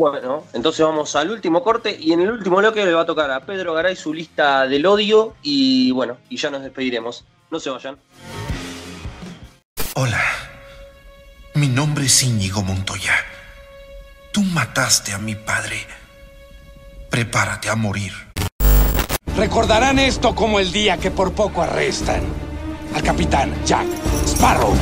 Bueno, 0.01 0.45
entonces 0.55 0.83
vamos 0.83 1.15
al 1.15 1.31
último 1.31 1.63
corte 1.63 1.95
y 1.95 2.15
en 2.15 2.23
el 2.23 2.31
último 2.31 2.57
bloque 2.57 2.87
le 2.87 2.95
va 2.95 3.03
a 3.03 3.05
tocar 3.05 3.31
a 3.31 3.41
Pedro 3.41 3.75
Garay 3.75 3.95
su 3.95 4.15
lista 4.15 4.67
del 4.67 4.87
odio 4.87 5.35
y 5.43 5.91
bueno, 5.91 6.17
y 6.31 6.39
ya 6.39 6.49
nos 6.49 6.63
despediremos. 6.63 7.27
No 7.51 7.61
se 7.61 7.69
vayan. 7.69 7.99
Hola, 9.97 10.23
mi 11.53 11.69
nombre 11.69 12.07
es 12.07 12.23
Íñigo 12.23 12.63
Montoya. 12.63 13.13
Tú 14.33 14.41
mataste 14.41 15.13
a 15.13 15.19
mi 15.19 15.35
padre. 15.35 15.87
Prepárate 17.11 17.69
a 17.69 17.77
morir. 17.77 18.15
Recordarán 19.37 19.99
esto 19.99 20.35
como 20.35 20.61
el 20.61 20.73
día 20.73 20.97
que 20.97 21.11
por 21.11 21.35
poco 21.35 21.61
arrestan 21.61 22.23
al 22.95 23.03
capitán 23.03 23.55
Jack 23.67 23.87
Sparrow. 24.25 24.75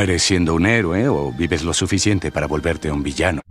¿Mueres 0.00 0.22
siendo 0.22 0.54
un 0.54 0.64
héroe 0.64 1.08
o 1.08 1.30
vives 1.30 1.62
lo 1.62 1.74
suficiente 1.74 2.32
para 2.32 2.46
volverte 2.46 2.90
un 2.90 3.02
villano? 3.02 3.42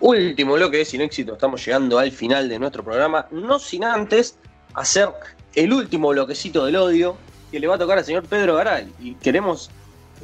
Último 0.00 0.54
bloque 0.54 0.78
de 0.78 0.84
Sin 0.84 1.00
Éxito, 1.00 1.34
estamos 1.34 1.64
llegando 1.64 2.00
al 2.00 2.10
final 2.10 2.48
de 2.48 2.58
nuestro 2.58 2.82
programa, 2.82 3.28
no 3.30 3.60
sin 3.60 3.84
antes 3.84 4.36
hacer 4.72 5.10
el 5.54 5.72
último 5.72 6.08
bloquecito 6.08 6.66
del 6.66 6.74
odio 6.74 7.16
que 7.52 7.60
le 7.60 7.68
va 7.68 7.76
a 7.76 7.78
tocar 7.78 7.98
al 7.98 8.04
señor 8.04 8.24
Pedro 8.24 8.56
Garay. 8.56 8.92
Y 8.98 9.14
queremos 9.14 9.70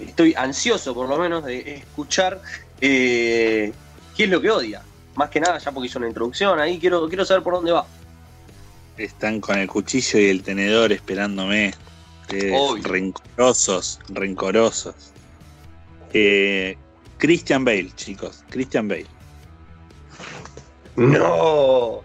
estoy 0.01 0.35
ansioso 0.37 0.95
por 0.95 1.09
lo 1.09 1.17
menos 1.17 1.45
de 1.45 1.77
escuchar 1.77 2.43
eh, 2.81 3.73
qué 4.21 4.25
es 4.25 4.31
lo 4.31 4.41
que 4.43 4.51
odia. 4.51 4.83
Más 5.17 5.31
que 5.31 5.41
nada, 5.41 5.57
ya 5.59 5.73
porque 5.73 5.87
hizo 5.87 5.99
una 5.99 6.09
introducción 6.09 6.61
ahí, 6.61 6.79
quiero, 6.79 7.09
quiero 7.09 7.25
saber 7.25 7.43
por 7.43 7.55
dónde 7.55 7.73
va. 7.73 7.87
Están 8.99 9.41
con 9.41 9.59
el 9.59 9.67
cuchillo 9.67 10.19
y 10.19 10.27
el 10.29 10.43
tenedor 10.43 10.93
esperándome. 10.93 11.73
Eh, 12.29 12.53
rencorosos, 12.83 13.99
rencorosos. 14.11 14.95
Eh, 16.13 16.77
Christian 17.17 17.65
Bale, 17.65 17.91
chicos. 17.97 18.45
Christian 18.51 18.89
Bale. 18.89 19.07
No. 20.97 22.03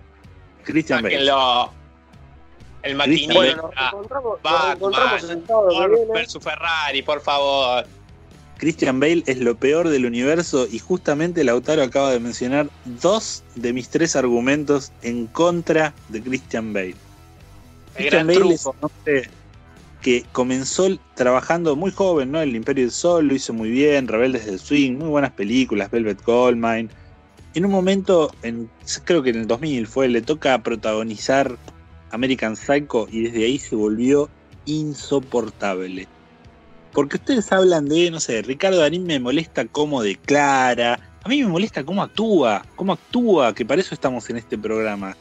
Christian 0.64 1.04
Bale. 1.04 1.18
El 2.82 2.96
maquinista. 2.96 3.34
Bueno, 3.34 3.72
nos 3.76 3.94
encontramos, 3.94 4.42
Batman, 4.42 4.68
nos 4.68 4.76
encontramos 4.78 5.22
sentados 5.22 5.74
por, 5.74 6.14
versus 6.14 6.44
Ferrari, 6.44 7.02
por 7.02 7.20
favor. 7.20 7.86
Christian 8.58 9.00
Bale 9.00 9.24
es 9.26 9.40
lo 9.40 9.56
peor 9.56 9.90
del 9.90 10.06
universo 10.06 10.68
y 10.72 10.80
justamente 10.80 11.44
Lautaro 11.44 11.84
acaba 11.84 12.12
de 12.12 12.20
mencionar 12.20 12.70
dos 13.02 13.44
de 13.56 13.74
mis 13.74 13.90
tres 13.90 14.16
argumentos 14.16 14.92
en 15.02 15.28
contra 15.28 15.94
de 16.10 16.22
Christian 16.22 16.74
Bale. 16.74 16.96
Christian 17.96 18.28
Bale 18.28 18.54
es 18.54 18.66
un 18.66 18.76
hombre 18.80 19.30
que 20.02 20.24
comenzó 20.32 20.88
trabajando 21.16 21.76
muy 21.76 21.92
joven, 21.92 22.32
¿no? 22.32 22.42
El 22.42 22.56
Imperio 22.56 22.84
del 22.84 22.92
Sol 22.92 23.28
lo 23.28 23.36
hizo 23.36 23.54
muy 23.54 23.70
bien, 23.70 24.08
Rebeldes 24.08 24.46
del 24.46 24.60
Swing, 24.60 24.94
muy 24.94 25.10
buenas 25.10 25.32
películas, 25.32 25.90
Velvet 25.92 26.24
Goldmine. 26.24 26.90
En 27.56 27.66
un 27.66 27.72
momento, 27.72 28.32
en, 28.44 28.70
creo 29.04 29.24
que 29.24 29.32
en 29.32 29.38
el 29.38 29.48
2000 29.48 29.88
fue, 29.88 30.08
le 30.08 30.22
toca 30.22 30.62
protagonizar 30.62 31.58
American 32.12 32.56
Psycho 32.56 33.08
y 33.12 33.24
desde 33.24 33.46
ahí 33.46 33.58
se 33.58 33.76
volvió 33.76 34.30
insoportable. 34.66 36.08
Porque 36.96 37.18
ustedes 37.18 37.52
hablan 37.52 37.90
de, 37.90 38.10
no 38.10 38.22
sé, 38.22 38.42
Ricardo 38.42 38.80
Darín 38.80 39.06
me 39.06 39.20
molesta 39.20 39.66
cómo 39.66 40.02
declara, 40.02 40.98
a 41.26 41.28
mí 41.28 41.44
me 41.44 41.50
molesta 41.50 41.84
cómo 41.84 42.02
actúa, 42.02 42.66
cómo 42.78 42.94
actúa, 42.94 43.54
que 43.54 43.66
para 43.66 43.82
eso 43.82 43.94
estamos 43.94 44.30
en 44.30 44.38
este 44.38 44.58
programa. 44.58 45.18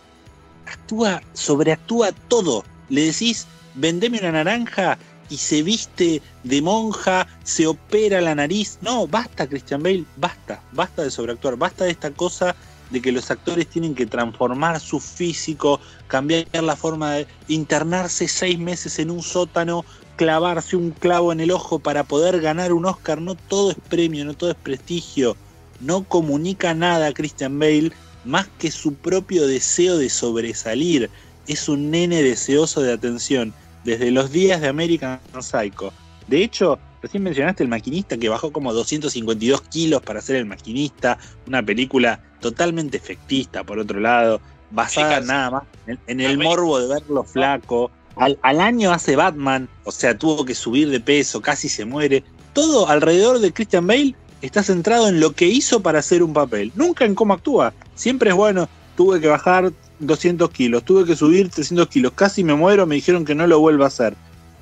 Actúa, 0.67 1.21
sobreactúa 1.33 2.13
todo. 2.29 2.63
Le 2.91 3.07
decís, 3.07 3.49
vendeme 3.75 4.21
una 4.21 4.31
naranja 4.31 4.97
y 5.29 5.37
se 5.37 5.63
viste 5.63 6.23
de 6.45 6.63
monja, 6.63 7.27
se 7.43 7.67
opera 7.67 8.21
la 8.21 8.37
nariz. 8.37 8.79
No, 8.81 9.09
basta, 9.09 9.49
Christian 9.49 9.83
Bale, 9.83 10.05
basta, 10.17 10.63
basta 10.71 11.03
de 11.03 11.11
sobreactuar, 11.11 11.57
basta 11.57 11.85
de 11.85 11.91
esta 11.91 12.13
cosa 12.13 12.55
de 12.91 13.03
que 13.03 13.11
los 13.11 13.31
actores 13.31 13.67
tienen 13.67 13.97
que 13.97 14.07
transformar 14.07 14.79
su 14.79 15.01
físico, 15.01 15.81
cambiar 16.07 16.47
la 16.53 16.77
forma 16.77 17.15
de 17.15 17.27
internarse 17.49 18.29
seis 18.29 18.59
meses 18.59 18.99
en 19.01 19.11
un 19.11 19.23
sótano, 19.23 19.85
clavarse 20.17 20.77
un 20.77 20.91
clavo 20.91 21.33
en 21.33 21.41
el 21.41 21.51
ojo 21.51 21.79
para 21.79 22.05
poder 22.05 22.41
ganar 22.41 22.73
un 22.73 22.87
Oscar. 22.87 23.21
No 23.21 23.35
todo 23.35 23.71
es 23.71 23.77
premio, 23.89 24.25
no 24.25 24.35
todo 24.35 24.51
es 24.51 24.57
prestigio. 24.57 25.37
No 25.81 26.05
comunica 26.05 26.75
nada 26.75 27.13
Christian 27.13 27.59
Bale 27.59 27.93
más 28.25 28.49
que 28.59 28.71
su 28.71 28.95
propio 28.95 29.47
deseo 29.47 29.99
de 29.99 30.09
sobresalir. 30.09 31.11
Es 31.47 31.69
un 31.69 31.91
nene 31.91 32.23
deseoso 32.23 32.81
de 32.81 32.93
atención 32.93 33.53
desde 33.85 34.11
los 34.11 34.33
días 34.33 34.61
de 34.61 34.69
American 34.69 35.21
Psycho. 35.41 35.93
De 36.27 36.43
hecho, 36.43 36.79
recién 37.03 37.23
mencionaste 37.23 37.63
El 37.63 37.69
Maquinista, 37.69 38.17
que 38.17 38.31
bajó 38.31 38.51
como 38.51 38.73
252 38.73 39.61
kilos 39.63 40.03
para 40.03 40.23
ser 40.23 40.37
El 40.37 40.47
Maquinista, 40.47 41.19
una 41.47 41.63
película 41.63 42.21
totalmente 42.41 42.97
efectista, 42.97 43.63
por 43.63 43.79
otro 43.79 44.01
lado, 44.01 44.41
basada 44.71 45.21
nada 45.21 45.51
más 45.51 45.63
en, 45.87 45.99
en 46.07 46.21
el 46.21 46.39
morbo 46.39 46.79
de 46.81 46.89
verlo 46.89 47.25
flaco. 47.25 47.91
Al, 48.17 48.61
año 48.61 48.93
hace 48.93 49.17
Batman, 49.17 49.69
o 49.85 49.91
sea, 49.91 50.17
tuvo 50.17 50.45
que 50.45 50.55
subir 50.55 50.89
de 50.91 51.01
peso, 51.01 51.41
casi 51.41 51.69
se 51.69 51.85
muere. 51.85 52.23
Todo 52.53 52.89
alrededor 52.89 53.41
de 53.41 53.53
Christian 53.53 53.87
Bale 53.87 54.15
está 54.41 54.63
centrado 54.63 55.09
en 55.09 55.21
lo 55.21 55.33
que 55.33 55.47
hizo 55.47 55.81
para 55.81 55.99
hacer 55.99 56.23
un 56.23 56.33
papel, 56.33 56.71
nunca 56.77 57.05
en 57.05 57.15
cómo 57.15 57.35
actúa. 57.35 57.73
Siempre 57.95 58.31
es 58.31 58.37
bueno, 58.37 58.69
tuve 58.97 59.21
que 59.21 59.29
bajar 59.29 59.73
200 59.99 60.51
kilos, 60.51 60.85
tuve 60.85 61.05
que 61.05 61.17
subir 61.17 61.49
300 61.49 61.89
kilos, 61.89 62.13
casi 62.15 62.45
me 62.45 62.55
muero, 62.55 62.87
me 62.87 62.95
dijeron 62.95 63.25
que 63.25 63.35
no 63.35 63.47
lo 63.47 63.59
vuelva 63.59 63.87
a 63.87 63.89
hacer. 63.89 64.15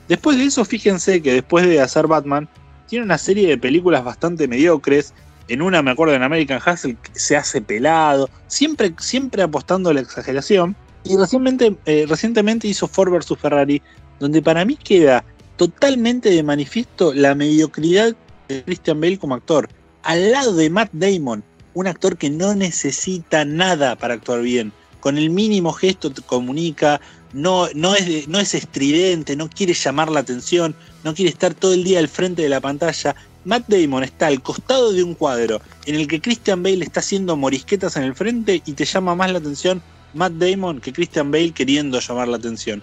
Después 0.08 0.38
de 0.38 0.44
eso, 0.44 0.64
fíjense 0.64 1.22
que 1.22 1.32
después 1.32 1.66
de 1.66 1.80
hacer 1.80 2.06
Batman, 2.06 2.48
tiene 2.88 3.04
una 3.04 3.18
serie 3.18 3.48
de 3.48 3.56
películas 3.56 4.04
bastante 4.04 4.48
mediocres. 4.48 5.14
En 5.48 5.62
una, 5.62 5.82
me 5.82 5.90
acuerdo, 5.90 6.14
en 6.14 6.22
American 6.22 6.60
Hustle, 6.60 6.96
se 7.12 7.36
hace 7.36 7.60
pelado, 7.60 8.28
siempre, 8.46 8.94
siempre 8.98 9.42
apostando 9.42 9.90
a 9.90 9.94
la 9.94 10.00
exageración. 10.00 10.76
Y 11.04 11.16
recientemente, 11.16 11.76
eh, 11.86 12.06
recientemente 12.08 12.68
hizo 12.68 12.86
Ford 12.86 13.10
vs 13.10 13.36
Ferrari, 13.38 13.82
donde 14.20 14.40
para 14.40 14.64
mí 14.64 14.76
queda 14.76 15.24
totalmente 15.56 16.30
de 16.30 16.42
manifiesto 16.42 17.12
la 17.12 17.34
mediocridad 17.34 18.14
de 18.48 18.64
Christian 18.64 19.00
Bale 19.00 19.18
como 19.18 19.34
actor. 19.34 19.68
Al 20.02 20.32
lado 20.32 20.54
de 20.54 20.70
Matt 20.70 20.90
Damon, 20.92 21.44
un 21.74 21.86
actor 21.86 22.16
que 22.16 22.30
no 22.30 22.54
necesita 22.54 23.44
nada 23.44 23.96
para 23.96 24.14
actuar 24.14 24.42
bien. 24.42 24.72
Con 25.00 25.18
el 25.18 25.30
mínimo 25.30 25.72
gesto 25.72 26.12
te 26.12 26.22
comunica, 26.22 27.00
no, 27.32 27.68
no, 27.74 27.94
es, 27.94 28.28
no 28.28 28.38
es 28.38 28.54
estridente, 28.54 29.36
no 29.36 29.48
quiere 29.48 29.74
llamar 29.74 30.10
la 30.10 30.20
atención, 30.20 30.76
no 31.02 31.14
quiere 31.14 31.30
estar 31.30 31.54
todo 31.54 31.74
el 31.74 31.82
día 31.82 31.98
al 31.98 32.08
frente 32.08 32.42
de 32.42 32.48
la 32.48 32.60
pantalla. 32.60 33.16
Matt 33.44 33.64
Damon 33.66 34.04
está 34.04 34.28
al 34.28 34.40
costado 34.40 34.92
de 34.92 35.02
un 35.02 35.14
cuadro 35.14 35.60
en 35.86 35.96
el 35.96 36.06
que 36.06 36.20
Christian 36.20 36.62
Bale 36.62 36.84
está 36.84 37.00
haciendo 37.00 37.36
morisquetas 37.36 37.96
en 37.96 38.04
el 38.04 38.14
frente 38.14 38.62
y 38.64 38.72
te 38.74 38.84
llama 38.84 39.16
más 39.16 39.32
la 39.32 39.38
atención 39.38 39.82
Matt 40.14 40.32
Damon 40.34 40.80
que 40.80 40.92
Christian 40.92 41.30
Bale 41.30 41.52
queriendo 41.52 41.98
llamar 42.00 42.28
la 42.28 42.36
atención. 42.36 42.82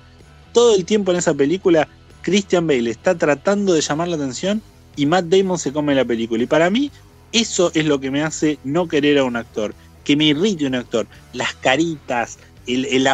Todo 0.53 0.75
el 0.75 0.85
tiempo 0.85 1.11
en 1.11 1.17
esa 1.17 1.33
película, 1.33 1.87
Christian 2.21 2.67
Bale 2.67 2.89
está 2.89 3.15
tratando 3.17 3.73
de 3.73 3.81
llamar 3.81 4.07
la 4.07 4.15
atención 4.15 4.61
y 4.95 5.05
Matt 5.05 5.25
Damon 5.25 5.57
se 5.59 5.71
come 5.71 5.95
la 5.95 6.05
película. 6.05 6.43
Y 6.43 6.47
para 6.47 6.69
mí, 6.69 6.91
eso 7.31 7.71
es 7.73 7.85
lo 7.85 7.99
que 7.99 8.11
me 8.11 8.23
hace 8.23 8.57
no 8.63 8.87
querer 8.87 9.19
a 9.19 9.23
un 9.23 9.35
actor, 9.35 9.73
que 10.03 10.15
me 10.15 10.25
irrite 10.25 10.65
un 10.65 10.75
actor. 10.75 11.07
Las 11.33 11.53
caritas, 11.55 12.39
el, 12.65 12.85
el- 12.85 13.07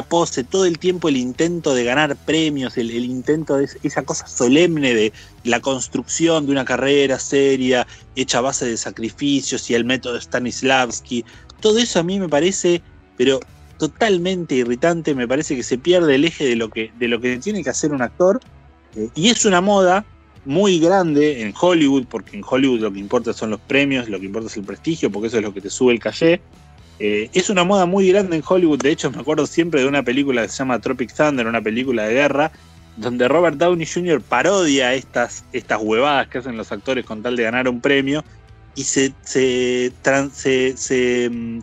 todo 0.49 0.65
el 0.65 0.79
tiempo 0.79 1.09
el 1.09 1.17
intento 1.17 1.73
de 1.73 1.83
ganar 1.83 2.15
premios, 2.15 2.77
el, 2.77 2.91
el 2.91 3.05
intento 3.05 3.57
de 3.57 3.65
es- 3.65 3.77
esa 3.83 4.03
cosa 4.03 4.27
solemne 4.27 4.93
de 4.93 5.13
la 5.43 5.59
construcción 5.59 6.45
de 6.45 6.51
una 6.53 6.65
carrera 6.65 7.19
seria, 7.19 7.85
hecha 8.15 8.39
a 8.39 8.41
base 8.41 8.65
de 8.65 8.77
sacrificios 8.77 9.69
y 9.69 9.75
el 9.75 9.85
método 9.85 10.19
Stanislavski. 10.19 11.25
Todo 11.59 11.77
eso 11.79 11.99
a 11.99 12.03
mí 12.03 12.19
me 12.19 12.29
parece, 12.29 12.81
pero 13.17 13.39
totalmente 13.77 14.55
irritante, 14.55 15.15
me 15.15 15.27
parece 15.27 15.55
que 15.55 15.63
se 15.63 15.77
pierde 15.77 16.15
el 16.15 16.25
eje 16.25 16.45
de 16.45 16.55
lo 16.55 16.69
que, 16.69 16.91
de 16.97 17.07
lo 17.07 17.19
que 17.19 17.37
tiene 17.37 17.63
que 17.63 17.69
hacer 17.69 17.91
un 17.91 18.01
actor. 18.01 18.39
Eh, 18.95 19.09
y 19.15 19.29
es 19.29 19.45
una 19.45 19.61
moda 19.61 20.05
muy 20.45 20.79
grande 20.79 21.41
en 21.41 21.53
Hollywood, 21.59 22.05
porque 22.09 22.37
en 22.37 22.43
Hollywood 22.47 22.79
lo 22.79 22.93
que 22.93 22.99
importa 22.99 23.33
son 23.33 23.49
los 23.49 23.59
premios, 23.59 24.09
lo 24.09 24.19
que 24.19 24.27
importa 24.27 24.47
es 24.47 24.57
el 24.57 24.63
prestigio, 24.63 25.11
porque 25.11 25.27
eso 25.27 25.37
es 25.37 25.43
lo 25.43 25.53
que 25.53 25.61
te 25.61 25.69
sube 25.69 25.93
el 25.93 25.99
caché. 25.99 26.41
Eh, 26.99 27.29
es 27.33 27.49
una 27.49 27.63
moda 27.63 27.85
muy 27.85 28.07
grande 28.09 28.37
en 28.37 28.43
Hollywood, 28.47 28.81
de 28.81 28.91
hecho 28.91 29.11
me 29.11 29.19
acuerdo 29.19 29.45
siempre 29.47 29.81
de 29.81 29.87
una 29.87 30.03
película 30.03 30.43
que 30.43 30.49
se 30.49 30.57
llama 30.59 30.79
Tropic 30.79 31.13
Thunder, 31.13 31.45
una 31.45 31.61
película 31.61 32.03
de 32.03 32.13
guerra, 32.13 32.51
donde 32.95 33.27
Robert 33.27 33.57
Downey 33.57 33.85
Jr. 33.85 34.21
parodia 34.21 34.93
estas, 34.93 35.43
estas 35.51 35.81
huevadas 35.81 36.29
que 36.29 36.37
hacen 36.37 36.55
los 36.55 36.71
actores 36.71 37.05
con 37.05 37.21
tal 37.21 37.35
de 37.35 37.43
ganar 37.43 37.67
un 37.67 37.81
premio 37.81 38.23
y 38.75 38.83
se, 38.83 39.13
se, 39.23 39.91
se, 40.33 41.29
mm, 41.29 41.59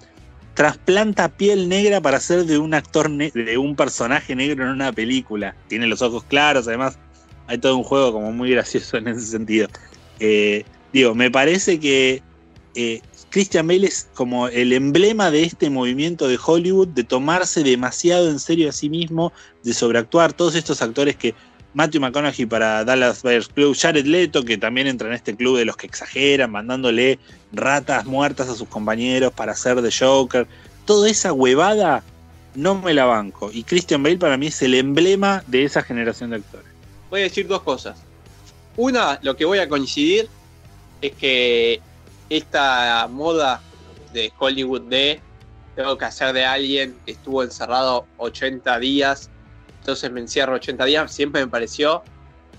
trasplanta 0.63 1.29
piel 1.29 1.69
negra 1.69 2.01
para 2.01 2.21
ser 2.21 2.45
de 2.45 2.57
un 2.57 2.73
actor, 2.73 3.11
de 3.11 3.59
un 3.59 3.75
personaje 3.75 4.37
negro 4.37 4.63
en 4.63 4.71
una 4.71 4.93
película. 4.93 5.57
Tiene 5.67 5.89
los 5.89 6.03
ojos 6.03 6.23
claros, 6.23 6.69
además 6.69 6.99
hay 7.49 7.59
todo 7.59 7.77
un 7.77 7.83
juego 7.83 8.13
como 8.13 8.31
muy 8.31 8.53
gracioso 8.53 8.97
en 8.97 9.09
ese 9.09 9.27
sentido. 9.27 9.67
Eh, 10.21 10.65
digo, 10.93 11.17
me 11.17 11.33
parece 11.33 11.81
que 11.81 12.23
eh, 12.77 13.01
Christian 13.31 13.67
Bale 13.67 13.89
es 13.89 14.09
como 14.15 14.47
el 14.47 14.73
emblema 14.73 15.33
de 15.33 15.43
este 15.43 15.69
movimiento 15.69 16.29
de 16.29 16.39
Hollywood 16.41 16.87
de 16.87 17.03
tomarse 17.03 17.65
demasiado 17.65 18.31
en 18.31 18.39
serio 18.39 18.69
a 18.69 18.73
sí 18.73 18.89
mismo, 18.89 19.33
de 19.65 19.75
sobreactuar. 19.75 20.33
Todos 20.33 20.55
estos 20.55 20.81
actores 20.81 21.17
que 21.17 21.35
Matthew 21.75 22.01
McConaughey 22.01 22.47
para 22.47 22.85
Dallas 22.85 23.23
Buyers 23.23 23.49
Club, 23.49 23.77
Jared 23.79 24.05
Leto, 24.05 24.45
que 24.45 24.59
también 24.59 24.87
entra 24.87 25.09
en 25.09 25.15
este 25.15 25.35
club 25.35 25.59
de 25.59 25.65
los 25.65 25.77
que 25.77 25.87
exageran, 25.87 26.51
mandándole 26.51 27.19
ratas 27.53 28.05
muertas 28.05 28.49
a 28.49 28.55
sus 28.55 28.69
compañeros 28.69 29.33
para 29.33 29.53
hacer 29.53 29.81
de 29.81 29.91
Joker. 29.91 30.47
Toda 30.85 31.09
esa 31.09 31.33
huevada 31.33 32.03
no 32.55 32.75
me 32.75 32.93
la 32.93 33.05
banco. 33.07 33.51
Y 33.53 33.65
Christian 33.65 34.03
Bale 34.03 34.19
para 34.19 34.37
mí 34.37 34.49
es 34.49 34.61
el 34.63 34.75
emblema 34.75 35.43
de 35.47 35.65
esa 35.65 35.83
generación 35.83 36.31
de 36.31 36.37
actores. 36.37 36.67
Voy 37.11 37.21
a 37.21 37.25
decir 37.25 37.47
dos 37.47 37.63
cosas. 37.63 37.99
Una, 38.77 39.19
lo 39.23 39.37
que 39.37 39.45
voy 39.45 39.59
a 39.59 39.69
coincidir 39.69 40.29
es 41.01 41.13
que 41.13 41.81
esta 42.29 43.07
moda 43.11 43.61
de 44.13 44.33
Hollywood 44.39 44.83
de 44.83 45.21
tengo 45.75 45.97
que 45.97 46.05
hacer 46.05 46.33
de 46.33 46.45
alguien 46.45 46.97
que 47.05 47.13
estuvo 47.13 47.43
encerrado 47.43 48.07
80 48.19 48.79
días, 48.79 49.31
entonces 49.83 50.13
me 50.13 50.21
encierro 50.21 50.55
80 50.55 50.85
días, 50.85 51.13
siempre 51.13 51.45
me 51.45 51.51
pareció 51.51 52.05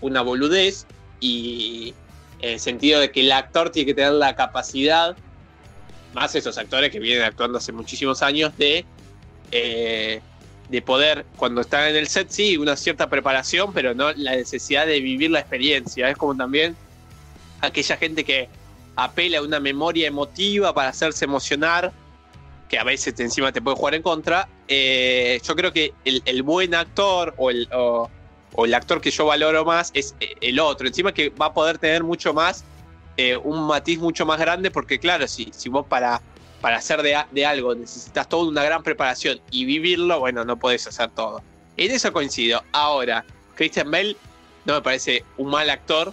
una 0.01 0.21
boludez 0.21 0.85
y 1.21 1.93
en 2.41 2.49
el 2.49 2.59
sentido 2.59 2.99
de 2.99 3.11
que 3.11 3.21
el 3.21 3.31
actor 3.31 3.69
tiene 3.69 3.85
que 3.85 3.93
tener 3.93 4.11
la 4.11 4.35
capacidad, 4.35 5.15
más 6.13 6.35
esos 6.35 6.57
actores 6.57 6.91
que 6.91 6.99
vienen 6.99 7.23
actuando 7.23 7.59
hace 7.59 7.71
muchísimos 7.71 8.21
años, 8.21 8.57
de, 8.57 8.85
eh, 9.51 10.19
de 10.67 10.81
poder, 10.81 11.25
cuando 11.37 11.61
están 11.61 11.87
en 11.87 11.95
el 11.95 12.09
set, 12.09 12.27
sí, 12.29 12.57
una 12.57 12.75
cierta 12.75 13.09
preparación, 13.09 13.71
pero 13.71 13.95
no 13.95 14.11
la 14.11 14.35
necesidad 14.35 14.85
de 14.85 14.99
vivir 14.99 15.31
la 15.31 15.39
experiencia. 15.39 16.09
Es 16.09 16.17
como 16.17 16.35
también 16.35 16.75
aquella 17.61 17.95
gente 17.95 18.25
que 18.25 18.49
apela 18.97 19.37
a 19.37 19.43
una 19.43 19.61
memoria 19.61 20.09
emotiva 20.09 20.73
para 20.73 20.89
hacerse 20.89 21.23
emocionar, 21.23 21.93
que 22.73 22.79
a 22.79 22.83
veces 22.83 23.13
encima 23.19 23.51
te 23.51 23.61
puede 23.61 23.77
jugar 23.77 23.93
en 23.93 24.01
contra. 24.01 24.49
Eh, 24.67 25.39
yo 25.45 25.55
creo 25.55 25.71
que 25.71 25.93
el, 26.05 26.41
buen 26.41 26.73
actor 26.73 27.35
o 27.37 27.51
el, 27.51 27.69
o- 27.71 28.09
el 28.65 28.73
actor 28.73 28.99
que 28.99 29.11
yo 29.11 29.27
valoro 29.27 29.63
más 29.63 29.91
es 29.93 30.15
eh, 30.19 30.33
el 30.41 30.59
otro. 30.59 30.87
Encima 30.87 31.11
que 31.13 31.29
va 31.29 31.45
a 31.47 31.53
poder 31.53 31.77
tener 31.77 32.03
mucho 32.03 32.33
más, 32.33 32.63
eh, 33.15 33.37
un 33.37 33.67
matiz 33.67 33.99
mucho 33.99 34.25
más 34.25 34.39
grande, 34.39 34.71
porque 34.71 34.97
claro, 34.97 35.27
si, 35.27 35.51
si 35.55 35.69
vos 35.69 35.85
para, 35.85 36.19
para 36.61 36.77
hacer 36.77 37.03
de, 37.03 37.15
de 37.29 37.45
algo 37.45 37.75
necesitas 37.75 38.27
toda 38.27 38.49
una 38.49 38.63
gran 38.63 38.81
preparación 38.81 39.39
y 39.51 39.65
vivirlo, 39.65 40.19
bueno, 40.19 40.43
no 40.43 40.57
podés 40.57 40.87
hacer 40.87 41.11
todo. 41.11 41.43
En 41.77 41.91
eso 41.91 42.11
coincido. 42.11 42.63
Ahora, 42.71 43.23
Christian 43.53 43.91
Bale 43.91 44.17
no 44.65 44.73
me 44.73 44.81
parece 44.81 45.23
un 45.37 45.51
mal 45.51 45.69
actor, 45.69 46.11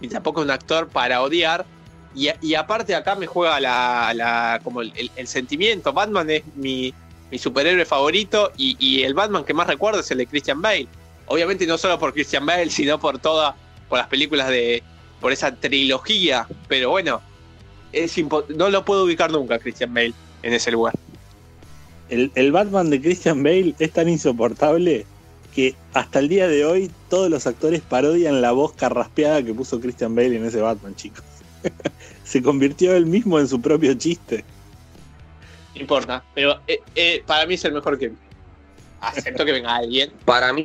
ni 0.00 0.08
tampoco 0.08 0.40
un 0.40 0.50
actor 0.50 0.88
para 0.88 1.20
odiar. 1.20 1.66
Y, 2.14 2.28
y 2.40 2.54
aparte 2.54 2.94
acá 2.94 3.14
me 3.14 3.26
juega 3.26 3.60
la, 3.60 4.60
como 4.64 4.82
el, 4.82 4.92
el- 4.96 5.10
el 5.16 5.26
sentimiento. 5.26 5.92
Batman 5.92 6.28
es 6.30 6.42
mi, 6.56 6.92
mi 7.30 7.38
superhéroe 7.38 7.84
favorito 7.84 8.50
y, 8.56 8.76
y 8.78 9.02
el 9.02 9.14
Batman 9.14 9.44
que 9.44 9.54
más 9.54 9.66
recuerdo 9.66 10.00
es 10.00 10.10
el 10.10 10.18
de 10.18 10.26
Christian 10.26 10.60
Bale. 10.62 10.88
Obviamente 11.26 11.66
no 11.66 11.76
solo 11.78 11.98
por 11.98 12.12
Christian 12.14 12.46
Bale, 12.46 12.70
sino 12.70 12.98
por 12.98 13.18
todas, 13.18 13.54
por 13.88 13.98
las 13.98 14.08
películas 14.08 14.48
de, 14.48 14.82
por 15.20 15.32
esa 15.32 15.54
trilogía. 15.54 16.46
Pero 16.66 16.90
bueno, 16.90 17.20
es 17.92 18.14
no 18.48 18.70
lo 18.70 18.84
puedo 18.84 19.04
ubicar 19.04 19.30
nunca 19.30 19.58
Christian 19.58 19.92
Bale 19.92 20.14
en 20.42 20.52
ese 20.54 20.70
lugar. 20.70 20.94
El, 22.08 22.32
el 22.34 22.52
Batman 22.52 22.88
de 22.88 23.00
Christian 23.02 23.42
Bale 23.42 23.74
es 23.78 23.92
tan 23.92 24.08
insoportable 24.08 25.04
que 25.54 25.74
hasta 25.92 26.20
el 26.20 26.28
día 26.28 26.48
de 26.48 26.64
hoy 26.64 26.90
todos 27.10 27.28
los 27.28 27.46
actores 27.46 27.82
parodian 27.82 28.40
la 28.40 28.52
voz 28.52 28.72
carraspeada 28.72 29.42
que 29.42 29.52
puso 29.52 29.78
Christian 29.80 30.14
Bale 30.14 30.36
en 30.36 30.46
ese 30.46 30.60
Batman, 30.62 30.94
chicos. 30.96 31.22
Se 32.24 32.42
convirtió 32.42 32.94
él 32.94 33.06
mismo 33.06 33.38
en 33.38 33.48
su 33.48 33.60
propio 33.60 33.94
chiste. 33.94 34.44
No 35.74 35.80
importa, 35.80 36.24
pero 36.34 36.60
eh, 36.66 36.80
eh, 36.94 37.22
para 37.26 37.46
mí 37.46 37.54
es 37.54 37.64
el 37.64 37.72
mejor 37.72 37.98
que. 37.98 38.12
Acepto 39.00 39.44
que 39.44 39.52
venga 39.52 39.76
alguien. 39.76 40.10
Para 40.24 40.52
mí, 40.52 40.64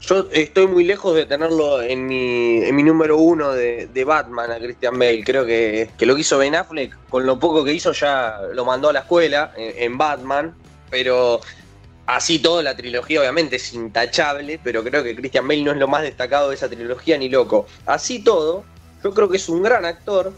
yo 0.00 0.28
estoy 0.32 0.66
muy 0.66 0.82
lejos 0.82 1.14
de 1.14 1.24
tenerlo 1.24 1.80
en 1.80 2.04
mi, 2.06 2.64
en 2.64 2.74
mi 2.74 2.82
número 2.82 3.16
uno 3.16 3.52
de, 3.52 4.04
Batman 4.04 4.50
a 4.50 4.58
Christian 4.58 4.98
Bale. 4.98 5.22
Creo 5.22 5.46
que, 5.46 5.88
lo 6.00 6.14
que 6.16 6.20
hizo 6.22 6.38
Ben 6.38 6.56
Affleck, 6.56 6.96
con 7.08 7.24
lo 7.24 7.38
poco 7.38 7.62
que 7.62 7.72
hizo, 7.72 7.92
ya 7.92 8.40
lo 8.52 8.64
mandó 8.64 8.88
a 8.88 8.92
la 8.92 9.00
escuela 9.00 9.52
en 9.56 9.96
Batman. 9.96 10.52
Pero 10.90 11.40
Así 12.06 12.38
todo, 12.38 12.62
la 12.62 12.76
trilogía 12.76 13.20
obviamente 13.20 13.56
es 13.56 13.72
intachable, 13.72 14.60
pero 14.62 14.84
creo 14.84 15.02
que 15.02 15.16
Christian 15.16 15.48
Bale 15.48 15.62
no 15.62 15.72
es 15.72 15.78
lo 15.78 15.88
más 15.88 16.02
destacado 16.02 16.50
de 16.50 16.56
esa 16.56 16.68
trilogía 16.68 17.16
ni 17.16 17.30
loco. 17.30 17.66
Así 17.86 18.22
todo, 18.22 18.64
yo 19.04 19.12
creo 19.12 19.28
que 19.28 19.36
es 19.36 19.48
un 19.50 19.62
gran 19.62 19.84
actor 19.84 20.32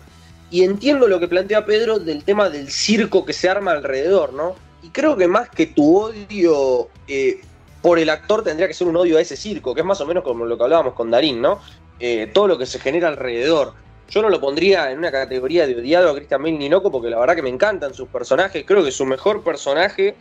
y 0.51 0.65
entiendo 0.65 1.07
lo 1.07 1.21
que 1.21 1.29
plantea 1.29 1.65
Pedro 1.65 2.01
del 2.01 2.25
tema 2.25 2.51
del 2.51 2.69
circo 2.69 3.25
que 3.25 3.33
se 3.33 3.49
arma 3.49 3.71
alrededor, 3.71 4.33
¿no? 4.33 4.57
Y 4.83 4.91
creo 4.91 5.17
que 5.17 5.29
más 5.29 5.49
que 5.49 5.67
tu 5.67 5.97
odio 5.97 6.89
eh, 7.07 7.41
por 7.81 8.01
el 8.01 8.11
actor 8.11 8.43
tendría 8.43 8.67
que 8.67 8.75
ser 8.75 8.89
un 8.89 8.97
odio 8.97 9.19
a 9.19 9.21
ese 9.21 9.37
circo, 9.37 9.73
que 9.73 9.81
es 9.81 9.87
más 9.87 10.01
o 10.01 10.07
menos 10.07 10.25
como 10.25 10.45
lo 10.45 10.59
que 10.59 10.65
hablábamos 10.65 10.95
con 10.95 11.11
Darín, 11.11 11.41
¿no? 11.41 11.61
Eh, 12.01 12.29
todo 12.35 12.49
lo 12.49 12.59
que 12.59 12.67
se 12.67 12.81
genera 12.81 13.09
alrededor. 13.09 13.75
Yo 14.09 14.21
no 14.23 14.29
lo 14.29 14.41
pondría 14.41 14.91
en 14.91 14.99
una 14.99 15.11
categoría 15.11 15.67
de 15.67 15.77
odiado 15.77 16.11
a 16.11 16.15
Christian 16.15 16.43
Bale 16.43 16.59
ni 16.59 16.69
loco, 16.69 16.91
porque 16.91 17.09
la 17.09 17.19
verdad 17.19 17.37
que 17.37 17.43
me 17.43 17.49
encantan 17.49 17.95
sus 17.95 18.09
personajes. 18.09 18.65
Creo 18.67 18.85
que 18.85 18.93
su 18.93 19.05
mejor 19.05 19.43
personaje 19.43 20.17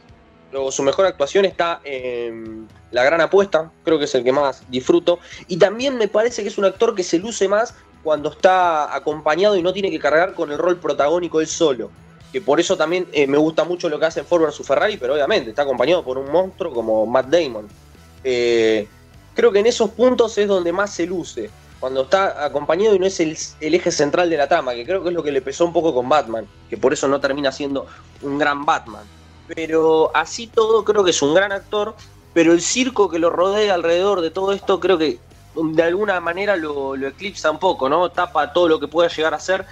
su 0.72 0.84
mejor 0.84 1.06
actuación 1.06 1.46
está 1.46 1.82
en 1.84 2.68
La 2.92 3.04
Gran 3.04 3.22
Apuesta, 3.22 3.72
creo 3.84 4.00
que 4.00 4.06
es 4.06 4.16
el 4.16 4.24
que 4.24 4.32
más 4.32 4.64
disfruto. 4.70 5.20
Y 5.48 5.58
también 5.58 5.98
me 5.98 6.08
parece 6.08 6.44
que 6.44 6.50
es 6.50 6.58
un 6.58 6.66
actor 6.66 6.96
que 6.96 7.04
se 7.04 7.20
luce 7.20 7.48
más 7.48 7.76
cuando 8.06 8.30
está 8.30 8.96
acompañado 8.96 9.58
y 9.58 9.62
no 9.62 9.74
tiene 9.74 9.92
que 9.92 10.00
cargar 10.00 10.34
con 10.34 10.50
el 10.50 10.58
rol 10.58 10.78
protagónico 10.78 11.42
él 11.42 11.48
solo. 11.48 11.92
Que 12.32 12.40
por 12.40 12.62
eso 12.62 12.78
también 12.78 13.08
eh, 13.12 13.28
me 13.28 13.38
gusta 13.38 13.66
mucho 13.66 13.90
lo 13.90 14.00
que 14.00 14.06
hace 14.06 14.22
en 14.22 14.26
Ford 14.26 14.44
vs 14.44 14.66
Ferrari, 14.66 14.96
pero 14.96 15.16
obviamente 15.16 15.50
está 15.50 15.64
acompañado 15.64 16.04
por 16.04 16.18
un 16.18 16.32
monstruo 16.32 16.74
como 16.74 17.06
Matt 17.06 17.28
Damon. 17.28 17.68
Eh, 18.24 18.88
creo 19.34 19.52
que 19.52 19.60
en 19.60 19.66
esos 19.66 19.90
puntos 19.90 20.38
es 20.38 20.48
donde 20.48 20.72
más 20.72 20.94
se 20.94 21.06
luce. 21.06 21.50
Cuando 21.82 22.04
está 22.04 22.46
acompañado 22.46 22.96
y 22.96 23.00
no 23.00 23.06
es 23.06 23.20
el, 23.20 23.38
el, 23.60 23.74
eje 23.74 23.92
central 23.92 24.30
de 24.30 24.38
la 24.38 24.48
trama, 24.48 24.74
que 24.74 24.86
creo 24.86 25.04
que 25.04 25.10
es 25.10 25.16
lo 25.16 25.22
que 25.22 25.34
le 25.34 25.42
pesó 25.42 25.66
un 25.66 25.74
poco 25.74 25.94
con 25.94 26.08
Batman, 26.08 26.48
que 26.70 26.78
por 26.78 26.94
eso 26.94 27.10
no 27.10 27.20
termina 27.20 27.52
siendo 27.52 27.86
un 28.22 28.38
gran 28.38 28.66
Batman 28.66 29.04
pero 29.48 30.12
así 30.16 30.48
todo 30.48 30.84
creo 30.84 31.04
que 31.04 31.12
es 31.12 31.22
un 31.22 31.34
gran 31.34 31.52
actor, 31.52 31.96
pero 32.34 32.54
el 32.54 32.62
circo 32.62 33.10
que 33.10 33.20
lo 33.20 33.30
rodea 33.30 33.74
alrededor 33.74 34.22
de 34.22 34.32
todo 34.32 34.54
esto 34.54 34.80
creo 34.80 34.98
que 34.98 35.20
de 35.56 35.84
alguna 35.84 36.20
manera 36.20 36.56
lo, 36.56 36.96
eclipsa 36.96 37.52
un 37.52 37.60
poco, 37.60 37.90
¿no? 37.90 38.10
Tapa 38.10 38.54
todo 38.54 38.68
lo 38.68 38.80
que 38.80 38.88
pueda 38.88 39.10
llegar 39.10 39.34
a 39.34 39.40
ser 39.40 39.66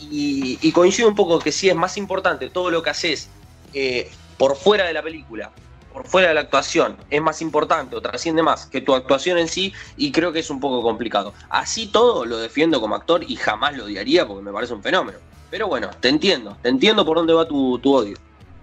y, 0.00 0.58
y 0.60 0.72
coincide 0.72 1.06
un 1.06 1.14
poco 1.14 1.38
que 1.38 1.52
sí 1.52 1.68
es 1.68 1.74
más 1.74 1.96
importante 1.96 2.50
todo 2.50 2.70
lo 2.70 2.82
que 2.82 2.90
haces 2.90 3.28
eh, 3.72 4.10
por 4.38 4.56
fuera 4.56 4.86
de 4.86 4.92
la 4.92 5.02
película, 5.02 5.50
por 5.92 6.06
fuera 6.06 6.28
de 6.28 6.34
la 6.34 6.40
actuación, 6.40 6.96
es 7.10 7.22
más 7.22 7.40
importante 7.40 7.94
o 7.96 8.00
trasciende 8.02 8.42
más 8.42 8.66
que 8.66 8.80
tu 8.80 8.94
actuación 8.94 9.38
en 9.38 9.48
sí 9.48 9.72
y 9.96 10.12
creo 10.12 10.32
que 10.32 10.40
es 10.40 10.50
un 10.50 10.60
poco 10.60 10.82
complicado. 10.82 11.34
Así 11.48 11.86
todo 11.86 12.24
lo 12.24 12.38
defiendo 12.38 12.80
como 12.80 12.94
actor 12.94 13.24
y 13.26 13.36
jamás 13.36 13.76
lo 13.76 13.84
odiaría 13.84 14.26
porque 14.26 14.42
me 14.42 14.52
parece 14.52 14.74
un 14.74 14.82
fenómeno. 14.82 15.18
Pero 15.50 15.68
bueno, 15.68 15.90
te 16.00 16.08
entiendo, 16.08 16.56
te 16.62 16.68
entiendo 16.68 17.04
por 17.04 17.16
dónde 17.16 17.32
va 17.32 17.46
tu, 17.46 17.78
tu 17.78 17.94
odio 17.94 18.16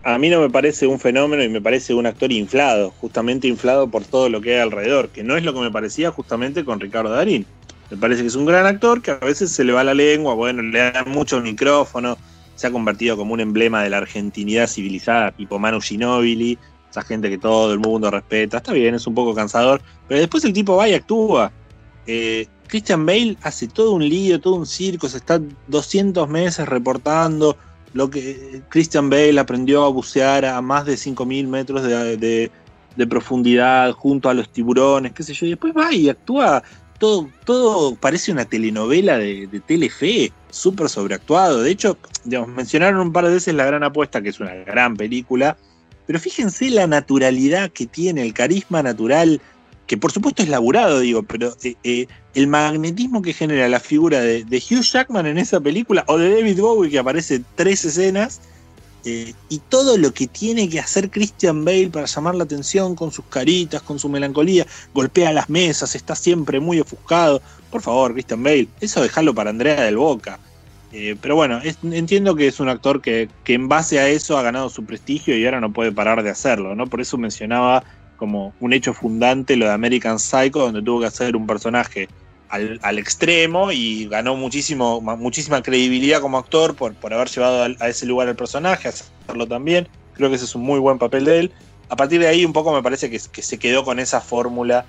a 0.03 0.17
mí 0.17 0.29
no 0.29 0.41
me 0.41 0.49
parece 0.49 0.87
un 0.87 0.99
fenómeno 0.99 1.43
y 1.43 1.49
me 1.49 1.61
parece 1.61 1.93
un 1.93 2.05
actor 2.05 2.31
inflado, 2.31 2.91
justamente 2.99 3.47
inflado 3.47 3.87
por 3.87 4.03
todo 4.03 4.29
lo 4.29 4.41
que 4.41 4.55
hay 4.55 4.61
alrededor, 4.61 5.09
que 5.09 5.23
no 5.23 5.37
es 5.37 5.43
lo 5.43 5.53
que 5.53 5.59
me 5.59 5.71
parecía 5.71 6.11
justamente 6.11 6.65
con 6.65 6.79
Ricardo 6.79 7.11
Darín. 7.11 7.45
Me 7.91 7.97
parece 7.97 8.21
que 8.21 8.27
es 8.27 8.35
un 8.35 8.45
gran 8.45 8.65
actor 8.65 9.01
que 9.01 9.11
a 9.11 9.17
veces 9.17 9.51
se 9.51 9.63
le 9.63 9.73
va 9.73 9.83
la 9.83 9.93
lengua, 9.93 10.33
bueno, 10.33 10.63
le 10.63 10.91
dan 10.91 11.09
mucho 11.09 11.37
el 11.37 11.43
micrófono, 11.43 12.17
se 12.55 12.67
ha 12.67 12.71
convertido 12.71 13.17
como 13.17 13.33
un 13.33 13.41
emblema 13.41 13.83
de 13.83 13.89
la 13.89 13.97
argentinidad 13.97 14.67
civilizada, 14.67 15.31
tipo 15.31 15.59
Manu 15.59 15.81
Ginóbili, 15.81 16.57
esa 16.89 17.03
gente 17.03 17.29
que 17.29 17.37
todo 17.37 17.71
el 17.73 17.79
mundo 17.79 18.09
respeta. 18.09 18.57
Está 18.57 18.73
bien, 18.73 18.95
es 18.95 19.07
un 19.07 19.15
poco 19.15 19.35
cansador, 19.35 19.81
pero 20.07 20.19
después 20.19 20.43
el 20.45 20.53
tipo 20.53 20.75
va 20.75 20.89
y 20.89 20.93
actúa. 20.93 21.51
Eh, 22.07 22.47
Christian 22.67 23.05
Bale 23.05 23.37
hace 23.43 23.67
todo 23.67 23.91
un 23.91 24.07
lío, 24.07 24.39
todo 24.39 24.55
un 24.55 24.65
circo, 24.65 25.09
se 25.09 25.17
está 25.17 25.41
200 25.67 26.27
meses 26.29 26.67
reportando, 26.67 27.57
lo 27.93 28.09
que 28.09 28.61
Christian 28.69 29.09
Bale 29.09 29.39
aprendió 29.39 29.83
a 29.83 29.89
bucear 29.89 30.45
a 30.45 30.61
más 30.61 30.85
de 30.85 30.93
5.000 30.93 31.47
metros 31.47 31.83
de, 31.83 32.51
profundidad 33.09 33.91
junto 33.93 34.29
a 34.29 34.33
los 34.33 34.49
tiburones, 34.49 35.13
qué 35.13 35.23
sé 35.23 35.33
yo, 35.33 35.45
y 35.45 35.49
después 35.49 35.73
va 35.75 35.93
y 35.93 36.09
actúa, 36.09 36.61
todo, 36.99 37.29
todo 37.45 37.95
parece 37.95 38.31
una 38.31 38.45
telenovela 38.45 39.17
de, 39.17 39.47
de 39.47 39.59
Telefe, 39.59 40.31
súper 40.51 40.87
sobreactuado. 40.87 41.63
De 41.63 41.71
hecho, 41.71 41.97
digamos, 42.23 42.49
mencionaron 42.49 42.99
un 42.99 43.11
par 43.11 43.25
de 43.25 43.33
veces 43.33 43.55
La 43.55 43.65
Gran 43.65 43.83
Apuesta, 43.83 44.21
que 44.21 44.29
es 44.29 44.39
una 44.39 44.53
gran 44.53 44.95
película, 44.95 45.57
pero 46.05 46.19
fíjense 46.19 46.69
la 46.69 46.87
naturalidad 46.87 47.71
que 47.71 47.87
tiene, 47.87 48.23
el 48.23 48.33
carisma 48.33 48.83
natural 48.83 49.41
que 49.91 49.97
por 49.97 50.13
supuesto 50.13 50.41
es 50.41 50.47
laburado, 50.47 51.01
digo, 51.01 51.21
pero 51.23 51.53
eh, 51.63 51.75
eh, 51.83 52.07
el 52.33 52.47
magnetismo 52.47 53.21
que 53.21 53.33
genera 53.33 53.67
la 53.67 53.81
figura 53.81 54.21
de, 54.21 54.45
Hugh 54.45 54.83
Jackman 54.83 55.25
en 55.25 55.37
esa 55.37 55.59
película, 55.59 56.05
o 56.07 56.17
de 56.17 56.33
David 56.33 56.61
Bowie, 56.61 56.89
que 56.89 56.97
aparece 56.97 57.41
tres 57.55 57.83
escenas, 57.83 58.39
eh, 59.03 59.33
y 59.49 59.59
todo 59.67 59.97
lo 59.97 60.13
que 60.13 60.27
tiene 60.27 60.69
que 60.69 60.79
hacer 60.79 61.11
Christian 61.11 61.65
Bale 61.65 61.89
para 61.89 62.05
llamar 62.05 62.35
la 62.35 62.45
atención 62.45 62.95
con 62.95 63.11
sus 63.11 63.25
caritas, 63.25 63.81
con 63.81 63.99
su 63.99 64.07
melancolía, 64.07 64.65
golpea 64.93 65.33
las 65.33 65.49
mesas, 65.49 65.93
está 65.93 66.15
siempre 66.15 66.61
muy 66.61 66.79
ofuscado. 66.79 67.41
Por 67.69 67.81
favor, 67.81 68.13
Christian 68.13 68.43
Bale, 68.43 68.69
eso 68.79 69.01
dejarlo 69.01 69.35
para 69.35 69.49
Andrea 69.49 69.81
del 69.81 69.97
Boca. 69.97 70.39
pero 71.21 71.35
bueno, 71.35 71.59
entiendo 71.83 72.33
que 72.37 72.47
es 72.47 72.61
un 72.61 72.69
actor 72.69 73.01
que, 73.01 73.27
que 73.43 73.55
en 73.55 73.67
base 73.67 73.99
a 73.99 74.07
eso 74.07 74.37
ha 74.37 74.41
ganado 74.41 74.69
su 74.69 74.85
prestigio 74.85 75.37
y 75.37 75.43
ahora 75.43 75.59
no 75.59 75.73
puede 75.73 75.91
parar 75.91 76.23
de 76.23 76.29
hacerlo, 76.29 76.75
¿no? 76.75 76.87
Por 76.87 77.01
eso 77.01 77.17
mencionaba 77.17 77.83
como 78.21 78.53
un 78.59 78.71
hecho 78.71 78.93
fundante 78.93 79.55
lo 79.55 79.65
de 79.65 79.71
American 79.71 80.19
Psycho, 80.19 80.59
donde 80.59 80.83
tuvo 80.83 80.99
que 80.99 81.07
hacer 81.07 81.35
un 81.35 81.47
personaje 81.47 82.07
al, 82.49 82.99
extremo 82.99 83.71
y 83.71 84.07
ganó 84.09 84.35
muchísimo, 84.35 85.01
muchísima 85.01 85.63
credibilidad 85.63 86.21
como 86.21 86.37
actor 86.37 86.75
por, 86.75 86.93
por 86.93 87.15
haber 87.15 87.29
llevado 87.29 87.75
a, 87.79 87.89
ese 87.89 88.05
lugar 88.05 88.27
al 88.27 88.35
personaje, 88.35 88.89
hacerlo 88.89 89.47
también. 89.47 89.87
Creo 90.13 90.29
que 90.29 90.35
ese 90.35 90.45
es 90.45 90.53
un 90.53 90.61
muy 90.61 90.77
buen 90.77 90.99
papel 90.99 91.25
de 91.25 91.39
él. 91.39 91.51
A 91.89 91.95
partir 91.95 92.21
de 92.21 92.27
ahí 92.27 92.45
un 92.45 92.53
poco 92.53 92.71
me 92.71 92.83
parece 92.83 93.09
que, 93.09 93.17
se 93.17 93.57
quedó 93.57 93.83
con 93.83 93.97
esa 93.97 94.21
fórmula 94.21 94.85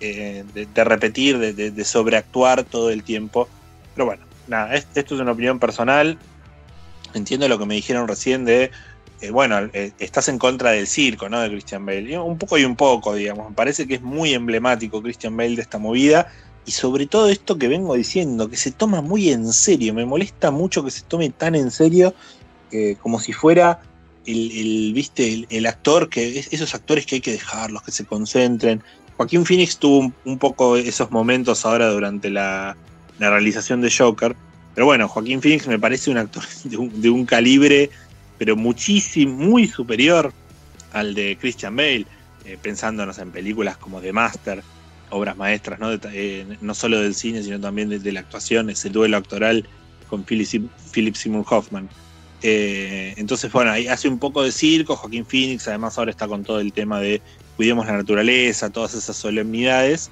eh, 0.00 0.42
de, 0.54 0.84
repetir, 0.84 1.38
de, 1.38 1.84
sobreactuar 1.84 2.64
todo 2.64 2.88
el 2.88 3.04
tiempo. 3.04 3.46
Pero 3.94 4.06
bueno, 4.06 4.24
nada, 4.48 4.74
esto 4.74 5.14
es 5.16 5.20
una 5.20 5.32
opinión 5.32 5.58
personal. 5.58 6.16
Entiendo 7.12 7.46
lo 7.46 7.58
que 7.58 7.66
me 7.66 7.74
dijeron 7.74 8.08
recién 8.08 8.46
de 8.46 8.70
eh, 9.20 9.30
bueno, 9.30 9.68
eh, 9.74 9.92
estás 9.98 10.28
en 10.28 10.38
contra 10.38 10.70
del 10.70 10.86
circo, 10.86 11.28
¿no? 11.28 11.40
De 11.40 11.50
Christian 11.50 11.84
Bale. 11.84 12.18
Un 12.18 12.38
poco 12.38 12.56
y 12.56 12.64
un 12.64 12.76
poco, 12.76 13.14
digamos. 13.14 13.50
Me 13.50 13.54
parece 13.54 13.86
que 13.86 13.96
es 13.96 14.02
muy 14.02 14.32
emblemático 14.32 15.02
Christian 15.02 15.36
Bale 15.36 15.56
de 15.56 15.62
esta 15.62 15.78
movida. 15.78 16.32
Y 16.64 16.72
sobre 16.72 17.06
todo 17.06 17.28
esto 17.28 17.58
que 17.58 17.68
vengo 17.68 17.94
diciendo, 17.94 18.48
que 18.48 18.56
se 18.56 18.70
toma 18.70 19.02
muy 19.02 19.30
en 19.30 19.52
serio. 19.52 19.92
Me 19.92 20.06
molesta 20.06 20.50
mucho 20.50 20.82
que 20.84 20.90
se 20.90 21.02
tome 21.02 21.30
tan 21.30 21.54
en 21.54 21.70
serio 21.70 22.14
eh, 22.72 22.96
como 23.00 23.20
si 23.20 23.32
fuera 23.32 23.80
el, 24.24 24.92
¿viste? 24.94 25.46
El, 25.50 25.66
actor, 25.66 26.08
que 26.08 26.38
esos 26.50 26.74
actores 26.74 27.04
que 27.04 27.16
hay 27.16 27.20
que 27.20 27.32
dejarlos, 27.32 27.82
que 27.82 27.92
se 27.92 28.04
concentren. 28.04 28.82
Joaquín 29.16 29.44
Phoenix 29.44 29.76
tuvo 29.76 30.12
un, 30.24 30.38
poco 30.38 30.76
esos 30.76 31.10
momentos 31.10 31.66
ahora 31.66 31.88
durante 31.88 32.30
la, 32.30 32.76
realización 33.18 33.82
de 33.82 33.90
Joker. 33.90 34.34
Pero 34.74 34.86
bueno, 34.86 35.08
Joaquín 35.08 35.42
Phoenix 35.42 35.66
me 35.66 35.78
parece 35.78 36.10
un 36.10 36.16
actor 36.16 36.42
de 36.64 37.10
un 37.10 37.26
calibre 37.26 37.90
pero 38.40 38.56
muchísimo, 38.56 39.36
muy 39.36 39.68
superior 39.68 40.32
al 40.94 41.14
de 41.14 41.36
Christian 41.38 41.76
Bale, 41.76 42.06
eh, 42.46 42.56
pensándonos 42.60 43.18
en 43.18 43.32
películas 43.32 43.76
como 43.76 44.00
The 44.00 44.14
Master, 44.14 44.62
obras 45.10 45.36
maestras, 45.36 45.78
¿no? 45.78 45.92
Eh, 45.92 46.46
no 46.62 46.74
solo 46.74 47.00
del 47.00 47.14
cine, 47.14 47.42
sino 47.42 47.60
también 47.60 47.90
de, 47.90 48.12
la 48.12 48.20
actuación, 48.20 48.70
ese 48.70 48.88
duelo 48.88 49.18
actoral 49.18 49.68
con 50.08 50.24
Philip, 50.24 50.70
Philip 50.90 51.14
Seymour 51.16 51.44
Hoffman. 51.50 51.90
Eh, 52.40 53.12
entonces, 53.18 53.52
bueno, 53.52 53.72
ahí 53.72 53.88
hace 53.88 54.08
un 54.08 54.18
poco 54.18 54.42
de 54.42 54.52
circo, 54.52 54.96
Joaquín 54.96 55.26
Phoenix, 55.26 55.68
además 55.68 55.98
ahora 55.98 56.10
está 56.10 56.26
con 56.26 56.42
todo 56.42 56.60
el 56.60 56.72
tema 56.72 56.98
de 56.98 57.20
cuidemos 57.58 57.84
la 57.84 57.98
naturaleza, 57.98 58.70
todas 58.70 58.94
esas 58.94 59.16
solemnidades. 59.18 60.10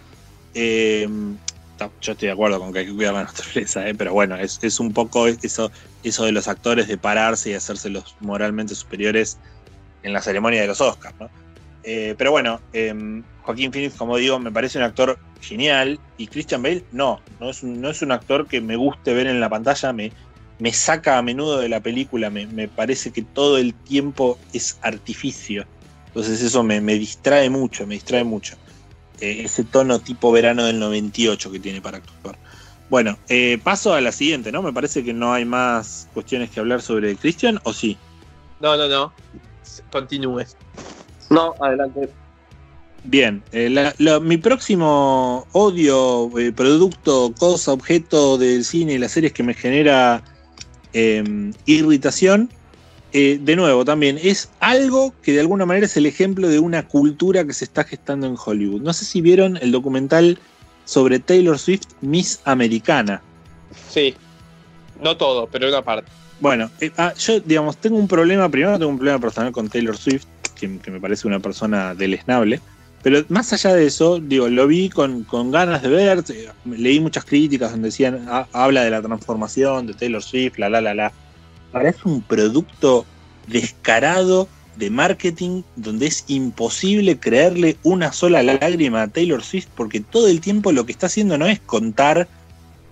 Yo 2.01 2.13
estoy 2.13 2.27
de 2.27 2.33
acuerdo 2.33 2.59
con 2.59 2.73
que 2.73 2.81
hay 2.81 2.87
que 2.87 2.95
cuidar 2.95 3.15
la 3.15 3.25
naturaleza, 3.25 3.83
pero 3.97 4.13
bueno, 4.13 4.37
es, 4.37 4.59
es 4.63 4.81
un 4.81 4.93
poco 4.93 5.27
eso 5.27 5.71
eso 6.03 6.25
de 6.25 6.33
los 6.33 6.49
actores 6.49 6.89
de 6.89 6.99
pararse 6.99 7.51
y 7.51 7.55
hacerse 7.55 7.91
los 7.91 8.17
moralmente 8.21 8.75
superiores 8.75 9.39
en 10.03 10.13
la 10.13 10.23
ceremonia 10.23 10.61
de 10.61 10.67
los 10.67 10.81
Oscars, 10.81 11.15
¿no? 11.19 11.31
Eh, 11.83 12.15
pero 12.19 12.31
bueno, 12.31 12.61
em, 12.73 13.23
Joaquín 13.43 13.73
Phoenix, 13.73 13.95
como 13.95 14.17
digo, 14.17 14.39
me 14.39 14.53
parece 14.53 14.79
un 14.79 14.85
actor 14.85 15.19
genial. 15.41 15.99
Y 16.17 16.27
Christian 16.27 16.63
Bale, 16.63 16.85
no, 16.93 17.21
no 17.41 17.51
es 17.51 17.63
un, 17.63 17.81
no 17.81 17.91
es 17.91 18.03
un 18.03 18.13
actor 18.13 18.47
que 18.47 18.61
me 18.61 18.77
guste 18.77 19.15
ver 19.15 19.27
en 19.27 19.41
la 19.41 19.49
pantalla, 19.49 19.93
me, 19.93 20.13
me 20.59 20.73
saca 20.73 21.19
a 21.19 21.23
menudo 21.23 21.59
de 21.59 21.69
la 21.69 21.81
película, 21.81 22.31
me, 22.31 22.47
me 22.47 22.69
parece 22.69 23.11
que 23.11 23.23
todo 23.23 23.59
el 23.59 23.75
tiempo 23.75 24.39
es 24.53 24.79
artificio. 24.83 25.65
Entonces 26.09 26.43
eso 26.43 26.63
me, 26.63 26.81
me 26.81 26.95
distrae 26.95 27.49
mucho, 27.49 27.87
me 27.87 27.95
distrae 27.95 28.25
mucho. 28.25 28.57
Eh, 29.21 29.43
ese 29.45 29.65
tono 29.65 29.99
tipo 29.99 30.31
verano 30.31 30.65
del 30.65 30.79
98 30.79 31.51
que 31.51 31.59
tiene 31.61 31.81
para 31.81 31.99
actuar. 31.99 32.39
Bueno, 32.89 33.19
eh, 33.29 33.59
paso 33.63 33.93
a 33.93 34.01
la 34.01 34.13
siguiente, 34.13 34.51
¿no? 34.53 34.63
Me 34.63 34.73
parece 34.73 35.05
que 35.05 35.13
no 35.13 35.33
hay 35.33 35.45
más 35.45 36.09
cuestiones 36.15 36.51
que 36.51 36.61
hablar 36.61 36.81
sobre 36.81 37.17
Christian, 37.17 37.61
¿o 37.65 37.73
sí? 37.73 37.99
No, 38.61 38.77
no, 38.77 38.89
no. 38.89 39.13
Continúe. 39.91 40.45
No, 41.31 41.55
adelante. 41.61 42.09
Bien, 43.05 43.43
eh, 43.53 43.69
la- 43.71 43.95
la- 43.99 44.21
mi 44.21 44.39
próximo 44.39 45.47
odio, 45.53 46.37
eh, 46.39 46.53
producto, 46.53 47.33
cosa, 47.39 47.73
objeto 47.73 48.39
del 48.39 48.65
cine 48.65 48.95
y 48.95 48.99
las 48.99 49.13
series 49.13 49.33
que 49.33 49.43
me 49.43 49.55
genera 49.55 50.23
eh, 50.95 51.23
irritación, 51.67 52.51
eh, 53.13 53.39
de 53.41 53.57
nuevo 53.57 53.85
también 53.85 54.19
es 54.23 54.51
algo 54.61 55.15
que 55.23 55.33
de 55.33 55.41
alguna 55.41 55.67
manera 55.67 55.87
es 55.87 55.97
el 55.97 56.07
ejemplo 56.07 56.49
de 56.49 56.59
una 56.59 56.87
cultura 56.87 57.45
que 57.45 57.53
se 57.53 57.65
está 57.65 57.85
gestando 57.85 58.27
en 58.27 58.37
Hollywood. 58.43 58.83
No 58.83 58.93
sé 58.93 59.05
si 59.05 59.21
vieron 59.21 59.57
el 59.59 59.73
documental 59.73 60.39
sobre 60.85 61.19
Taylor 61.19 61.59
Swift, 61.59 61.87
Miss 62.01 62.41
Americana. 62.45 63.23
Sí. 63.91 64.15
No 65.03 65.17
todo, 65.17 65.47
pero 65.47 65.69
una 65.69 65.83
parte. 65.83 66.11
Bueno, 66.41 66.71
eh, 66.81 66.91
ah, 66.97 67.15
yo, 67.15 67.41
digamos, 67.41 67.77
tengo 67.79 67.97
un 67.97 68.09
problema, 68.09 68.49
primero 68.49 68.79
tengo 68.79 68.91
un 68.91 68.99
problema 68.99 69.19
personal 69.19 69.53
con 69.53 69.69
Taylor 69.69 69.97
Swift, 69.97 70.27
que, 70.55 70.79
que 70.79 70.91
me 70.91 71.01
parece 71.01 71.27
una 71.27 71.41
persona 71.41 71.95
deleznable, 71.95 72.61
pero 73.03 73.25
más 73.29 73.53
allá 73.53 73.75
de 73.75 73.87
eso, 73.87 74.19
digo, 74.19 74.49
lo 74.49 74.67
vi 74.67 74.89
con, 74.89 75.23
con 75.25 75.51
ganas 75.51 75.83
de 75.83 75.89
ver, 75.89 76.25
eh, 76.31 76.49
leí 76.65 76.99
muchas 77.01 77.25
críticas 77.25 77.71
donde 77.71 77.89
decían, 77.89 78.27
ah, 78.29 78.47
habla 78.53 78.83
de 78.83 78.91
la 78.91 79.01
transformación 79.01 79.87
de 79.87 79.95
Taylor 79.95 80.23
Swift, 80.23 80.59
la, 80.59 80.69
la, 80.69 80.81
la, 80.81 80.95
la. 80.95 81.13
Parece 81.73 82.01
un 82.05 82.23
producto 82.23 83.05
descarado 83.47 84.49
de 84.77 84.91
marketing 84.91 85.63
donde 85.77 86.07
es 86.07 86.25
imposible 86.29 87.19
creerle 87.19 87.77
una 87.83 88.13
sola 88.13 88.43
lágrima 88.43 89.03
a 89.03 89.09
Taylor 89.09 89.43
Swift 89.43 89.67
porque 89.75 90.01
todo 90.01 90.29
el 90.29 90.41
tiempo 90.41 90.71
lo 90.73 90.87
que 90.87 90.93
está 90.93 91.07
haciendo 91.07 91.37
no 91.37 91.47
es 91.47 91.59
contar 91.61 92.29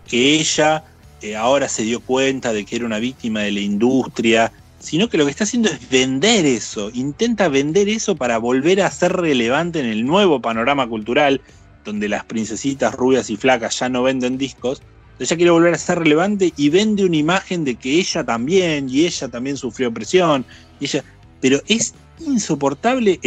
que 0.08 0.34
ella 0.34 0.84
eh, 1.22 1.36
ahora 1.36 1.68
se 1.68 1.84
dio 1.84 2.00
cuenta 2.00 2.52
de 2.52 2.64
que 2.64 2.76
era 2.76 2.86
una 2.86 2.98
víctima 2.98 3.40
de 3.40 3.52
la 3.52 3.60
industria, 3.60 4.52
sino 4.80 5.08
que 5.08 5.16
lo 5.16 5.24
que 5.24 5.30
está 5.30 5.44
haciendo 5.44 5.70
es 5.70 5.88
vender 5.88 6.44
eso, 6.44 6.90
intenta 6.92 7.48
vender 7.48 7.88
eso 7.88 8.16
para 8.16 8.38
volver 8.38 8.82
a 8.82 8.90
ser 8.90 9.12
relevante 9.12 9.80
en 9.80 9.86
el 9.86 10.04
nuevo 10.04 10.40
panorama 10.40 10.88
cultural, 10.88 11.40
donde 11.84 12.08
las 12.08 12.24
princesitas 12.24 12.94
rubias 12.94 13.30
y 13.30 13.36
flacas 13.36 13.78
ya 13.78 13.88
no 13.88 14.02
venden 14.02 14.38
discos, 14.38 14.82
ella 15.18 15.36
quiere 15.36 15.50
volver 15.50 15.74
a 15.74 15.78
ser 15.78 15.98
relevante 15.98 16.52
y 16.56 16.68
vende 16.68 17.04
una 17.04 17.16
imagen 17.16 17.64
de 17.64 17.76
que 17.76 17.98
ella 17.98 18.24
también, 18.24 18.88
y 18.88 19.06
ella 19.06 19.28
también 19.28 19.56
sufrió 19.56 19.92
presión, 19.92 20.44
y 20.80 20.84
ella, 20.86 21.04
pero 21.40 21.60
es 21.68 21.94
insoportable 22.20 23.20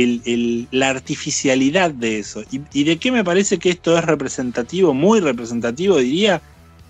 la 0.71 0.89
artificialidad 0.89 1.91
de 1.91 2.19
eso. 2.19 2.43
¿Y, 2.51 2.61
y 2.73 2.83
de 2.83 2.97
qué 2.97 3.11
me 3.11 3.23
parece 3.23 3.59
que 3.59 3.69
esto 3.69 3.97
es 3.97 4.05
representativo, 4.05 4.93
muy 4.93 5.19
representativo, 5.19 5.97
diría? 5.97 6.41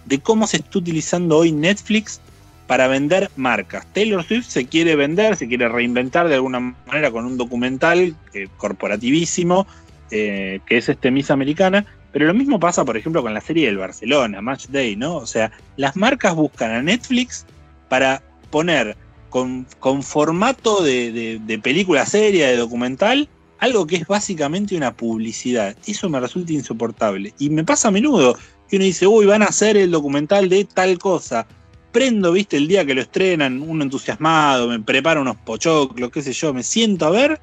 de 0.10 0.20
cómo 0.20 0.48
se 0.48 0.58
está 0.58 0.80
utilizando 0.80 1.38
hoy 1.38 1.52
Netflix 1.52 2.20
para 2.68 2.88
vender 2.88 3.30
marcas. 3.36 3.86
Taylor 3.94 4.24
Swift 4.24 4.48
se 4.48 4.66
quiere 4.66 4.96
vender, 4.96 5.36
se 5.36 5.48
quiere 5.48 5.70
reinventar 5.70 6.28
de 6.28 6.36
alguna 6.36 6.60
manera 6.60 7.12
con 7.12 7.26
un 7.26 7.38
documental 7.38 8.16
eh, 8.34 8.48
corporativísimo, 8.58 9.68
eh, 10.12 10.60
que 10.66 10.78
es 10.78 10.90
este 10.90 11.12
Miss 11.12 11.32
Americana, 11.32 11.86
pero 12.12 12.26
lo 12.26 12.34
mismo 12.34 12.60
pasa, 12.60 12.84
por 12.86 12.98
ejemplo, 12.98 13.22
con 13.22 13.34
la 13.34 13.42
serie 13.42 13.68
del 13.68 13.78
Barcelona, 13.78 14.42
Match 14.42 14.68
Day, 14.68 14.96
¿no? 14.96 15.18
O 15.18 15.26
sea, 15.26 15.52
las 15.78 15.96
marcas 15.96 16.36
buscan 16.36 16.72
a 16.72 16.82
Netflix 16.82 17.46
para 17.88 18.22
poner 18.50 18.98
con, 19.30 19.66
con 19.80 20.02
formato 20.02 20.82
de, 20.84 21.12
de- 21.12 21.40
de 21.40 21.60
película 21.60 22.06
seria, 22.06 22.48
de 22.48 22.58
documental, 22.58 23.30
algo 23.60 23.86
que 23.86 23.98
es 23.98 24.08
básicamente 24.08 24.76
una 24.76 24.96
publicidad. 24.96 25.76
Eso 25.86 26.10
me 26.10 26.20
resulta 26.20 26.54
insoportable. 26.54 27.34
Y 27.40 27.50
me 27.50 27.64
pasa 27.64 27.90
a 27.90 27.92
menudo 27.92 28.38
que 28.70 28.78
uno 28.78 28.86
dice, 28.86 29.06
uy, 29.06 29.26
van 29.26 29.42
a 29.44 29.48
hacer 29.48 29.78
el 29.78 29.92
documental 29.92 30.50
de 30.50 30.66
tal 30.66 30.98
cosa. 30.98 31.46
Prendo, 31.92 32.32
viste, 32.32 32.58
el 32.58 32.68
día 32.68 32.86
que 32.86 32.94
lo 32.94 33.02
estrenan, 33.02 33.62
uno 33.62 33.84
entusiasmado, 33.84 34.68
me 34.70 34.80
preparo 34.80 35.22
unos 35.22 35.38
pochoclos, 35.38 36.12
qué 36.12 36.22
sé 36.22 36.34
yo, 36.34 36.54
me 36.54 36.64
siento 36.64 37.06
a 37.06 37.10
ver 37.10 37.42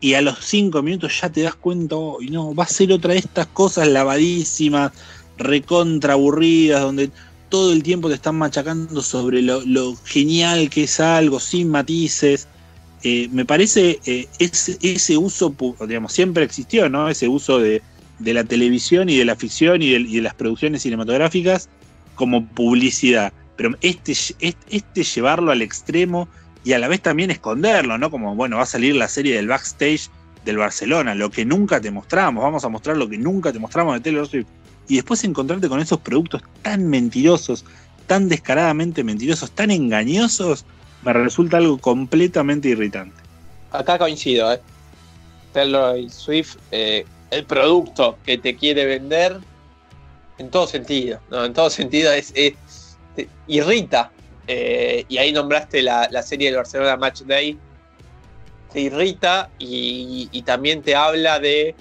y 0.00 0.14
a 0.14 0.20
los 0.20 0.38
cinco 0.40 0.82
minutos 0.82 1.20
ya 1.20 1.30
te 1.30 1.42
das 1.42 1.54
cuenta, 1.54 1.96
y 2.20 2.30
no, 2.30 2.54
va 2.54 2.64
a 2.64 2.68
ser 2.68 2.92
otra 2.92 3.12
de 3.12 3.18
estas 3.18 3.46
cosas 3.48 3.88
lavadísimas, 3.88 4.92
recontra 5.36 6.14
aburridas, 6.14 6.82
donde 6.82 7.10
todo 7.48 7.72
el 7.72 7.82
tiempo 7.82 8.08
te 8.08 8.14
están 8.14 8.36
machacando 8.36 9.02
sobre 9.02 9.42
lo, 9.42 9.96
genial 10.04 10.70
que 10.70 10.84
es 10.84 11.00
algo, 11.00 11.40
sin 11.40 11.70
matices. 11.70 12.46
Eh, 13.02 13.28
me 13.32 13.44
parece 13.44 14.00
eh, 14.06 14.28
ese, 14.38 14.76
ese 14.82 15.16
uso, 15.16 15.54
digamos, 15.86 16.12
siempre 16.12 16.44
existió, 16.44 16.88
¿no? 16.88 17.08
Ese 17.08 17.28
uso 17.28 17.58
de, 17.58 17.82
de 18.18 18.34
la 18.34 18.44
televisión 18.44 19.08
y 19.08 19.16
de 19.16 19.24
la 19.24 19.36
ficción 19.36 19.82
y 19.82 19.90
de, 19.90 20.00
y 20.00 20.16
de 20.16 20.22
las 20.22 20.34
producciones 20.34 20.82
cinematográficas 20.82 21.68
como 22.14 22.46
publicidad. 22.46 23.32
Pero 23.56 23.76
este, 23.80 24.12
este, 24.12 24.56
este 24.70 25.02
llevarlo 25.02 25.52
al 25.52 25.62
extremo 25.62 26.28
y 26.64 26.72
a 26.72 26.78
la 26.78 26.88
vez 26.88 27.00
también 27.00 27.30
esconderlo, 27.30 27.98
¿no? 27.98 28.10
Como, 28.10 28.34
bueno, 28.34 28.56
va 28.56 28.62
a 28.62 28.66
salir 28.66 28.96
la 28.96 29.08
serie 29.08 29.34
del 29.36 29.48
backstage 29.48 30.10
del 30.44 30.58
Barcelona, 30.58 31.14
lo 31.14 31.30
que 31.30 31.44
nunca 31.44 31.80
te 31.80 31.90
mostramos, 31.90 32.42
vamos 32.42 32.64
a 32.64 32.68
mostrar 32.68 32.96
lo 32.96 33.08
que 33.08 33.18
nunca 33.18 33.52
te 33.52 33.58
mostramos 33.58 33.94
de 33.94 34.00
Taylor 34.00 34.26
Swift. 34.26 34.46
Y 34.88 34.96
después 34.96 35.22
encontrarte 35.24 35.68
con 35.68 35.80
esos 35.80 36.00
productos 36.00 36.42
tan 36.62 36.88
mentirosos, 36.88 37.64
tan 38.06 38.28
descaradamente 38.28 39.04
mentirosos, 39.04 39.50
tan 39.50 39.70
engañosos, 39.70 40.64
me 41.02 41.12
resulta 41.12 41.58
algo 41.58 41.78
completamente 41.78 42.68
irritante. 42.68 43.16
Acá 43.70 43.98
coincido, 43.98 44.52
¿eh? 44.52 44.60
Taylor 45.52 46.10
Swift, 46.10 46.56
eh, 46.70 47.04
el 47.30 47.44
producto 47.44 48.18
que 48.24 48.38
te 48.38 48.56
quiere 48.56 48.86
vender 48.86 49.38
en 50.38 50.50
todo 50.50 50.66
sentido, 50.66 51.20
¿no? 51.30 51.44
En 51.44 51.52
todo 51.52 51.68
sentido 51.70 52.12
es, 52.12 52.32
te 52.32 53.28
irrita. 53.46 54.10
Eh, 54.50 55.04
y 55.08 55.18
ahí 55.18 55.30
nombraste 55.30 55.82
la, 55.82 56.08
la 56.10 56.22
serie 56.22 56.48
del 56.48 56.56
Barcelona 56.56 56.96
Match 56.96 57.20
Day. 57.22 57.58
Te 58.72 58.80
irrita 58.80 59.50
y, 59.58 60.42
también 60.42 60.82
te 60.82 60.94
habla 60.94 61.38
de 61.38 61.74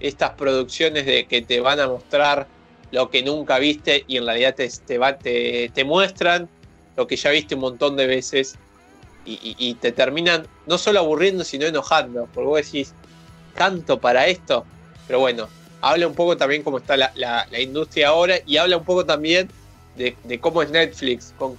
estas 0.00 0.30
producciones 0.32 1.04
de 1.06 1.26
que 1.26 1.42
te 1.42 1.60
van 1.60 1.78
a 1.80 1.86
mostrar 1.88 2.46
lo 2.90 3.10
que 3.10 3.22
nunca 3.22 3.58
viste 3.58 4.04
y 4.06 4.16
en 4.16 4.24
realidad 4.26 4.54
te, 4.54 4.68
te, 4.86 4.98
te- 5.22 5.70
te 5.74 5.84
muestran 5.84 6.48
lo 6.96 7.06
que 7.06 7.16
ya 7.16 7.30
viste 7.30 7.54
un 7.54 7.60
montón 7.62 7.96
de 7.96 8.06
veces 8.06 8.56
y, 9.26 9.56
y- 9.58 9.74
te 9.74 9.92
terminan 9.92 10.46
no 10.66 10.78
solo 10.78 11.00
aburriendo, 11.00 11.44
sino 11.44 11.66
enojando, 11.66 12.28
porque 12.32 12.46
vos 12.46 12.62
decís, 12.64 12.92
tanto 13.54 14.00
para 14.00 14.26
esto, 14.28 14.64
pero 15.06 15.18
bueno, 15.18 15.48
habla 15.82 16.06
un 16.06 16.14
poco 16.14 16.36
también 16.36 16.62
cómo 16.62 16.78
está 16.78 16.96
la, 16.96 17.12
la- 17.16 17.46
industria 17.60 18.08
ahora 18.08 18.36
y 18.46 18.56
habla 18.56 18.76
un 18.76 18.84
poco 18.84 19.04
también 19.04 19.48
de, 19.96 20.16
cómo 20.40 20.62
es 20.62 20.70
Netflix 20.70 21.34
con- 21.38 21.56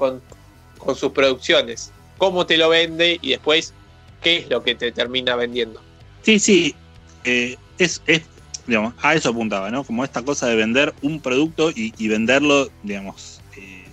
con 0.77 0.95
sus 0.95 1.11
producciones, 1.11 1.91
cómo 2.17 2.45
te 2.45 2.57
lo 2.57 2.69
vende 2.69 3.19
y 3.21 3.31
después 3.31 3.73
qué 4.21 4.37
es 4.37 4.49
lo 4.49 4.63
que 4.63 4.75
te 4.75 4.91
termina 4.91 5.35
vendiendo. 5.35 5.81
Sí, 6.23 6.39
sí, 6.39 6.75
eh, 7.23 7.55
es, 7.77 8.01
es, 8.07 8.23
digamos, 8.65 8.93
a 9.01 9.15
eso 9.15 9.29
apuntaba, 9.29 9.69
¿no? 9.71 9.83
Como 9.83 10.03
esta 10.03 10.23
cosa 10.23 10.47
de 10.47 10.55
vender 10.55 10.93
un 11.01 11.21
producto 11.21 11.71
y, 11.71 11.93
y 11.97 12.07
venderlo, 12.07 12.69
digamos, 12.83 13.41
eh, 13.55 13.85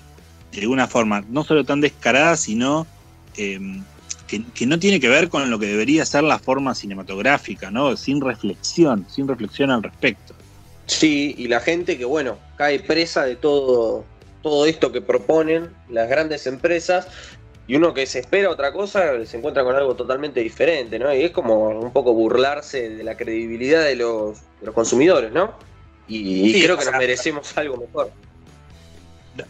de 0.52 0.66
una 0.66 0.88
forma 0.88 1.24
no 1.28 1.44
solo 1.44 1.64
tan 1.64 1.80
descarada, 1.80 2.36
sino 2.36 2.86
eh, 3.36 3.60
que, 4.26 4.42
que 4.54 4.66
no 4.66 4.78
tiene 4.78 5.00
que 5.00 5.08
ver 5.08 5.28
con 5.28 5.50
lo 5.50 5.58
que 5.58 5.66
debería 5.66 6.04
ser 6.06 6.24
la 6.24 6.38
forma 6.38 6.74
cinematográfica, 6.74 7.70
¿no? 7.70 7.96
Sin 7.96 8.20
reflexión, 8.20 9.06
sin 9.08 9.28
reflexión 9.28 9.70
al 9.70 9.82
respecto. 9.82 10.34
Sí, 10.86 11.34
y 11.38 11.48
la 11.48 11.60
gente 11.60 11.96
que, 11.96 12.04
bueno, 12.04 12.38
cae 12.56 12.78
presa 12.80 13.24
de 13.24 13.36
todo, 13.36 14.04
todo 14.44 14.66
esto 14.66 14.92
que 14.92 15.00
proponen 15.00 15.74
las 15.88 16.06
grandes 16.06 16.46
empresas 16.46 17.08
y 17.66 17.76
uno 17.76 17.94
que 17.94 18.04
se 18.04 18.18
espera 18.18 18.50
otra 18.50 18.74
cosa 18.74 19.24
se 19.24 19.38
encuentra 19.38 19.64
con 19.64 19.74
algo 19.74 19.96
totalmente 19.96 20.40
diferente, 20.40 20.98
¿no? 20.98 21.12
Y 21.14 21.22
es 21.22 21.30
como 21.30 21.68
un 21.70 21.90
poco 21.94 22.12
burlarse 22.12 22.90
de 22.90 23.02
la 23.02 23.16
credibilidad 23.16 23.82
de 23.82 23.96
los, 23.96 24.40
de 24.60 24.66
los 24.66 24.74
consumidores, 24.74 25.32
¿no? 25.32 25.54
Y, 26.06 26.62
creo 26.62 26.76
que 26.76 26.82
sea, 26.82 26.92
nos 26.92 27.00
merecemos 27.00 27.56
algo 27.56 27.78
mejor. 27.78 28.10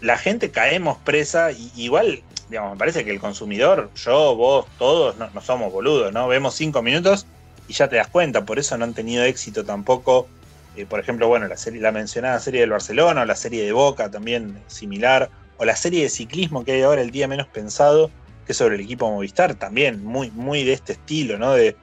la 0.00 0.16
gente 0.16 0.52
caemos 0.52 0.96
presa, 0.98 1.50
y 1.50 1.72
igual, 1.74 2.22
digamos, 2.48 2.74
me 2.74 2.78
parece 2.78 3.04
que 3.04 3.10
el 3.10 3.18
consumidor, 3.18 3.90
yo, 3.96 4.36
vos, 4.36 4.66
todos, 4.78 5.16
no, 5.16 5.28
no 5.34 5.40
somos 5.40 5.72
boludos, 5.72 6.12
¿no? 6.12 6.28
Vemos 6.28 6.54
cinco 6.54 6.82
minutos 6.82 7.26
y 7.66 7.72
ya 7.72 7.88
te 7.88 7.96
das 7.96 8.06
cuenta, 8.06 8.44
por 8.44 8.60
eso 8.60 8.78
no 8.78 8.84
han 8.84 8.94
tenido 8.94 9.24
éxito 9.24 9.64
tampoco, 9.64 10.28
eh, 10.76 10.86
por 10.86 11.00
ejemplo, 11.00 11.28
bueno, 11.28 11.46
la, 11.46 11.56
serie, 11.56 11.80
la 11.80 11.92
mencionada 11.92 12.40
serie 12.40 12.60
del 12.60 12.70
Barcelona, 12.70 13.22
o 13.22 13.24
la 13.24 13.36
serie 13.36 13.64
de 13.64 13.72
Boca 13.72 14.10
también 14.10 14.58
similar, 14.66 15.30
o 15.56 15.64
la 15.64 15.76
serie 15.76 16.02
de 16.02 16.08
ciclismo 16.08 16.64
que 16.64 16.72
hay 16.72 16.82
ahora, 16.82 17.00
el 17.00 17.10
día 17.10 17.28
menos 17.28 17.46
pensado, 17.46 18.10
que 18.44 18.52
es 18.52 18.58
sobre 18.58 18.74
el 18.76 18.80
equipo 18.82 19.10
Movistar, 19.10 19.54
también 19.54 20.04
muy, 20.04 20.30
muy 20.32 20.64
de 20.64 20.72
este 20.72 20.94
estilo, 20.94 21.38
¿no? 21.38 21.52
De, 21.52 21.76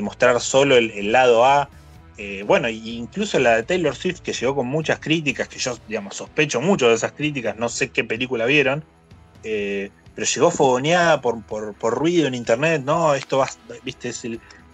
mostrar 0.00 0.40
solo 0.40 0.76
el, 0.76 1.10
lado 1.10 1.44
A. 1.44 1.68
Eh, 2.18 2.44
bueno, 2.46 2.68
incluso 2.68 3.36
la 3.40 3.56
de 3.56 3.62
Taylor 3.64 3.96
Swift, 3.96 4.20
que 4.20 4.32
llegó 4.32 4.54
con 4.54 4.68
muchas 4.68 5.00
críticas, 5.00 5.48
que 5.48 5.58
yo, 5.58 5.76
sospecho 6.12 6.60
mucho 6.60 6.88
de 6.88 6.94
esas 6.94 7.10
críticas, 7.10 7.56
no 7.56 7.68
sé 7.68 7.90
qué 7.90 8.04
película 8.04 8.46
vieron, 8.46 8.84
eh, 9.42 9.90
pero 10.14 10.24
llegó 10.24 10.52
fogoneada 10.52 11.20
por, 11.20 11.42
por, 11.42 11.74
por, 11.74 11.94
ruido 11.94 12.28
en 12.28 12.36
internet, 12.36 12.82
no, 12.84 13.12
esto 13.14 13.38
va, 13.38 13.48
viste, 13.82 14.10
es 14.10 14.24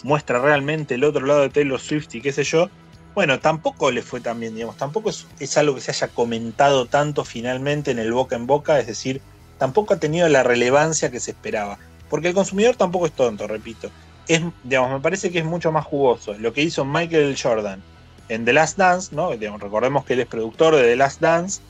muestra 0.03 0.39
realmente 0.41 0.97
el 0.97 1.05
otro 1.05 1.25
lado 1.25 1.41
de 1.41 1.49
Taylor 1.49 1.81
Swift 1.81 2.15
y 2.15 2.21
qué 2.21 2.31
sé 2.31 2.45
yo. 2.45 2.69
Bueno, 3.15 3.39
tampoco 3.39 3.91
le 3.91 4.03
fue 4.03 4.21
tan 4.21 4.41
bien, 4.41 4.55
digamos, 4.55 4.77
tampoco 4.77 5.11
es, 5.11 5.57
algo 5.57 5.75
que 5.75 5.81
se 5.81 5.93
haya 5.93 6.09
comentado 6.09 6.87
tanto 6.87 7.25
finalmente 7.25 7.91
en 7.93 7.99
el 7.99 8.13
boca 8.13 8.35
en 8.35 8.47
boca, 8.47 8.81
es 8.81 8.87
decir, 8.87 9.21
tampoco 9.59 9.95
ha 9.95 9.99
tenido 9.99 10.29
la 10.29 10.43
relevancia 10.43 11.11
que 11.11 11.21
se 11.21 11.31
esperaba. 11.31 11.79
Porque 12.11 12.29
el 12.29 12.35
consumidor 12.35 12.77
tampoco 12.77 13.07
es 13.07 13.13
tonto, 13.13 13.47
repito 13.47 13.91
es, 14.29 14.43
digamos, 14.63 14.93
me 14.93 15.01
parece 15.01 15.31
que 15.31 15.41
es 15.41 15.45
mucho 15.45 15.73
más 15.73 15.85
jugoso. 15.85 16.35
Lo 16.35 16.53
que 16.53 16.63
hizo 16.63 16.85
Michael 16.85 17.37
Jordan 17.41 17.83
en 18.29 18.45
The 18.45 18.53
Last 18.53 18.79
Dance, 18.79 19.15
¿no? 19.15 19.31
recordemos 19.33 20.05
que 20.05 20.15
él 20.15 20.21
es 20.21 20.27
productor 20.27 20.77
de 20.77 20.83
The 20.83 20.97
Last 20.97 21.21
Dance, 21.21 21.61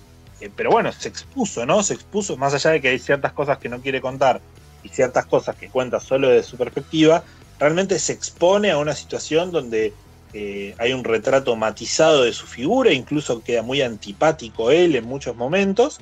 eh, 0.40 0.50
pero 0.54 0.70
bueno, 0.70 0.92
se 0.92 1.08
expuso, 1.08 1.66
¿no? 1.66 1.82
Se 1.82 1.94
expuso, 1.94 2.36
más 2.36 2.54
allá 2.54 2.70
de 2.70 2.80
que 2.80 2.88
hay 2.88 2.98
ciertas 2.98 3.32
cosas 3.32 3.58
que 3.58 3.68
no 3.68 3.80
quiere 3.80 4.00
contar 4.00 4.40
y 4.82 4.88
ciertas 4.88 5.26
cosas 5.26 5.56
que 5.56 5.68
cuenta 5.68 6.00
solo 6.00 6.28
desde 6.28 6.48
su 6.48 6.56
perspectiva, 6.56 7.24
realmente 7.58 7.98
se 7.98 8.12
expone 8.12 8.70
a 8.70 8.78
una 8.78 8.94
situación 8.94 9.50
donde 9.50 9.92
eh, 10.36 10.74
hay 10.78 10.92
un 10.92 11.04
retrato 11.04 11.54
matizado 11.54 12.24
de 12.24 12.32
su 12.32 12.46
figura, 12.46 12.92
incluso 12.92 13.42
queda 13.42 13.62
muy 13.62 13.82
antipático 13.82 14.72
él 14.72 14.96
en 14.96 15.04
muchos 15.04 15.36
momentos, 15.36 16.00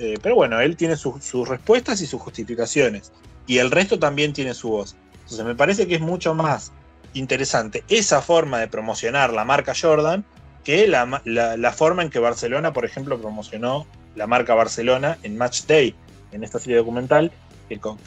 eh, 0.00 0.18
pero 0.20 0.34
bueno, 0.34 0.60
él 0.60 0.76
tiene 0.76 0.96
sus 0.96 1.48
respuestas 1.48 2.00
y 2.00 2.06
sus 2.06 2.20
justificaciones, 2.20 3.12
y 3.46 3.58
el 3.58 3.70
resto 3.70 3.96
también 3.96 4.32
tiene 4.32 4.52
su 4.52 4.70
voz. 4.70 4.96
Entonces 5.22 5.46
me 5.46 5.54
parece 5.54 5.86
que 5.86 5.94
es 5.94 6.00
mucho 6.00 6.34
más 6.34 6.72
interesante 7.14 7.84
esa 7.88 8.20
forma 8.20 8.58
de 8.58 8.66
promocionar 8.66 9.32
la 9.32 9.44
marca 9.44 9.74
Jordan 9.80 10.24
que 10.64 10.88
la, 10.88 11.72
forma 11.72 12.02
en 12.02 12.10
que 12.10 12.18
Barcelona, 12.18 12.72
por 12.72 12.84
ejemplo, 12.84 13.18
promocionó 13.20 13.86
la 14.16 14.26
marca 14.26 14.54
Barcelona 14.54 15.18
en 15.22 15.38
Match 15.38 15.62
Day, 15.66 15.94
en 16.32 16.44
esta 16.44 16.58
serie 16.58 16.76
documental, 16.76 17.32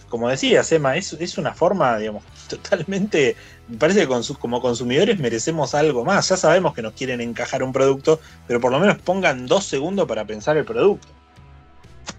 como 0.09 0.29
decía 0.29 0.63
Sema, 0.63 0.97
es, 0.97 1.37
una 1.37 1.53
forma, 1.53 1.97
digamos, 1.97 2.23
totalmente, 2.49 3.35
me 3.67 3.77
parece 3.77 4.07
que 4.07 4.33
como 4.39 4.61
consumidores 4.61 5.19
merecemos 5.19 5.75
algo 5.75 6.03
más, 6.03 6.29
ya 6.29 6.37
sabemos 6.37 6.73
que 6.73 6.81
nos 6.81 6.93
quieren 6.93 7.21
encajar 7.21 7.63
un 7.63 7.73
producto, 7.73 8.19
pero 8.47 8.59
por 8.59 8.71
lo 8.71 8.79
menos 8.79 8.97
pongan 8.99 9.45
dos 9.45 9.65
segundos 9.65 10.07
para 10.07 10.25
pensar 10.25 10.57
el 10.57 10.65
producto. 10.65 11.07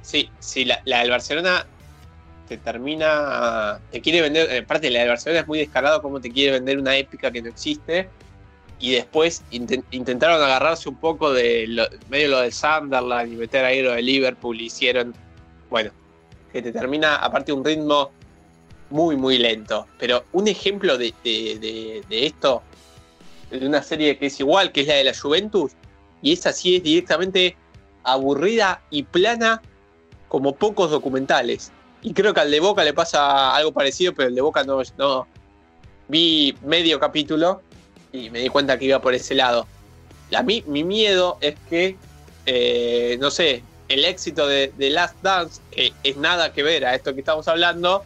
Sí, 0.02 0.30
sí, 0.38 0.64
la, 0.64 0.80
la 0.84 1.00
del 1.00 1.10
Barcelona 1.10 1.66
te 2.48 2.58
termina. 2.58 3.80
Te 3.90 4.00
quiere 4.00 4.20
vender. 4.20 4.62
Aparte, 4.62 4.90
la 4.90 5.00
de 5.00 5.08
Barcelona 5.08 5.40
es 5.40 5.46
muy 5.46 5.58
descarado 5.58 6.02
como 6.02 6.20
te 6.20 6.30
quiere 6.30 6.52
vender 6.52 6.78
una 6.78 6.96
épica 6.96 7.30
que 7.30 7.42
no 7.42 7.48
existe. 7.48 8.08
Y 8.78 8.92
después 8.92 9.44
intentaron 9.50 10.42
agarrarse 10.42 10.88
un 10.88 10.96
poco 10.96 11.32
de 11.32 11.88
medio 12.10 12.28
lo 12.28 12.40
del 12.40 12.52
Sunderland 12.52 13.32
y 13.32 13.36
meter 13.36 13.64
ahí 13.64 13.80
lo 13.80 13.92
de 13.92 14.02
Liverpool. 14.02 14.60
Hicieron. 14.60 15.14
Bueno, 15.70 15.92
que 16.52 16.62
te 16.62 16.72
termina, 16.72 17.16
aparte, 17.16 17.52
un 17.52 17.64
ritmo 17.64 18.10
muy, 18.90 19.16
muy 19.16 19.38
lento. 19.38 19.86
Pero 19.98 20.24
un 20.32 20.46
ejemplo 20.48 20.98
de, 20.98 21.14
de, 21.24 22.26
esto, 22.26 22.62
de 23.50 23.66
una 23.66 23.82
serie 23.82 24.18
que 24.18 24.26
es 24.26 24.38
igual, 24.38 24.70
que 24.70 24.82
es 24.82 24.86
la 24.86 24.94
de 24.94 25.04
la 25.04 25.14
Juventus, 25.18 25.72
y 26.20 26.32
esa 26.32 26.52
sí 26.52 26.76
es 26.76 26.82
directamente 26.82 27.56
aburrida 28.04 28.82
y 28.90 29.02
plana 29.02 29.62
como 30.28 30.54
pocos 30.54 30.90
documentales. 30.90 31.72
Y 32.02 32.12
creo 32.14 32.34
que 32.34 32.40
al 32.40 32.50
de 32.50 32.60
Boca 32.60 32.84
le 32.84 32.92
pasa 32.92 33.54
algo 33.54 33.72
parecido, 33.72 34.12
pero 34.14 34.28
el 34.28 34.34
de 34.34 34.40
Boca 34.40 34.64
no, 34.64 34.82
no. 34.98 35.26
Vi 36.08 36.54
medio 36.62 37.00
capítulo 37.00 37.62
y 38.12 38.28
me 38.30 38.40
di 38.40 38.48
cuenta 38.48 38.78
que 38.78 38.86
iba 38.86 39.00
por 39.00 39.14
ese 39.14 39.34
lado. 39.34 39.66
La, 40.30 40.42
mi, 40.42 40.62
mi 40.66 40.84
miedo 40.84 41.38
es 41.40 41.54
que, 41.70 41.96
eh, 42.46 43.16
no 43.20 43.30
sé, 43.30 43.62
el 43.88 44.04
éxito 44.04 44.46
de, 44.46 44.72
Last 44.78 45.16
Dance, 45.22 45.60
que 45.70 45.92
es 46.02 46.16
nada 46.16 46.52
que 46.52 46.62
ver 46.62 46.84
a 46.84 46.94
esto 46.94 47.14
que 47.14 47.20
estamos 47.20 47.48
hablando, 47.48 48.02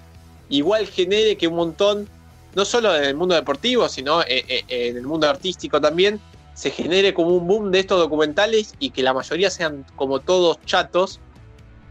igual 0.49 0.87
genere 0.87 1.37
que 1.37 1.49
un 1.49 1.57
montón, 1.57 2.09
no 2.55 2.65
solo 2.65 2.95
en 2.97 3.05
el 3.05 3.15
mundo 3.15 3.35
deportivo, 3.35 3.89
sino 3.89 4.23
eh, 4.23 4.45
eh, 4.49 4.65
en 4.69 4.97
el 4.97 5.07
mundo 5.07 5.29
artístico 5.29 5.81
también, 5.81 6.21
se 6.55 6.71
genere 6.71 7.13
como 7.13 7.31
un 7.37 7.47
boom 7.47 7.71
de 7.71 7.81
estos 7.81 7.99
documentales 7.99 8.75
y 8.79 8.91
que 8.91 9.03
la 9.03 9.13
mayoría 9.13 9.51
sean 9.51 9.85
como 9.95 10.21
todos 10.21 10.59
chatos. 10.65 11.21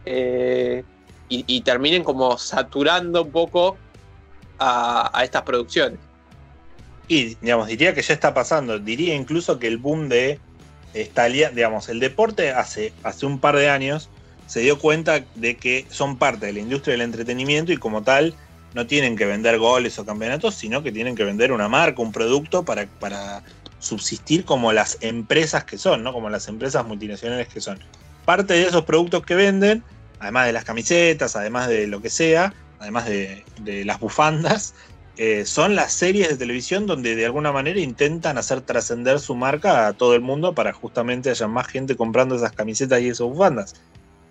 Eh, 0.05 0.83
y, 1.27 1.61
terminen 1.61 2.03
como 2.03 2.37
saturando 2.37 3.23
un 3.23 3.31
poco 3.31 3.77
a, 4.59 5.21
estas 5.23 5.41
producciones. 5.41 5.99
Y, 7.07 7.35
digamos, 7.35 7.67
diría 7.67 7.93
que 7.93 8.01
ya 8.01 8.13
está 8.13 8.33
pasando. 8.33 8.79
Diría 8.79 9.15
incluso 9.15 9.59
que 9.59 9.67
el 9.67 9.77
boom 9.77 10.07
de 10.07 10.39
Digamos, 11.53 11.89
el 11.89 11.99
deporte 11.99 12.51
hace, 12.51 12.93
hace 13.03 13.25
un 13.25 13.39
par 13.39 13.55
de 13.57 13.69
años 13.69 14.09
se 14.47 14.61
dio 14.61 14.79
cuenta 14.79 15.23
de 15.35 15.57
que 15.57 15.85
son 15.89 16.17
parte 16.17 16.45
de 16.45 16.53
la 16.53 16.59
industria 16.59 16.93
del 16.93 17.01
entretenimiento 17.01 17.71
y 17.71 17.77
como 17.77 18.03
tal 18.03 18.35
no 18.73 18.87
tienen 18.87 19.15
que 19.15 19.25
vender 19.25 19.57
goles 19.57 19.97
o 19.99 20.05
campeonatos, 20.05 20.55
sino 20.55 20.83
que 20.83 20.91
tienen 20.91 21.15
que 21.15 21.23
vender 21.23 21.51
una 21.51 21.67
marca, 21.67 22.01
un 22.01 22.11
producto 22.11 22.63
para, 22.63 22.85
para 22.85 23.43
subsistir 23.79 24.45
como 24.45 24.71
las 24.73 24.97
empresas 25.01 25.63
que 25.63 25.77
son, 25.77 26.03
¿no? 26.03 26.13
Como 26.13 26.29
las 26.29 26.47
empresas 26.47 26.85
multinacionales 26.85 27.47
que 27.47 27.61
son. 27.61 27.79
Parte 28.25 28.53
de 28.53 28.63
esos 28.63 28.83
productos 28.85 29.25
que 29.25 29.35
venden 29.35 29.83
además 30.19 30.47
de 30.47 30.53
las 30.53 30.63
camisetas, 30.63 31.35
además 31.35 31.67
de 31.67 31.87
lo 31.87 32.01
que 32.01 32.09
sea, 32.09 32.53
además 32.79 33.05
de, 33.05 33.43
las 33.85 33.99
bufandas, 33.99 34.73
eh, 35.17 35.45
son 35.45 35.75
las 35.75 35.93
series 35.93 36.27
de 36.27 36.35
televisión 36.35 36.87
donde 36.87 37.15
de 37.15 37.25
alguna 37.25 37.51
manera 37.53 37.79
intentan 37.79 38.37
hacer 38.37 38.61
trascender 38.61 39.19
su 39.19 39.33
marca 39.33 39.87
a 39.87 39.93
todo 39.93 40.13
el 40.13 40.21
mundo 40.21 40.53
para 40.53 40.73
justamente 40.73 41.29
haya 41.29 41.47
más 41.47 41.67
gente 41.67 41.95
comprando 41.95 42.35
esas 42.35 42.51
camisetas 42.51 43.01
y 43.01 43.09
esas 43.09 43.27
bufandas. 43.27 43.75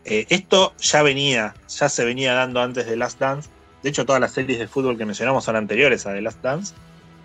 Eh, 0.04 0.26
esto 0.28 0.74
ya 0.78 1.02
venía, 1.02 1.54
ya 1.68 1.88
se 1.88 2.04
venía 2.04 2.34
dando 2.34 2.60
antes 2.60 2.84
de 2.86 2.96
Last 2.96 3.18
Dance. 3.18 3.48
De 3.82 3.88
hecho, 3.88 4.04
todas 4.04 4.20
las 4.20 4.32
series 4.32 4.58
de 4.58 4.68
fútbol 4.68 4.98
que 4.98 5.06
mencionamos 5.06 5.44
son 5.44 5.56
anteriores 5.56 6.06
a 6.06 6.12
The 6.12 6.20
Last 6.20 6.42
Dance. 6.42 6.74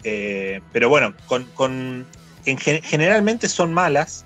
Eh, 0.05 0.61
pero 0.71 0.87
bueno, 0.87 1.13
con, 1.25 2.05
generalmente 2.45 3.49
son 3.49 3.73
malas, 3.73 4.23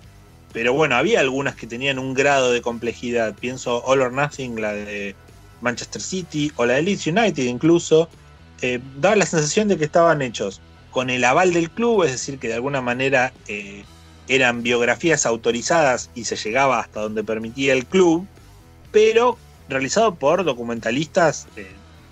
pero 0.51 0.73
bueno, 0.73 0.95
había 0.95 1.19
algunas 1.19 1.55
que 1.55 1.65
tenían 1.65 1.97
un 1.97 2.13
grado 2.13 2.51
de 2.51 2.61
complejidad. 2.61 3.33
Pienso 3.33 3.83
All 3.85 4.01
or 4.01 4.11
Nothing, 4.11 4.61
la 4.61 4.73
de 4.73 5.15
Manchester 5.61 6.01
City, 6.01 6.51
o 6.55 6.67
la 6.67 6.75
de 6.75 6.83
Leeds 6.83 7.07
United 7.07 7.43
incluso. 7.43 8.07
Eh, 8.63 8.79
daba 8.95 9.17
la 9.17 9.25
sensación 9.25 9.67
de 9.67 9.77
que 9.77 9.83
estaban 9.83 10.21
hechos 10.21 10.61
con 10.91 11.09
el 11.09 11.25
aval 11.25 11.51
del 11.51 11.69
club, 11.69 12.05
es 12.05 12.13
decir, 12.13 12.39
que 12.39 12.47
de 12.47 12.53
alguna 12.53 12.79
manera 12.79 13.33
eh, 13.49 13.83
eran 14.29 14.63
biografías 14.63 15.25
autorizadas 15.25 16.09
y 16.15 16.23
se 16.23 16.37
llegaba 16.37 16.79
hasta 16.79 17.01
donde 17.01 17.25
permitía 17.25 17.73
el 17.73 17.85
club, 17.85 18.25
pero 18.93 19.37
realizado 19.67 20.15
por 20.15 20.45
documentalistas, 20.45 21.47
eh, 21.57 21.67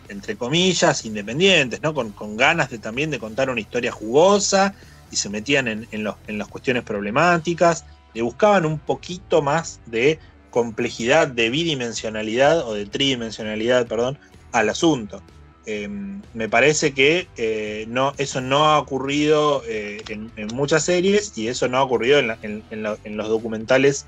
entre 0.10 0.36
comillas, 0.36 1.06
independientes, 1.06 1.82
¿no? 1.82 1.94
Con, 1.94 2.36
ganas 2.36 2.70
de 2.70 2.80
también 2.80 3.12
de 3.12 3.20
contar 3.20 3.50
una 3.50 3.62
historia 3.62 3.94
jugosa 3.94 4.76
y 5.10 5.16
se 5.16 5.30
metían 5.30 5.70
en, 5.70 5.88
en 5.92 6.38
las 6.38 6.48
cuestiones 6.50 6.84
problemáticas 6.84 7.86
le 8.14 8.24
buscaban 8.24 8.66
un 8.66 8.78
poquito 8.78 9.42
más 9.42 9.80
de 9.86 10.20
complejidad, 10.50 11.30
de 11.30 11.50
bidimensionalidad 11.50 12.68
o 12.68 12.74
de 12.74 12.88
tridimensionalidad, 12.88 13.88
perdón, 13.88 14.18
al 14.52 14.68
asunto. 14.68 15.24
Em, 15.66 16.22
me 16.34 16.50
parece 16.50 16.94
que 16.94 17.28
eh, 17.38 17.86
no, 17.88 18.14
eso 18.18 18.42
no 18.42 18.66
ha 18.66 18.80
ocurrido 18.80 19.62
eh, 19.68 20.02
en, 20.10 20.32
muchas 20.54 20.86
series 20.86 21.38
y 21.38 21.50
eso 21.50 21.68
no 21.68 21.78
ha 21.78 21.84
ocurrido 21.84 22.20
en, 22.20 23.18
los 23.18 23.30
documentales 23.30 24.06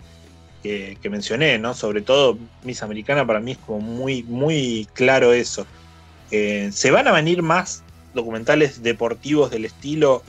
que, 0.63 0.97
mencioné, 1.09 1.59
¿no? 1.59 1.73
Sobre 1.73 2.01
todo 2.01 2.37
Miss 2.63 2.81
Americana 2.81 3.27
para 3.27 3.39
mí 3.39 3.51
es 3.51 3.57
como 3.59 3.81
muy, 3.81 4.23
muy 4.23 4.87
claro 4.93 5.33
eso. 5.33 5.67
Eh, 6.31 6.69
se 6.71 6.89
van 6.89 7.07
a 7.07 7.11
venir 7.11 7.43
más 7.43 7.83
documentales 8.13 8.81
deportivos 8.81 9.51
del 9.51 9.65
estilo 9.65 10.23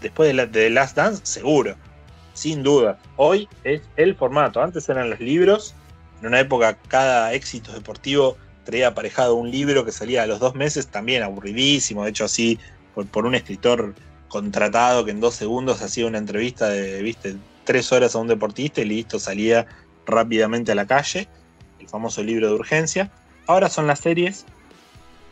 después 0.00 0.28
de, 0.28 0.34
la, 0.34 0.46
de 0.46 0.70
Last 0.70 0.96
Dance, 0.96 1.20
seguro 1.24 1.76
sin 2.34 2.62
duda. 2.62 2.98
Hoy 3.16 3.48
es 3.64 3.82
el 3.96 4.14
formato. 4.14 4.62
Antes 4.62 4.88
eran 4.88 5.10
los 5.10 5.20
libros. 5.20 5.74
En 6.20 6.28
una 6.28 6.40
época 6.40 6.78
cada 6.88 7.32
éxito 7.32 7.72
deportivo 7.72 8.36
traía 8.64 8.88
aparejado 8.88 9.34
un 9.34 9.50
libro 9.50 9.84
que 9.84 9.92
salía 9.92 10.22
a 10.22 10.26
los 10.26 10.38
dos 10.40 10.54
meses, 10.54 10.88
también 10.88 11.22
aburridísimo. 11.22 12.04
De 12.04 12.10
hecho, 12.10 12.24
así 12.24 12.58
por, 12.94 13.26
un 13.26 13.34
escritor 13.34 13.94
contratado 14.28 15.04
que 15.04 15.10
en 15.10 15.20
dos 15.20 15.34
segundos 15.34 15.82
hacía 15.82 16.06
una 16.06 16.18
entrevista 16.18 16.68
de, 16.68 17.02
viste, 17.02 17.36
tres 17.64 17.92
horas 17.92 18.14
a 18.14 18.18
un 18.18 18.28
deportista 18.28 18.80
y 18.80 18.84
listo, 18.84 19.18
salía 19.18 19.66
rápidamente 20.06 20.72
a 20.72 20.74
la 20.74 20.86
calle. 20.86 21.28
El 21.80 21.88
famoso 21.88 22.22
libro 22.22 22.48
de 22.48 22.54
urgencia. 22.54 23.10
Ahora 23.46 23.68
son 23.68 23.86
las 23.86 24.00
series. 24.00 24.44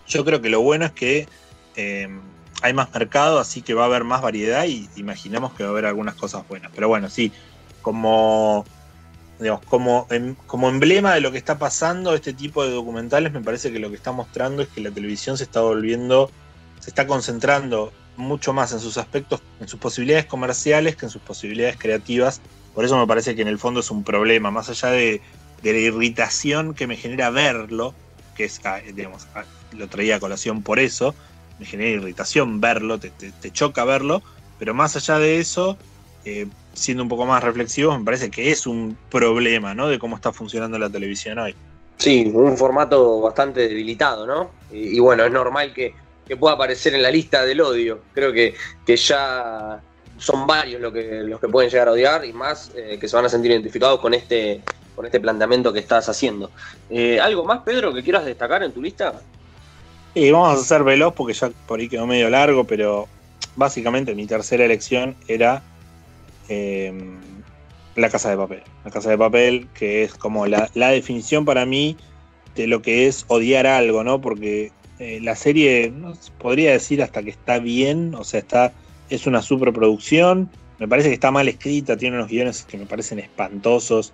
Yo 0.07 0.25
creo 0.25 0.41
que 0.43 0.51
lo 0.51 0.61
bueno 0.61 0.85
es 0.85 0.93
que 0.93 1.29
eh, 1.77 2.09
hay 2.63 2.73
más 2.73 2.93
mercado, 2.93 3.39
así 3.39 3.63
que 3.63 3.75
va 3.75 3.85
a 3.85 3.87
haber 3.87 4.05
más 4.05 4.23
variedad 4.23 4.65
y 4.65 4.89
imaginamos 4.97 5.55
que 5.55 5.63
va 5.63 5.71
a 5.71 5.73
haber 5.73 5.87
algunas 5.87 6.15
cosas 6.17 6.47
buenas. 6.49 6.71
Pero 6.75 6.89
bueno, 6.89 7.09
sí, 7.09 7.33
como, 7.83 8.65
como, 9.65 10.07
em, 10.11 10.37
como 10.47 10.69
emblema 10.69 11.15
de 11.15 11.21
lo 11.21 11.33
que 11.33 11.39
está 11.39 11.59
pasando, 11.59 12.15
este 12.15 12.35
tipo 12.35 12.65
de 12.65 12.71
documentales, 12.71 13.33
me 13.33 13.43
parece 13.43 13.73
que 13.73 13.79
lo 13.79 13.91
que 13.91 13.97
está 13.97 14.13
mostrando 14.13 14.63
es 14.63 14.69
que 14.69 14.81
la 14.81 14.93
televisión 14.93 15.37
se 15.39 15.45
está 15.45 15.61
volviendo, 15.63 16.35
se 16.79 16.85
se 16.85 16.91
está 16.91 17.07
concentrando 17.07 17.97
mucho 18.15 18.53
más 18.53 18.73
en 18.73 18.81
sus 18.81 18.97
aspectos, 18.99 19.45
en 19.59 19.69
sus 19.69 19.79
posibilidades 19.81 20.27
comerciales 20.27 20.97
que 20.97 21.07
en 21.07 21.11
sus 21.11 21.23
posibilidades 21.23 21.77
creativas. 21.79 22.43
Por 22.73 22.85
eso 22.85 22.99
me 22.99 23.07
parece 23.07 23.35
que 23.35 23.43
en 23.43 23.49
el 23.49 23.59
fondo 23.59 23.81
es 23.81 23.91
un 23.91 24.05
problema, 24.05 24.51
más 24.51 24.69
allá 24.71 24.91
de, 24.91 25.23
de 25.61 25.73
la 25.73 25.79
irritación 25.79 26.75
que 26.75 26.87
me 26.87 26.97
genera 26.97 27.31
verlo, 27.31 27.99
que 28.35 28.45
es, 28.45 28.61
ah, 28.65 28.81
digamos, 28.95 29.29
ah, 29.35 29.47
lo 29.71 29.89
traía 29.89 30.17
a 30.17 30.21
colación 30.21 30.63
por 30.63 30.79
eso, 30.79 31.17
me 31.57 31.67
genera 31.67 31.91
irritación 31.91 32.61
verlo, 32.61 32.99
te, 32.99 33.11
te- 33.13 33.33
te 33.33 33.53
choca 33.53 33.85
verlo, 33.85 34.23
pero 34.57 34.75
más 34.75 34.97
allá 34.97 35.19
de 35.19 35.39
eso, 35.39 35.81
eh, 36.25 36.47
siendo 36.75 37.03
un 37.03 37.09
poco 37.09 37.27
más 37.27 37.43
reflexivo, 37.43 37.97
me 37.99 38.05
parece 38.05 38.31
que 38.31 38.51
es 38.51 38.67
un 38.67 38.97
problema, 39.11 39.75
¿no? 39.75 39.89
De 39.89 39.99
cómo 39.99 40.17
está 40.17 40.33
funcionando 40.33 40.79
la 40.79 40.91
televisión 40.91 41.39
hoy. 41.39 41.55
Sí, 41.99 42.31
un 42.33 42.57
formato 42.57 43.21
bastante 43.21 43.69
debilitado, 43.69 44.27
¿no? 44.27 44.51
Y, 44.73 44.97
y 44.97 45.01
bueno, 45.01 45.25
es 45.25 45.33
normal 45.33 45.75
que, 45.75 45.95
que 46.27 46.37
pueda 46.37 46.55
aparecer 46.55 46.95
en 46.95 47.03
la 47.03 47.11
lista 47.11 47.45
del 47.45 47.61
odio. 47.61 48.01
Creo 48.15 48.33
que, 48.33 48.55
que 48.87 48.97
ya 48.97 49.81
son 50.17 50.47
varios 50.47 50.81
los 50.81 50.93
que, 50.93 51.23
los 51.25 51.41
que 51.41 51.49
pueden 51.49 51.71
llegar 51.71 51.89
a 51.89 51.93
odiar 51.93 52.25
y 52.25 52.33
más 52.33 52.71
eh, 52.77 52.99
que 53.01 53.09
se 53.09 53.17
van 53.17 53.25
a 53.25 53.29
sentir 53.29 53.51
identificados 53.51 53.99
con 54.01 54.15
este, 54.15 54.61
con 54.95 55.07
este 55.07 55.19
planteamiento 55.19 55.73
que 55.73 55.81
estás 55.81 56.09
haciendo. 56.09 56.51
Eh, 56.89 57.19
¿Algo 57.19 57.45
más, 57.45 57.63
Pedro, 57.65 57.93
que 57.93 58.03
quieras 58.03 58.25
destacar 58.25 58.63
en 58.63 58.73
tu 58.73 58.81
lista? 58.81 59.21
Y 60.15 60.31
vamos 60.31 60.51
a 60.51 60.61
hacer 60.61 60.85
veloz 60.85 61.15
porque 61.15 61.33
ya 61.33 61.51
por 61.67 61.81
ahí 61.81 61.89
quedó 61.89 62.07
medio 62.07 62.31
largo, 62.31 62.65
pero 62.65 63.09
básicamente 63.57 64.15
mi 64.15 64.27
tercera 64.27 64.65
elección 64.65 65.17
era 65.27 65.63
eh, 66.51 66.93
La 67.97 68.11
Casa 68.11 68.29
de 68.29 68.37
Papel. 68.37 68.63
La 68.85 68.91
Casa 68.91 69.09
de 69.09 69.17
Papel, 69.17 69.69
que 69.73 70.03
es 70.03 70.13
como 70.15 70.47
la, 70.47 70.69
definición 70.75 71.47
para 71.47 71.65
mí 71.65 71.97
de 72.55 72.67
lo 72.67 72.83
que 72.83 73.07
es 73.07 73.25
odiar 73.29 73.67
algo, 73.67 74.05
¿no? 74.05 74.21
Porque 74.21 74.73
eh, 74.99 75.21
la 75.23 75.37
serie, 75.37 75.93
podría 76.39 76.73
decir 76.73 77.03
hasta 77.03 77.23
que 77.23 77.31
está 77.31 77.59
bien, 77.59 78.15
o 78.15 78.25
sea, 78.25 78.41
está, 78.41 78.73
es 79.09 79.27
una 79.27 79.41
superproducción, 79.41 80.51
me 80.79 80.89
parece 80.89 81.09
que 81.09 81.15
está 81.15 81.31
mal 81.31 81.49
escrita, 81.49 81.97
tiene 81.97 82.17
unos 82.17 82.29
guiones 82.29 82.65
que 82.65 82.77
me 82.77 82.87
parecen 82.87 83.19
espantosos, 83.19 84.13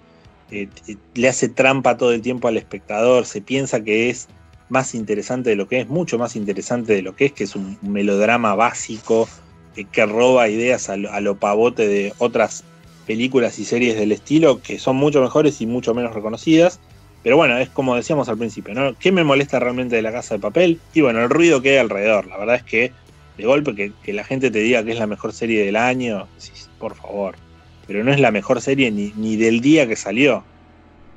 eh, 0.51 0.69
t- 0.87 0.97
le 1.15 1.29
hace 1.29 1.49
trampa 1.49 1.97
todo 1.97 2.13
el 2.13 2.23
tiempo 2.23 2.49
al 2.49 2.57
espectador, 2.57 3.25
se 3.25 3.41
piensa 3.41 3.83
que 3.83 4.11
es 4.11 4.29
más 4.69 4.95
interesante 4.95 5.51
de 5.51 5.57
lo 5.57 5.69
que 5.69 5.81
es, 5.81 5.89
mucho 5.89 6.19
más 6.19 6.37
interesante 6.37 6.93
de 6.93 7.03
lo 7.03 7.17
que 7.17 7.27
es, 7.27 7.33
que 7.33 7.45
es 7.45 7.57
un 7.57 7.79
melodrama 7.83 8.55
básico 8.55 9.29
eh, 9.29 9.46
que 9.85 10.07
roba 10.07 10.49
ideas 10.49 10.89
a 10.89 10.97
lo, 10.97 11.37
pavote 11.37 11.87
de 11.87 12.13
otras 12.19 12.65
películas 13.07 13.59
y 13.59 13.65
series 13.65 13.97
del 13.97 14.13
estilo 14.13 14.61
que 14.63 14.79
son 14.79 14.97
mucho 14.97 15.21
mejores 15.21 15.61
y 15.61 15.67
mucho 15.67 15.95
menos 15.95 16.15
reconocidas. 16.15 16.81
Pero 17.23 17.37
bueno, 17.37 17.59
es 17.59 17.69
como 17.69 17.97
decíamos 17.97 18.29
al 18.29 18.39
principio, 18.39 18.75
¿no? 18.75 18.95
¿Qué 18.99 19.13
me 19.13 19.25
molesta 19.25 19.59
realmente 19.59 19.97
de 19.97 20.03
la 20.03 20.13
casa 20.13 20.35
de 20.35 20.41
papel? 20.41 20.81
Y 20.95 21.01
bueno, 21.01 21.23
el 21.23 21.31
ruido 21.31 21.61
que 21.61 21.71
hay 21.71 21.77
alrededor. 21.79 22.27
La 22.27 22.37
verdad 22.39 22.57
es 22.57 22.63
que 22.63 22.93
de 23.37 23.45
golpe 23.45 23.93
que, 24.03 24.13
la 24.13 24.25
gente 24.25 24.51
te 24.51 24.61
diga 24.61 24.85
que 24.85 24.93
es 24.93 24.99
la 24.99 25.07
mejor 25.07 25.33
serie 25.33 25.65
del 25.65 25.77
año, 25.77 26.29
decís, 26.39 26.71
por 26.79 26.95
favor. 26.95 27.35
Pero 27.87 28.03
no 28.03 28.13
es 28.13 28.21
la 28.21 28.31
mejor 28.31 28.61
serie 28.61 28.91
ni, 28.91 29.13
ni 29.17 29.37
del 29.37 29.61
día 29.61 29.87
que 29.87 29.97
salió. 29.97 30.45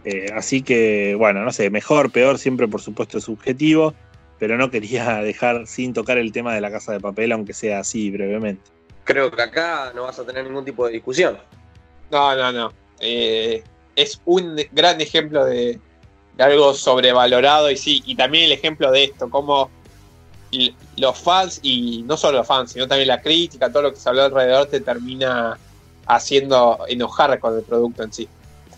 Eh, 0.06 0.32
así 0.36 0.62
que, 0.62 1.16
bueno, 1.16 1.44
no 1.44 1.52
sé, 1.52 1.70
mejor, 1.70 2.12
peor, 2.12 2.38
siempre 2.38 2.68
por 2.68 2.82
supuesto 2.82 3.18
es 3.18 3.26
subjetivo, 3.26 3.94
pero 4.40 4.58
no 4.58 4.72
quería 4.72 5.16
dejar 5.24 5.68
sin 5.68 5.94
tocar 5.94 6.18
el 6.18 6.32
tema 6.32 6.56
de 6.56 6.62
la 6.62 6.72
casa 6.72 6.94
de 6.94 7.00
papel, 7.00 7.32
aunque 7.32 7.54
sea 7.54 7.80
así 7.80 8.10
brevemente. 8.10 8.64
Creo 9.04 9.30
que 9.32 9.42
acá 9.42 9.92
no 9.96 10.04
vas 10.04 10.20
a 10.20 10.26
tener 10.26 10.46
ningún 10.46 10.66
tipo 10.66 10.86
de 10.86 10.94
discusión. 10.94 11.38
No, 12.12 12.36
no, 12.36 12.52
no. 12.52 12.74
Eh, 13.00 13.64
es 13.96 14.22
un 14.26 14.56
gran 14.72 15.02
ejemplo 15.02 15.46
de, 15.46 15.80
de 16.38 16.44
algo 16.44 16.74
sobrevalorado 16.74 17.70
y 17.72 17.78
sí, 17.78 18.02
y 18.06 18.16
también 18.16 18.46
el 18.46 18.52
ejemplo 18.52 18.92
de 18.92 19.06
esto, 19.06 19.30
como 19.30 19.70
l- 20.52 20.74
los 20.98 21.18
fans, 21.18 21.60
y 21.64 22.04
no 22.04 22.18
solo 22.18 22.40
los 22.40 22.48
fans, 22.48 22.72
sino 22.72 22.88
también 22.88 23.08
la 23.08 23.22
crítica, 23.22 23.72
todo 23.72 23.84
lo 23.84 23.94
que 23.94 24.00
se 24.00 24.10
habló 24.10 24.24
alrededor 24.24 24.68
te 24.68 24.80
termina 24.80 25.58
haciendo 26.06 26.80
enojar 26.88 27.40
con 27.40 27.58
el 27.58 27.64
producto 27.64 28.04
en 28.04 28.14
sí. 28.14 28.28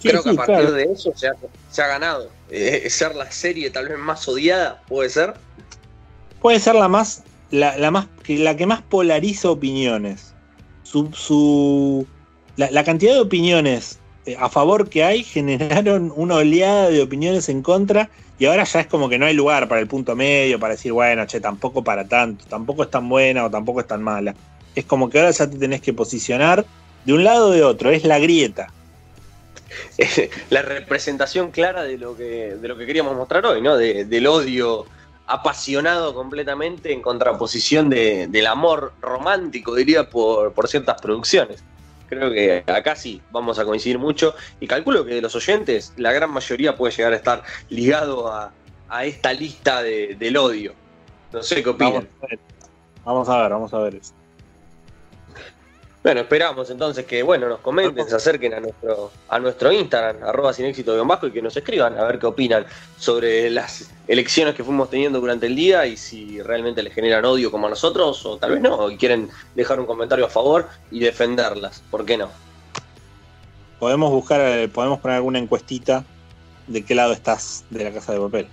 Creo 0.01 0.23
que 0.23 0.29
a 0.29 0.33
partir 0.47 0.71
de 0.71 0.83
eso 0.83 1.11
se 1.15 1.27
ha, 1.27 1.33
se 1.69 1.81
ha 1.81 1.88
ganado. 1.88 2.29
Eh, 2.52 2.90
ser 2.90 3.15
la 3.15 3.32
serie 3.32 3.69
tal 3.69 3.88
vez 3.88 3.98
más 3.98 4.28
odiada, 4.28 4.82
puede 4.88 5.10
ser. 5.10 5.34
Puede 6.41 6.60
ser 6.60 6.76
la 6.76 6.88
más, 6.90 7.23
la, 7.49 7.91
más, 7.91 8.07
la 8.28 8.57
que 8.57 8.65
más 8.65 8.82
polariza 8.82 9.49
opiniones. 9.49 10.34
Su, 10.84 11.10
su- 11.14 12.06
la, 12.57 12.69
la 12.72 12.84
cantidad 12.84 13.14
de 13.14 13.22
opiniones 13.22 13.99
eh, 14.26 14.36
a 14.38 14.49
favor 14.49 14.90
que 14.90 15.03
hay 15.03 15.23
generaron 15.23 16.11
una 16.15 16.36
oleada 16.36 16.90
de 16.90 17.02
opiniones 17.02 17.48
en 17.49 17.61
contra 17.61 18.10
y 18.38 18.45
ahora 18.45 18.64
ya 18.65 18.82
es 18.82 18.88
como 18.88 19.07
que 19.07 19.18
no 19.19 19.26
hay 19.28 19.34
lugar 19.36 19.68
para 19.69 19.80
el 19.80 19.88
punto 19.88 20.15
medio, 20.15 20.60
para 20.60 20.73
decir, 20.73 20.91
bueno, 20.91 21.26
che, 21.28 21.40
tampoco 21.40 21.84
para 21.84 22.07
tanto, 22.07 22.44
tampoco 22.49 22.84
es 22.84 22.90
tan 22.90 23.07
buena 23.07 23.45
o 23.45 23.52
tampoco 23.52 23.80
es 23.82 23.88
tan 23.88 24.02
mala. 24.02 24.36
Es 24.76 24.84
como 24.86 25.10
que 25.10 25.19
ahora 25.19 25.32
ya 25.32 25.49
te 25.49 25.57
tenés 25.57 25.82
que 25.82 25.94
posicionar 25.94 26.65
de 27.06 27.14
un 27.14 27.23
lado 27.23 27.49
o 27.49 27.52
de 27.52 27.64
otro, 27.64 27.91
es 27.91 28.03
la 28.03 28.19
grieta. 28.19 28.68
la 30.49 30.61
representación 30.61 31.51
clara 31.51 31.84
de 31.84 31.97
lo 31.97 32.15
que, 32.15 32.55
de 32.55 32.68
lo 32.68 32.77
que 32.77 32.85
queríamos 32.85 33.15
mostrar 33.15 33.45
hoy, 33.45 33.61
¿no? 33.61 33.77
De- 33.77 34.05
del 34.05 34.27
odio 34.27 34.85
apasionado 35.27 36.13
completamente 36.13 36.91
en 36.91 37.01
contraposición 37.01 37.89
de- 37.89 38.27
del 38.27 38.47
amor 38.47 38.93
romántico, 39.01 39.76
diría, 39.76 40.09
por, 40.09 40.53
por 40.53 40.68
ciertas 40.68 40.99
producciones. 41.01 41.63
Creo 42.09 42.30
que 42.31 42.63
acá 42.68 42.95
sí 42.97 43.22
vamos 43.31 43.57
a 43.57 43.63
coincidir 43.63 43.97
mucho 43.97 44.35
y 44.59 44.68
calculo 44.68 45.05
que 45.05 45.13
de 45.15 45.22
los 45.22 45.34
oyentes 45.35 45.93
la 45.95 46.11
gran 46.11 46.30
mayoría 46.31 46.76
puede 46.76 46.93
llegar 46.93 47.13
a 47.13 47.15
estar 47.15 47.43
ligado 47.69 48.27
a, 48.27 48.51
a 48.89 49.05
esta 49.05 49.31
lista 49.31 49.81
de- 49.81 50.15
del 50.19 50.35
odio. 50.35 50.73
No 51.31 51.41
sé 51.43 51.63
qué 51.63 51.69
opinan. 51.69 52.09
Vamos 52.13 52.19
a 52.22 52.27
ver, 52.27 52.39
vamos 53.05 53.30
a 53.30 53.41
ver, 53.41 53.51
vamos 53.51 53.73
a 53.73 53.77
ver 53.80 53.95
eso. 53.95 54.13
Bueno, 56.03 56.22
esperamos 56.22 56.68
entonces 56.72 57.06
que 57.06 57.22
bueno 57.22 57.48
nos 57.48 57.60
comenten, 57.60 58.10
se 58.10 58.15
acerquen 58.15 58.56
a 58.56 58.60
nuestro, 58.60 59.11
a 59.30 59.38
nuestro 59.38 59.72
Instagram, 59.72 60.23
arroba 60.23 60.52
sin 60.52 60.65
éxito 60.65 61.06
bajo, 61.06 61.28
y 61.28 61.32
que 61.32 61.44
nos 61.44 61.56
escriban 61.56 61.95
a 61.99 62.03
ver 62.06 62.18
qué 62.18 62.26
opinan 62.26 62.65
sobre 62.98 63.52
las 63.52 63.91
elecciones 64.07 64.56
que 64.56 64.64
fuimos 64.64 64.90
teniendo 64.90 65.19
durante 65.19 65.45
el 65.45 65.56
día 65.56 65.86
y 65.86 65.98
si 65.98 66.41
realmente 66.41 66.82
les 66.82 66.94
generan 66.94 67.23
odio 67.26 67.52
como 67.52 67.68
a 67.68 67.69
nosotros, 67.69 68.26
o 68.26 68.38
tal 68.38 68.53
vez 68.53 68.61
no, 68.61 68.90
y 68.90 68.98
quieren 68.98 69.30
dejar 69.53 69.80
un 69.80 69.86
comentario 69.86 70.26
a 70.26 70.30
favor 70.30 70.68
y 70.90 70.99
defenderlas. 70.99 71.84
¿Por 71.91 72.03
qué 72.03 72.18
no? 72.18 72.30
Podemos 73.80 74.10
buscar, 74.10 74.41
eh, 74.41 74.68
podemos 74.69 74.99
poner 74.99 75.18
alguna 75.18 75.38
encuestita 75.38 76.03
de 76.65 76.84
qué 76.84 76.95
lado 76.95 77.14
estás 77.14 77.64
de 77.69 77.84
la 77.84 77.91
casa 77.91 78.14
de 78.14 78.19
papel. 78.19 78.48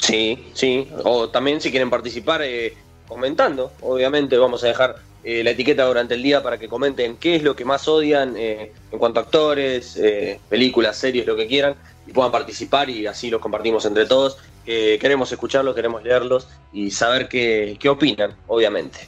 Sí, 0.00 0.50
sí. 0.52 0.88
O 1.04 1.28
también 1.28 1.60
si 1.60 1.70
quieren 1.70 1.90
participar 1.90 2.42
eh, 2.42 2.76
comentando, 3.06 3.70
obviamente 3.80 4.36
vamos 4.36 4.64
a 4.64 4.66
dejar 4.66 4.96
eh, 5.24 5.42
la 5.42 5.50
etiqueta 5.50 5.86
durante 5.86 6.12
el 6.12 6.22
día 6.22 6.42
para 6.42 6.58
que 6.58 6.68
comenten 6.68 7.16
qué 7.16 7.36
es 7.36 7.42
lo 7.42 7.56
que 7.56 7.64
más 7.64 7.88
odian 7.88 8.36
eh, 8.36 8.72
en 8.92 8.98
cuanto 8.98 9.20
a 9.20 9.22
actores, 9.22 9.96
eh, 9.96 10.38
películas, 10.50 10.98
series, 10.98 11.26
lo 11.26 11.34
que 11.34 11.46
quieran, 11.46 11.76
y 12.06 12.12
puedan 12.12 12.30
participar 12.30 12.90
y 12.90 13.06
así 13.06 13.30
los 13.30 13.40
compartimos 13.40 13.86
entre 13.86 14.04
todos. 14.04 14.36
que 14.66 14.98
queremos 14.98 15.30
escucharlos, 15.32 15.74
queremos 15.74 16.02
leerlos 16.02 16.48
y 16.72 16.90
saber 16.90 17.28
qué, 17.28 17.76
qué 17.80 17.88
opinan, 17.88 18.34
obviamente. 18.46 18.98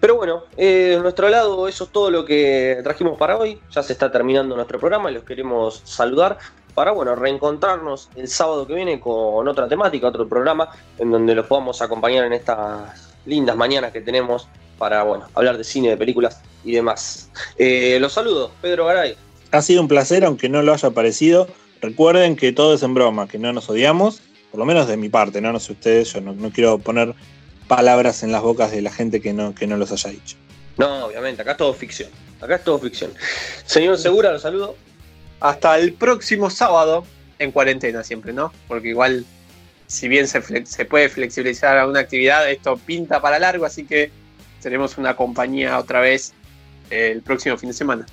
Pero 0.00 0.16
bueno, 0.16 0.44
de 0.56 0.98
nuestro 1.00 1.28
lado 1.28 1.68
eso 1.68 1.84
es 1.84 1.90
todo 1.90 2.10
lo 2.10 2.24
que 2.24 2.80
trajimos 2.82 3.18
para 3.18 3.36
hoy. 3.36 3.58
Ya 3.70 3.82
se 3.82 3.92
está 3.94 4.10
terminando 4.10 4.56
nuestro 4.56 4.78
programa 4.78 5.10
y 5.10 5.14
los 5.14 5.24
queremos 5.24 5.82
saludar 5.84 6.38
para 6.74 6.92
bueno, 6.92 7.14
reencontrarnos 7.14 8.10
el 8.16 8.28
sábado 8.28 8.66
que 8.66 8.74
viene 8.74 9.00
con 9.00 9.48
otra 9.48 9.66
temática, 9.66 10.08
otro 10.08 10.28
programa, 10.28 10.68
en 10.98 11.10
donde 11.10 11.34
los 11.34 11.46
podamos 11.46 11.80
acompañar 11.80 12.26
en 12.26 12.34
estas 12.34 13.14
lindas 13.24 13.56
mañanas 13.56 13.92
que 13.92 14.02
tenemos 14.02 14.46
para 14.78 15.02
bueno, 15.02 15.26
hablar 15.34 15.58
de 15.58 15.64
cine, 15.64 15.90
de 15.90 15.96
películas 15.96 16.40
y 16.64 16.72
demás. 16.72 17.30
Eh, 17.58 17.98
los 18.00 18.12
saludo, 18.12 18.52
Pedro 18.60 18.86
Garay. 18.86 19.16
Ha 19.52 19.62
sido 19.62 19.80
un 19.80 19.88
placer, 19.88 20.24
aunque 20.24 20.48
no 20.48 20.62
lo 20.62 20.72
haya 20.72 20.90
parecido. 20.90 21.48
Recuerden 21.80 22.36
que 22.36 22.52
todo 22.52 22.74
es 22.74 22.82
en 22.82 22.94
broma, 22.94 23.28
que 23.28 23.38
no 23.38 23.52
nos 23.52 23.68
odiamos, 23.68 24.20
por 24.50 24.58
lo 24.58 24.64
menos 24.64 24.88
de 24.88 24.96
mi 24.96 25.08
parte, 25.08 25.40
no, 25.40 25.52
no 25.52 25.60
sé 25.60 25.72
ustedes, 25.72 26.12
yo 26.12 26.20
no, 26.20 26.32
no 26.32 26.50
quiero 26.50 26.78
poner 26.78 27.14
palabras 27.68 28.22
en 28.22 28.32
las 28.32 28.42
bocas 28.42 28.70
de 28.70 28.82
la 28.82 28.90
gente 28.90 29.20
que 29.20 29.32
no, 29.32 29.54
que 29.54 29.66
no 29.66 29.76
los 29.76 29.92
haya 29.92 30.10
dicho. 30.10 30.36
No, 30.76 31.06
obviamente, 31.06 31.42
acá 31.42 31.52
es 31.52 31.56
todo 31.56 31.72
ficción. 31.74 32.10
Acá 32.40 32.56
es 32.56 32.64
todo 32.64 32.78
ficción. 32.78 33.12
Señor 33.64 33.98
Segura, 33.98 34.32
los 34.32 34.42
saludo. 34.42 34.76
Hasta 35.40 35.78
el 35.78 35.92
próximo 35.92 36.50
sábado, 36.50 37.04
en 37.38 37.52
cuarentena 37.52 38.02
siempre, 38.02 38.32
¿no? 38.32 38.52
Porque 38.68 38.88
igual, 38.88 39.24
si 39.86 40.08
bien 40.08 40.28
se, 40.28 40.66
se 40.66 40.84
puede 40.84 41.08
flexibilizar 41.08 41.76
alguna 41.76 42.00
actividad, 42.00 42.50
esto 42.50 42.76
pinta 42.78 43.20
para 43.20 43.38
largo, 43.38 43.64
así 43.64 43.84
que 43.84 44.10
tenemos 44.66 44.98
una 44.98 45.14
compañía 45.14 45.78
otra 45.78 46.00
vez 46.00 46.34
eh, 46.90 47.12
el 47.12 47.22
próximo 47.22 47.56
fin 47.56 47.68
de 47.68 47.72
semana. 47.72 48.04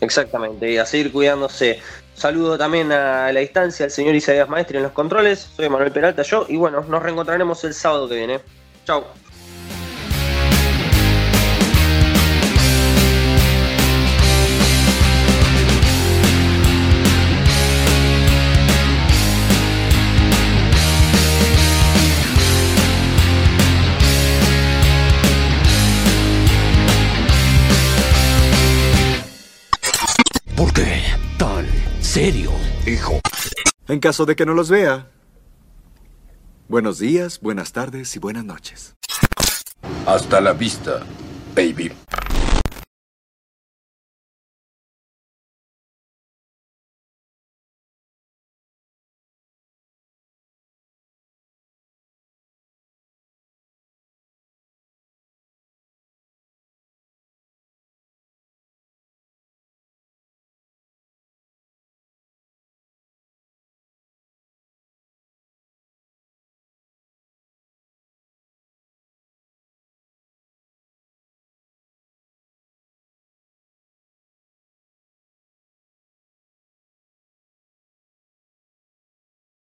Exactamente, 0.00 0.72
y 0.72 0.78
a 0.78 0.86
seguir 0.86 1.12
cuidándose. 1.12 1.78
Saludo 2.14 2.56
también 2.56 2.90
a 2.90 3.30
la 3.30 3.40
distancia 3.40 3.84
al 3.84 3.90
señor 3.90 4.14
Isaías 4.14 4.48
Maestri 4.48 4.78
en 4.78 4.84
los 4.84 4.92
controles. 4.92 5.40
Soy 5.54 5.68
Manuel 5.68 5.92
Peralta, 5.92 6.22
yo, 6.22 6.46
y 6.48 6.56
bueno, 6.56 6.80
nos 6.88 7.02
reencontraremos 7.02 7.62
el 7.64 7.74
sábado 7.74 8.08
que 8.08 8.14
viene. 8.14 8.40
Chau. 8.86 9.04
Serio, 32.10 32.50
hijo. 32.88 33.20
En 33.86 34.00
caso 34.00 34.26
de 34.26 34.34
que 34.34 34.44
no 34.44 34.52
los 34.52 34.68
vea. 34.68 35.12
Buenos 36.66 36.98
días, 36.98 37.38
buenas 37.40 37.70
tardes 37.70 38.16
y 38.16 38.18
buenas 38.18 38.44
noches. 38.44 38.96
Hasta 40.06 40.40
la 40.40 40.52
vista, 40.52 41.04
baby. 41.54 41.92